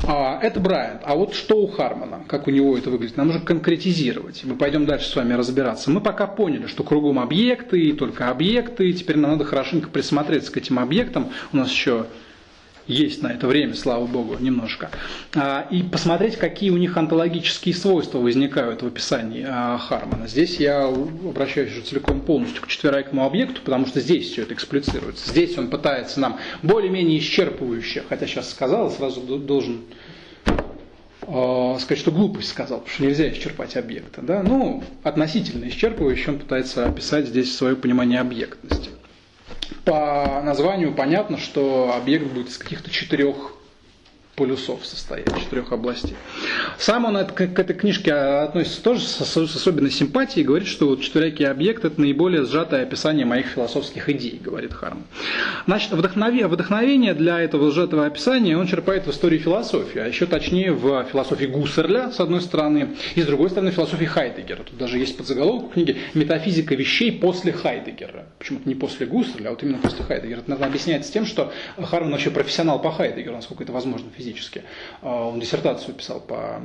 А, 0.07 0.39
это 0.41 0.59
Брайант. 0.59 1.01
А 1.05 1.15
вот 1.15 1.35
что 1.35 1.57
у 1.57 1.67
Хармана, 1.67 2.23
как 2.27 2.47
у 2.47 2.51
него 2.51 2.75
это 2.75 2.89
выглядит, 2.89 3.17
нам 3.17 3.27
нужно 3.27 3.41
конкретизировать. 3.41 4.43
Мы 4.43 4.55
пойдем 4.55 4.87
дальше 4.87 5.09
с 5.09 5.15
вами 5.15 5.33
разбираться. 5.33 5.91
Мы 5.91 6.01
пока 6.01 6.25
поняли, 6.25 6.65
что 6.65 6.83
кругом 6.83 7.19
объекты, 7.19 7.79
и 7.79 7.93
только 7.93 8.29
объекты. 8.29 8.91
Теперь 8.93 9.17
нам 9.17 9.31
надо 9.31 9.45
хорошенько 9.45 9.89
присмотреться 9.89 10.51
к 10.51 10.57
этим 10.57 10.79
объектам. 10.79 11.29
У 11.53 11.57
нас 11.57 11.69
еще 11.69 12.07
есть 12.89 13.21
на 13.21 13.27
это 13.27 13.47
время, 13.47 13.75
слава 13.75 14.05
богу, 14.05 14.35
немножко, 14.39 14.89
а, 15.35 15.67
и 15.69 15.83
посмотреть, 15.83 16.37
какие 16.37 16.71
у 16.71 16.77
них 16.77 16.97
онтологические 16.97 17.75
свойства 17.75 18.17
возникают 18.17 18.81
в 18.81 18.87
описании 18.87 19.45
а, 19.47 19.77
Хармана. 19.77 20.27
Здесь 20.27 20.59
я 20.59 20.85
обращаюсь 20.85 21.71
уже 21.71 21.81
целиком 21.81 22.21
полностью 22.21 22.63
к 22.63 22.67
четверайкому 22.67 23.25
объекту, 23.25 23.61
потому 23.63 23.85
что 23.85 24.01
здесь 24.01 24.31
все 24.31 24.41
это 24.41 24.55
эксплицируется. 24.55 25.29
Здесь 25.29 25.57
он 25.57 25.69
пытается 25.69 26.19
нам 26.19 26.39
более-менее 26.63 27.19
исчерпывающе, 27.19 28.03
хотя 28.09 28.25
сейчас 28.25 28.49
сказал, 28.49 28.89
сразу 28.89 29.21
должен 29.21 29.81
а, 31.21 31.77
сказать, 31.79 31.99
что 31.99 32.11
глупость 32.11 32.49
сказал, 32.49 32.79
потому 32.79 32.93
что 32.93 33.03
нельзя 33.03 33.31
исчерпать 33.31 33.77
объекта. 33.77 34.21
Да? 34.23 34.41
Ну, 34.41 34.83
относительно 35.03 35.65
исчерпывающе 35.65 36.29
он 36.29 36.39
пытается 36.39 36.87
описать 36.87 37.27
здесь 37.27 37.55
свое 37.55 37.75
понимание 37.75 38.19
объектности 38.19 38.89
по 39.85 40.41
названию 40.43 40.93
понятно, 40.93 41.37
что 41.37 41.93
объект 41.95 42.27
будет 42.27 42.49
из 42.49 42.57
каких-то 42.57 42.89
четырех 42.89 43.53
полюсов 44.39 44.85
состоять, 44.85 45.27
четырех 45.37 45.73
областей. 45.73 46.15
Сам 46.77 47.03
он 47.03 47.25
к, 47.25 47.33
к 47.33 47.59
этой 47.59 47.75
книжке 47.75 48.13
относится 48.13 48.81
тоже 48.81 49.01
с, 49.01 49.19
с 49.19 49.37
особенной 49.37 49.91
симпатией, 49.91 50.45
говорит, 50.45 50.69
что 50.69 50.87
вот 50.87 51.01
четверякий 51.01 51.43
объект 51.43 51.83
это 51.83 51.99
наиболее 51.99 52.45
сжатое 52.45 52.83
описание 52.83 53.25
моих 53.25 53.47
философских 53.47 54.07
идей, 54.07 54.39
говорит 54.41 54.73
Харм. 54.73 55.03
Значит, 55.67 55.91
вдохновение, 55.91 56.47
вдохновение 56.47 57.13
для 57.13 57.41
этого 57.41 57.69
сжатого 57.71 58.05
описания 58.05 58.57
он 58.57 58.65
черпает 58.65 59.07
в 59.07 59.11
истории 59.11 59.39
философии, 59.39 59.99
а 59.99 60.07
еще 60.07 60.25
точнее 60.25 60.71
в 60.71 61.03
философии 61.11 61.45
Гуссерля, 61.45 62.09
с 62.11 62.21
одной 62.21 62.39
стороны, 62.39 62.95
и 63.15 63.21
с 63.21 63.25
другой 63.25 63.49
стороны 63.49 63.71
в 63.71 63.73
философии 63.73 64.05
Хайдегера. 64.05 64.63
Тут 64.63 64.77
даже 64.77 64.97
есть 64.99 65.17
подзаголовок 65.17 65.73
книги 65.73 65.97
«Метафизика 66.13 66.75
вещей 66.75 67.11
после 67.11 67.51
Хайдегера». 67.51 68.27
Почему-то 68.37 68.69
не 68.69 68.75
после 68.75 69.05
Гуссерля, 69.05 69.49
а 69.49 69.51
вот 69.51 69.63
именно 69.63 69.79
после 69.79 70.05
Хайдегера. 70.05 70.39
Это, 70.39 70.49
наверное, 70.49 70.69
объясняется 70.69 71.11
тем, 71.11 71.25
что 71.25 71.51
Харман 71.77 72.11
вообще 72.11 72.31
профессионал 72.31 72.81
по 72.81 72.89
Хайдегеру, 72.89 73.35
насколько 73.35 73.63
это 73.63 73.73
возможно 73.73 74.07
физически 74.15 74.28
физически. 74.29 74.63
А, 75.01 75.27
он 75.27 75.39
диссертацию 75.39 75.95
писал 75.95 76.21
по 76.21 76.61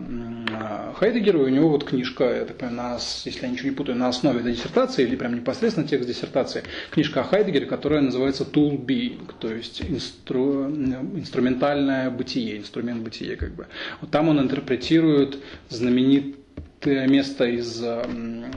Хайдегеру, 0.96 1.46
и 1.46 1.50
у 1.50 1.54
него 1.54 1.68
вот 1.70 1.84
книжка, 1.84 2.24
я 2.24 2.44
так 2.44 2.58
понимаю, 2.58 2.76
на, 2.76 2.98
если 3.24 3.46
я 3.46 3.48
ничего 3.48 3.68
не 3.70 3.74
путаю, 3.74 3.98
на 3.98 4.08
основе 4.08 4.40
этой 4.40 4.52
диссертации, 4.52 5.04
или 5.04 5.16
прям 5.16 5.34
непосредственно 5.34 5.86
текст 5.86 6.08
диссертации, 6.08 6.62
книжка 6.90 7.20
о 7.20 7.24
Хайдегере, 7.24 7.66
которая 7.66 8.00
называется 8.00 8.44
Tool 8.44 8.78
Being, 8.78 9.32
то 9.38 9.52
есть 9.52 9.82
инстру, 9.82 10.66
инструментальное 10.68 12.10
бытие, 12.10 12.58
инструмент 12.58 13.02
бытия 13.02 13.36
как 13.36 13.54
бы. 13.54 13.66
Вот 14.00 14.10
там 14.10 14.28
он 14.28 14.40
интерпретирует 14.40 15.38
знаменитое 15.68 17.08
место 17.08 17.44
из 17.44 17.82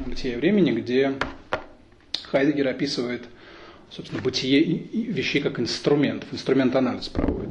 бытия 0.05 0.38
времени, 0.38 0.71
где 0.71 1.13
Хайдегер 2.31 2.67
описывает 2.67 3.23
собственно, 3.89 4.21
бытие 4.21 4.63
вещей 4.63 5.41
как 5.41 5.59
инструментов, 5.59 6.29
инструмент 6.34 6.75
анализ 6.75 7.07
проводит. 7.07 7.49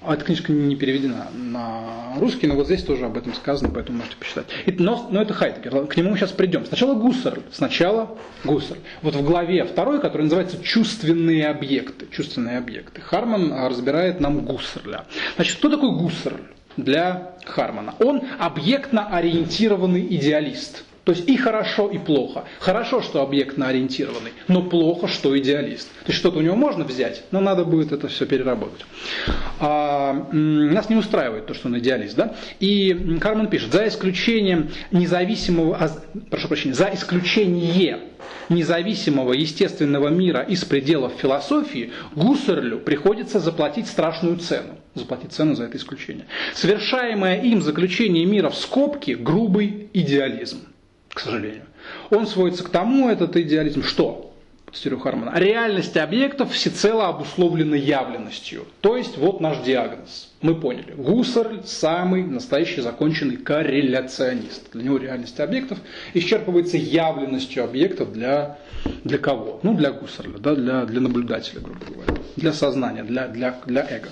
А 0.00 0.14
эта 0.14 0.24
книжка 0.24 0.52
не 0.52 0.76
переведена 0.76 1.26
на 1.34 2.14
русский, 2.18 2.46
но 2.46 2.54
вот 2.54 2.66
здесь 2.66 2.84
тоже 2.84 3.06
об 3.06 3.16
этом 3.16 3.34
сказано, 3.34 3.70
поэтому 3.74 3.98
можете 3.98 4.16
почитать. 4.16 4.46
Но, 4.78 5.08
но 5.10 5.22
это 5.22 5.34
Хайдегер, 5.34 5.86
к 5.86 5.96
нему 5.96 6.10
мы 6.10 6.16
сейчас 6.16 6.30
придем. 6.30 6.64
Сначала 6.66 6.94
Гуссер, 6.94 7.42
сначала 7.50 8.16
Гуссер. 8.44 8.76
Вот 9.02 9.16
в 9.16 9.24
главе 9.24 9.64
второй, 9.64 10.00
которая 10.00 10.24
называется 10.24 10.62
«Чувственные 10.62 11.48
объекты», 11.48 12.06
чувственные 12.12 12.58
объекты, 12.58 13.00
Харман 13.00 13.52
разбирает 13.66 14.20
нам 14.20 14.44
Гуссерля. 14.44 15.04
Значит, 15.34 15.56
кто 15.58 15.68
такой 15.68 15.90
Гуссерль 15.90 16.42
для 16.76 17.32
Хармана? 17.44 17.94
Он 17.98 18.22
объектно 18.38 19.08
ориентированный 19.08 20.06
идеалист– 20.14 20.84
То 21.08 21.12
есть 21.12 21.26
и 21.26 21.38
хорошо, 21.38 21.88
и 21.88 21.96
плохо. 21.96 22.44
Хорошо, 22.60 23.00
что 23.00 23.22
объектно 23.22 23.68
ориентированный, 23.68 24.34
но 24.46 24.60
плохо, 24.60 25.08
что 25.08 25.38
идеалист. 25.38 25.88
То 26.04 26.08
есть 26.08 26.18
что-то 26.18 26.40
у 26.40 26.42
него 26.42 26.54
можно 26.54 26.84
взять, 26.84 27.22
но 27.30 27.40
надо 27.40 27.64
будет 27.64 27.92
это 27.92 28.08
все 28.08 28.26
переработать. 28.26 28.84
А, 29.58 30.12
нас 30.30 30.90
не 30.90 30.96
устраивает 30.96 31.46
то, 31.46 31.54
что 31.54 31.68
он 31.68 31.78
идеалист. 31.78 32.14
Да? 32.14 32.34
И 32.60 33.16
Карман 33.22 33.48
пишет, 33.48 33.72
за 33.72 33.88
исключением 33.88 34.68
независимого, 34.90 35.90
прошу 36.28 36.48
прощения, 36.48 36.74
за 36.74 36.90
исключение 36.92 38.00
независимого 38.50 39.32
естественного 39.32 40.08
мира 40.08 40.42
из 40.42 40.62
пределов 40.66 41.14
философии, 41.14 41.90
Гуссерлю 42.16 42.80
приходится 42.80 43.40
заплатить 43.40 43.86
страшную 43.86 44.36
цену. 44.36 44.78
Заплатить 44.94 45.32
цену 45.32 45.54
за 45.54 45.64
это 45.64 45.78
исключение. 45.78 46.26
Совершаемое 46.52 47.40
им 47.40 47.62
заключение 47.62 48.26
мира 48.26 48.50
в 48.50 48.56
скобки– 48.56 49.12
грубый 49.18 49.88
идеализм, 49.94 50.58
к 51.08 51.20
сожалению. 51.20 51.64
Он 52.10 52.26
сводится 52.26 52.64
к 52.64 52.68
тому, 52.68 53.08
этот 53.08 53.36
идеализм, 53.36 53.82
что 53.82 54.28
цитирую 54.72 55.00
Хармана, 55.00 55.32
реальность 55.38 55.96
объектов 55.96 56.52
всецело 56.52 57.08
обусловлена 57.08 57.76
явленностью. 57.76 58.66
То 58.80 58.96
есть 58.96 59.16
вот 59.16 59.40
наш 59.40 59.58
диагноз. 59.58 60.32
Мы 60.40 60.54
поняли. 60.54 60.92
Гуссерль 60.92 61.62
самый 61.64 62.22
настоящий 62.22 62.80
законченный 62.80 63.36
корреляционист. 63.36 64.70
Для 64.72 64.84
него 64.84 64.98
реальность 64.98 65.40
объектов 65.40 65.78
исчерпывается 66.14 66.76
явленностью 66.76 67.64
объектов 67.64 68.12
для, 68.12 68.58
для 69.04 69.18
кого? 69.18 69.60
Ну, 69.62 69.74
для 69.74 69.90
Гуссерля, 69.90 70.38
да, 70.38 70.54
для, 70.54 70.84
для 70.84 71.00
наблюдателя, 71.00 71.60
грубо 71.60 71.80
говоря. 71.86 72.14
Для 72.36 72.52
сознания, 72.52 73.02
для, 73.02 73.26
для, 73.28 73.60
для 73.66 73.86
эго. 73.88 74.08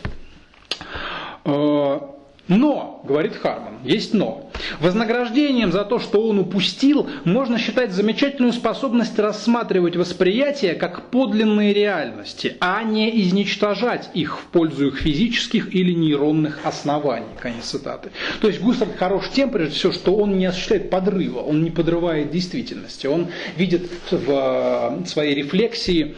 Но, 2.48 3.02
говорит 3.04 3.34
Харман, 3.34 3.78
есть 3.82 4.14
но. 4.14 4.48
Вознаграждением 4.80 5.72
за 5.72 5.84
то, 5.84 5.98
что 5.98 6.28
он 6.28 6.38
упустил, 6.38 7.08
можно 7.24 7.58
считать 7.58 7.90
замечательную 7.92 8.52
способность 8.52 9.18
рассматривать 9.18 9.96
восприятия 9.96 10.74
как 10.74 11.10
подлинные 11.10 11.74
реальности, 11.74 12.56
а 12.60 12.84
не 12.84 13.20
изничтожать 13.22 14.10
их 14.14 14.38
в 14.38 14.44
пользу 14.44 14.88
их 14.88 14.98
физических 14.98 15.74
или 15.74 15.92
нейронных 15.92 16.60
оснований. 16.62 17.26
Конец 17.40 17.64
цитаты. 17.64 18.10
То 18.40 18.46
есть 18.46 18.60
Густав 18.60 18.96
хорош 18.96 19.28
тем, 19.32 19.50
прежде 19.50 19.74
всего, 19.74 19.92
что 19.92 20.14
он 20.14 20.38
не 20.38 20.46
осуществляет 20.46 20.88
подрыва, 20.88 21.40
он 21.40 21.64
не 21.64 21.70
подрывает 21.70 22.30
действительности, 22.30 23.08
он 23.08 23.28
видит 23.56 23.90
в 24.10 25.00
э, 25.02 25.04
своей 25.06 25.34
рефлексии 25.34 26.14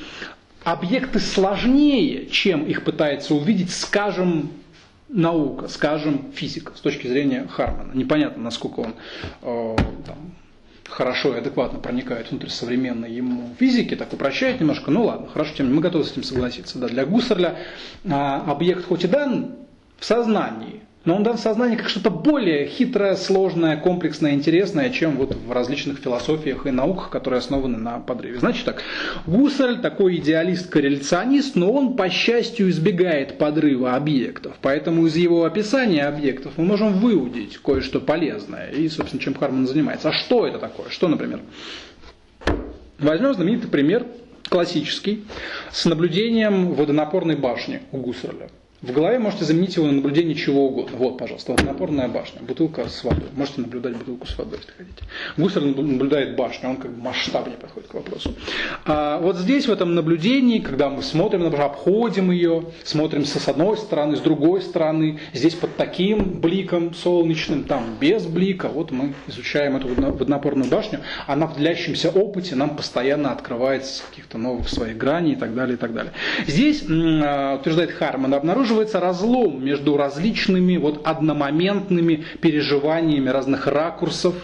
объекты 0.65 1.21
сложнее, 1.21 2.27
чем 2.27 2.65
их 2.65 2.85
пытается 2.85 3.35
увидеть, 3.35 3.71
скажем, 3.71 4.51
наука, 5.09 5.69
скажем, 5.69 6.33
физика, 6.33 6.73
с 6.77 6.81
точки 6.81 7.07
зрения 7.07 7.47
Хармана. 7.49 7.93
Непонятно, 7.95 8.43
насколько 8.43 8.81
он 8.81 8.95
э, 9.43 9.77
там, 10.07 10.33
хорошо 10.89 11.35
и 11.35 11.39
адекватно 11.39 11.79
проникает 11.79 12.31
внутрь 12.31 12.49
современной 12.49 13.13
ему 13.13 13.55
физики, 13.59 13.95
так 13.97 14.13
упрощает 14.13 14.61
немножко, 14.61 14.91
ну 14.91 15.05
ладно, 15.05 15.29
хорошо, 15.29 15.55
тем 15.57 15.75
мы 15.75 15.81
готовы 15.81 16.05
с 16.05 16.13
этим 16.13 16.23
согласиться. 16.23 16.79
Да, 16.79 16.89
для 16.89 17.05
Гуссерля 17.07 17.59
э, 18.05 18.11
объект 18.11 18.87
хоть 18.87 19.05
и 19.05 19.09
дан 19.09 19.57
в 19.99 20.05
сознании, 20.05 20.83
но 21.09 21.17
он 21.17 21.23
дан 21.23 21.39
в 21.39 21.41
сознании 21.41 21.77
как 21.77 21.89
что-то 21.89 22.11
более 22.11 22.67
хитрое, 22.67 23.17
сложное, 23.17 23.79
комплексное, 23.79 24.35
интересное, 24.35 24.91
чем 24.91 25.17
вот 25.17 25.35
в 25.35 25.51
различных 25.51 26.01
философиях 26.01 26.67
и 26.67 26.71
науках, 26.71 27.09
которые 27.09 27.39
основаны 27.39 27.79
на 27.79 27.99
подрыве. 27.99 28.39
Значит 28.41 28.67
так, 28.67 28.83
Гуссель 29.27 29.79
такой 29.79 30.17
идеалист-корреляционист, 30.17 31.57
но 31.57 31.73
он, 31.73 31.97
по 31.97 32.11
счастью, 32.11 32.69
избегает 32.69 33.39
подрыва 33.39 33.95
объектов. 33.95 34.57
Поэтому 34.61 35.07
из 35.07 35.17
его 35.17 35.47
описания 35.47 36.05
объектов 36.05 36.53
мы 36.59 36.67
можем 36.67 37.01
выудить 37.01 37.57
кое-что 37.57 38.01
полезное. 38.01 38.69
И, 38.69 38.87
собственно, 38.91 39.23
чем 39.23 39.33
Харман 39.33 39.67
занимается. 39.67 40.11
А 40.11 40.13
что 40.13 40.47
это 40.47 40.59
такое? 40.59 40.91
Что, 40.91 41.09
например? 41.09 41.41
Возьмем 42.99 43.33
знаменитый 43.33 43.71
пример, 43.71 44.05
классический, 44.51 45.25
с 45.73 45.87
наблюдением 45.87 46.75
водонапорной 46.75 47.37
башни 47.37 47.81
у 47.93 47.97
Гуссерля. 47.97 48.51
В 48.81 48.93
голове 48.93 49.19
можете 49.19 49.45
заменить 49.45 49.75
его 49.75 49.87
на 49.87 49.93
наблюдение 49.95 50.37
чего 50.37 50.69
угодно. 50.69 50.97
Вот, 50.97 51.19
пожалуйста, 51.19 51.51
вот 51.51 51.65
напорная 51.65 52.07
башня, 52.07 52.43
бутылка 52.43 52.89
с 52.89 53.03
водой. 53.03 53.27
Можете 53.35 53.63
наблюдать 53.63 53.97
бутылку 53.97 54.29
с 54.29 54.39
водой, 54.39 54.61
если 54.61 54.71
хотите. 54.71 55.03
Гусар 55.37 55.65
наблюдает 55.65 56.37
башню, 56.37 56.71
он 56.71 56.77
как 56.77 56.93
бы 56.93 57.03
масштабнее 57.03 57.57
подходит 57.57 57.89
к 57.89 57.95
вопросу. 57.95 58.37
А 58.85 59.19
вот 59.19 59.37
здесь, 59.37 59.67
в 59.67 59.73
этом 59.73 59.97
наблюдении, 59.97 60.61
когда 60.61 60.91
мы 60.91 61.03
смотрим, 61.03 61.43
например, 61.43 61.67
обходим 61.67 62.31
ее, 62.31 62.67
смотрим 62.85 63.25
с 63.25 63.49
одной 63.49 63.77
стороны, 63.79 64.17
с 64.17 64.21
другой 64.21 64.63
стороны, 64.63 65.19
здесь 65.33 65.55
под 65.55 65.75
таким 65.77 66.41
бликом 66.41 66.95
солнечным, 66.95 67.65
там 67.65 67.97
без 68.01 68.27
блика, 68.27 68.69
вот 68.69 68.93
мы 68.93 69.15
изучаем 69.27 69.77
эту 69.77 69.89
водонапорную 69.89 70.71
башню, 70.71 71.01
она 71.27 71.49
в 71.49 71.57
длящемся 71.57 72.11
опыте 72.11 72.55
нам 72.55 72.77
постоянно 72.77 73.33
открывается 73.33 74.05
каких-то 74.09 74.39
новых 74.39 74.69
своих 74.69 74.97
граней 74.97 75.33
и 75.33 75.37
так 75.37 75.53
далее, 75.53 75.75
и 75.75 75.79
так 75.79 75.93
далее. 75.93 76.13
Здесь, 76.47 76.85
а, 76.89 77.57
утверждает 77.57 77.91
Харман, 77.91 78.35
обнаруживается 78.35 78.68
обнаруживается 78.69 79.01
разлом 79.01 79.65
между 79.65 79.97
различными 79.97 80.77
вот 80.77 81.07
одномоментными 81.07 82.25
переживаниями 82.41 83.31
разных 83.31 83.67
ракурсов, 83.67 84.35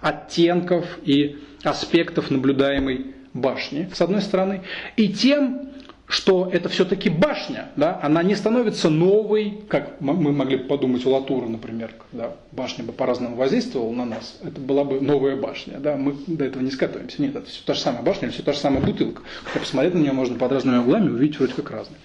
оттенков 0.00 0.84
и 1.04 1.38
аспектов 1.62 2.30
наблюдаемой 2.30 3.14
башни, 3.34 3.88
с 3.92 4.00
одной 4.00 4.22
стороны, 4.22 4.62
и 4.96 5.08
тем, 5.08 5.68
что 6.06 6.48
это 6.50 6.70
все-таки 6.70 7.10
башня, 7.10 7.68
да, 7.76 8.00
она 8.02 8.22
не 8.22 8.34
становится 8.34 8.88
новой, 8.88 9.58
как 9.68 10.00
мы 10.00 10.32
могли 10.32 10.56
бы 10.56 10.64
подумать 10.64 11.04
у 11.04 11.10
Латура, 11.10 11.46
например, 11.46 11.90
когда 12.10 12.32
башня 12.52 12.84
бы 12.84 12.92
по-разному 12.92 13.36
воздействовала 13.36 13.92
на 13.92 14.06
нас, 14.06 14.38
это 14.42 14.58
была 14.60 14.84
бы 14.84 15.00
новая 15.02 15.36
башня, 15.36 15.78
да, 15.78 15.96
мы 15.96 16.14
до 16.26 16.46
этого 16.46 16.62
не 16.62 16.70
скатываемся, 16.70 17.20
нет, 17.20 17.36
это 17.36 17.46
все 17.46 17.60
та 17.66 17.74
же 17.74 17.80
самая 17.80 18.02
башня, 18.02 18.30
все 18.30 18.42
та 18.42 18.52
же 18.54 18.58
самая 18.58 18.80
бутылка, 18.80 19.20
хотя 19.44 19.60
посмотреть 19.60 19.94
на 19.94 19.98
нее 19.98 20.12
можно 20.12 20.38
под 20.38 20.52
разными 20.52 20.78
углами, 20.78 21.10
увидеть 21.10 21.38
вроде 21.38 21.52
как 21.52 21.70
разные. 21.70 21.98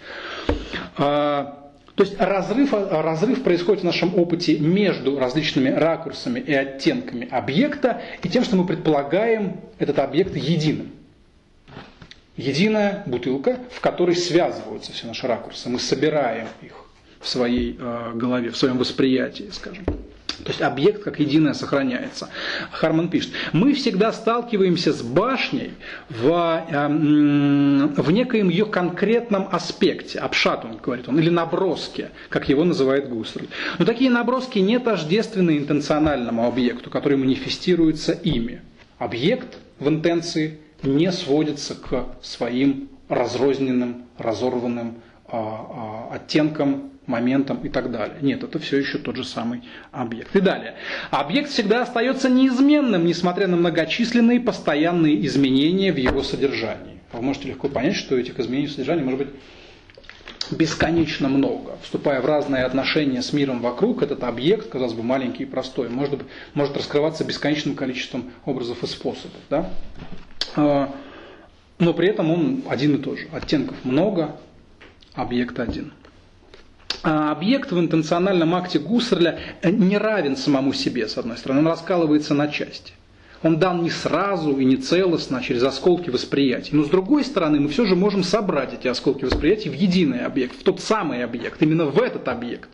А, 0.97 1.71
то 1.95 2.03
есть 2.03 2.19
разрыв, 2.19 2.73
разрыв 2.73 3.43
происходит 3.43 3.81
в 3.81 3.85
нашем 3.85 4.17
опыте 4.17 4.57
между 4.57 5.19
различными 5.19 5.69
ракурсами 5.69 6.39
и 6.39 6.53
оттенками 6.53 7.27
объекта 7.29 8.01
и 8.23 8.29
тем, 8.29 8.43
что 8.43 8.55
мы 8.55 8.65
предполагаем 8.65 9.61
этот 9.77 9.99
объект 9.99 10.35
единым. 10.35 10.91
Единая 12.35 13.03
бутылка, 13.05 13.59
в 13.71 13.79
которой 13.79 14.15
связываются 14.15 14.91
все 14.91 15.05
наши 15.05 15.27
ракурсы. 15.27 15.69
Мы 15.69 15.79
собираем 15.79 16.47
их 16.63 16.73
в 17.19 17.27
своей 17.27 17.77
э, 17.79 18.11
голове, 18.15 18.49
в 18.49 18.57
своем 18.57 18.79
восприятии, 18.79 19.49
скажем. 19.51 19.85
То 20.43 20.49
есть 20.49 20.61
объект 20.61 21.03
как 21.03 21.19
единое 21.19 21.53
сохраняется. 21.53 22.29
Харман 22.71 23.09
пишет, 23.09 23.31
мы 23.51 23.73
всегда 23.73 24.11
сталкиваемся 24.11 24.93
с 24.93 25.01
башней 25.01 25.73
в, 26.09 26.65
э, 26.69 26.87
в 28.01 28.11
некоем 28.11 28.49
ее 28.49 28.65
конкретном 28.65 29.47
аспекте, 29.51 30.19
обшатун, 30.19 30.77
говорит 30.77 31.07
он, 31.07 31.19
или 31.19 31.29
наброске, 31.29 32.11
как 32.29 32.49
его 32.49 32.63
называет 32.63 33.09
Гуссерль. 33.09 33.47
Но 33.79 33.85
такие 33.85 34.09
наброски 34.09 34.59
не 34.59 34.79
тождественны 34.79 35.57
интенциональному 35.57 36.47
объекту, 36.47 36.89
который 36.89 37.17
манифестируется 37.17 38.13
ими. 38.13 38.61
Объект 38.97 39.57
в 39.79 39.87
интенции 39.89 40.59
не 40.81 41.11
сводится 41.11 41.75
к 41.75 42.05
своим 42.21 42.89
разрозненным, 43.09 44.05
разорванным 44.17 44.95
а, 45.27 46.09
а, 46.11 46.15
оттенкам 46.15 46.92
моментом 47.05 47.57
и 47.63 47.69
так 47.69 47.91
далее. 47.91 48.17
Нет, 48.21 48.43
это 48.43 48.59
все 48.59 48.77
еще 48.77 48.97
тот 48.97 49.15
же 49.15 49.23
самый 49.23 49.63
объект. 49.91 50.35
И 50.35 50.39
далее. 50.39 50.75
Объект 51.11 51.49
всегда 51.49 51.83
остается 51.83 52.29
неизменным, 52.29 53.05
несмотря 53.05 53.47
на 53.47 53.57
многочисленные 53.57 54.39
постоянные 54.39 55.25
изменения 55.25 55.91
в 55.91 55.97
его 55.97 56.23
содержании. 56.23 56.99
Вы 57.11 57.21
можете 57.21 57.49
легко 57.49 57.69
понять, 57.69 57.95
что 57.95 58.17
этих 58.17 58.39
изменений 58.39 58.67
в 58.67 58.71
содержании 58.71 59.03
может 59.03 59.19
быть 59.19 59.29
бесконечно 60.51 61.29
много. 61.29 61.77
Вступая 61.81 62.21
в 62.21 62.25
разные 62.25 62.63
отношения 62.63 63.21
с 63.21 63.33
миром 63.33 63.61
вокруг, 63.61 64.01
этот 64.01 64.23
объект, 64.23 64.69
казалось 64.69 64.93
бы, 64.93 65.03
маленький 65.03 65.43
и 65.43 65.45
простой, 65.45 65.89
может, 65.89 66.21
может 66.53 66.75
раскрываться 66.75 67.23
бесконечным 67.23 67.75
количеством 67.75 68.31
образов 68.45 68.83
и 68.83 68.87
способов. 68.87 69.39
Да? 69.49 69.69
А, 70.55 70.93
но 71.79 71.93
при 71.93 72.09
этом 72.09 72.31
он 72.31 72.63
один 72.67 72.95
и 72.95 72.97
тот 72.97 73.19
же. 73.19 73.27
Оттенков 73.31 73.77
много, 73.83 74.35
объект 75.13 75.59
один. 75.59 75.93
А 77.01 77.31
объект 77.31 77.71
в 77.71 77.79
интенциональном 77.79 78.53
акте 78.55 78.79
Гуссерля 78.79 79.39
не 79.63 79.97
равен 79.97 80.37
самому 80.37 80.73
себе, 80.73 81.07
с 81.07 81.17
одной 81.17 81.37
стороны, 81.37 81.61
он 81.61 81.67
раскалывается 81.67 82.33
на 82.33 82.47
части. 82.47 82.93
Он 83.41 83.59
дан 83.59 83.83
не 83.83 83.89
сразу 83.89 84.57
и 84.57 84.63
не 84.63 84.77
целостно, 84.77 85.39
а 85.39 85.41
через 85.41 85.63
осколки 85.63 86.09
восприятия. 86.09 86.75
Но 86.75 86.83
с 86.83 86.89
другой 86.89 87.25
стороны, 87.25 87.59
мы 87.59 87.67
все 87.67 87.85
же 87.85 87.95
можем 87.95 88.23
собрать 88.23 88.73
эти 88.73 88.87
осколки 88.87 89.25
восприятия 89.25 89.69
в 89.69 89.73
единый 89.73 90.25
объект, 90.25 90.57
в 90.57 90.63
тот 90.63 90.79
самый 90.79 91.23
объект, 91.23 91.61
именно 91.61 91.85
в 91.85 92.01
этот 92.01 92.27
объект. 92.29 92.69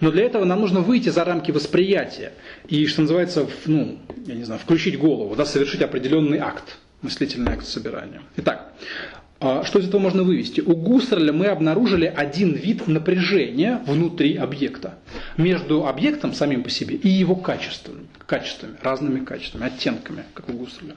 Но 0.00 0.10
для 0.10 0.24
этого 0.24 0.44
нам 0.44 0.60
нужно 0.60 0.80
выйти 0.80 1.08
за 1.08 1.24
рамки 1.24 1.50
восприятия 1.50 2.34
и, 2.68 2.86
что 2.86 3.02
называется, 3.02 3.46
ну, 3.64 3.98
я 4.26 4.34
не 4.34 4.44
знаю, 4.44 4.60
включить 4.60 4.98
голову, 4.98 5.34
да, 5.34 5.46
совершить 5.46 5.80
определенный 5.80 6.38
акт, 6.38 6.76
мыслительный 7.00 7.52
акт 7.52 7.66
собирания. 7.66 8.20
Итак, 8.36 8.72
что 9.40 9.78
из 9.78 9.88
этого 9.88 10.00
можно 10.00 10.22
вывести? 10.22 10.60
У 10.60 10.74
Гуссерля 10.74 11.32
мы 11.32 11.46
обнаружили 11.46 12.06
один 12.06 12.52
вид 12.52 12.86
напряжения 12.86 13.82
внутри 13.86 14.36
объекта. 14.36 14.98
между 15.36 15.86
объектом 15.86 16.32
самим 16.32 16.62
по 16.62 16.70
себе 16.70 16.96
и 16.96 17.08
его 17.08 17.34
качествами, 17.34 18.06
качествами, 18.26 18.76
разными 18.82 19.24
качествами, 19.24 19.66
оттенками, 19.66 20.24
как 20.34 20.48
у 20.48 20.52
Гусserля. 20.52 20.94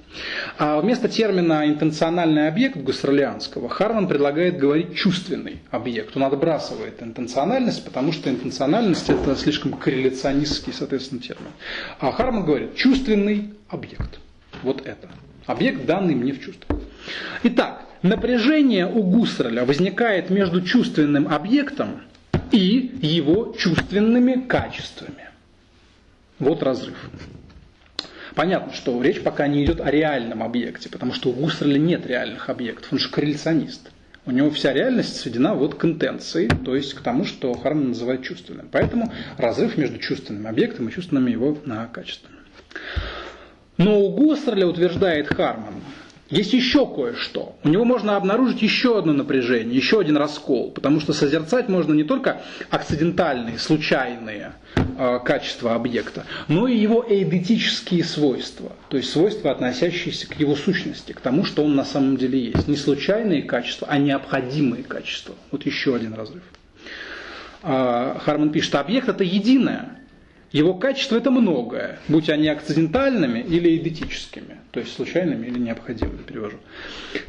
А 0.57 0.79
вместо 0.79 1.07
термина 1.07 1.67
интенциональный 1.67 2.47
объект 2.47 2.77
гуссерлианского 2.77 3.69
Харман 3.69 4.07
предлагает 4.07 4.57
говорить 4.57 4.95
чувственный 4.95 5.59
объект. 5.71 6.15
Он 6.15 6.23
отбрасывает 6.23 7.01
интенциональность, 7.01 7.83
потому 7.83 8.11
что 8.11 8.29
интенциональность 8.29 9.09
это 9.09 9.35
слишком 9.35 9.73
корреляционистский, 9.73 10.73
соответственно, 10.73 11.21
термин. 11.21 11.51
А 11.99 12.11
Харман 12.11 12.45
говорит 12.45 12.75
чувственный 12.75 13.53
объект. 13.69 14.19
Вот 14.63 14.85
это. 14.85 15.09
Объект, 15.45 15.85
данный 15.85 16.15
мне 16.15 16.33
в 16.33 16.41
чувство. 16.41 16.79
Итак, 17.43 17.86
напряжение 18.01 18.85
у 18.87 19.03
Гуссерля 19.03 19.65
возникает 19.65 20.29
между 20.29 20.61
чувственным 20.61 21.27
объектом 21.27 22.01
и 22.51 22.97
его 23.01 23.55
чувственными 23.57 24.41
качествами. 24.47 25.29
Вот 26.39 26.63
разрыв. 26.63 27.09
Понятно, 28.35 28.73
что 28.73 29.01
речь 29.01 29.21
пока 29.21 29.47
не 29.47 29.65
идет 29.65 29.81
о 29.81 29.89
реальном 29.89 30.43
объекте, 30.43 30.89
потому 30.89 31.13
что 31.13 31.29
у 31.29 31.33
Гуссерля 31.33 31.79
нет 31.79 32.05
реальных 32.05 32.49
объектов, 32.49 32.93
он 32.93 32.99
же 32.99 33.09
корреляционист. 33.09 33.89
У 34.27 34.31
него 34.31 34.51
вся 34.51 34.73
реальность 34.73 35.15
сведена 35.15 35.55
вот 35.55 35.75
к 35.75 35.85
интенции, 35.85 36.49
то 36.65 36.75
есть 36.75 36.93
к 36.93 37.01
тому, 37.01 37.23
что 37.23 37.53
Харман 37.53 37.89
называет 37.89 38.23
чувственным. 38.23 38.67
Поэтому 38.71 39.11
разрыв 39.37 39.77
между 39.77 39.97
чувственным 39.99 40.45
объектом 40.47 40.89
и 40.89 40.91
чувственными 40.91 41.31
его 41.31 41.57
качествами. 41.93 42.35
Но 43.77 43.99
у 43.99 44.11
Гуссерля, 44.11 44.67
утверждает 44.67 45.27
Харман, 45.27 45.75
есть 46.29 46.53
еще 46.53 46.85
кое-что. 46.85 47.55
У 47.63 47.69
него 47.69 47.85
можно 47.85 48.15
обнаружить 48.17 48.61
еще 48.61 48.99
одно 48.99 49.13
напряжение, 49.13 49.75
еще 49.75 49.99
один 49.99 50.17
раскол, 50.17 50.71
потому 50.71 50.99
что 50.99 51.13
созерцать 51.13 51.69
можно 51.69 51.93
не 51.93 52.03
только 52.03 52.41
акцидентальные, 52.69 53.57
случайные 53.57 54.53
э, 54.75 55.19
качества 55.23 55.75
объекта, 55.75 56.25
но 56.47 56.67
и 56.67 56.77
его 56.77 57.05
эйдетические 57.07 58.03
свойства, 58.03 58.73
то 58.89 58.97
есть 58.97 59.09
свойства, 59.11 59.51
относящиеся 59.51 60.27
к 60.27 60.39
его 60.39 60.55
сущности, 60.55 61.13
к 61.13 61.21
тому, 61.21 61.45
что 61.45 61.63
он 61.63 61.75
на 61.75 61.85
самом 61.85 62.17
деле 62.17 62.39
есть. 62.39 62.67
Не 62.67 62.75
случайные 62.75 63.43
качества, 63.43 63.87
а 63.89 63.97
необходимые 63.97 64.83
качества. 64.83 65.35
Вот 65.51 65.65
еще 65.65 65.95
один 65.95 66.13
разрыв. 66.13 66.43
Э, 67.63 68.15
Харман 68.19 68.51
пишет, 68.51 68.75
объект 68.75 69.07
это 69.07 69.23
единое, 69.23 69.97
его 70.51 70.73
качество 70.73 71.17
это 71.17 71.29
многое, 71.29 71.99
будь 72.07 72.29
они 72.29 72.47
акцидентальными 72.47 73.39
или 73.39 73.77
идентическими, 73.77 74.56
то 74.71 74.79
есть 74.79 74.93
случайными 74.93 75.47
или 75.47 75.59
необходимыми, 75.59 76.17
перевожу. 76.17 76.57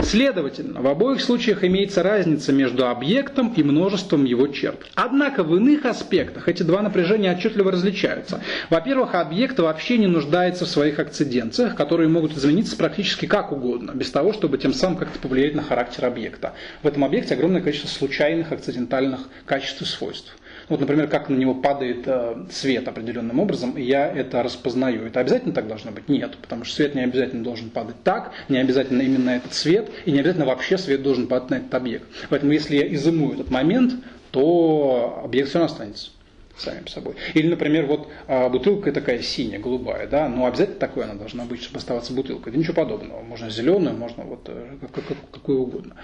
Следовательно, 0.01 0.83
в 0.83 0.87
обоих 0.87 1.21
случаях 1.21 1.65
имеется 1.65 2.03
разница 2.03 2.53
между 2.53 2.89
объектом 2.89 3.53
и 3.55 3.63
множеством 3.63 4.25
его 4.25 4.49
черт. 4.49 4.87
Однако 4.95 5.45
в 5.45 5.55
иных 5.57 5.85
аспектах 5.85 6.49
эти 6.49 6.63
два 6.63 6.83
напряжения 6.83 7.33
отчетливо 7.33 7.73
различаются. 7.73 8.41
Во-первых, 8.71 9.15
объект 9.15 9.59
вообще 9.59 9.99
не 9.99 10.07
нуждается 10.07 10.65
в 10.65 10.69
своих 10.69 10.99
акциденциях, 10.99 11.77
которые 11.77 12.09
могут 12.09 12.37
измениться 12.37 12.77
практически 12.77 13.27
как 13.27 13.53
угодно, 13.53 13.93
без 13.95 14.11
того, 14.11 14.33
чтобы 14.33 14.59
тем 14.59 14.73
самым 14.73 14.99
как-то 14.99 15.19
повлиять 15.19 15.55
на 15.55 15.63
характер 15.63 16.07
объекта. 16.07 16.55
В 16.83 16.87
этом 16.89 17.05
объекте 17.05 17.35
огромное 17.35 17.61
количество 17.61 17.89
случайных 17.89 18.53
акцидентальных 18.53 19.21
качеств 19.47 19.83
и 19.83 19.85
свойств. 19.85 20.37
Вот, 20.69 20.81
например, 20.81 21.09
как 21.09 21.29
на 21.29 21.37
него 21.37 21.55
падает 21.55 22.05
э, 22.07 22.47
свет 22.51 22.87
определенным 22.89 23.41
образом, 23.41 23.73
и 23.73 23.83
я 23.83 24.07
это 24.07 24.43
распознаю. 24.43 25.07
Это 25.07 25.21
обязательно 25.21 25.55
так 25.55 25.67
должно 25.67 25.91
быть? 25.91 26.09
Нет, 26.09 26.37
потому 26.41 26.65
что 26.65 26.77
свет 26.77 26.95
не 26.95 27.03
обязательно 27.03 27.43
должен 27.43 27.71
падать 27.71 28.03
так, 28.05 28.33
не 28.49 28.59
обязательно 28.59 29.03
именно 29.03 29.31
этот 29.31 29.55
свет, 29.55 29.91
и 30.05 30.13
не 30.13 30.21
обязательно 30.21 30.47
вообще 30.47 30.77
свет 30.79 31.03
должен 31.03 31.27
падать 31.27 31.51
на 31.51 31.55
этот 31.57 31.75
объект. 31.75 32.07
Поэтому 32.29 32.53
если 32.53 32.77
я 32.77 32.95
изыму 32.95 33.33
этот 33.33 33.51
момент, 33.51 33.95
то 34.31 35.23
объект 35.25 35.49
все 35.49 35.59
равно 35.59 35.73
останется 35.73 36.11
самим 36.59 36.87
собой. 36.89 37.15
Или, 37.35 37.49
например, 37.49 37.87
вот 37.87 38.09
а, 38.27 38.49
бутылка 38.49 38.93
такая 38.93 39.23
синяя, 39.23 39.61
голубая, 39.61 40.07
да, 40.09 40.29
но 40.29 40.47
обязательно 40.47 40.79
такой 40.79 41.05
она 41.05 41.15
должна 41.15 41.45
быть, 41.45 41.63
чтобы 41.63 41.79
оставаться 41.79 42.13
бутылкой. 42.13 42.53
Да 42.53 42.59
ничего 42.59 42.75
подобного. 42.75 43.23
Можно 43.23 43.51
зеленую, 43.51 43.97
можно 43.97 44.25
вот 44.25 44.41
э, 44.49 44.77
как, 44.81 45.07
как, 45.07 45.17
какую 45.31 45.61
угодно. 45.61 45.95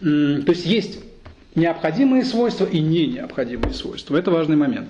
То 0.00 0.52
есть 0.52 0.66
есть 0.66 1.00
необходимые 1.54 2.24
свойства 2.24 2.64
и 2.64 2.80
не 2.80 3.06
необходимые 3.06 3.74
свойства. 3.74 4.16
Это 4.16 4.30
важный 4.30 4.56
момент. 4.56 4.88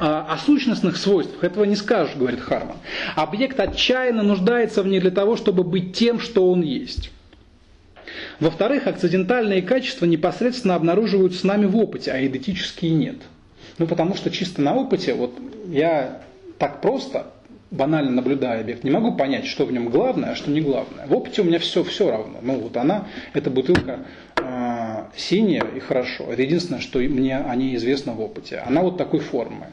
А, 0.00 0.26
о 0.28 0.38
сущностных 0.38 0.96
свойствах 0.96 1.42
этого 1.44 1.64
не 1.64 1.76
скажешь, 1.76 2.16
говорит 2.16 2.40
Харман. 2.40 2.76
Объект 3.16 3.58
отчаянно 3.58 4.22
нуждается 4.22 4.82
в 4.82 4.86
них 4.86 5.02
для 5.02 5.10
того, 5.10 5.36
чтобы 5.36 5.64
быть 5.64 5.96
тем, 5.96 6.20
что 6.20 6.50
он 6.50 6.62
есть. 6.62 7.10
Во-вторых, 8.40 8.86
акцидентальные 8.86 9.62
качества 9.62 10.06
непосредственно 10.06 10.74
обнаруживаются 10.74 11.40
с 11.40 11.44
нами 11.44 11.66
в 11.66 11.76
опыте, 11.76 12.12
а 12.12 12.24
идентические 12.24 12.92
нет. 12.92 13.16
Ну, 13.78 13.86
потому 13.86 14.14
что 14.14 14.30
чисто 14.30 14.62
на 14.62 14.74
опыте, 14.74 15.14
вот 15.14 15.38
я 15.68 16.22
так 16.58 16.80
просто, 16.80 17.26
банально 17.70 18.10
наблюдая 18.10 18.60
объект, 18.60 18.84
не 18.84 18.90
могу 18.90 19.14
понять, 19.14 19.46
что 19.46 19.66
в 19.66 19.72
нем 19.72 19.88
главное, 19.88 20.30
а 20.30 20.34
что 20.34 20.50
не 20.50 20.60
главное. 20.60 21.06
В 21.06 21.14
опыте 21.14 21.42
у 21.42 21.44
меня 21.44 21.58
все, 21.58 21.84
все 21.84 22.10
равно. 22.10 22.38
Ну, 22.42 22.58
вот 22.58 22.76
она, 22.76 23.06
эта 23.34 23.50
бутылка 23.50 24.00
синяя 25.16 25.64
и 25.76 25.80
хорошо. 25.80 26.24
Это 26.30 26.42
единственное, 26.42 26.80
что 26.80 26.98
мне 26.98 27.36
о 27.36 27.54
ней 27.56 27.76
известно 27.76 28.12
в 28.12 28.20
опыте. 28.20 28.62
Она 28.66 28.82
вот 28.82 28.96
такой 28.96 29.20
формы. 29.20 29.66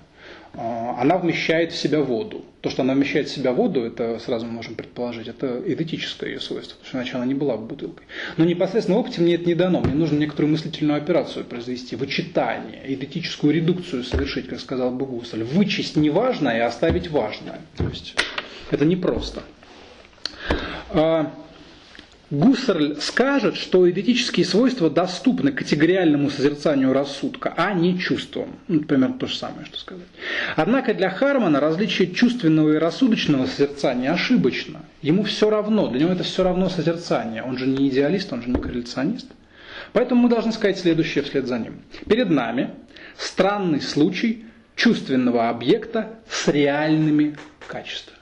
А, 0.58 0.98
она 1.00 1.18
вмещает 1.18 1.74
в 1.74 1.76
себя 1.78 2.02
воду. 2.02 2.46
То, 2.62 2.70
что 2.70 2.82
она 2.82 2.94
вмещает 2.94 3.28
в 3.28 3.32
себя 3.32 3.52
воду, 3.52 3.84
это 3.84 4.20
сразу 4.20 4.46
мы 4.46 4.54
можем 4.54 4.76
предположить, 4.76 5.28
это 5.28 5.62
эдетическое 5.66 6.32
ее 6.32 6.40
свойство, 6.40 6.76
потому 6.78 6.88
что 6.88 6.98
иначе 6.98 7.16
она 7.16 7.26
не 7.26 7.34
была 7.34 7.58
бы 7.58 7.68
бутылкой. 7.68 8.08
Но 8.38 8.46
непосредственно 8.46 8.98
в 8.98 9.02
опыте 9.02 9.22
мне 9.22 9.36
это 9.36 9.46
не 9.46 9.56
дано. 9.56 9.82
Мне 9.82 9.94
нужно 9.94 10.18
некоторую 10.18 10.52
мыслительную 10.52 10.98
операцию 10.98 11.46
произвести, 11.46 11.96
вычитание, 11.96 12.82
эдетическую 12.86 13.54
редукцию 13.54 14.04
совершить, 14.04 14.48
как 14.48 14.60
сказал 14.60 14.92
Бугусель. 14.92 15.44
Вычесть 15.44 15.96
неважное 15.96 16.58
и 16.58 16.62
оставить 16.62 17.10
важное. 17.10 17.60
То 17.78 17.84
есть 17.86 18.16
это 18.72 18.86
непросто. 18.86 19.44
А, 20.90 21.34
Гуссерль 22.32 22.96
скажет, 23.02 23.56
что 23.56 23.90
идентические 23.90 24.46
свойства 24.46 24.90
доступны 24.90 25.52
категориальному 25.52 26.32
созерцанию 26.32 26.92
рассудка, 26.92 27.54
а 27.56 27.74
не 27.74 28.00
чувствам. 28.00 28.56
Ну, 28.68 28.82
примерно 28.82 29.20
то 29.20 29.28
же 29.28 29.36
самое, 29.36 29.66
что 29.66 29.78
сказать. 29.78 30.08
Однако 30.56 30.96
для 30.96 31.12
Хармана 31.12 31.60
различие 31.60 32.12
чувственного 32.12 32.74
и 32.74 32.78
рассудочного 32.78 33.46
созерцания 33.46 34.12
ошибочно. 34.12 34.82
Ему 35.04 35.24
все 35.24 35.52
равно, 35.52 35.88
для 35.88 36.02
него 36.02 36.12
это 36.12 36.24
все 36.24 36.44
равно 36.44 36.70
созерцание. 36.70 37.44
Он 37.44 37.60
же 37.60 37.68
не 37.68 37.90
идеалист, 37.90 38.34
он 38.34 38.42
же 38.42 38.50
не 38.50 38.60
корреляционист. 38.60 39.28
Поэтому 39.94 40.24
мы 40.24 40.30
должны 40.30 40.52
сказать 40.52 40.80
следующее 40.80 41.24
вслед 41.24 41.46
за 41.46 41.60
ним. 41.60 41.82
Перед 42.10 42.32
нами 42.32 42.72
странный 43.18 43.82
случай 43.82 44.46
чувственного 44.76 45.50
объекта 45.50 46.20
с 46.28 46.48
реальными 46.48 47.38
качествами. 47.68 48.18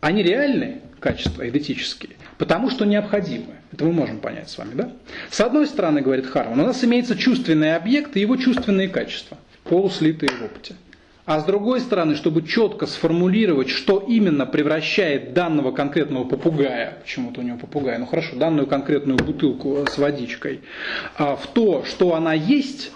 Они 0.00 0.22
реальные, 0.22 0.80
качества 1.02 1.46
идентические, 1.48 2.16
потому 2.38 2.70
что 2.70 2.86
необходимы. 2.86 3.56
Это 3.72 3.84
мы 3.84 3.92
можем 3.92 4.18
понять 4.18 4.48
с 4.48 4.56
вами, 4.56 4.74
да? 4.74 4.92
С 5.30 5.40
одной 5.40 5.66
стороны, 5.66 6.00
говорит 6.00 6.26
Харман, 6.26 6.60
у 6.60 6.66
нас 6.66 6.82
имеется 6.84 7.16
чувственный 7.16 7.74
объект 7.74 8.16
и 8.16 8.20
его 8.20 8.36
чувственные 8.36 8.88
качества, 8.88 9.36
полуслитые 9.64 10.30
в 10.30 10.44
опыте. 10.44 10.76
А 11.24 11.38
с 11.40 11.44
другой 11.44 11.80
стороны, 11.80 12.16
чтобы 12.16 12.42
четко 12.42 12.86
сформулировать, 12.86 13.68
что 13.68 13.98
именно 13.98 14.44
превращает 14.44 15.34
данного 15.34 15.70
конкретного 15.70 16.24
попугая, 16.24 16.98
почему-то 17.02 17.40
у 17.40 17.44
него 17.44 17.58
попугай, 17.58 17.96
ну 17.98 18.06
хорошо, 18.06 18.36
данную 18.36 18.66
конкретную 18.66 19.18
бутылку 19.18 19.86
с 19.88 19.98
водичкой, 19.98 20.62
а, 21.16 21.36
в 21.36 21.46
то, 21.46 21.84
что 21.84 22.14
она 22.14 22.34
есть, 22.34 22.90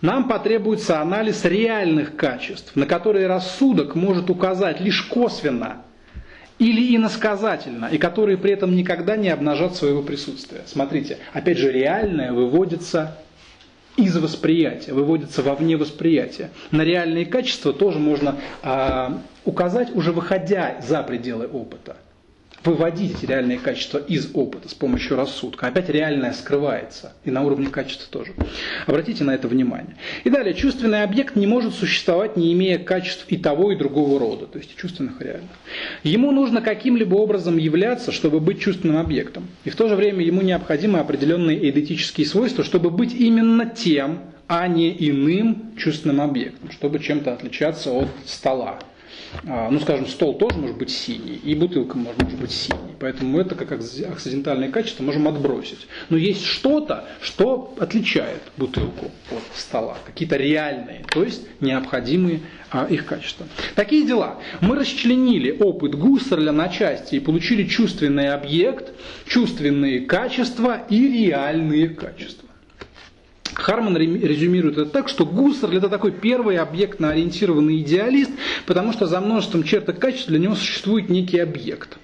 нам 0.00 0.28
потребуется 0.28 1.00
анализ 1.00 1.44
реальных 1.44 2.14
качеств, 2.14 2.76
на 2.76 2.86
которые 2.86 3.26
рассудок 3.26 3.96
может 3.96 4.30
указать 4.30 4.80
лишь 4.80 5.02
косвенно, 5.02 5.82
или 6.62 6.94
иносказательно, 6.96 7.86
и 7.86 7.98
которые 7.98 8.38
при 8.38 8.52
этом 8.52 8.76
никогда 8.76 9.16
не 9.16 9.28
обнажат 9.28 9.74
своего 9.74 10.00
присутствия. 10.02 10.62
Смотрите, 10.66 11.18
опять 11.32 11.58
же, 11.58 11.72
реальное 11.72 12.32
выводится 12.32 13.18
из 13.96 14.16
восприятия, 14.16 14.92
выводится 14.92 15.42
вовне 15.42 15.76
восприятия. 15.76 16.50
На 16.70 16.82
реальные 16.82 17.26
качества 17.26 17.72
тоже 17.72 17.98
можно 17.98 18.36
э, 18.62 19.08
указать, 19.44 19.94
уже 19.94 20.12
выходя 20.12 20.80
за 20.86 21.02
пределы 21.02 21.46
опыта 21.46 21.96
выводить 22.64 23.22
реальные 23.22 23.58
качества 23.58 23.98
из 23.98 24.30
опыта 24.34 24.68
с 24.68 24.74
помощью 24.74 25.16
рассудка. 25.16 25.66
Опять 25.66 25.88
реальное 25.88 26.32
скрывается. 26.32 27.12
И 27.24 27.30
на 27.30 27.42
уровне 27.42 27.68
качества 27.68 28.06
тоже. 28.10 28.32
Обратите 28.86 29.24
на 29.24 29.34
это 29.34 29.48
внимание. 29.48 29.96
И 30.24 30.30
далее, 30.30 30.54
чувственный 30.54 31.02
объект 31.02 31.36
не 31.36 31.46
может 31.46 31.74
существовать, 31.74 32.36
не 32.36 32.52
имея 32.52 32.78
качеств 32.78 33.26
и 33.28 33.36
того, 33.36 33.72
и 33.72 33.76
другого 33.76 34.18
рода, 34.18 34.46
то 34.46 34.58
есть 34.58 34.76
чувственных 34.76 35.20
и 35.20 35.24
реальных. 35.24 35.50
Ему 36.02 36.30
нужно 36.30 36.60
каким-либо 36.60 37.14
образом 37.14 37.58
являться, 37.58 38.12
чтобы 38.12 38.40
быть 38.40 38.60
чувственным 38.60 38.98
объектом. 38.98 39.48
И 39.64 39.70
в 39.70 39.76
то 39.76 39.88
же 39.88 39.96
время 39.96 40.24
ему 40.24 40.42
необходимы 40.42 40.98
определенные 40.98 41.68
эдетические 41.68 42.26
свойства, 42.26 42.64
чтобы 42.64 42.90
быть 42.90 43.14
именно 43.14 43.66
тем, 43.66 44.20
а 44.46 44.68
не 44.68 44.94
иным 45.08 45.72
чувственным 45.76 46.20
объектом, 46.20 46.70
чтобы 46.70 46.98
чем-то 46.98 47.32
отличаться 47.32 47.90
от 47.90 48.08
стола 48.26 48.78
ну, 49.44 49.80
скажем, 49.80 50.06
стол 50.06 50.34
тоже 50.34 50.56
может 50.56 50.76
быть 50.76 50.90
синий, 50.90 51.40
и 51.42 51.54
бутылка 51.54 51.96
может, 51.96 52.22
может 52.22 52.38
быть 52.38 52.52
синей. 52.52 52.94
Поэтому 53.00 53.40
это 53.40 53.54
как 53.54 53.72
акцидентальное 53.72 54.70
качество 54.70 55.02
можем 55.02 55.26
отбросить. 55.26 55.86
Но 56.08 56.16
есть 56.16 56.44
что-то, 56.44 57.04
что 57.20 57.74
отличает 57.78 58.42
бутылку 58.56 59.10
от 59.30 59.42
стола. 59.58 59.96
Какие-то 60.04 60.36
реальные, 60.36 61.04
то 61.12 61.24
есть 61.24 61.42
необходимые 61.60 62.40
а, 62.70 62.86
их 62.88 63.06
качества. 63.06 63.46
Такие 63.74 64.06
дела. 64.06 64.38
Мы 64.60 64.76
расчленили 64.76 65.56
опыт 65.58 65.94
Гуссерля 65.94 66.52
на 66.52 66.68
части 66.68 67.16
и 67.16 67.20
получили 67.20 67.64
чувственный 67.64 68.32
объект, 68.32 68.92
чувственные 69.26 70.00
качества 70.00 70.82
и 70.88 71.26
реальные 71.26 71.90
качества. 71.90 72.48
Харман 73.54 73.96
резюмирует 73.96 74.78
это 74.78 74.90
так, 74.90 75.08
что 75.08 75.26
Гуссерль 75.26 75.76
это 75.76 75.88
такой 75.88 76.12
первый 76.12 76.56
объектно-ориентированный 76.56 77.80
идеалист, 77.80 78.30
потому 78.66 78.92
что 78.92 79.06
за 79.06 79.20
множеством 79.20 79.62
черт 79.62 79.88
и 79.88 79.92
качеств 79.92 80.28
для 80.28 80.38
него 80.38 80.54
существует 80.54 81.08
некий 81.08 81.38
объект. 81.38 81.98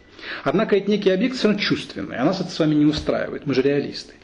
Однако 0.45 0.77
этот 0.77 0.89
некий 0.89 1.11
объект 1.11 1.37
все 1.37 1.49
равно 1.49 1.61
чувственный, 1.61 2.17
а 2.17 2.25
нас 2.25 2.41
это 2.41 2.51
с 2.51 2.59
вами 2.59 2.75
не 2.75 2.85
устраивает, 2.85 3.47
мы 3.47 3.55
же 3.55 3.63
реалисты. 3.63 4.15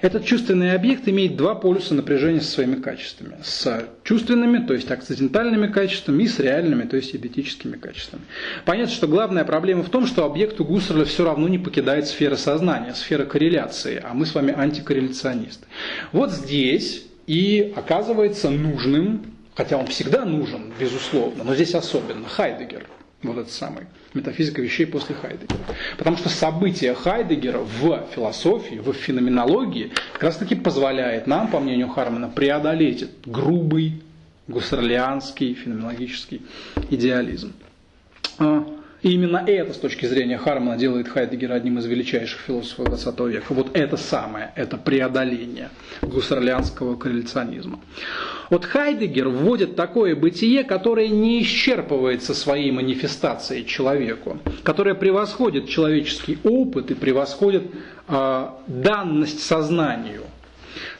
Этот 0.00 0.24
чувственный 0.24 0.72
объект 0.72 1.08
имеет 1.08 1.36
два 1.36 1.54
полюса 1.54 1.94
напряжения 1.94 2.40
со 2.40 2.50
своими 2.50 2.76
качествами. 2.76 3.36
С 3.42 3.84
чувственными, 4.04 4.66
то 4.66 4.74
есть 4.74 4.90
акцидентальными 4.90 5.66
качествами, 5.66 6.24
и 6.24 6.28
с 6.28 6.38
реальными, 6.38 6.84
то 6.84 6.96
есть 6.96 7.14
эдетическими 7.14 7.76
качествами. 7.76 8.22
Понятно, 8.64 8.92
что 8.92 9.08
главная 9.08 9.44
проблема 9.44 9.82
в 9.82 9.90
том, 9.90 10.06
что 10.06 10.24
объект 10.24 10.60
у 10.60 10.64
Гуссерля 10.64 11.04
все 11.04 11.24
равно 11.24 11.48
не 11.48 11.58
покидает 11.58 12.06
сферы 12.06 12.36
сознания, 12.36 12.94
сфера 12.94 13.24
корреляции, 13.24 14.00
а 14.02 14.14
мы 14.14 14.26
с 14.26 14.34
вами 14.34 14.54
антикорреляционисты. 14.56 15.66
Вот 16.12 16.30
здесь 16.32 17.04
и 17.26 17.72
оказывается 17.76 18.50
нужным, 18.50 19.22
хотя 19.54 19.76
он 19.76 19.86
всегда 19.86 20.24
нужен, 20.24 20.72
безусловно, 20.78 21.44
но 21.44 21.54
здесь 21.54 21.74
особенно, 21.74 22.26
Хайдегер– 22.28 22.86
вот 23.22 23.38
этот 23.38 23.52
самый 23.52 23.86
метафизика 24.14 24.62
вещей 24.62 24.86
после 24.86 25.14
Хайдегера. 25.14 25.58
Потому 25.96 26.16
что 26.16 26.28
события 26.28 26.94
Хайдегера 26.94 27.58
в 27.58 28.06
философии, 28.14 28.76
в 28.76 28.92
феноменологии 28.92 29.92
как 30.12 30.22
раз 30.24 30.36
таки 30.36 30.54
позволяет 30.54 31.26
нам, 31.26 31.48
по 31.48 31.58
мнению 31.58 31.88
Хармана, 31.88 32.28
преодолеть 32.28 33.02
этот 33.02 33.26
грубый 33.26 34.02
гуссерлианский 34.46 35.54
феноменологический 35.54 36.42
идеализм. 36.90 37.52
И 39.02 39.12
именно 39.12 39.42
это, 39.46 39.72
с 39.72 39.76
точки 39.76 40.06
зрения 40.06 40.38
Хармана, 40.38 40.76
делает 40.76 41.08
Хайдегера 41.08 41.54
одним 41.54 41.78
из 41.78 41.86
величайших 41.86 42.40
философов 42.40 42.88
XX 42.88 43.30
века. 43.30 43.46
Вот 43.50 43.76
это 43.76 43.96
самое, 43.96 44.50
это 44.56 44.76
преодоление 44.76 45.70
гуссерлианского 46.02 46.96
корреляционизма. 46.96 47.78
Вот 48.50 48.64
Хайдегер 48.64 49.28
вводит 49.28 49.76
такое 49.76 50.16
бытие, 50.16 50.64
которое 50.64 51.08
не 51.08 51.42
исчерпывается 51.42 52.34
своей 52.34 52.72
манифестацией 52.72 53.64
человеку, 53.64 54.38
которое 54.64 54.94
превосходит 54.94 55.68
человеческий 55.68 56.38
опыт 56.42 56.90
и 56.90 56.94
превосходит 56.94 57.64
э, 58.08 58.48
данность 58.66 59.40
сознанию 59.40 60.22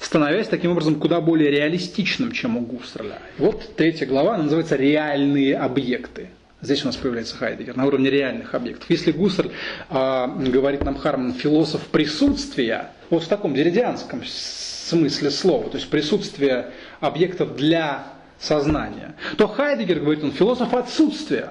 становясь 0.01 0.49
таким 0.49 0.73
образом 0.73 0.97
куда 0.97 1.21
более 1.21 1.51
реалистичным, 1.51 2.33
чем 2.33 2.57
у 2.57 2.61
Густерля. 2.61 3.19
Вот 3.39 3.77
третья 3.77 4.07
глава, 4.07 4.35
она 4.35 4.45
называется 4.45 4.77
«Реальные 4.77 5.57
объекты». 5.57 6.31
Здесь 6.61 6.83
у 6.83 6.87
нас 6.87 6.97
появляется 6.97 7.37
Хайдегер 7.37 7.77
на 7.77 7.87
уровне 7.87 8.11
реальных 8.11 8.53
объектов. 8.55 8.91
Если 8.91 9.13
Гуссерль 9.13 9.51
э, 9.91 10.27
говорит 10.51 10.85
нам 10.85 10.97
Харман 10.97 11.35
философ 11.35 11.87
присутствия, 11.87 12.91
вот 13.11 13.23
в 13.23 13.29
таком 13.29 13.55
деридианском 13.55 14.23
смысле 14.25 15.31
слова, 15.31 15.71
то 15.71 15.77
есть 15.77 15.89
присутствие 15.89 16.73
объектов 16.99 17.55
для 17.55 18.07
сознания, 18.41 19.15
то 19.37 19.47
Хайдегер 19.47 20.01
говорит, 20.01 20.25
он 20.25 20.33
философ 20.33 20.75
отсутствия. 20.75 21.51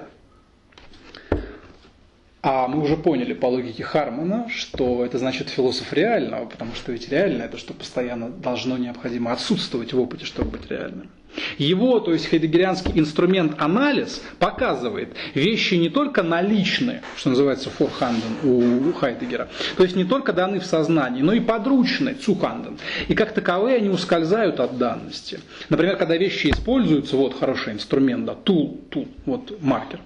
А 2.40 2.68
мы 2.68 2.82
уже 2.82 2.96
поняли 2.96 3.32
по 3.32 3.46
логике 3.46 3.82
Хармана, 3.82 4.48
что 4.48 5.04
это 5.04 5.18
значит 5.18 5.48
философ 5.48 5.92
реального, 5.92 6.46
потому 6.46 6.74
что 6.74 6.92
ведь 6.92 7.08
реально 7.08 7.42
это 7.44 7.56
что 7.56 7.74
постоянно 7.74 8.28
должно 8.28 8.76
необходимо 8.76 9.32
отсутствовать 9.32 9.92
в 9.92 10.00
опыте, 10.00 10.24
чтобы 10.24 10.52
быть 10.52 10.70
реальным. 10.70 11.10
Его, 11.58 12.00
то 12.00 12.12
есть 12.12 12.26
хайдегерианский 12.26 12.92
инструмент 12.98 13.54
анализ 13.58 14.22
показывает 14.38 15.14
вещи 15.34 15.74
не 15.74 15.88
только 15.88 16.22
наличные, 16.22 17.02
что 17.16 17.30
называется 17.30 17.70
форханден 17.70 18.36
у 18.42 18.92
Хайдегера, 18.92 19.48
то 19.76 19.82
есть 19.82 19.96
не 19.96 20.04
только 20.04 20.32
даны 20.32 20.60
в 20.60 20.66
сознании, 20.66 21.22
но 21.22 21.32
и 21.32 21.40
подручные, 21.40 22.14
цуханден. 22.14 22.78
И 23.08 23.14
как 23.14 23.32
таковые 23.32 23.76
они 23.76 23.88
ускользают 23.88 24.60
от 24.60 24.78
данности. 24.78 25.40
Например, 25.68 25.96
когда 25.96 26.16
вещи 26.16 26.50
используются, 26.50 27.16
вот 27.16 27.38
хороший 27.38 27.72
инструмент, 27.72 28.24
да, 28.24 28.34
тул, 28.34 28.80
тул, 28.90 29.08
вот 29.26 29.58
маркер. 29.60 30.00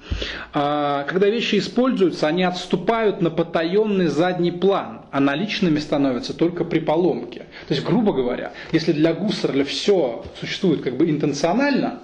А, 0.53 1.05
когда 1.05 1.29
вещи 1.29 1.59
используются, 1.59 2.27
они 2.27 2.43
отступают 2.45 3.21
на 3.21 3.31
потаенный 3.31 4.07
задний 4.07 4.53
план, 4.53 5.03
а 5.11 5.21
наличными 5.21 5.79
становятся 5.79 6.35
только 6.35 6.65
при 6.65 6.81
поломке. 6.81 7.47
То 7.69 7.75
есть, 7.75 7.85
грубо 7.85 8.13
говоря, 8.13 8.53
если 8.73 8.93
для 8.93 9.13
Гуссерля 9.13 9.65
все 9.65 10.25
существует 10.41 10.83
как 10.83 10.97
бы 10.97 11.09
интенционально, 11.23 12.01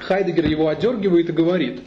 Хайдегер 0.00 0.46
его 0.46 0.68
одергивает 0.68 1.30
и 1.30 1.32
говорит, 1.32 1.80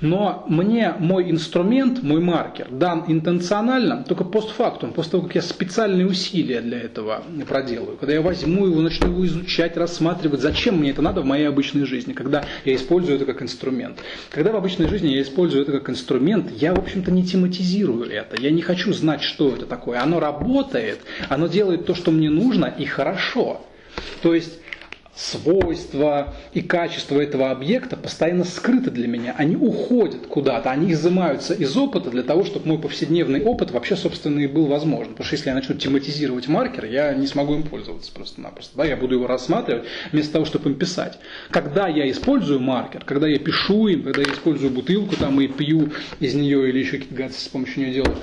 но 0.00 0.44
мне 0.48 0.94
мой 0.98 1.30
инструмент, 1.30 2.02
мой 2.02 2.20
маркер 2.20 2.68
дан 2.70 3.04
интенционально 3.08 4.04
только 4.08 4.24
постфактум, 4.24 4.92
после 4.92 5.12
того, 5.12 5.24
как 5.24 5.34
я 5.34 5.42
специальные 5.42 6.06
усилия 6.06 6.62
для 6.62 6.80
этого 6.80 7.22
проделаю. 7.46 7.98
Когда 7.98 8.14
я 8.14 8.22
возьму 8.22 8.66
его, 8.66 8.80
начну 8.80 9.08
его 9.08 9.26
изучать, 9.26 9.76
рассматривать, 9.76 10.40
зачем 10.40 10.78
мне 10.78 10.90
это 10.90 11.02
надо 11.02 11.20
в 11.20 11.26
моей 11.26 11.46
обычной 11.46 11.84
жизни, 11.84 12.14
когда 12.14 12.44
я 12.64 12.74
использую 12.74 13.16
это 13.16 13.26
как 13.26 13.42
инструмент. 13.42 13.98
Когда 14.30 14.52
в 14.52 14.56
обычной 14.56 14.88
жизни 14.88 15.08
я 15.08 15.20
использую 15.20 15.62
это 15.62 15.72
как 15.72 15.90
инструмент, 15.90 16.50
я, 16.52 16.74
в 16.74 16.78
общем-то, 16.78 17.10
не 17.10 17.24
тематизирую 17.24 18.10
это. 18.10 18.40
Я 18.40 18.50
не 18.50 18.62
хочу 18.62 18.94
знать, 18.94 19.20
что 19.20 19.50
это 19.50 19.66
такое. 19.66 20.00
Оно 20.00 20.20
работает, 20.20 21.00
оно 21.28 21.48
делает 21.48 21.84
то, 21.84 21.94
что 21.94 22.10
мне 22.10 22.30
нужно, 22.30 22.64
и 22.66 22.86
хорошо. 22.86 23.60
То 24.22 24.34
есть 24.34 24.58
свойства 25.18 26.34
и 26.52 26.60
качества 26.60 27.20
этого 27.20 27.50
объекта 27.50 27.96
постоянно 27.96 28.44
скрыты 28.44 28.92
для 28.92 29.08
меня. 29.08 29.34
Они 29.36 29.56
уходят 29.56 30.28
куда-то, 30.28 30.70
они 30.70 30.92
изымаются 30.92 31.54
из 31.54 31.76
опыта 31.76 32.10
для 32.10 32.22
того, 32.22 32.44
чтобы 32.44 32.68
мой 32.68 32.78
повседневный 32.78 33.42
опыт 33.42 33.72
вообще, 33.72 33.96
собственно, 33.96 34.38
и 34.38 34.46
был 34.46 34.66
возможен. 34.66 35.10
Потому 35.14 35.26
что 35.26 35.34
если 35.34 35.48
я 35.48 35.56
начну 35.56 35.74
тематизировать 35.74 36.46
маркер, 36.46 36.84
я 36.84 37.12
не 37.14 37.26
смогу 37.26 37.54
им 37.54 37.64
пользоваться 37.64 38.12
просто-напросто. 38.12 38.76
Да? 38.76 38.84
Я 38.84 38.96
буду 38.96 39.16
его 39.16 39.26
рассматривать 39.26 39.86
вместо 40.12 40.34
того, 40.34 40.44
чтобы 40.44 40.70
им 40.70 40.76
писать. 40.76 41.18
Когда 41.50 41.88
я 41.88 42.08
использую 42.08 42.60
маркер, 42.60 43.04
когда 43.04 43.26
я 43.26 43.40
пишу 43.40 43.88
им, 43.88 44.04
когда 44.04 44.22
я 44.22 44.28
использую 44.28 44.70
бутылку 44.70 45.16
там, 45.16 45.40
и 45.40 45.48
пью 45.48 45.90
из 46.20 46.34
нее 46.34 46.68
или 46.68 46.78
еще 46.78 46.92
какие-то 46.92 47.16
гадости 47.16 47.44
с 47.44 47.48
помощью 47.48 47.82
нее 47.82 48.04
делаю, 48.04 48.16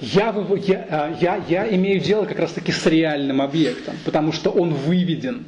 я, 0.00 0.34
я, 0.66 0.86
а, 0.90 1.16
я, 1.20 1.44
я 1.48 1.74
имею 1.74 2.00
дело 2.00 2.24
как 2.24 2.38
раз 2.38 2.52
таки 2.52 2.72
с 2.72 2.86
реальным 2.86 3.40
объектом, 3.40 3.96
потому 4.04 4.32
что 4.32 4.50
он 4.50 4.74
выведен 4.74 5.44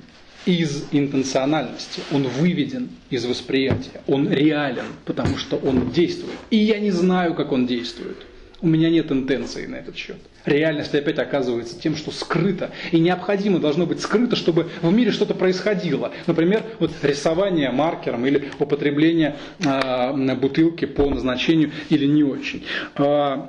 из 0.46 0.86
интенциональности, 0.92 2.00
он 2.10 2.22
выведен 2.22 2.88
из 3.10 3.26
восприятия, 3.26 4.00
он 4.06 4.30
реален, 4.30 4.86
потому 5.04 5.36
что 5.36 5.56
он 5.56 5.90
действует. 5.90 6.34
И 6.50 6.56
я 6.56 6.78
не 6.78 6.90
знаю, 6.90 7.34
как 7.34 7.52
он 7.52 7.66
действует. 7.66 8.16
У 8.60 8.66
меня 8.66 8.90
нет 8.90 9.12
интенции 9.12 9.66
на 9.66 9.76
этот 9.76 9.96
счет. 9.96 10.16
Реальность 10.44 10.92
опять 10.92 11.18
оказывается 11.18 11.78
тем, 11.78 11.94
что 11.94 12.10
скрыто. 12.10 12.72
И 12.90 12.98
необходимо 12.98 13.60
должно 13.60 13.86
быть 13.86 14.00
скрыто, 14.00 14.34
чтобы 14.34 14.68
в 14.82 14.92
мире 14.92 15.12
что-то 15.12 15.34
происходило. 15.34 16.10
Например, 16.26 16.64
вот 16.80 16.90
рисование 17.02 17.70
маркером 17.70 18.26
или 18.26 18.50
употребление 18.58 19.36
э, 19.64 20.34
бутылки 20.34 20.86
по 20.86 21.08
назначению 21.08 21.70
или 21.88 22.06
не 22.06 22.24
очень. 22.24 22.64
Э, 22.96 23.46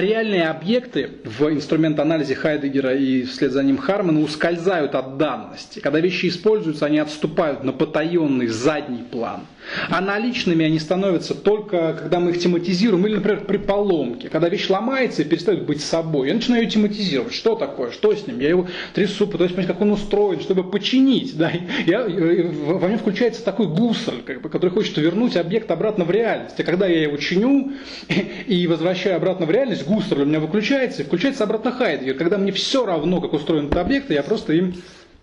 реальные 0.00 0.48
объекты 0.48 1.10
в 1.24 1.52
инструмент-анализе 1.52 2.34
Хайдегера 2.34 2.94
и 2.94 3.24
вслед 3.24 3.52
за 3.52 3.62
ним 3.62 3.78
Хармана 3.78 4.20
ускользают 4.20 4.94
от 4.94 5.16
данности. 5.18 5.80
Когда 5.80 6.00
вещи 6.00 6.26
используются, 6.26 6.86
они 6.86 6.98
отступают 6.98 7.64
на 7.64 7.72
потаенный 7.72 8.46
задний 8.46 9.02
план– 9.02 9.46
а 9.88 10.00
наличными 10.00 10.64
они 10.64 10.78
становятся 10.78 11.34
только, 11.34 11.94
когда 11.94 12.20
мы 12.20 12.30
их 12.30 12.40
тематизируем, 12.40 13.06
или, 13.06 13.16
например, 13.16 13.44
при 13.44 13.58
поломке. 13.58 14.28
Когда 14.28 14.48
вещь 14.48 14.68
ломается 14.68 15.22
и 15.22 15.24
перестает 15.24 15.66
быть 15.66 15.82
собой, 15.82 16.28
я 16.28 16.34
начинаю 16.34 16.62
ее 16.62 16.70
тематизировать. 16.70 17.34
Что 17.34 17.54
такое? 17.54 17.90
Что 17.90 18.14
с 18.14 18.26
ним? 18.26 18.40
Я 18.40 18.50
его 18.50 18.66
трясу, 18.94 19.26
пытаюсь 19.26 19.52
понять, 19.52 19.68
как 19.68 19.80
он 19.80 19.92
устроен, 19.92 20.40
чтобы 20.40 20.64
починить. 20.64 21.36
Да? 21.36 21.52
Я, 21.86 22.04
во 22.04 22.88
мне 22.88 22.98
включается 22.98 23.44
такой 23.44 23.66
гусль, 23.66 24.22
как 24.24 24.40
бы, 24.42 24.48
который 24.48 24.70
хочет 24.70 24.96
вернуть 24.98 25.36
объект 25.36 25.70
обратно 25.70 26.04
в 26.04 26.10
реальность. 26.10 26.58
А 26.58 26.64
когда 26.64 26.86
я 26.86 27.02
его 27.02 27.16
чиню 27.16 27.72
и 28.46 28.66
возвращаю 28.66 29.16
обратно 29.16 29.46
в 29.46 29.50
реальность, 29.50 29.86
гусль 29.86 30.20
у 30.20 30.24
меня 30.24 30.40
выключается 30.40 31.02
и 31.02 31.04
включается 31.04 31.44
обратно 31.44 31.72
Хайдгер. 31.72 32.14
Когда 32.14 32.38
мне 32.38 32.52
все 32.52 32.84
равно, 32.84 33.20
как 33.20 33.32
устроен 33.32 33.66
этот 33.66 33.78
объект, 33.78 34.10
я 34.10 34.22
просто 34.22 34.52
им 34.54 34.74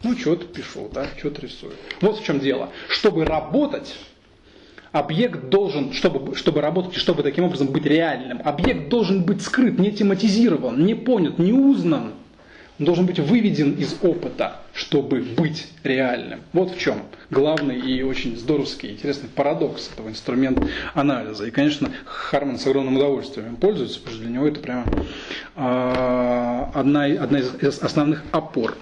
ну, 0.04 0.16
что-то 0.16 0.46
пишу, 0.46 0.90
да, 0.94 1.08
что-то 1.18 1.42
рисую. 1.42 1.74
Вот 2.02 2.20
в 2.20 2.24
чем 2.24 2.40
дело. 2.40 2.70
Чтобы 2.90 3.26
работать, 3.26 3.96
объект 4.96 5.50
должен, 5.50 5.92
чтобы, 5.92 6.36
чтобы 6.36 6.62
работать 6.62 6.96
чтобы 6.96 7.22
таким 7.22 7.44
образом 7.44 7.68
быть 7.68 7.86
реальным, 7.86 8.42
объект 8.46 8.88
должен 8.88 9.24
быть 9.24 9.42
скрыт, 9.42 9.78
не 9.78 9.92
тематизирован, 9.92 10.86
не 10.86 10.96
понят, 10.96 11.38
не 11.38 11.52
узнан. 11.52 12.14
Он 12.80 12.86
должен 12.86 13.06
быть 13.06 13.20
выведен 13.20 13.74
из 13.74 13.98
опыта, 14.02 14.62
чтобы 14.74 15.20
быть 15.22 15.68
реальным. 15.84 16.42
Вот 16.54 16.72
в 16.72 16.80
чем 16.80 17.04
главный 17.30 17.78
и 17.78 18.04
очень 18.04 18.38
здоровский, 18.38 18.92
интересный 18.92 19.28
парадокс 19.28 19.92
этого 19.94 20.08
инструмента 20.10 20.66
анализа. 20.94 21.46
И, 21.46 21.52
конечно, 21.52 21.90
Харман 22.06 22.58
с 22.58 22.66
огромным 22.66 22.96
удовольствием 22.96 23.48
им 23.50 23.56
пользуется, 23.58 24.00
потому 24.00 24.16
что 24.16 24.24
для 24.24 24.34
него 24.34 24.48
это 24.48 24.62
прямо 24.62 24.86
э, 25.56 26.72
одна, 26.74 27.04
одна 27.04 27.40
из 27.40 27.80
основных 27.80 28.24
опор. 28.32 28.78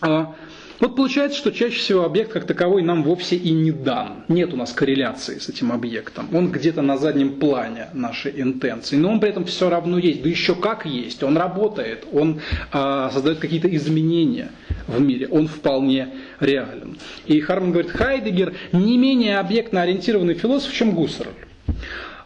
А, 0.00 0.34
вот 0.80 0.94
получается, 0.94 1.36
что 1.36 1.50
чаще 1.50 1.76
всего 1.76 2.04
объект 2.04 2.32
как 2.32 2.46
таковой 2.46 2.82
нам 2.82 3.02
вовсе 3.02 3.34
и 3.36 3.50
не 3.50 3.72
дан. 3.72 4.24
Нет 4.28 4.52
у 4.52 4.56
нас 4.56 4.72
корреляции 4.72 5.38
с 5.38 5.48
этим 5.48 5.72
объектом. 5.72 6.28
Он 6.32 6.52
где-то 6.52 6.82
на 6.82 6.96
заднем 6.96 7.40
плане 7.40 7.88
нашей 7.94 8.40
интенции. 8.40 8.96
Но 8.96 9.10
он 9.10 9.18
при 9.18 9.30
этом 9.30 9.44
все 9.44 9.68
равно 9.68 9.98
есть. 9.98 10.22
Да 10.22 10.28
еще 10.28 10.54
как 10.54 10.86
есть. 10.86 11.22
Он 11.24 11.36
работает. 11.36 12.06
Он 12.12 12.40
э, 12.72 13.08
создает 13.12 13.38
какие-то 13.38 13.74
изменения 13.74 14.52
в 14.86 15.00
мире. 15.00 15.26
Он 15.28 15.48
вполне 15.48 16.10
реален. 16.38 16.96
И 17.26 17.40
Харман 17.40 17.72
говорит, 17.72 17.90
Хайдегер 17.90 18.54
не 18.72 18.98
менее 18.98 19.38
объектно 19.38 19.82
ориентированный 19.82 20.34
философ, 20.34 20.72
чем 20.72 20.92
Гуссерль. 20.92 21.28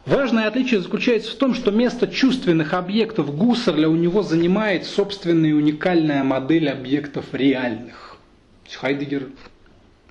Важное 0.05 0.49
отличие 0.49 0.81
заключается 0.81 1.31
в 1.31 1.37
том, 1.37 1.55
что 1.55 1.71
место 1.71 2.09
чувственных 2.09 2.75
объектов 2.75 3.35
Гуссерля 3.35 3.89
у 3.89 3.95
него 3.95 4.23
занимает 4.23 4.85
собственная 4.85 5.55
уникальная 5.55 6.25
модель 6.25 6.69
объектов 6.69 7.27
реальных. 7.33 8.12
Хайдегер 8.77 9.31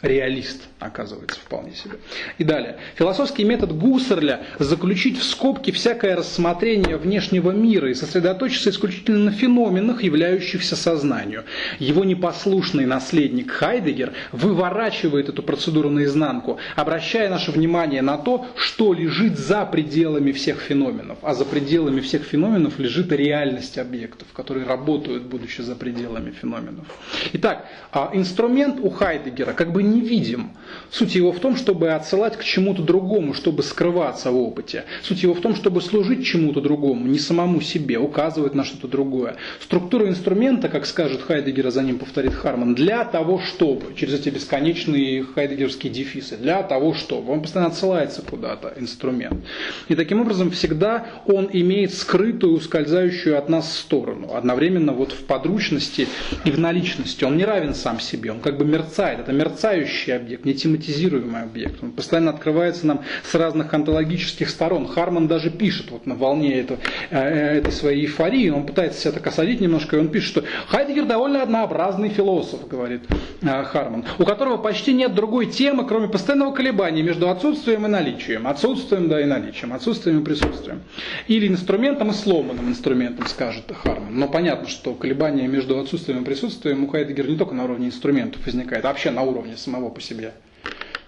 реалист, 0.02 0.62
оказывается, 0.80 1.40
вполне 1.40 1.74
себе. 1.74 1.96
И 2.38 2.44
далее. 2.44 2.78
Философский 2.96 3.44
метод 3.44 3.72
Гуссерля– 3.74 4.42
заключить 4.60 5.20
в 5.20 5.24
скобки 5.24 5.72
всякое 5.72 6.16
рассмотрение 6.16 6.98
внешнего 6.98 7.52
мира 7.52 7.90
и 7.90 7.94
сосредоточиться 7.94 8.70
исключительно 8.70 9.20
на 9.20 9.32
феноменах, 9.32 10.04
являющихся 10.04 10.76
сознанию. 10.76 11.44
Его 11.80 12.04
непослушный 12.04 12.86
наследник 12.86 13.52
Хайдегер 13.52 14.14
выворачивает 14.32 15.30
эту 15.30 15.44
процедуру 15.44 15.90
наизнанку, 15.90 16.58
обращая 16.76 17.30
наше 17.30 17.52
внимание 17.52 18.02
на 18.02 18.18
то, 18.18 18.48
что 18.56 18.94
лежит 18.94 19.38
за 19.38 19.66
пределами 19.66 20.32
всех 20.32 20.60
феноменов. 20.60 21.20
А 21.22 21.34
за 21.34 21.46
пределами 21.46 22.00
всех 22.00 22.24
феноменов 22.24 22.80
лежит 22.80 23.12
реальность 23.12 23.78
объектов, 23.78 24.28
которые 24.34 24.66
работают, 24.66 25.24
будучи 25.24 25.62
за 25.62 25.76
пределами 25.76 26.32
феноменов. 26.32 26.88
Итак, 27.34 27.68
а 27.92 28.10
инструмент 28.14 28.80
у 28.82 28.90
Хайдегера 28.90 29.54
как 29.54 29.72
бы 29.72 29.84
не 29.92 30.02
видим. 30.02 30.52
Суть 30.90 31.16
его 31.16 31.32
в 31.32 31.40
том, 31.40 31.56
чтобы 31.56 31.92
отсылать 31.92 32.38
к 32.38 32.44
чему-то 32.44 32.82
другому, 32.82 33.34
чтобы 33.34 33.64
скрываться 33.64 34.32
в 34.32 34.38
опыте. 34.38 34.86
Суть 35.04 35.24
его 35.24 35.34
в 35.34 35.42
том, 35.42 35.56
чтобы 35.56 35.82
служить 35.82 36.26
чему-то 36.26 36.62
другому, 36.62 37.08
не 37.08 37.20
самому 37.20 37.62
себе, 37.62 37.98
указывать 37.98 38.56
на 38.56 38.64
что-то 38.64 38.88
другое. 38.88 39.36
Структура 39.62 40.08
инструмента, 40.08 40.70
как 40.70 40.86
скажет 40.86 41.22
Хайдегер, 41.22 41.68
а 41.68 41.72
за 41.72 41.84
ним 41.84 42.00
повторит 42.00 42.34
Харман, 42.34 42.76
для 42.76 43.04
того, 43.06 43.40
чтобы, 43.40 43.94
через 43.96 44.16
эти 44.16 44.30
бесконечные 44.30 45.24
хайдегерские 45.24 45.92
дефисы, 45.92 46.38
для 46.38 46.64
того, 46.64 46.94
чтобы. 46.94 47.34
Он 47.34 47.42
постоянно 47.42 47.72
отсылается 47.72 48.22
куда-то, 48.22 48.74
инструмент. 48.78 49.44
И 49.88 49.96
таким 49.96 50.22
образом 50.22 50.52
всегда 50.52 51.06
он 51.26 51.50
имеет 51.52 51.94
скрытую, 51.94 52.56
ускользающую 52.56 53.38
от 53.38 53.50
нас 53.50 53.78
сторону. 53.78 54.34
Одновременно 54.34 54.94
вот 54.94 55.12
в 55.12 55.24
подручности 55.26 56.08
и 56.46 56.52
в 56.52 56.60
наличности. 56.60 57.24
Он 57.24 57.38
не 57.38 57.46
равен 57.46 57.74
сам 57.74 58.00
себе, 58.00 58.32
он 58.32 58.40
как 58.40 58.58
бы 58.58 58.66
мерцает. 58.66 59.20
Это 59.20 59.32
мерцающий 59.32 59.81
мерцающий 59.82 60.16
объект, 60.16 60.46
не 60.46 60.54
тематизируемый 60.54 61.42
объект. 61.42 61.84
Он 61.84 61.92
постоянно 61.92 62.32
открывается 62.32 62.88
нам 62.88 63.02
с 63.24 63.34
разных 63.36 63.74
онтологических 63.74 64.50
сторон. 64.50 64.88
Харман 64.88 65.28
даже 65.28 65.50
пишет 65.50 65.92
вот 65.92 66.06
на 66.06 66.16
волне 66.16 66.60
этого, 66.60 66.80
э, 67.10 67.58
этой 67.58 67.72
своей 67.72 68.06
эйфории, 68.06 68.50
он 68.50 68.66
пытается 68.66 69.02
себя 69.02 69.12
так 69.14 69.28
осадить 69.28 69.62
немножко, 69.62 69.98
и 69.98 70.00
он 70.00 70.10
пишет, 70.10 70.30
что 70.30 70.44
Хайдегер 70.68 71.06
довольно 71.06 71.42
однообразный 71.42 72.10
философ, 72.10 72.68
говорит 72.68 73.02
э, 73.42 73.64
Харман, 73.64 74.06
у 74.20 74.26
которого 74.26 74.58
почти 74.58 74.94
нет 74.94 75.14
другой 75.14 75.48
темы, 75.48 75.86
кроме 75.86 76.08
постоянного 76.08 76.54
колебания 76.54 77.04
между 77.04 77.30
отсутствием 77.30 77.86
и 77.86 77.90
наличием. 77.90 78.48
Отсутствием, 78.48 79.10
да, 79.10 79.22
и 79.22 79.26
наличием. 79.26 79.74
Отсутствием 79.74 80.22
и 80.22 80.24
присутствием. 80.24 80.82
Или 81.28 81.48
инструментом 81.48 82.12
и 82.12 82.14
сломанным 82.14 82.70
инструментом, 82.70 83.26
скажет 83.28 83.72
Харман. 83.84 84.18
Но 84.18 84.28
понятно, 84.28 84.68
что 84.68 84.94
колебания 84.94 85.48
между 85.48 85.80
отсутствием 85.80 86.22
и 86.22 86.26
присутствием 86.26 86.84
у 86.84 86.88
Хайдегера 86.88 87.28
не 87.28 87.38
только 87.38 87.54
на 87.54 87.64
уровне 87.64 87.88
инструментов 87.88 88.46
возникает, 88.46 88.86
а 88.86 88.92
вообще 88.92 89.12
на 89.12 89.22
уровне 89.22 89.56
самого 89.58 89.71
по 89.90 90.02
себе, 90.02 90.34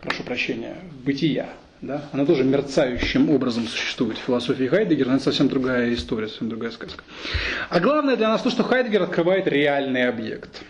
прошу 0.02 0.24
прощения, 0.24 0.78
бытия. 1.06 1.50
Да? 1.82 2.06
Она 2.14 2.26
тоже 2.26 2.46
мерцающим 2.46 3.30
образом 3.30 3.68
существует 3.68 4.18
в 4.18 4.22
философии 4.22 4.68
Хайдегера, 4.68 5.12
это 5.12 5.24
совсем 5.24 5.50
другая 5.50 5.94
история, 5.94 6.30
совсем 6.30 6.48
другая 6.48 6.72
сказка. 6.72 7.04
А 7.70 7.80
главное 7.82 8.16
для 8.16 8.30
нас 8.30 8.42
то, 8.42 8.50
что 8.50 8.64
Хайдегер 8.64 9.04
открывает 9.04 9.48
реальный 9.48 10.08
объект. 10.08 10.62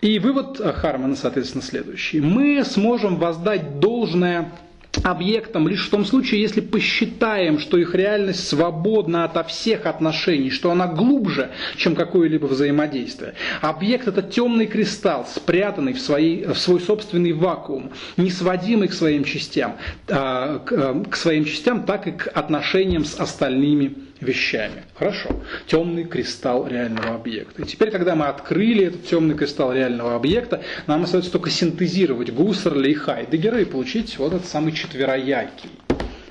И 0.00 0.20
вывод 0.20 0.60
Хармана, 0.76 1.16
соответственно, 1.16 1.62
следующий. 1.62 2.20
Мы 2.20 2.64
сможем 2.64 3.16
воздать 3.16 3.80
должное 3.80 4.52
объектом 5.02 5.68
лишь 5.68 5.86
в 5.86 5.90
том 5.90 6.04
случае, 6.04 6.40
если 6.40 6.60
посчитаем, 6.60 7.58
что 7.58 7.78
их 7.78 7.94
реальность 7.94 8.46
свободна 8.48 9.24
ото 9.24 9.44
всех 9.44 9.86
отношений, 9.86 10.50
что 10.50 10.70
она 10.70 10.86
глубже, 10.86 11.50
чем 11.76 11.94
какое-либо 11.94 12.46
взаимодействие. 12.46 13.34
Объект 13.60 14.08
это 14.08 14.22
темный 14.22 14.66
кристалл, 14.66 15.26
спрятанный 15.26 15.92
в, 15.92 16.00
своей, 16.00 16.44
в 16.46 16.58
свой 16.58 16.80
собственный 16.80 17.32
вакуум, 17.32 17.90
не 18.16 18.30
сводимый 18.30 18.88
к 18.88 18.92
своим 18.92 19.24
частям, 19.24 19.76
а, 20.08 20.62
э, 20.70 21.04
к 21.10 21.16
своим 21.16 21.44
частям, 21.44 21.84
так 21.84 22.06
и 22.06 22.12
к 22.12 22.28
отношениям 22.28 23.04
с 23.04 23.18
остальными 23.18 24.09
вещами. 24.20 24.84
Хорошо. 24.94 25.30
Темный 25.66 26.04
кристалл 26.04 26.66
реального 26.66 27.14
объекта. 27.14 27.62
И 27.62 27.66
теперь, 27.66 27.90
когда 27.90 28.14
мы 28.14 28.26
открыли 28.26 28.86
этот 28.86 29.06
темный 29.06 29.34
кристалл 29.34 29.72
реального 29.72 30.14
объекта, 30.14 30.62
нам 30.86 31.04
остается 31.04 31.32
только 31.32 31.50
синтезировать 31.50 32.30
Гуссерля 32.30 32.88
и 32.88 32.94
Хайдегера 32.94 33.60
и 33.60 33.64
получить 33.64 34.18
вот 34.18 34.34
этот 34.34 34.46
самый 34.46 34.72
четвероякий 34.72 35.70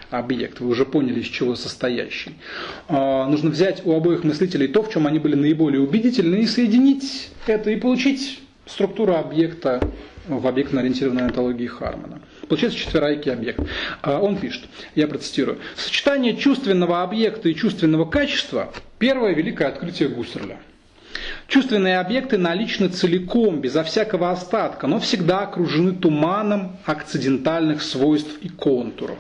объект. 0.10 0.60
Вы 0.60 0.70
уже 0.70 0.86
поняли, 0.86 1.20
из 1.20 1.28
чего 1.28 1.56
состоящий. 1.56 2.36
А, 2.88 3.28
нужно 3.28 3.50
взять 3.50 3.86
у 3.86 3.94
обоих 3.94 4.24
мыслителей 4.24 4.68
то, 4.68 4.84
в 4.84 4.92
чем 4.92 5.08
они 5.08 5.20
были 5.20 5.36
наиболее 5.36 5.82
убедительны, 5.82 6.38
и 6.38 6.48
соединить 6.48 7.30
это, 7.48 7.70
и 7.70 7.76
получить 7.76 8.42
структуру 8.66 9.16
объекта 9.16 9.82
в 10.28 10.46
объектно-ориентированной 10.46 11.24
антологии 11.24 11.68
Хармана. 11.68 12.22
Получается 12.50 12.80
четверайкий 12.80 13.32
объект. 13.32 13.60
А 14.02 14.20
он 14.20 14.38
пишет, 14.38 14.64
я 14.96 15.08
процитирую, 15.08 15.60
«Сочетание 15.78 16.36
чувственного 16.36 17.04
объекта 17.04 17.48
и 17.48 17.56
чувственного 17.56 18.06
качества– 18.06 18.74
первое 18.98 19.34
великое 19.34 19.68
открытие 19.68 20.10
Гуссерля». 20.10 20.58
Чувственные 21.48 22.00
объекты 22.00 22.38
наличны 22.38 22.88
целиком, 22.88 23.62
безо 23.62 23.84
всякого 23.84 24.32
остатка, 24.32 24.88
но 24.88 25.00
всегда 25.00 25.42
окружены 25.42 25.94
туманом 25.94 26.78
акцидентальных 26.86 27.84
свойств 27.84 28.38
и 28.42 28.50
контуров. 28.50 29.20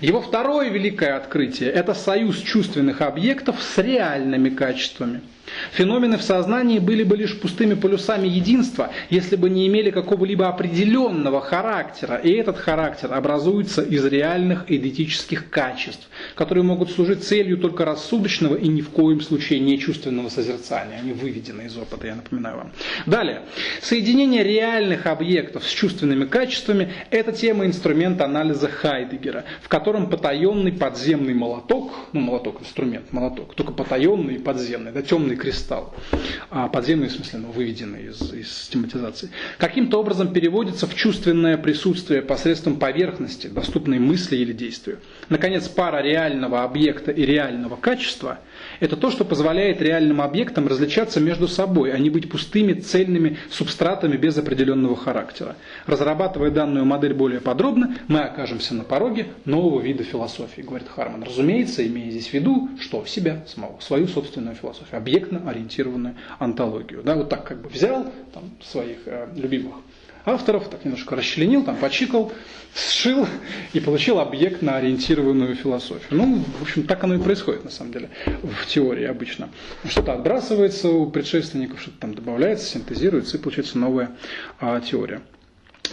Его 0.00 0.22
второе 0.22 0.70
великое 0.70 1.16
открытие– 1.16 1.70
это 1.72 1.92
союз 1.92 2.38
чувственных 2.38 3.02
объектов 3.02 3.62
с 3.62 3.76
реальными 3.78 4.48
качествами– 4.48 5.20
Феномены 5.72 6.18
в 6.18 6.22
сознании 6.22 6.78
были 6.78 7.02
бы 7.02 7.16
лишь 7.16 7.38
пустыми 7.38 7.74
полюсами 7.74 8.28
единства, 8.28 8.90
если 9.10 9.36
бы 9.36 9.50
не 9.50 9.66
имели 9.66 9.90
какого-либо 9.90 10.48
определенного 10.48 11.40
характера, 11.40 12.16
и 12.16 12.30
этот 12.30 12.58
характер 12.58 13.12
образуется 13.12 13.82
из 13.82 14.04
реальных 14.04 14.70
идентических 14.70 15.50
качеств, 15.50 16.08
которые 16.34 16.64
могут 16.64 16.90
служить 16.90 17.24
целью 17.24 17.58
только 17.58 17.84
рассудочного 17.84 18.56
и 18.56 18.68
ни 18.68 18.80
в 18.80 18.90
коем 18.90 19.20
случае 19.20 19.60
не 19.60 19.78
чувственного 19.78 20.28
созерцания. 20.28 20.98
Они 20.98 21.12
выведены 21.12 21.62
из 21.62 21.76
опыта, 21.76 22.06
я 22.06 22.16
напоминаю 22.16 22.56
вам. 22.56 22.72
Далее. 23.06 23.42
Соединение 23.80 24.42
реальных 24.42 25.06
объектов 25.06 25.64
с 25.64 25.70
чувственными 25.70 26.24
качествами– 26.24 26.92
это 27.10 27.32
тема 27.32 27.66
инструмента 27.66 28.24
анализа 28.24 28.68
Хайдегера, 28.68 29.44
в 29.62 29.68
котором 29.68 30.08
потаенный 30.10 30.72
подземный 30.72 31.34
молоток, 31.34 31.92
ну 32.12 32.20
молоток, 32.20 32.60
инструмент, 32.60 33.12
молоток, 33.12 33.54
только 33.54 33.72
потаенный 33.72 34.34
и 34.34 34.38
подземный, 34.38 34.92
да, 34.92 35.02
темный 35.02 35.35
кристалл, 35.36 35.94
а 36.50 36.68
подземный 36.68 37.08
в 37.08 37.12
смысле, 37.12 37.40
ну, 37.40 37.50
выведенный 37.50 38.06
из, 38.06 38.32
из 38.32 38.52
систематизации, 38.52 39.30
каким-то 39.58 40.00
образом 40.00 40.32
переводится 40.32 40.86
в 40.86 40.94
чувственное 40.94 41.56
присутствие 41.56 42.22
посредством 42.22 42.78
поверхности, 42.78 43.46
доступной 43.46 43.98
мысли 43.98 44.36
или 44.36 44.52
действию. 44.52 44.98
Наконец, 45.28 45.68
пара 45.68 46.02
реального 46.02 46.64
объекта 46.64 47.10
и 47.10 47.24
реального 47.24 47.76
качества– 47.76 48.40
это 48.80 48.96
то, 48.96 49.10
что 49.10 49.24
позволяет 49.24 49.80
реальным 49.80 50.20
объектам 50.20 50.66
различаться 50.66 51.20
между 51.20 51.48
собой, 51.48 51.92
а 51.92 51.98
не 51.98 52.10
быть 52.10 52.28
пустыми, 52.28 52.74
цельными 52.74 53.38
субстратами 53.50 54.16
без 54.16 54.36
определенного 54.38 54.96
характера. 54.96 55.56
Разрабатывая 55.86 56.50
данную 56.50 56.84
модель 56.84 57.14
более 57.14 57.40
подробно, 57.40 57.96
мы 58.08 58.20
окажемся 58.20 58.74
на 58.74 58.84
пороге 58.84 59.28
нового 59.44 59.80
вида 59.80 60.04
философии, 60.04 60.62
говорит 60.62 60.88
Харман. 60.88 61.22
Разумеется, 61.22 61.86
имея 61.86 62.10
здесь 62.10 62.28
в 62.28 62.34
виду, 62.34 62.70
что 62.80 63.04
себя 63.06 63.44
самого, 63.46 63.78
свою 63.80 64.08
собственную 64.08 64.56
философию, 64.56 64.98
объектно 64.98 65.42
ориентированную 65.48 66.16
антологию. 66.38 67.02
Да, 67.02 67.14
вот 67.14 67.28
так 67.28 67.44
как 67.44 67.62
бы 67.62 67.68
взял 67.68 68.12
там, 68.32 68.44
своих 68.62 68.98
э, 69.06 69.28
любимых 69.34 69.74
авторов, 70.26 70.68
так 70.68 70.84
немножко 70.84 71.16
расчленил, 71.16 71.64
там 71.64 71.76
почикал, 71.76 72.32
сшил 72.74 73.26
и 73.72 73.80
получил 73.80 74.18
объект 74.18 74.60
на 74.60 74.76
ориентированную 74.76 75.54
философию. 75.54 76.08
Ну, 76.10 76.44
в 76.58 76.62
общем, 76.62 76.82
так 76.82 77.02
оно 77.04 77.14
и 77.14 77.18
происходит 77.18 77.64
на 77.64 77.70
самом 77.70 77.92
деле 77.92 78.10
в 78.26 78.66
теории 78.66 79.04
обычно. 79.04 79.48
Что-то 79.88 80.12
отбрасывается 80.12 80.88
у 80.88 81.08
предшественников, 81.08 81.80
что-то 81.80 81.98
там 82.00 82.14
добавляется, 82.14 82.66
синтезируется 82.66 83.38
и 83.38 83.40
получается 83.40 83.78
новая 83.78 84.10
а, 84.60 84.80
теория. 84.80 85.22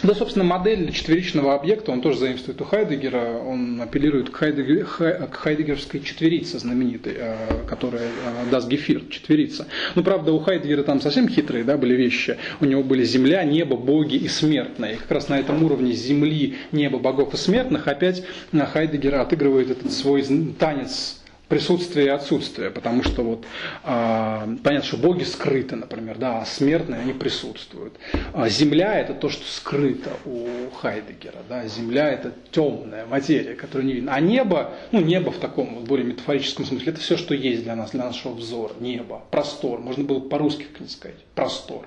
Да, 0.02 0.14
собственно, 0.14 0.44
модель 0.44 0.92
четверичного 0.92 1.54
объекта, 1.54 1.92
он 1.92 2.00
тоже 2.00 2.18
заимствует 2.18 2.60
у 2.60 2.64
Хайдегера, 2.64 3.38
он 3.38 3.80
апеллирует 3.80 4.30
к, 4.30 4.36
Хайдегер, 4.36 4.84
к 4.86 5.34
хайдегерской 5.34 6.00
четверице 6.00 6.58
знаменитой, 6.58 7.14
э, 7.16 7.36
которая 7.68 8.08
даст 8.50 8.68
Гефир, 8.68 9.02
четверица. 9.10 9.66
Ну, 9.94 10.02
правда, 10.02 10.32
у 10.32 10.38
Хайдегера 10.38 10.82
там 10.82 11.00
совсем 11.00 11.28
хитрые 11.28 11.64
да, 11.64 11.76
были 11.76 11.94
вещи. 11.94 12.36
У 12.60 12.64
него 12.64 12.82
были 12.82 13.04
земля, 13.04 13.44
небо, 13.44 13.76
боги 13.76 14.16
и 14.16 14.28
смертные. 14.28 14.94
И 14.94 14.96
как 14.96 15.10
раз 15.10 15.28
на 15.28 15.38
этом 15.38 15.62
уровне 15.62 15.92
земли, 15.92 16.56
неба, 16.72 16.98
богов 16.98 17.34
и 17.34 17.36
смертных 17.36 17.88
опять 17.88 18.24
Хайдегер 18.52 19.14
отыгрывает 19.14 19.70
этот 19.70 19.92
свой 19.92 20.24
танец 20.58 21.20
присутствие 21.54 22.06
и 22.06 22.08
отсутствие, 22.08 22.68
потому 22.70 23.04
что 23.04 23.22
вот 23.22 23.44
э, 23.84 24.56
понятно, 24.64 24.82
что 24.82 24.96
боги 24.96 25.22
скрыты, 25.22 25.76
например, 25.76 26.18
да, 26.18 26.40
а 26.40 26.44
смертные 26.44 27.02
они 27.02 27.12
присутствуют. 27.12 27.94
А 28.32 28.48
земля 28.48 28.98
это 28.98 29.14
то, 29.14 29.28
что 29.28 29.46
скрыто 29.46 30.10
у 30.24 30.48
Хайдегера, 30.74 31.44
да, 31.48 31.64
земля 31.68 32.10
это 32.10 32.32
темная 32.50 33.06
материя, 33.06 33.54
которую 33.54 33.86
не 33.86 33.92
видно. 33.92 34.12
А 34.12 34.18
небо, 34.18 34.72
ну 34.90 35.00
небо 35.00 35.30
в 35.30 35.38
таком 35.38 35.76
вот 35.76 35.84
более 35.84 36.04
метафорическом 36.04 36.64
смысле, 36.64 36.90
это 36.90 37.00
все, 37.00 37.16
что 37.16 37.34
есть 37.34 37.62
для 37.62 37.76
нас, 37.76 37.92
для 37.92 38.04
нашего 38.04 38.34
взора, 38.34 38.72
небо, 38.80 39.22
простор, 39.30 39.78
можно 39.78 40.02
было 40.02 40.18
по-русски 40.18 40.66
сказать, 40.88 41.18
простор 41.36 41.86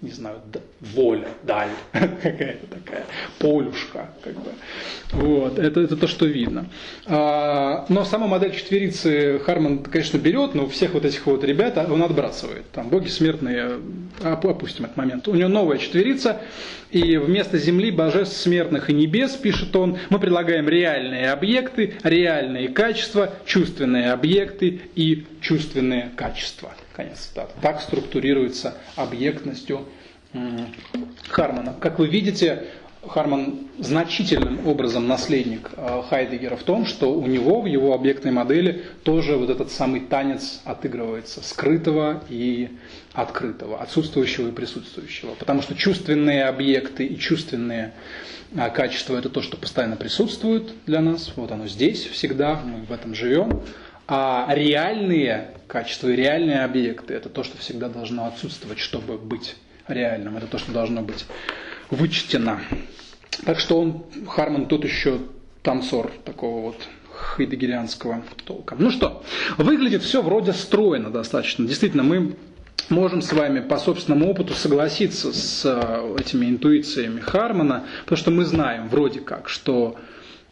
не 0.00 0.10
знаю, 0.10 0.40
воля, 0.80 1.28
даль 1.42 1.70
какая-то 1.92 2.66
такая, 2.66 3.04
полюшка, 3.38 4.10
как 4.22 4.34
бы. 4.34 4.50
Вот, 5.12 5.58
это, 5.58 5.80
это 5.80 5.96
то, 5.96 6.06
что 6.06 6.26
видно. 6.26 6.66
А, 7.06 7.86
но 7.88 8.04
сама 8.04 8.26
модель 8.26 8.54
четверицы 8.54 9.38
Харман, 9.38 9.82
конечно, 9.82 10.18
берет, 10.18 10.54
но 10.54 10.64
у 10.64 10.68
всех 10.68 10.94
вот 10.94 11.04
этих 11.04 11.24
вот 11.26 11.42
ребят 11.44 11.78
он 11.78 12.02
отбрасывает. 12.02 12.70
Там 12.72 12.88
боги 12.88 13.08
смертные, 13.08 13.80
опустим 14.22 14.84
этот 14.84 14.96
момент. 14.96 15.26
У 15.28 15.34
него 15.34 15.48
новая 15.48 15.78
четверица, 15.78 16.40
и 16.90 17.16
вместо 17.16 17.58
земли, 17.58 17.90
божеств 17.90 18.36
смертных 18.36 18.90
и 18.90 18.92
небес, 18.92 19.32
пишет 19.32 19.74
он, 19.74 19.98
мы 20.10 20.18
предлагаем 20.18 20.68
реальные 20.68 21.30
объекты, 21.30 21.94
реальные 22.02 22.68
качества, 22.68 23.32
чувственные 23.46 24.12
объекты 24.12 24.82
и 24.94 25.26
чувственные 25.40 26.10
качества. 26.16 26.72
Конец 26.94 27.18
цитаты. 27.18 27.52
Так 27.60 27.80
структурируется 27.80 28.74
объектностью 28.96 29.86
Хармана. 31.28 31.74
Как 31.80 31.98
вы 31.98 32.06
видите, 32.06 32.64
Харман 33.06 33.68
значительным 33.78 34.66
образом 34.66 35.06
наследник 35.06 35.70
э, 35.76 36.02
Хайдегера 36.08 36.56
в 36.56 36.62
том, 36.62 36.86
что 36.86 37.12
у 37.12 37.26
него 37.26 37.60
в 37.60 37.66
его 37.66 37.94
объектной 37.94 38.32
модели 38.32 38.84
тоже 39.02 39.36
вот 39.36 39.50
этот 39.50 39.70
самый 39.70 40.00
танец 40.00 40.60
отыгрывается 40.64 41.42
скрытого 41.42 42.22
и 42.28 42.70
открытого, 43.12 43.80
отсутствующего 43.80 44.48
и 44.48 44.52
присутствующего. 44.52 45.34
Потому 45.34 45.62
что 45.62 45.74
чувственные 45.74 46.44
объекты 46.44 47.04
и 47.06 47.18
чувственные 47.18 47.92
э, 48.54 48.70
качества– 48.70 49.16
это 49.18 49.28
то, 49.28 49.42
что 49.42 49.56
постоянно 49.56 49.96
присутствует 49.96 50.72
для 50.86 51.00
нас. 51.00 51.32
Вот 51.36 51.52
оно 51.52 51.66
здесь 51.66 52.04
всегда, 52.06 52.60
мы 52.64 52.84
в 52.84 52.92
этом 52.92 53.14
живем. 53.14 53.62
А 54.06 54.46
реальные 54.50 55.54
качества 55.66 56.08
и 56.08 56.16
реальные 56.16 56.62
объекты– 56.62 57.14
это 57.14 57.28
то, 57.28 57.42
что 57.42 57.56
всегда 57.58 57.88
должно 57.88 58.26
отсутствовать, 58.26 58.78
чтобы 58.78 59.16
быть 59.16 59.56
реальным. 59.88 60.36
Это 60.36 60.46
то, 60.46 60.58
что 60.58 60.72
должно 60.72 61.00
быть 61.02 61.24
вычтено. 61.90 62.58
Так 63.44 63.58
что 63.58 63.80
он, 63.80 64.04
Харман, 64.28 64.66
тут 64.66 64.84
еще 64.84 65.20
танцор 65.62 66.12
такого 66.24 66.60
вот 66.60 66.76
хайдегерианского 67.12 68.22
толка. 68.44 68.76
Ну 68.78 68.90
что, 68.90 69.24
выглядит 69.56 70.02
все 70.02 70.22
вроде 70.22 70.52
стройно 70.52 71.10
достаточно. 71.10 71.66
Действительно, 71.66 72.02
мы 72.02 72.36
можем 72.90 73.22
с 73.22 73.32
вами 73.32 73.60
по 73.60 73.78
собственному 73.78 74.30
опыту 74.30 74.54
согласиться 74.54 75.32
с 75.32 75.62
э, 75.64 76.16
этими 76.20 76.46
интуициями 76.46 77.20
Хармана, 77.20 77.84
потому 78.02 78.18
что 78.18 78.30
мы 78.30 78.44
знаем 78.44 78.88
вроде 78.88 79.20
как, 79.20 79.48
что 79.48 79.96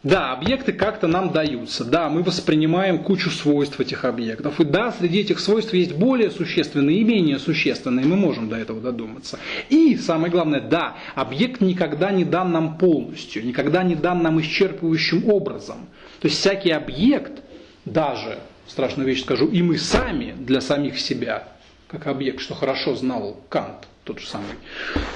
да, 0.03 0.33
объекты 0.33 0.73
как-то 0.73 1.07
нам 1.07 1.31
даются, 1.31 1.85
да, 1.85 2.09
мы 2.09 2.23
воспринимаем 2.23 2.99
кучу 3.03 3.29
свойств 3.29 3.79
этих 3.79 4.03
объектов, 4.03 4.59
и 4.59 4.65
да, 4.65 4.91
среди 4.91 5.21
этих 5.21 5.39
свойств 5.39 5.73
есть 5.73 5.93
более 5.93 6.29
существенные 6.29 6.97
и 6.97 7.03
менее 7.05 7.39
существенные, 7.39 8.05
мы 8.05 8.17
можем 8.17 8.49
до 8.49 8.57
этого 8.57 8.81
додуматься. 8.81 9.39
И, 9.69 9.95
самое 9.95 10.29
главное, 10.29 10.59
да, 10.59 10.97
объект 11.15 11.61
никогда 11.61 12.11
не 12.11 12.25
дан 12.25 12.51
нам 12.51 12.77
полностью, 12.77 13.45
никогда 13.45 13.83
не 13.83 13.95
дан 13.95 14.21
нам 14.21 14.39
исчерпывающим 14.41 15.29
образом. 15.29 15.87
То 16.19 16.27
есть 16.27 16.39
всякий 16.39 16.71
объект, 16.71 17.41
даже, 17.85 18.39
страшную 18.67 19.07
вещь 19.07 19.21
скажу, 19.21 19.47
и 19.47 19.61
мы 19.61 19.77
сами 19.77 20.33
для 20.37 20.59
самих 20.59 20.99
себя, 20.99 21.47
как 21.87 22.07
объект, 22.07 22.41
что 22.41 22.55
хорошо 22.55 22.95
знал 22.95 23.39
Кант, 23.47 23.87
тот 24.03 24.19
же 24.19 24.27
самый, 24.27 24.47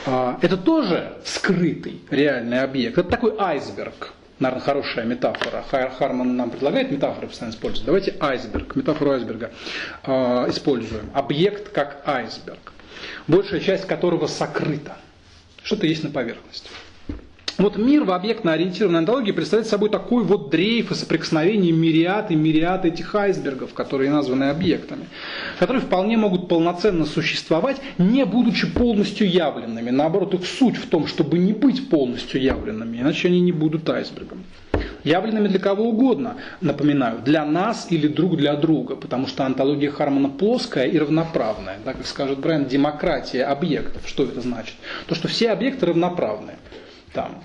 а, 0.05 0.39
это 0.41 0.55
тоже 0.55 1.17
скрытый 1.25 2.01
реальный 2.09 2.61
объект, 2.61 2.97
это 2.97 3.09
такой 3.09 3.35
айсберг, 3.37 4.13
наверное, 4.39 4.63
хорошая 4.63 5.05
метафора. 5.05 5.63
Харман 5.97 6.35
нам 6.35 6.49
предлагает 6.51 6.91
метафоры 6.91 7.27
постоянно 7.27 7.53
использовать. 7.53 7.85
Давайте 7.85 8.15
айсберг, 8.19 8.75
метафору 8.75 9.11
айсберга 9.11 9.51
э, 10.03 10.11
используем. 10.49 11.09
Объект 11.13 11.69
как 11.69 12.01
айсберг, 12.05 12.73
большая 13.27 13.59
часть 13.59 13.85
которого 13.87 14.27
сокрыта. 14.27 14.97
Что-то 15.63 15.87
есть 15.87 16.03
на 16.03 16.09
поверхности. 16.11 16.69
Вот 17.57 17.75
мир 17.75 18.03
в 18.03 18.11
объектно-ориентированной 18.11 18.99
антологии 18.99 19.31
представляет 19.31 19.67
собой 19.67 19.89
такой 19.89 20.23
вот 20.23 20.51
дрейф 20.51 20.91
и 20.91 20.95
соприкосновение 20.95 21.71
мириад 21.71 22.29
и 22.29 22.35
мириад 22.35 22.85
этих 22.85 23.15
айсбергов, 23.15 23.73
которые 23.73 24.11
названы 24.11 24.45
объектами, 24.45 25.07
которые 25.57 25.81
вполне 25.81 26.17
могут 26.17 26.47
полноценно 26.47 27.05
существовать, 27.05 27.77
не 27.97 28.25
будучи 28.25 28.67
полностью 28.67 29.27
явленными. 29.27 29.89
Наоборот, 29.89 30.35
их 30.35 30.45
суть 30.45 30.77
в 30.77 30.87
том, 30.87 31.07
чтобы 31.07 31.39
не 31.39 31.53
быть 31.53 31.89
полностью 31.89 32.39
явленными, 32.39 32.97
иначе 32.97 33.27
они 33.27 33.41
не 33.41 33.51
будут 33.51 33.89
айсбергом. 33.89 34.43
Явленными 35.03 35.47
для 35.47 35.59
кого 35.59 35.85
угодно, 35.85 36.35
напоминаю, 36.61 37.21
для 37.25 37.43
нас 37.43 37.87
или 37.89 38.07
друг 38.07 38.37
для 38.37 38.55
друга, 38.55 38.95
потому 38.95 39.25
что 39.25 39.45
антология 39.45 39.89
Хармона 39.89 40.29
плоская 40.29 40.85
и 40.85 40.99
равноправная. 40.99 41.77
Да, 41.83 41.93
как 41.93 42.05
скажет 42.05 42.37
Брайан, 42.37 42.65
демократия 42.65 43.45
объектов. 43.45 44.07
Что 44.07 44.25
это 44.25 44.41
значит? 44.41 44.75
То, 45.07 45.15
что 45.15 45.27
все 45.27 45.49
объекты 45.49 45.87
равноправны 45.87 46.53
там 47.13 47.43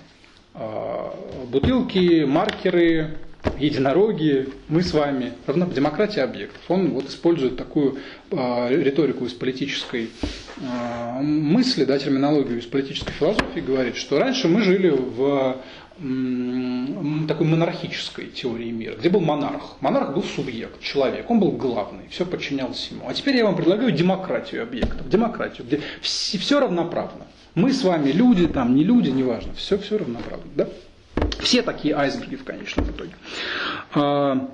а, 0.55 1.15
бутылки, 1.51 2.25
маркеры, 2.25 3.19
единороги, 3.59 4.49
мы 4.69 4.83
с 4.83 4.93
вами, 4.93 5.33
равно 5.47 5.67
демократия 5.67 6.23
объектов. 6.23 6.61
Он 6.69 6.91
вот 6.91 7.09
использует 7.09 7.57
такую 7.57 7.99
э, 8.31 8.83
риторику 8.83 9.25
из 9.25 9.33
политической 9.33 10.11
э, 10.61 11.21
мысли, 11.23 11.85
да, 11.85 11.99
терминологию 11.99 12.61
из 12.61 12.67
политической 12.67 13.13
философии, 13.13 13.61
говорит, 13.61 13.97
что 13.97 14.19
раньше 14.19 14.49
мы 14.49 14.63
жили 14.63 14.91
в 14.91 15.57
такой 17.29 17.47
монархической 17.47 18.27
теории 18.29 18.71
мира, 18.71 18.97
где 18.97 19.09
был 19.11 19.21
монарх. 19.21 19.77
Монарх 19.81 20.15
был 20.15 20.23
субъект, 20.23 20.81
человек, 20.81 21.31
он 21.31 21.39
был 21.39 21.53
главный, 21.53 22.09
все 22.09 22.25
подчинялось 22.25 22.89
ему. 22.91 23.09
А 23.09 23.15
теперь 23.15 23.37
я 23.37 23.45
вам 23.45 23.55
предлагаю 23.55 23.93
демократию 23.93 24.63
объектов, 24.63 25.09
демократию, 25.09 25.67
где 25.67 25.81
все 26.01 26.61
равноправно. 26.61 27.27
Мы 27.55 27.73
с 27.73 27.83
вами 27.83 28.11
люди, 28.11 28.49
там 28.49 28.75
не 28.75 28.83
люди, 28.83 29.11
неважно, 29.11 29.53
все, 29.55 29.77
все 29.79 29.99
равноправно. 29.99 30.47
Да? 30.55 30.69
Все 31.41 31.63
такие 31.63 31.95
айсберги 31.95 32.37
в 32.37 32.45
конечном 32.45 32.87
итоге. 32.87 33.13
А, 33.95 34.49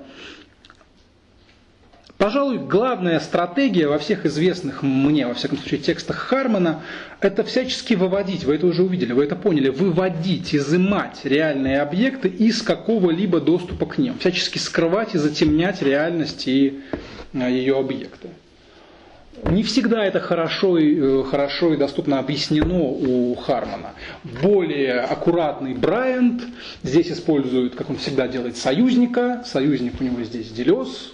пожалуй, 2.17 2.57
главная 2.57 3.21
стратегия 3.21 3.87
во 3.87 3.99
всех 3.99 4.25
известных 4.25 4.83
мне, 4.83 5.25
во 5.25 5.33
всяком 5.33 5.59
случае, 5.59 5.79
текстах 5.79 6.17
Хармана, 6.17 6.81
это 7.21 7.45
всячески 7.45 7.93
выводить, 7.93 8.43
вы 8.43 8.55
это 8.55 8.67
уже 8.67 8.83
увидели, 8.83 9.13
вы 9.13 9.23
это 9.23 9.37
поняли, 9.37 9.69
выводить, 9.69 10.53
изымать 10.53 11.21
реальные 11.23 11.79
объекты 11.79 12.27
из 12.27 12.61
какого-либо 12.61 13.39
доступа 13.39 13.85
к 13.85 13.97
ним, 13.97 14.17
всячески 14.19 14.57
скрывать 14.57 15.15
и 15.15 15.17
затемнять 15.17 15.81
реальность 15.81 16.47
и 16.47 16.81
а, 17.33 17.47
ее 17.47 17.77
объекты. 17.77 18.29
Не 19.45 19.63
всегда 19.63 20.05
это 20.05 20.19
хорошо 20.19 20.77
и, 20.77 20.95
э, 20.95 21.23
хорошо 21.23 21.73
и 21.73 21.77
доступно 21.77 22.19
объяснено 22.19 22.81
у 22.81 23.35
Хармана. 23.35 23.93
Более 24.41 25.01
аккуратный 25.01 25.73
Брайант 25.73 26.43
здесь 26.83 27.11
использует, 27.11 27.75
как 27.75 27.89
он 27.89 27.97
всегда 27.97 28.27
делает, 28.27 28.57
союзника. 28.57 29.43
Союзник 29.45 29.99
у 29.99 30.03
него 30.03 30.23
здесь 30.23 30.51
Делес. 30.51 31.13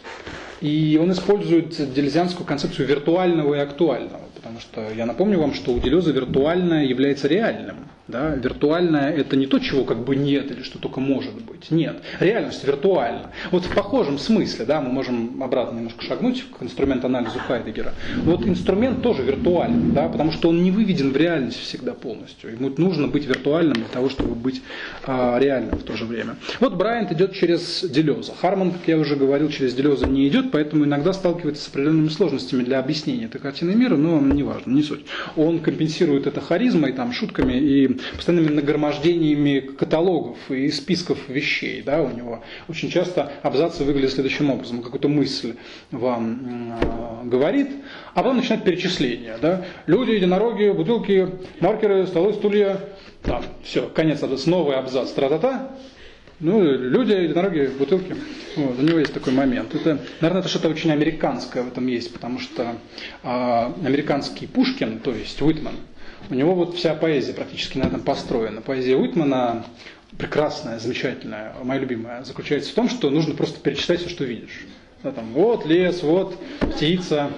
И 0.62 1.00
он 1.02 1.12
использует 1.12 1.94
делезианскую 1.94 2.46
концепцию 2.46 2.88
виртуального 2.88 3.56
и 3.56 3.60
актуального. 3.60 4.22
Потому 4.46 4.62
что 4.62 4.92
я 4.96 5.08
напомню 5.08 5.40
вам, 5.40 5.56
что 5.56 5.74
у 5.74 5.80
Делеза 5.80 6.12
виртуальное 6.12 6.86
является 6.86 7.28
реальным. 7.28 7.78
Да? 8.08 8.36
Виртуальное– 8.36 9.12
это 9.18 9.36
не 9.36 9.48
то, 9.48 9.58
чего 9.58 9.84
как 9.84 10.04
бы 10.04 10.16
нет 10.16 10.52
или 10.52 10.62
что 10.62 10.78
только 10.78 11.00
может 11.00 11.34
быть. 11.42 11.72
Нет. 11.72 11.98
Реальность 12.20 12.64
виртуальна. 12.64 13.32
Вот 13.50 13.66
в 13.66 13.74
похожем 13.74 14.20
смысле, 14.20 14.66
да, 14.66 14.80
мы 14.82 14.92
можем 14.92 15.42
обратно 15.42 15.78
немножко 15.78 16.04
шагнуть 16.04 16.46
к 16.52 16.62
инструменту 16.62 17.08
анализа 17.08 17.40
Хайдегера. 17.40 17.94
Вот 18.24 18.46
инструмент 18.46 19.02
тоже 19.02 19.24
виртуален, 19.24 19.94
да, 19.94 20.08
потому 20.08 20.32
что 20.32 20.50
он 20.50 20.62
не 20.62 20.70
выведен 20.70 21.12
в 21.12 21.18
реальность 21.18 21.60
всегда 21.60 21.94
полностью. 21.94 22.52
Ему 22.52 22.72
нужно 22.78 23.08
быть 23.08 23.26
виртуальным 23.26 23.74
для 23.74 23.88
того, 23.88 24.10
чтобы 24.10 24.36
быть 24.36 24.62
а, 25.08 25.40
реальным 25.40 25.80
в 25.80 25.84
то 25.84 25.96
же 25.96 26.06
время. 26.06 26.36
Вот 26.60 26.76
Брайант 26.76 27.12
идет 27.12 27.34
через 27.34 27.84
Делеза. 27.90 28.34
Харман, 28.40 28.74
как 28.74 28.88
я 28.88 29.00
уже 29.00 29.16
говорил, 29.16 29.50
через 29.50 29.74
Делеза 29.74 30.06
не 30.06 30.28
идет, 30.28 30.52
поэтому 30.52 30.86
иногда 30.86 31.12
сталкивается 31.12 31.64
с 31.64 31.68
определенными 31.70 32.10
сложностями 32.10 32.64
для 32.64 32.78
объяснения 32.78 33.26
этой 33.26 33.42
картины 33.42 33.74
мира, 33.74 33.96
но 33.96 34.20
не 34.36 34.44
важно, 34.44 34.72
не 34.72 34.84
суть. 34.84 35.06
Он 35.36 35.60
компенсирует 35.60 36.28
это 36.28 36.42
харизмой, 36.42 36.94
там, 36.94 37.12
шутками 37.12 37.54
и 37.54 37.88
постоянными 38.16 38.54
нагромождениями 38.54 39.60
каталогов 39.60 40.38
и 40.50 40.70
списков 40.70 41.18
вещей. 41.28 41.82
Да, 41.82 42.02
у 42.02 42.16
него 42.16 42.44
очень 42.68 42.90
часто 42.90 43.32
абзацы 43.42 43.84
выглядят 43.84 44.14
следующим 44.14 44.50
образом. 44.50 44.82
Какую-то 44.82 45.08
мысль 45.08 45.56
вам 45.92 46.74
э, 46.82 47.28
говорит, 47.28 47.70
а 48.14 48.22
потом 48.22 48.38
начинает 48.38 48.64
перечисление. 48.64 49.38
Да? 49.42 49.66
Люди, 49.88 50.12
единороги, 50.12 50.72
бутылки, 50.72 51.30
маркеры, 51.60 52.06
столы, 52.08 52.34
стулья. 52.34 52.80
Там, 53.24 53.44
все, 53.64 53.88
конец 53.88 54.22
абзаца, 54.22 54.50
новый 54.50 54.76
абзац, 54.76 55.12
тра-та-та. 55.12 55.76
Ну, 56.42 56.62
люди, 56.62 57.14
единороги, 57.14 57.72
бутылки. 57.80 58.14
Вот, 58.58 58.78
у 58.78 58.82
него 58.82 59.00
есть 59.00 59.14
такой 59.14 59.32
момент. 59.32 59.74
Это, 59.74 60.00
наверное, 60.20 60.42
это 60.42 60.50
что-то 60.50 60.68
очень 60.68 60.92
американское 60.92 61.64
в 61.64 61.70
этом 61.70 61.88
есть, 61.88 62.12
потому 62.12 62.40
что 62.40 62.76
э, 63.24 63.28
американский 63.86 64.46
Пушкин, 64.46 65.00
то 65.00 65.14
есть 65.14 65.42
Уитман, 65.42 65.76
у 66.30 66.34
него 66.34 66.54
вот 66.54 66.76
вся 66.76 66.94
поэзия 66.94 67.34
практически 67.34 67.78
на 67.78 67.84
этом 67.84 68.02
построена. 68.02 68.62
Поэзия 68.62 68.98
Уитмана 68.98 69.66
прекрасная, 70.18 70.78
замечательная, 70.80 71.54
моя 71.64 71.80
любимая, 71.80 72.24
заключается 72.26 72.72
в 72.72 72.76
том, 72.76 72.90
что 72.90 73.10
нужно 73.10 73.34
просто 73.34 73.60
перечислять 73.62 74.02
все, 74.02 74.10
что 74.10 74.26
видишь. 74.26 74.66
Да, 75.04 75.12
там, 75.12 75.32
вот 75.34 75.66
лес, 75.66 76.04
вот 76.04 76.38
птица, 76.60 77.32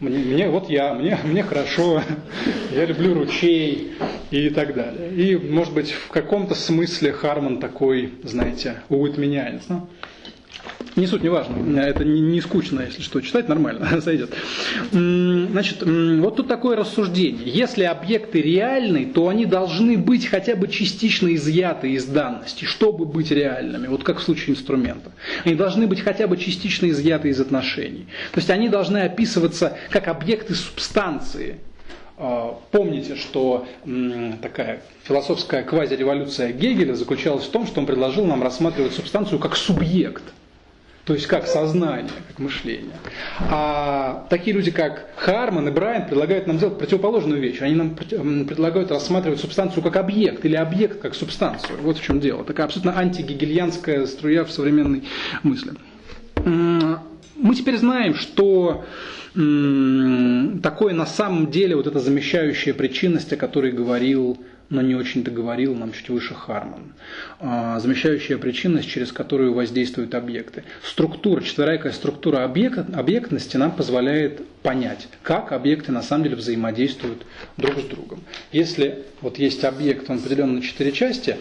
мне, 0.00 0.18
мне 0.18 0.48
вот 0.48 0.68
я, 0.70 0.94
мне, 0.94 1.18
мне 1.24 1.42
хорошо, 1.42 2.02
я 2.74 2.86
люблю 2.86 3.14
ручей 3.14 3.92
и 4.30 4.50
так 4.50 4.74
далее. 4.74 5.10
И, 5.14 5.36
может 5.36 5.74
быть, 5.74 5.90
в 5.90 6.08
каком-то 6.08 6.54
смысле 6.54 7.12
Харман 7.12 7.60
такой, 7.60 8.14
знаете, 8.24 8.76
уитменянец. 8.88 9.64
Ну, 9.68 9.86
не 10.96 11.06
суть, 11.06 11.22
не 11.22 11.28
важно. 11.28 11.80
Это 11.80 12.04
не, 12.04 12.20
не 12.20 12.40
скучно, 12.40 12.82
если 12.82 13.02
что, 13.02 13.20
читать 13.20 13.48
нормально, 13.48 14.00
сойдет. 14.04 14.34
Значит, 14.90 15.82
вот 15.82 16.36
тут 16.36 16.48
такое 16.48 16.76
рассуждение. 16.76 17.48
Если 17.48 17.84
объекты 17.84 18.40
реальны, 18.42 19.06
то 19.06 19.28
они 19.28 19.46
должны 19.46 19.96
быть 19.96 20.26
хотя 20.26 20.56
бы 20.56 20.68
частично 20.68 21.34
изъяты 21.34 21.90
из 21.92 22.04
данности, 22.04 22.64
чтобы 22.64 23.06
быть 23.06 23.30
реальными, 23.30 23.86
вот 23.86 24.04
как 24.04 24.18
в 24.18 24.22
случае 24.22 24.50
инструмента. 24.50 25.12
Они 25.44 25.54
должны 25.54 25.86
быть 25.86 26.00
хотя 26.00 26.26
бы 26.26 26.36
частично 26.36 26.88
изъяты 26.90 27.28
из 27.28 27.40
отношений. 27.40 28.06
То 28.32 28.38
есть 28.38 28.50
они 28.50 28.68
должны 28.68 28.98
описываться 28.98 29.78
как 29.90 30.08
объекты 30.08 30.54
субстанции, 30.54 31.58
а, 32.22 32.58
Помните, 32.70 33.16
что 33.16 33.66
такая 34.42 34.82
философская 35.04 35.62
квазиреволюция 35.62 36.52
Гегеля 36.52 36.92
заключалась 36.92 37.44
в 37.44 37.50
том, 37.50 37.66
что 37.66 37.80
он 37.80 37.86
предложил 37.86 38.26
нам 38.26 38.42
рассматривать 38.42 38.92
субстанцию 38.92 39.38
как 39.38 39.56
субъект– 39.56 40.24
то 41.04 41.14
есть 41.14 41.26
как 41.26 41.46
сознание, 41.46 42.10
как 42.28 42.38
мышление. 42.38 42.94
А 43.40 44.26
такие 44.30 44.54
люди, 44.54 44.70
как 44.70 45.08
Харман 45.16 45.68
и 45.68 45.70
Брайан, 45.70 46.06
предлагают 46.06 46.46
нам 46.46 46.58
сделать 46.58 46.78
противоположную 46.78 47.40
вещь. 47.40 47.60
Они 47.62 47.74
нам 47.74 47.94
предлагают 47.94 48.90
рассматривать 48.90 49.40
субстанцию 49.40 49.82
как 49.82 49.96
объект 49.96 50.44
или 50.44 50.56
объект 50.56 51.00
как 51.00 51.14
субстанцию. 51.14 51.78
Вот 51.82 51.98
в 51.98 52.02
чем 52.02 52.20
дело. 52.20 52.44
Такая 52.44 52.66
абсолютно 52.66 52.98
антигегельянская 52.98 54.06
струя 54.06 54.44
в 54.44 54.50
современной 54.50 55.04
мысли. 55.42 55.72
Мы 56.36 57.54
теперь 57.54 57.78
знаем, 57.78 58.14
что 58.14 58.84
такое 59.32 60.92
на 60.92 61.06
самом 61.06 61.50
деле 61.50 61.76
вот 61.76 61.86
эта 61.86 61.98
замещающая 61.98 62.74
причинность, 62.74 63.32
о 63.32 63.36
которой 63.36 63.72
говорил 63.72 64.38
но 64.70 64.80
не 64.82 64.94
очень 64.94 65.24
договорил 65.24 65.74
нам 65.74 65.92
чуть 65.92 66.08
выше 66.08 66.34
Харман. 66.34 66.94
А, 67.40 67.78
замещающая 67.80 68.38
причинность, 68.38 68.88
через 68.88 69.12
которую 69.12 69.52
воздействуют 69.52 70.14
объекты. 70.14 70.64
Структура, 70.82 71.42
четверайкая 71.42 71.92
структура 71.92 72.44
объект, 72.44 72.78
объектности 72.94 73.56
нам 73.56 73.72
позволяет 73.72 74.46
понять, 74.62 75.08
как 75.22 75.52
объекты 75.52 75.90
на 75.90 76.02
самом 76.02 76.24
деле 76.24 76.36
взаимодействуют 76.36 77.26
друг 77.56 77.80
с 77.80 77.84
другом. 77.84 78.20
Если 78.52 79.04
вот 79.20 79.38
есть 79.38 79.64
объект, 79.64 80.08
он 80.08 80.18
определен 80.18 80.54
на 80.54 80.62
четыре 80.62 80.92
части, 80.92 81.36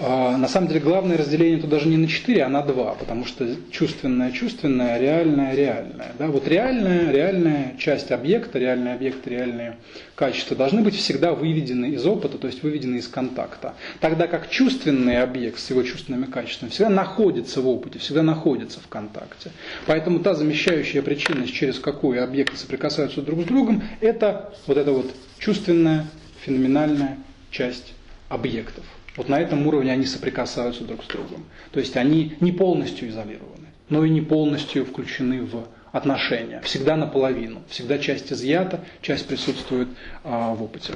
на 0.00 0.48
самом 0.48 0.68
деле 0.68 0.80
главное 0.80 1.16
разделение 1.16 1.58
тут 1.58 1.70
даже 1.70 1.88
не 1.88 1.96
на 1.96 2.06
4, 2.06 2.42
а 2.42 2.48
на 2.48 2.62
2, 2.62 2.94
потому 2.94 3.24
что 3.24 3.48
чувственное, 3.70 4.32
чувственное, 4.32 5.00
реальное, 5.00 5.54
реальное. 5.54 6.12
Да? 6.18 6.26
Вот 6.28 6.46
реальная, 6.46 7.10
реальная 7.10 7.74
часть 7.78 8.12
объекта, 8.12 8.58
реальный 8.58 8.92
объект, 8.92 9.26
реальные 9.26 9.76
качества 10.14 10.56
должны 10.56 10.82
быть 10.82 10.94
всегда 10.94 11.32
выведены 11.32 11.86
из 11.86 12.04
опыта, 12.04 12.36
то 12.36 12.46
есть 12.46 12.62
выведены 12.62 12.96
из 12.96 13.08
контакта. 13.08 13.74
Тогда 14.00 14.26
как 14.26 14.50
чувственный 14.50 15.22
объект 15.22 15.58
с 15.58 15.70
его 15.70 15.82
чувственными 15.82 16.26
качествами 16.26 16.70
всегда 16.70 16.90
находится 16.90 17.62
в 17.62 17.68
опыте, 17.68 17.98
всегда 17.98 18.22
находится 18.22 18.80
в 18.80 18.88
контакте. 18.88 19.52
Поэтому 19.86 20.20
та 20.20 20.34
замещающая 20.34 21.00
причинность, 21.00 21.54
через 21.54 21.78
какую 21.78 22.22
объекты 22.22 22.58
соприкасаются 22.58 23.22
друг 23.22 23.40
с 23.40 23.44
другом, 23.44 23.82
это 24.00 24.52
вот 24.66 24.76
эта 24.76 24.92
вот 24.92 25.10
чувственная, 25.38 26.06
феноменальная 26.44 27.16
часть 27.50 27.94
объектов. 28.28 28.84
Вот 29.18 29.28
на 29.28 29.40
этом 29.40 29.66
уровне 29.66 29.90
они 29.90 30.06
соприкасаются 30.06 30.84
друг 30.84 31.02
с 31.02 31.08
другом. 31.08 31.44
То 31.72 31.80
есть 31.80 31.96
они 31.96 32.36
не 32.38 32.52
полностью 32.52 33.08
изолированы, 33.08 33.66
но 33.88 34.04
и 34.04 34.10
не 34.10 34.20
полностью 34.20 34.86
включены 34.86 35.42
в 35.42 35.66
отношения. 35.90 36.60
Всегда 36.60 36.96
наполовину. 36.96 37.62
Всегда 37.68 37.98
часть 37.98 38.32
изъята, 38.32 38.80
часть 39.02 39.26
присутствует 39.26 39.88
а, 40.22 40.54
в 40.54 40.62
опыте. 40.62 40.92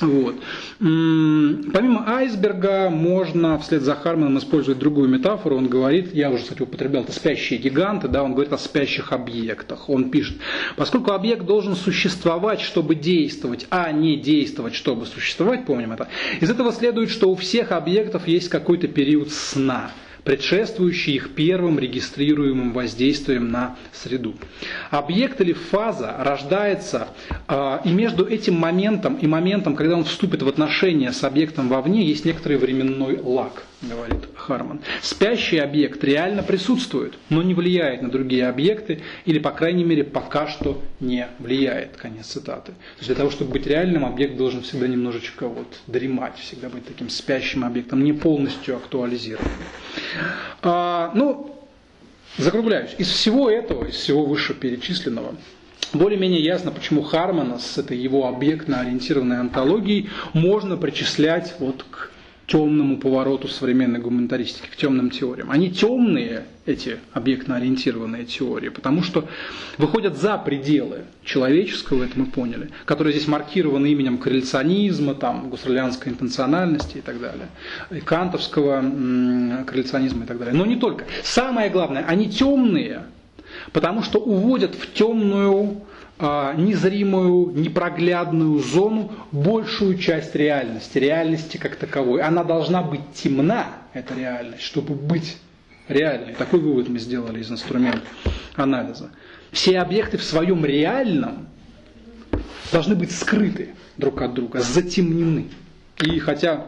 Вот. 0.00 0.36
Помимо 0.78 2.04
айсберга 2.06 2.90
можно 2.90 3.58
вслед 3.58 3.82
за 3.82 3.94
Харманом 3.94 4.38
использовать 4.38 4.78
другую 4.78 5.08
метафору. 5.08 5.56
Он 5.56 5.68
говорит, 5.68 6.14
я 6.14 6.30
уже, 6.30 6.42
кстати, 6.42 6.62
употреблял, 6.62 7.02
это 7.02 7.12
спящие 7.12 7.58
гиганты, 7.58 8.08
да, 8.08 8.22
он 8.22 8.32
говорит 8.32 8.52
о 8.52 8.58
спящих 8.58 9.12
объектах. 9.12 9.88
Он 9.88 10.10
пишет, 10.10 10.36
поскольку 10.76 11.12
объект 11.12 11.44
должен 11.44 11.76
существовать, 11.76 12.60
чтобы 12.60 12.94
действовать, 12.94 13.66
а 13.70 13.92
не 13.92 14.16
действовать, 14.16 14.74
чтобы 14.74 15.06
существовать, 15.06 15.66
помним 15.66 15.92
это, 15.92 16.08
из 16.40 16.50
этого 16.50 16.72
следует, 16.72 17.10
что 17.10 17.30
у 17.30 17.34
всех 17.34 17.72
объектов 17.72 18.26
есть 18.26 18.48
какой-то 18.48 18.88
период 18.88 19.30
сна– 19.30 19.90
предшествующий 20.24 21.14
их 21.14 21.34
первым 21.34 21.78
регистрируемым 21.78 22.72
воздействием 22.72 23.50
на 23.50 23.76
среду. 23.92 24.34
Объект 24.90 25.40
или 25.40 25.52
фаза 25.52 26.14
рождается, 26.18 27.08
э, 27.48 27.78
и 27.84 27.90
между 27.90 28.26
этим 28.26 28.54
моментом 28.54 29.16
и 29.16 29.26
моментом, 29.26 29.74
когда 29.76 29.96
он 29.96 30.04
вступит 30.04 30.42
в 30.42 30.48
отношения 30.48 31.12
с 31.12 31.24
объектом 31.24 31.68
вовне, 31.68 32.04
есть 32.04 32.24
некоторый 32.24 32.56
временной 32.56 33.18
лаг, 33.20 33.64
говорит 33.82 34.20
Харман. 34.36 34.80
Спящий 35.00 35.58
объект 35.58 36.02
реально 36.04 36.42
присутствует, 36.42 37.14
но 37.28 37.42
не 37.42 37.54
влияет 37.54 38.02
на 38.02 38.10
другие 38.10 38.46
объекты, 38.48 39.02
или, 39.24 39.38
по 39.38 39.50
крайней 39.50 39.84
мере, 39.84 40.04
пока 40.04 40.46
что 40.46 40.80
не 41.00 41.26
влияет. 41.38 41.96
Конец 41.96 42.26
цитаты. 42.26 42.72
То 42.72 42.98
есть 42.98 43.06
для 43.06 43.16
того, 43.16 43.30
чтобы 43.30 43.52
быть 43.52 43.66
реальным, 43.66 44.04
объект 44.04 44.36
должен 44.36 44.62
всегда 44.62 44.86
немножечко 44.86 45.48
вот 45.48 45.66
дремать, 45.86 46.36
всегда 46.38 46.68
быть 46.68 46.86
таким 46.86 47.08
спящим 47.08 47.64
объектом, 47.64 48.04
не 48.04 48.12
полностью 48.12 48.76
актуализированным. 48.76 49.52
А, 50.62 51.10
ну, 51.14 51.56
закругляюсь. 52.38 52.94
Из 52.98 53.08
всего 53.08 53.50
этого, 53.50 53.86
из 53.86 53.96
всего 53.96 54.24
вышеперечисленного, 54.24 55.34
более-менее 55.92 56.42
ясно, 56.42 56.70
почему 56.70 57.02
Хармана 57.02 57.58
с 57.58 57.76
этой 57.76 57.98
его 57.98 58.26
объектно-ориентированной 58.26 59.40
антологией 59.40 60.08
можно 60.32 60.78
причислять 60.78 61.54
вот 61.58 61.82
к 61.82 62.11
темному 62.52 62.98
повороту 62.98 63.48
современной 63.48 63.98
гуманитаристики, 63.98 64.66
к 64.66 64.76
темным 64.76 65.08
теориям. 65.08 65.50
Они 65.50 65.70
темные, 65.70 66.44
эти 66.66 66.98
объектно-ориентированные 67.14 68.26
теории, 68.26 68.68
потому 68.68 69.02
что 69.02 69.26
выходят 69.78 70.18
за 70.18 70.36
пределы 70.36 71.04
человеческого, 71.24 72.04
это 72.04 72.18
мы 72.18 72.26
поняли, 72.26 72.68
которые 72.84 73.14
здесь 73.14 73.26
маркированы 73.26 73.86
именем 73.86 74.18
корреляционизма, 74.18 75.14
там, 75.14 75.48
гуссерлианской 75.48 76.12
интенциональности 76.12 76.98
и 76.98 77.00
так 77.00 77.18
далее, 77.18 77.48
и 77.90 78.00
кантовского 78.00 78.82
корреляционизма 79.66 80.24
и 80.24 80.26
так 80.26 80.38
далее. 80.38 80.54
Но 80.54 80.66
не 80.66 80.76
только. 80.76 81.06
Самое 81.22 81.70
главное, 81.70 82.04
они 82.04 82.28
темные, 82.28 83.04
потому 83.72 84.02
что 84.02 84.18
уводят 84.18 84.74
в 84.74 84.92
темную 84.92 85.80
незримую, 86.22 87.52
непроглядную 87.54 88.58
зону 88.60 89.12
большую 89.32 89.98
часть 89.98 90.34
реальности, 90.34 90.98
реальности 90.98 91.56
как 91.56 91.76
таковой. 91.76 92.22
Она 92.22 92.44
должна 92.44 92.82
быть 92.82 93.00
темна, 93.14 93.66
эта 93.92 94.14
реальность, 94.14 94.62
чтобы 94.62 94.94
быть 94.94 95.36
реальной. 95.88 96.34
Такой 96.34 96.60
вывод 96.60 96.88
мы 96.88 96.98
сделали 96.98 97.40
из 97.40 97.50
инструмента 97.50 98.06
анализа. 98.54 99.10
Все 99.50 99.80
объекты 99.80 100.16
в 100.16 100.22
своем 100.22 100.64
реальном 100.64 101.48
должны 102.70 102.94
быть 102.94 103.12
скрыты 103.12 103.74
друг 103.96 104.22
от 104.22 104.34
друга, 104.34 104.60
затемнены. 104.60 105.48
И 106.00 106.18
хотя 106.20 106.66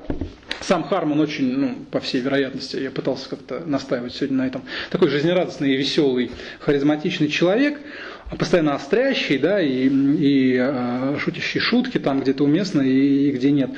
сам 0.61 0.85
Харман 0.85 1.21
очень, 1.21 1.57
ну, 1.57 1.75
по 1.91 2.01
всей 2.01 2.21
вероятности, 2.21 2.77
я 2.77 2.91
пытался 2.91 3.29
как-то 3.29 3.61
настаивать 3.67 4.15
сегодня 4.15 4.39
на 4.39 4.47
этом, 4.47 4.63
такой 4.91 5.09
жизнерадостный 5.09 5.73
и 5.73 5.77
веселый, 5.77 6.31
харизматичный 6.61 7.29
человек, 7.29 7.81
постоянно 8.39 8.75
острящий, 8.75 9.39
да, 9.39 9.61
и, 9.61 9.89
и 9.89 10.57
э, 10.59 11.17
шутящие 11.19 11.61
шутки 11.61 11.99
там 11.99 12.21
где-то 12.21 12.45
уместно 12.45 12.81
и, 12.81 13.29
и 13.29 13.33
где 13.33 13.51
нет. 13.51 13.71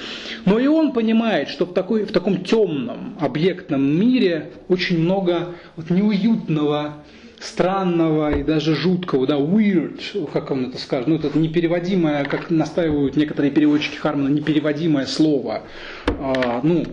Но 0.45 0.59
и 0.59 0.67
он 0.67 0.93
понимает, 0.93 1.49
что 1.49 1.67
в, 1.67 1.75
такой, 1.75 2.05
в 2.05 2.13
таком 2.13 2.45
темном 2.45 3.17
объектном 3.21 3.83
мире 3.83 4.53
очень 4.69 4.99
много 4.99 5.55
вот 5.77 5.91
неуютного, 5.91 7.05
странного 7.39 8.39
и 8.39 8.43
даже 8.43 8.75
жуткого, 8.75 9.27
да, 9.27 9.37
weird, 9.37 10.31
как 10.33 10.51
он 10.51 10.67
это 10.67 10.79
скажет, 10.79 11.07
ну, 11.09 11.17
это 11.17 11.37
непереводимое, 11.39 12.25
как 12.25 12.51
настаивают 12.51 13.17
некоторые 13.17 13.51
переводчики 13.51 13.97
Хармана, 13.97 14.29
непереводимое 14.29 15.07
слово, 15.07 15.63
а, 16.07 16.61
ну, 16.63 16.85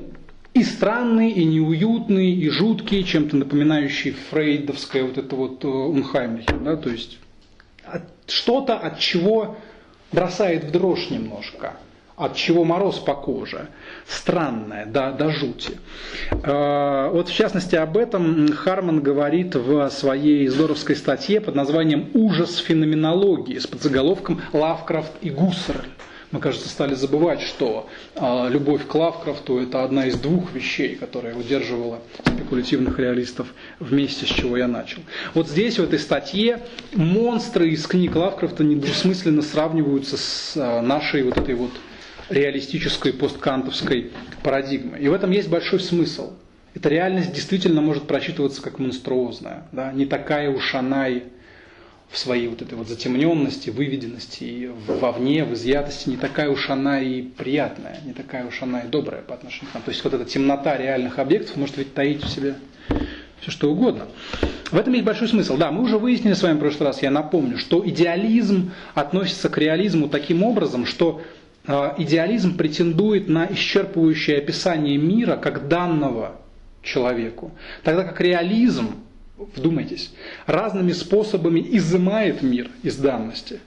и 0.53 0.63
странный, 0.63 1.31
и 1.31 1.45
неуютный, 1.45 2.31
и 2.31 2.49
жуткий, 2.49 3.03
чем-то 3.03 3.38
напоминающий 3.38 4.15
фрейдовское 4.30 5.03
вот 5.03 5.17
это 5.17 5.35
вот 5.35 5.65
э, 5.65 6.53
да, 6.63 6.75
то 6.75 6.89
есть 6.89 7.19
что-то, 8.28 8.78
от 8.78 9.00
чего 9.00 9.58
бросает 10.12 10.66
в 10.66 10.72
дрожь 10.72 11.10
немножко– 11.10 11.74
от 12.16 12.36
чего 12.36 12.64
мороз 12.64 13.00
по 13.00 13.16
коже. 13.16 13.70
Странное, 14.08 14.86
да, 14.86 15.12
до 15.12 15.30
жути. 15.30 15.78
А, 16.44 17.10
вот 17.10 17.30
в 17.30 17.34
частности 17.34 17.76
об 17.76 17.98
этом 17.98 18.52
Харман 18.54 19.02
говорит 19.02 19.56
в 19.56 19.90
своей 19.90 20.48
здоровской 20.48 20.95
статье 20.95 21.41
под 21.41 21.56
названием 21.56 22.10
«Ужас 22.14 22.58
феноменологии» 22.58 23.58
с 23.58 23.68
подзаголовком 23.68 24.41
«Лавкрафт 24.54 25.12
и 25.22 25.30
Гуссерль». 25.30 25.88
Мы, 26.34 26.39
кажется, 26.39 26.68
стали 26.68 26.95
забывать, 26.95 27.41
что 27.41 27.88
э, 28.15 28.49
любовь 28.49 28.88
к 28.88 28.95
Лавкрафту– 28.95 29.60
это 29.60 29.84
одна 29.84 30.07
из 30.07 30.15
двух 30.15 30.51
вещей, 30.51 30.95
которая 30.95 31.35
удерживала 31.35 31.99
спекулятивных 32.26 32.97
реалистов 32.97 33.53
вместе, 33.80 34.26
с 34.26 34.30
чего 34.30 34.57
я 34.57 34.68
начал. 34.68 35.03
Вот 35.35 35.47
здесь, 35.47 35.77
в 35.77 35.84
этой 35.84 35.99
статье, 35.99 36.60
монстры 36.93 37.69
из 37.69 37.85
книг 37.85 38.15
Лавкрафта 38.15 38.64
недвусмысленно 38.64 39.43
сравниваются 39.43 40.18
с 40.18 40.53
э, 40.55 40.81
нашей 40.81 41.22
вот 41.22 41.38
этой 41.38 41.53
вот 41.53 41.72
реалистической 42.30 43.14
посткантовской 43.14 44.10
парадигмы. 44.41 44.97
И 44.97 45.07
в 45.10 45.14
этом 45.14 45.30
есть 45.30 45.49
большой 45.49 45.81
смысл. 45.81 46.34
Эта 46.73 46.89
реальность 46.89 47.31
действительно 47.31 47.81
может 47.81 48.07
прочитываться 48.07 48.64
как 48.64 48.80
монструозная, 48.80 49.68
да? 49.72 49.91
не 49.91 50.07
такая 50.07 50.49
уж 50.49 50.73
она 50.73 51.10
и 51.10 51.22
в 52.14 52.18
своей 52.19 52.48
вот 52.48 52.61
этой 52.61 52.76
вот 52.76 52.88
затемненности, 52.88 53.72
выведенности, 53.72 54.44
и 54.44 54.72
вовне, 54.88 55.44
в 55.44 55.53
изъятости, 55.53 56.10
не 56.10 56.18
такая 56.18 56.52
уж 56.52 56.69
она 56.69 57.02
и 57.02 57.23
приятная, 57.23 58.02
не 58.06 58.14
такая 58.14 58.45
уж 58.45 58.61
она 58.61 58.81
и 58.81 58.88
добрая 58.88 59.23
по 59.23 59.34
отношению 59.34 59.72
к 59.72 59.73
нам. 59.73 59.84
То 59.84 59.90
есть 59.90 60.03
вот 60.03 60.14
эта 60.14 60.23
темнота 60.23 60.77
реальных 60.77 61.18
объектов 61.18 61.56
может 61.56 61.76
ведь 61.77 61.95
таить 61.95 62.23
в 62.23 62.30
себе 62.30 62.53
все 63.41 63.49
что 63.49 63.72
угодно. 63.72 64.06
В 64.69 64.77
этом 64.77 64.94
есть 64.94 65.06
большой 65.06 65.27
смысл. 65.27 65.57
Да, 65.57 65.72
мы 65.72 65.81
уже 65.81 65.98
выяснили 65.98 66.34
с 66.34 66.44
вами 66.44 66.57
в 66.57 66.60
прошлый 66.60 66.90
раз, 66.90 67.02
я 67.02 67.10
напомню, 67.10 67.57
что 67.57 67.81
идеализм 67.84 68.72
относится 68.94 69.49
к 69.49 69.57
реализму 69.57 70.07
таким 70.07 70.44
образом, 70.44 70.85
что 70.85 71.23
а, 71.65 71.95
идеализм 71.98 72.57
претендует 72.57 73.27
на 73.27 73.48
исчерпывающее 73.48 74.38
описание 74.38 74.98
мира 74.98 75.35
как 75.35 75.68
данного 75.68 76.35
человеку, 76.84 77.53
тогда 77.84 78.03
как 78.03 78.22
реализм, 78.22 79.02
вдумайтесь, 79.56 80.11
разными 80.45 80.91
способами 80.91 81.65
изымает 81.78 82.41
мир 82.41 82.70
из 82.84 82.98
данности 82.98 83.60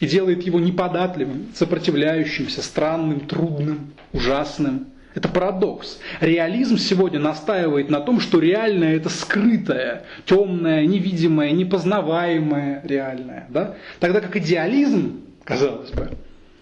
и 0.00 0.06
делает 0.06 0.42
его 0.42 0.58
неподатливым, 0.58 1.48
сопротивляющимся, 1.54 2.62
странным, 2.62 3.20
трудным, 3.20 3.92
ужасным. 4.12 4.86
Это 5.14 5.28
парадокс. 5.28 5.98
Реализм 6.20 6.78
сегодня 6.78 7.20
настаивает 7.20 7.90
на 7.90 8.00
том, 8.00 8.18
что 8.18 8.40
реальное 8.40 8.96
это 8.96 9.10
скрытое, 9.10 10.04
темное, 10.24 10.86
невидимое, 10.86 11.52
непознаваемое 11.52 12.80
реальное. 12.84 13.46
Да? 13.50 13.76
Тогда 14.00 14.20
как 14.20 14.36
идеализм, 14.36 15.20
казалось 15.44 15.90
бы, 15.90 16.10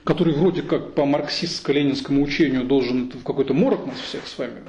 который 0.04 0.34
вроде 0.34 0.62
как 0.62 0.94
по 0.94 1.02
марксистско-ленинскому 1.02 2.22
учению 2.22 2.64
должен 2.64 3.10
в 3.10 3.22
какой-то 3.22 3.54
морок 3.54 3.86
нас 3.86 3.98
всех 4.00 4.26
с 4.26 4.36
вами 4.36 4.60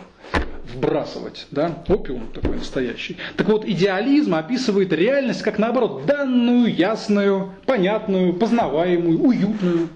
вбрасывать, 0.73 1.47
да, 1.51 1.83
опиум 1.87 2.27
такой 2.33 2.57
настоящий. 2.57 3.17
Так 3.37 3.47
вот, 3.47 3.65
идеализм 3.65 4.35
описывает 4.35 4.93
реальность 4.93 5.41
как 5.41 5.59
наоборот, 5.59 6.05
данную, 6.05 6.73
ясную, 6.73 7.53
понятную, 7.65 8.33
познаваемую, 8.33 9.19
уютную. 9.19 9.89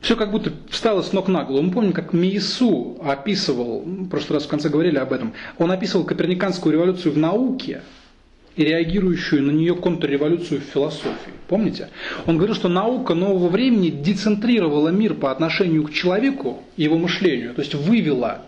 Все 0.00 0.16
как 0.16 0.30
будто 0.30 0.52
встало 0.70 1.02
с 1.02 1.12
ног 1.12 1.28
на 1.28 1.44
голову. 1.44 1.62
Мы 1.62 1.72
помним, 1.72 1.92
как 1.92 2.12
Миесу 2.12 2.98
описывал, 3.02 3.80
в 3.80 4.08
прошлый 4.08 4.38
раз 4.38 4.46
в 4.46 4.48
конце 4.48 4.68
говорили 4.68 4.96
об 4.96 5.12
этом, 5.12 5.34
он 5.58 5.70
описывал 5.70 6.04
коперниканскую 6.04 6.72
революцию 6.72 7.12
в 7.12 7.18
науке, 7.18 7.82
и 8.58 8.64
реагирующую 8.64 9.42
на 9.44 9.52
нее 9.52 9.76
контрреволюцию 9.76 10.60
в 10.60 10.64
философии. 10.64 11.32
Помните? 11.46 11.90
Он 12.26 12.36
говорил, 12.36 12.56
что 12.56 12.68
наука 12.68 13.14
нового 13.14 13.48
времени 13.48 13.88
децентрировала 13.88 14.88
мир 14.88 15.14
по 15.14 15.30
отношению 15.30 15.84
к 15.84 15.92
человеку 15.92 16.64
его 16.76 16.98
мышлению, 16.98 17.54
то 17.54 17.62
есть 17.62 17.74
вывела 17.76 18.42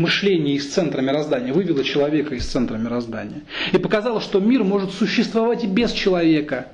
мышление 0.00 0.56
из 0.56 0.72
центра 0.72 1.02
мироздания, 1.02 1.52
вывела 1.52 1.84
человека 1.84 2.34
из 2.34 2.46
центра 2.46 2.76
мироздания. 2.76 3.42
И 3.72 3.78
показала, 3.78 4.20
что 4.20 4.40
мир 4.40 4.64
может 4.64 4.92
существовать 4.92 5.62
и 5.62 5.66
без 5.66 5.92
человека. 5.92 6.68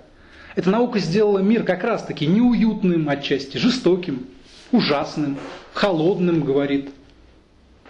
Эта 0.54 0.70
наука 0.70 1.00
сделала 1.00 1.40
мир 1.40 1.64
как 1.64 1.82
раз-таки 1.82 2.26
неуютным 2.26 3.08
отчасти, 3.08 3.58
жестоким, 3.58 4.26
ужасным, 4.70 5.36
холодным, 5.74 6.44
говорит 6.44 6.90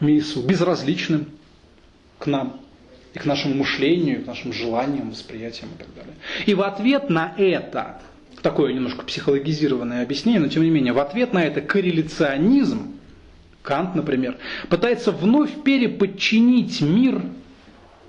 Мису, 0.01 0.43
безразличным 0.43 1.27
к 2.19 2.27
нам 2.27 2.61
и 3.13 3.19
к 3.19 3.27
нашему 3.27 3.55
мышлению, 3.55 4.25
к 4.25 4.27
нашим 4.27 4.53
желаниям, 4.53 5.11
восприятиям 5.11 5.71
и 5.75 5.79
так 5.79 5.95
далее. 5.95 6.15
И 6.47 6.55
в 6.55 6.63
ответ 6.63 7.11
на 7.11 7.35
это, 7.37 8.01
такое 8.41 8.73
немножко 8.73 9.05
психологизированное 9.05 10.03
объяснение, 10.03 10.41
но 10.41 10.49
тем 10.49 10.63
не 10.63 10.71
менее, 10.71 10.95
в 10.95 10.99
ответ 10.99 11.35
на 11.35 11.45
это 11.45 11.61
корреляционизм, 11.61 12.96
Кант, 13.67 13.97
например, 13.97 14.39
пытается 14.71 15.11
вновь 15.11 15.65
переподчинить 15.65 16.81
мир 16.81 17.21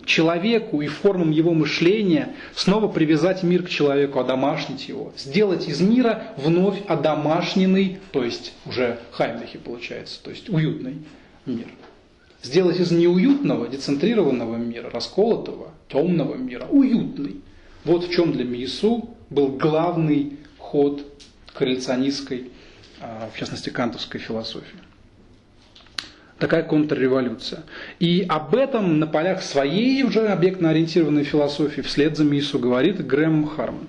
человеку 0.06 0.82
и 0.82 0.88
формам 0.88 1.32
его 1.32 1.54
мышления, 1.54 2.36
снова 2.56 2.88
привязать 2.88 3.42
мир 3.42 3.64
к 3.64 3.70
человеку, 3.70 4.20
одомашнить 4.20 4.88
его, 4.88 5.14
сделать 5.18 5.68
из 5.68 5.82
мира 5.82 6.36
вновь 6.38 6.80
одомашненный, 6.88 7.98
то 8.12 8.24
есть 8.24 8.54
уже 8.68 9.00
Хаймлихи 9.12 9.58
получается, 9.58 10.24
то 10.24 10.30
есть 10.30 10.48
уютный 10.48 10.98
мир. 11.48 11.68
Сделать 12.44 12.80
из 12.80 12.92
неуютного, 12.92 13.68
децентрированного 13.68 14.58
мира, 14.58 14.92
расколотого, 14.92 15.72
темного 15.90 16.36
мира, 16.36 16.68
уютный. 16.70 17.42
Вот 17.84 18.06
в 18.06 18.12
чем 18.12 18.32
для 18.32 18.46
Миесу 18.46 19.10
был 19.32 19.48
главный 19.48 20.38
ход 20.60 21.04
корреляционистской, 21.52 22.52
а, 23.02 23.30
в 23.34 23.38
частности, 23.38 23.72
кантовской 23.72 24.20
философии. 24.20 24.87
Такая 26.40 26.64
контрреволюция. 26.64 27.64
И 28.00 28.26
об 28.30 28.54
этом 28.54 29.00
на 29.00 29.08
полях 29.08 29.42
своей 29.42 30.04
уже 30.04 30.28
объектно-ориентированной 30.28 31.24
философии 31.24 31.82
вслед 31.82 32.16
за 32.16 32.24
Миесу 32.24 32.60
говорит 32.60 33.06
Грэм 33.06 33.48
Харман. 33.48 33.88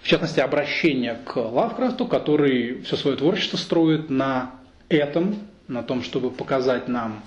В 0.00 0.08
частности, 0.08 0.40
обращение 0.40 1.18
к 1.24 1.36
Лавкрафту, 1.36 2.06
который 2.06 2.82
все 2.82 2.96
свое 2.96 3.16
творчество 3.16 3.56
строит 3.56 4.10
на 4.10 4.52
этом, 4.88 5.36
на 5.68 5.82
том, 5.82 6.02
чтобы 6.02 6.30
показать 6.30 6.88
нам 6.88 7.22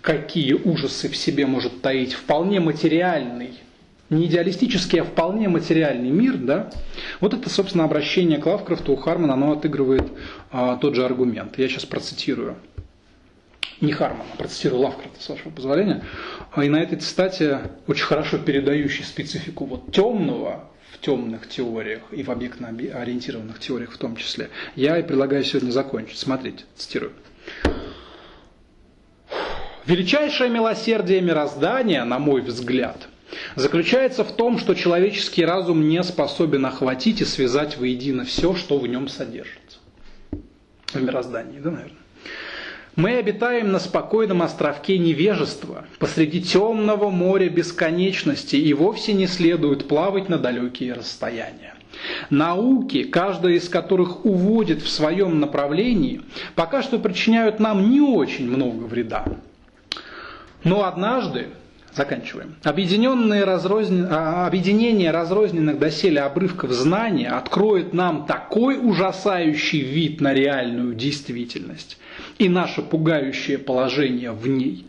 какие 0.00 0.54
ужасы 0.54 1.08
в 1.08 1.16
себе 1.16 1.46
может 1.46 1.82
таить 1.82 2.14
вполне 2.14 2.60
материальный, 2.60 3.50
не 4.08 4.26
идеалистический, 4.26 5.00
а 5.00 5.04
вполне 5.04 5.48
материальный 5.48 6.10
мир, 6.10 6.36
да, 6.36 6.70
вот 7.20 7.34
это, 7.34 7.48
собственно, 7.48 7.84
обращение 7.84 8.38
к 8.38 8.46
Лавкрафту 8.46 8.92
у 8.92 8.96
Хармана, 8.96 9.34
оно 9.34 9.52
отыгрывает 9.52 10.10
а, 10.50 10.76
тот 10.76 10.94
же 10.96 11.04
аргумент. 11.04 11.58
Я 11.58 11.68
сейчас 11.68 11.84
процитирую. 11.84 12.56
Не 13.80 13.92
Хармана, 13.92 14.24
а 14.34 14.36
процитирую 14.36 14.82
Лавкрафта, 14.82 15.22
с 15.22 15.28
вашего 15.28 15.50
позволения. 15.50 16.04
И 16.56 16.68
на 16.68 16.82
этой 16.82 16.98
цитате, 16.98 17.70
очень 17.86 18.04
хорошо 18.04 18.38
передающей 18.38 19.04
специфику 19.04 19.64
вот 19.64 19.92
темного 19.92 20.68
в 20.92 20.98
темных 20.98 21.48
теориях 21.48 22.02
и 22.10 22.22
в 22.22 22.30
объектно-ориентированных 22.30 23.58
теориях 23.58 23.92
в 23.92 23.98
том 23.98 24.16
числе, 24.16 24.50
я 24.76 24.98
и 24.98 25.02
предлагаю 25.02 25.44
сегодня 25.44 25.70
закончить. 25.70 26.18
Смотрите, 26.18 26.64
цитирую. 26.76 27.12
Величайшее 29.86 30.50
милосердие 30.50 31.22
мироздания, 31.22 32.04
на 32.04 32.18
мой 32.18 32.42
взгляд, 32.42 33.08
заключается 33.56 34.24
в 34.24 34.32
том, 34.32 34.58
что 34.58 34.74
человеческий 34.74 35.44
разум 35.44 35.88
не 35.88 36.02
способен 36.02 36.66
охватить 36.66 37.22
и 37.22 37.24
связать 37.24 37.78
воедино 37.78 38.24
все, 38.24 38.54
что 38.54 38.78
в 38.78 38.86
нем 38.86 39.08
содержится. 39.08 39.78
В 40.92 41.02
мироздании, 41.02 41.60
да, 41.60 41.70
наверное. 41.70 41.99
Мы 43.00 43.16
обитаем 43.16 43.72
на 43.72 43.78
спокойном 43.78 44.42
островке 44.42 44.98
невежества, 44.98 45.86
посреди 45.98 46.42
темного 46.42 47.08
моря 47.08 47.48
бесконечности, 47.48 48.56
и 48.56 48.74
вовсе 48.74 49.14
не 49.14 49.26
следует 49.26 49.88
плавать 49.88 50.28
на 50.28 50.36
далекие 50.36 50.92
расстояния. 50.92 51.72
Науки, 52.28 53.04
каждая 53.04 53.54
из 53.54 53.70
которых 53.70 54.26
уводит 54.26 54.82
в 54.82 54.90
своем 54.90 55.40
направлении, 55.40 56.20
пока 56.54 56.82
что 56.82 56.98
причиняют 56.98 57.58
нам 57.58 57.90
не 57.90 58.02
очень 58.02 58.50
много 58.50 58.84
вреда. 58.84 59.24
Но 60.62 60.84
однажды, 60.84 61.46
заканчиваем, 61.94 62.56
объединенные 62.62 63.44
разрознен... 63.44 64.06
А, 64.10 64.46
объединение 64.46 65.10
разрозненных 65.10 65.78
доселе 65.78 66.20
обрывков 66.20 66.70
знания 66.72 67.28
откроет 67.28 67.92
нам 67.92 68.26
такой 68.26 68.78
ужасающий 68.78 69.80
вид 69.80 70.20
на 70.20 70.32
реальную 70.32 70.94
действительность 70.94 71.98
и 72.38 72.48
наше 72.48 72.82
пугающее 72.82 73.58
положение 73.58 74.32
в 74.32 74.46
ней, 74.46 74.86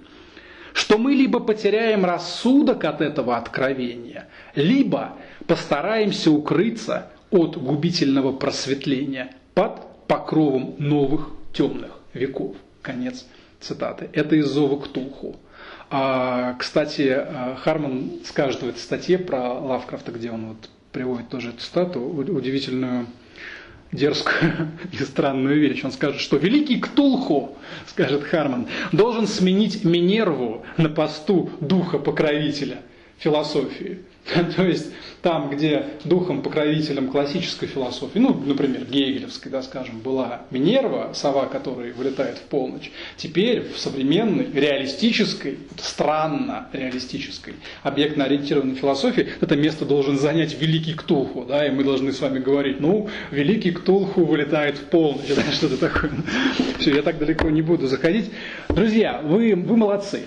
что 0.73 0.97
мы 0.97 1.13
либо 1.13 1.39
потеряем 1.39 2.05
рассудок 2.05 2.85
от 2.85 3.01
этого 3.01 3.37
откровения, 3.37 4.27
либо 4.55 5.17
постараемся 5.47 6.31
укрыться 6.31 7.07
от 7.29 7.57
губительного 7.57 8.33
просветления 8.33 9.33
под 9.53 10.07
покровом 10.07 10.75
новых 10.77 11.29
темных 11.53 11.91
веков. 12.13 12.55
Конец 12.81 13.25
цитаты. 13.59 14.09
Это 14.13 14.35
из 14.35 14.47
Зова 14.47 14.81
Ктулху. 14.81 15.37
А, 15.93 16.55
кстати, 16.57 17.27
Харман 17.63 18.21
скажет 18.23 18.63
в 18.63 18.69
этой 18.69 18.79
статье 18.79 19.17
про 19.17 19.51
Лавкрафта, 19.59 20.13
где 20.13 20.31
он 20.31 20.47
вот 20.47 20.69
приводит 20.93 21.27
тоже 21.27 21.49
эту 21.49 21.59
цитату, 21.59 21.99
удивительную 21.99 23.07
дерзкую 23.91 24.71
и 24.93 24.97
странную 25.03 25.59
вещь. 25.59 25.83
Он 25.83 25.91
скажет, 25.91 26.21
что 26.21 26.37
великий 26.37 26.79
Ктулху, 26.79 27.57
скажет 27.87 28.23
Харман, 28.23 28.67
должен 28.93 29.27
сменить 29.27 29.83
Минерву 29.83 30.65
на 30.77 30.87
посту 30.87 31.49
духа-покровителя 31.59 32.77
философии. 33.17 33.99
То 34.55 34.63
есть 34.63 34.91
там, 35.21 35.49
где 35.49 35.85
духом-покровителем 36.03 37.09
классической 37.09 37.67
философии, 37.67 38.19
ну, 38.19 38.33
например, 38.33 38.85
гегелевской, 38.85 39.51
да, 39.51 39.61
скажем, 39.61 39.99
была 39.99 40.43
Минерва, 40.51 41.11
сова, 41.13 41.45
которая 41.45 41.93
вылетает 41.93 42.37
в 42.37 42.43
полночь, 42.43 42.91
теперь 43.17 43.71
в 43.71 43.79
современной, 43.79 44.51
реалистической, 44.51 45.59
странно 45.77 46.69
реалистической, 46.73 47.55
объектно-ориентированной 47.83 48.75
философии 48.75 49.29
это 49.41 49.55
место 49.55 49.85
должен 49.85 50.17
занять 50.17 50.59
великий 50.59 50.93
Ктулху, 50.93 51.45
да, 51.45 51.65
и 51.65 51.71
мы 51.71 51.83
должны 51.83 52.11
с 52.11 52.19
вами 52.19 52.39
говорить, 52.39 52.79
ну, 52.79 53.09
великий 53.31 53.71
Ктулху 53.71 54.23
вылетает 54.23 54.77
в 54.77 54.85
полночь, 54.85 55.27
да, 55.35 55.43
что-то 55.51 55.77
такое. 55.77 56.11
Все, 56.79 56.95
я 56.95 57.01
так 57.01 57.17
далеко 57.17 57.49
не 57.49 57.61
буду 57.61 57.87
заходить. 57.87 58.31
Друзья, 58.69 59.21
вы, 59.23 59.55
вы 59.55 59.77
молодцы 59.77 60.25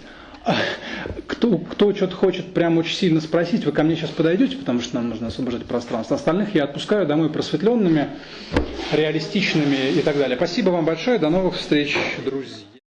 кто, 1.27 1.59
кто 1.59 1.95
что-то 1.95 2.17
хочет 2.17 2.53
прям 2.53 2.79
очень 2.79 2.97
сильно 2.97 3.21
спросить, 3.21 3.65
вы 3.65 3.73
ко 3.73 3.83
мне 3.83 3.97
сейчас 3.97 4.11
подойдете, 4.11 4.57
потому 4.57 4.81
что 4.81 4.97
нам 4.97 5.09
нужно 5.09 5.29
освобождать 5.29 5.65
пространство. 5.65 6.17
Остальных 6.17 6.55
я 6.55 6.65
отпускаю 6.65 7.07
домой 7.07 7.31
просветленными, 7.31 8.09
реалистичными 8.93 9.91
и 9.97 10.01
так 10.03 10.19
далее. 10.19 10.37
Спасибо 10.37 10.71
вам 10.71 10.85
большое, 10.85 11.19
до 11.19 11.31
новых 11.31 11.57
встреч, 11.57 11.97
друзья. 12.25 12.74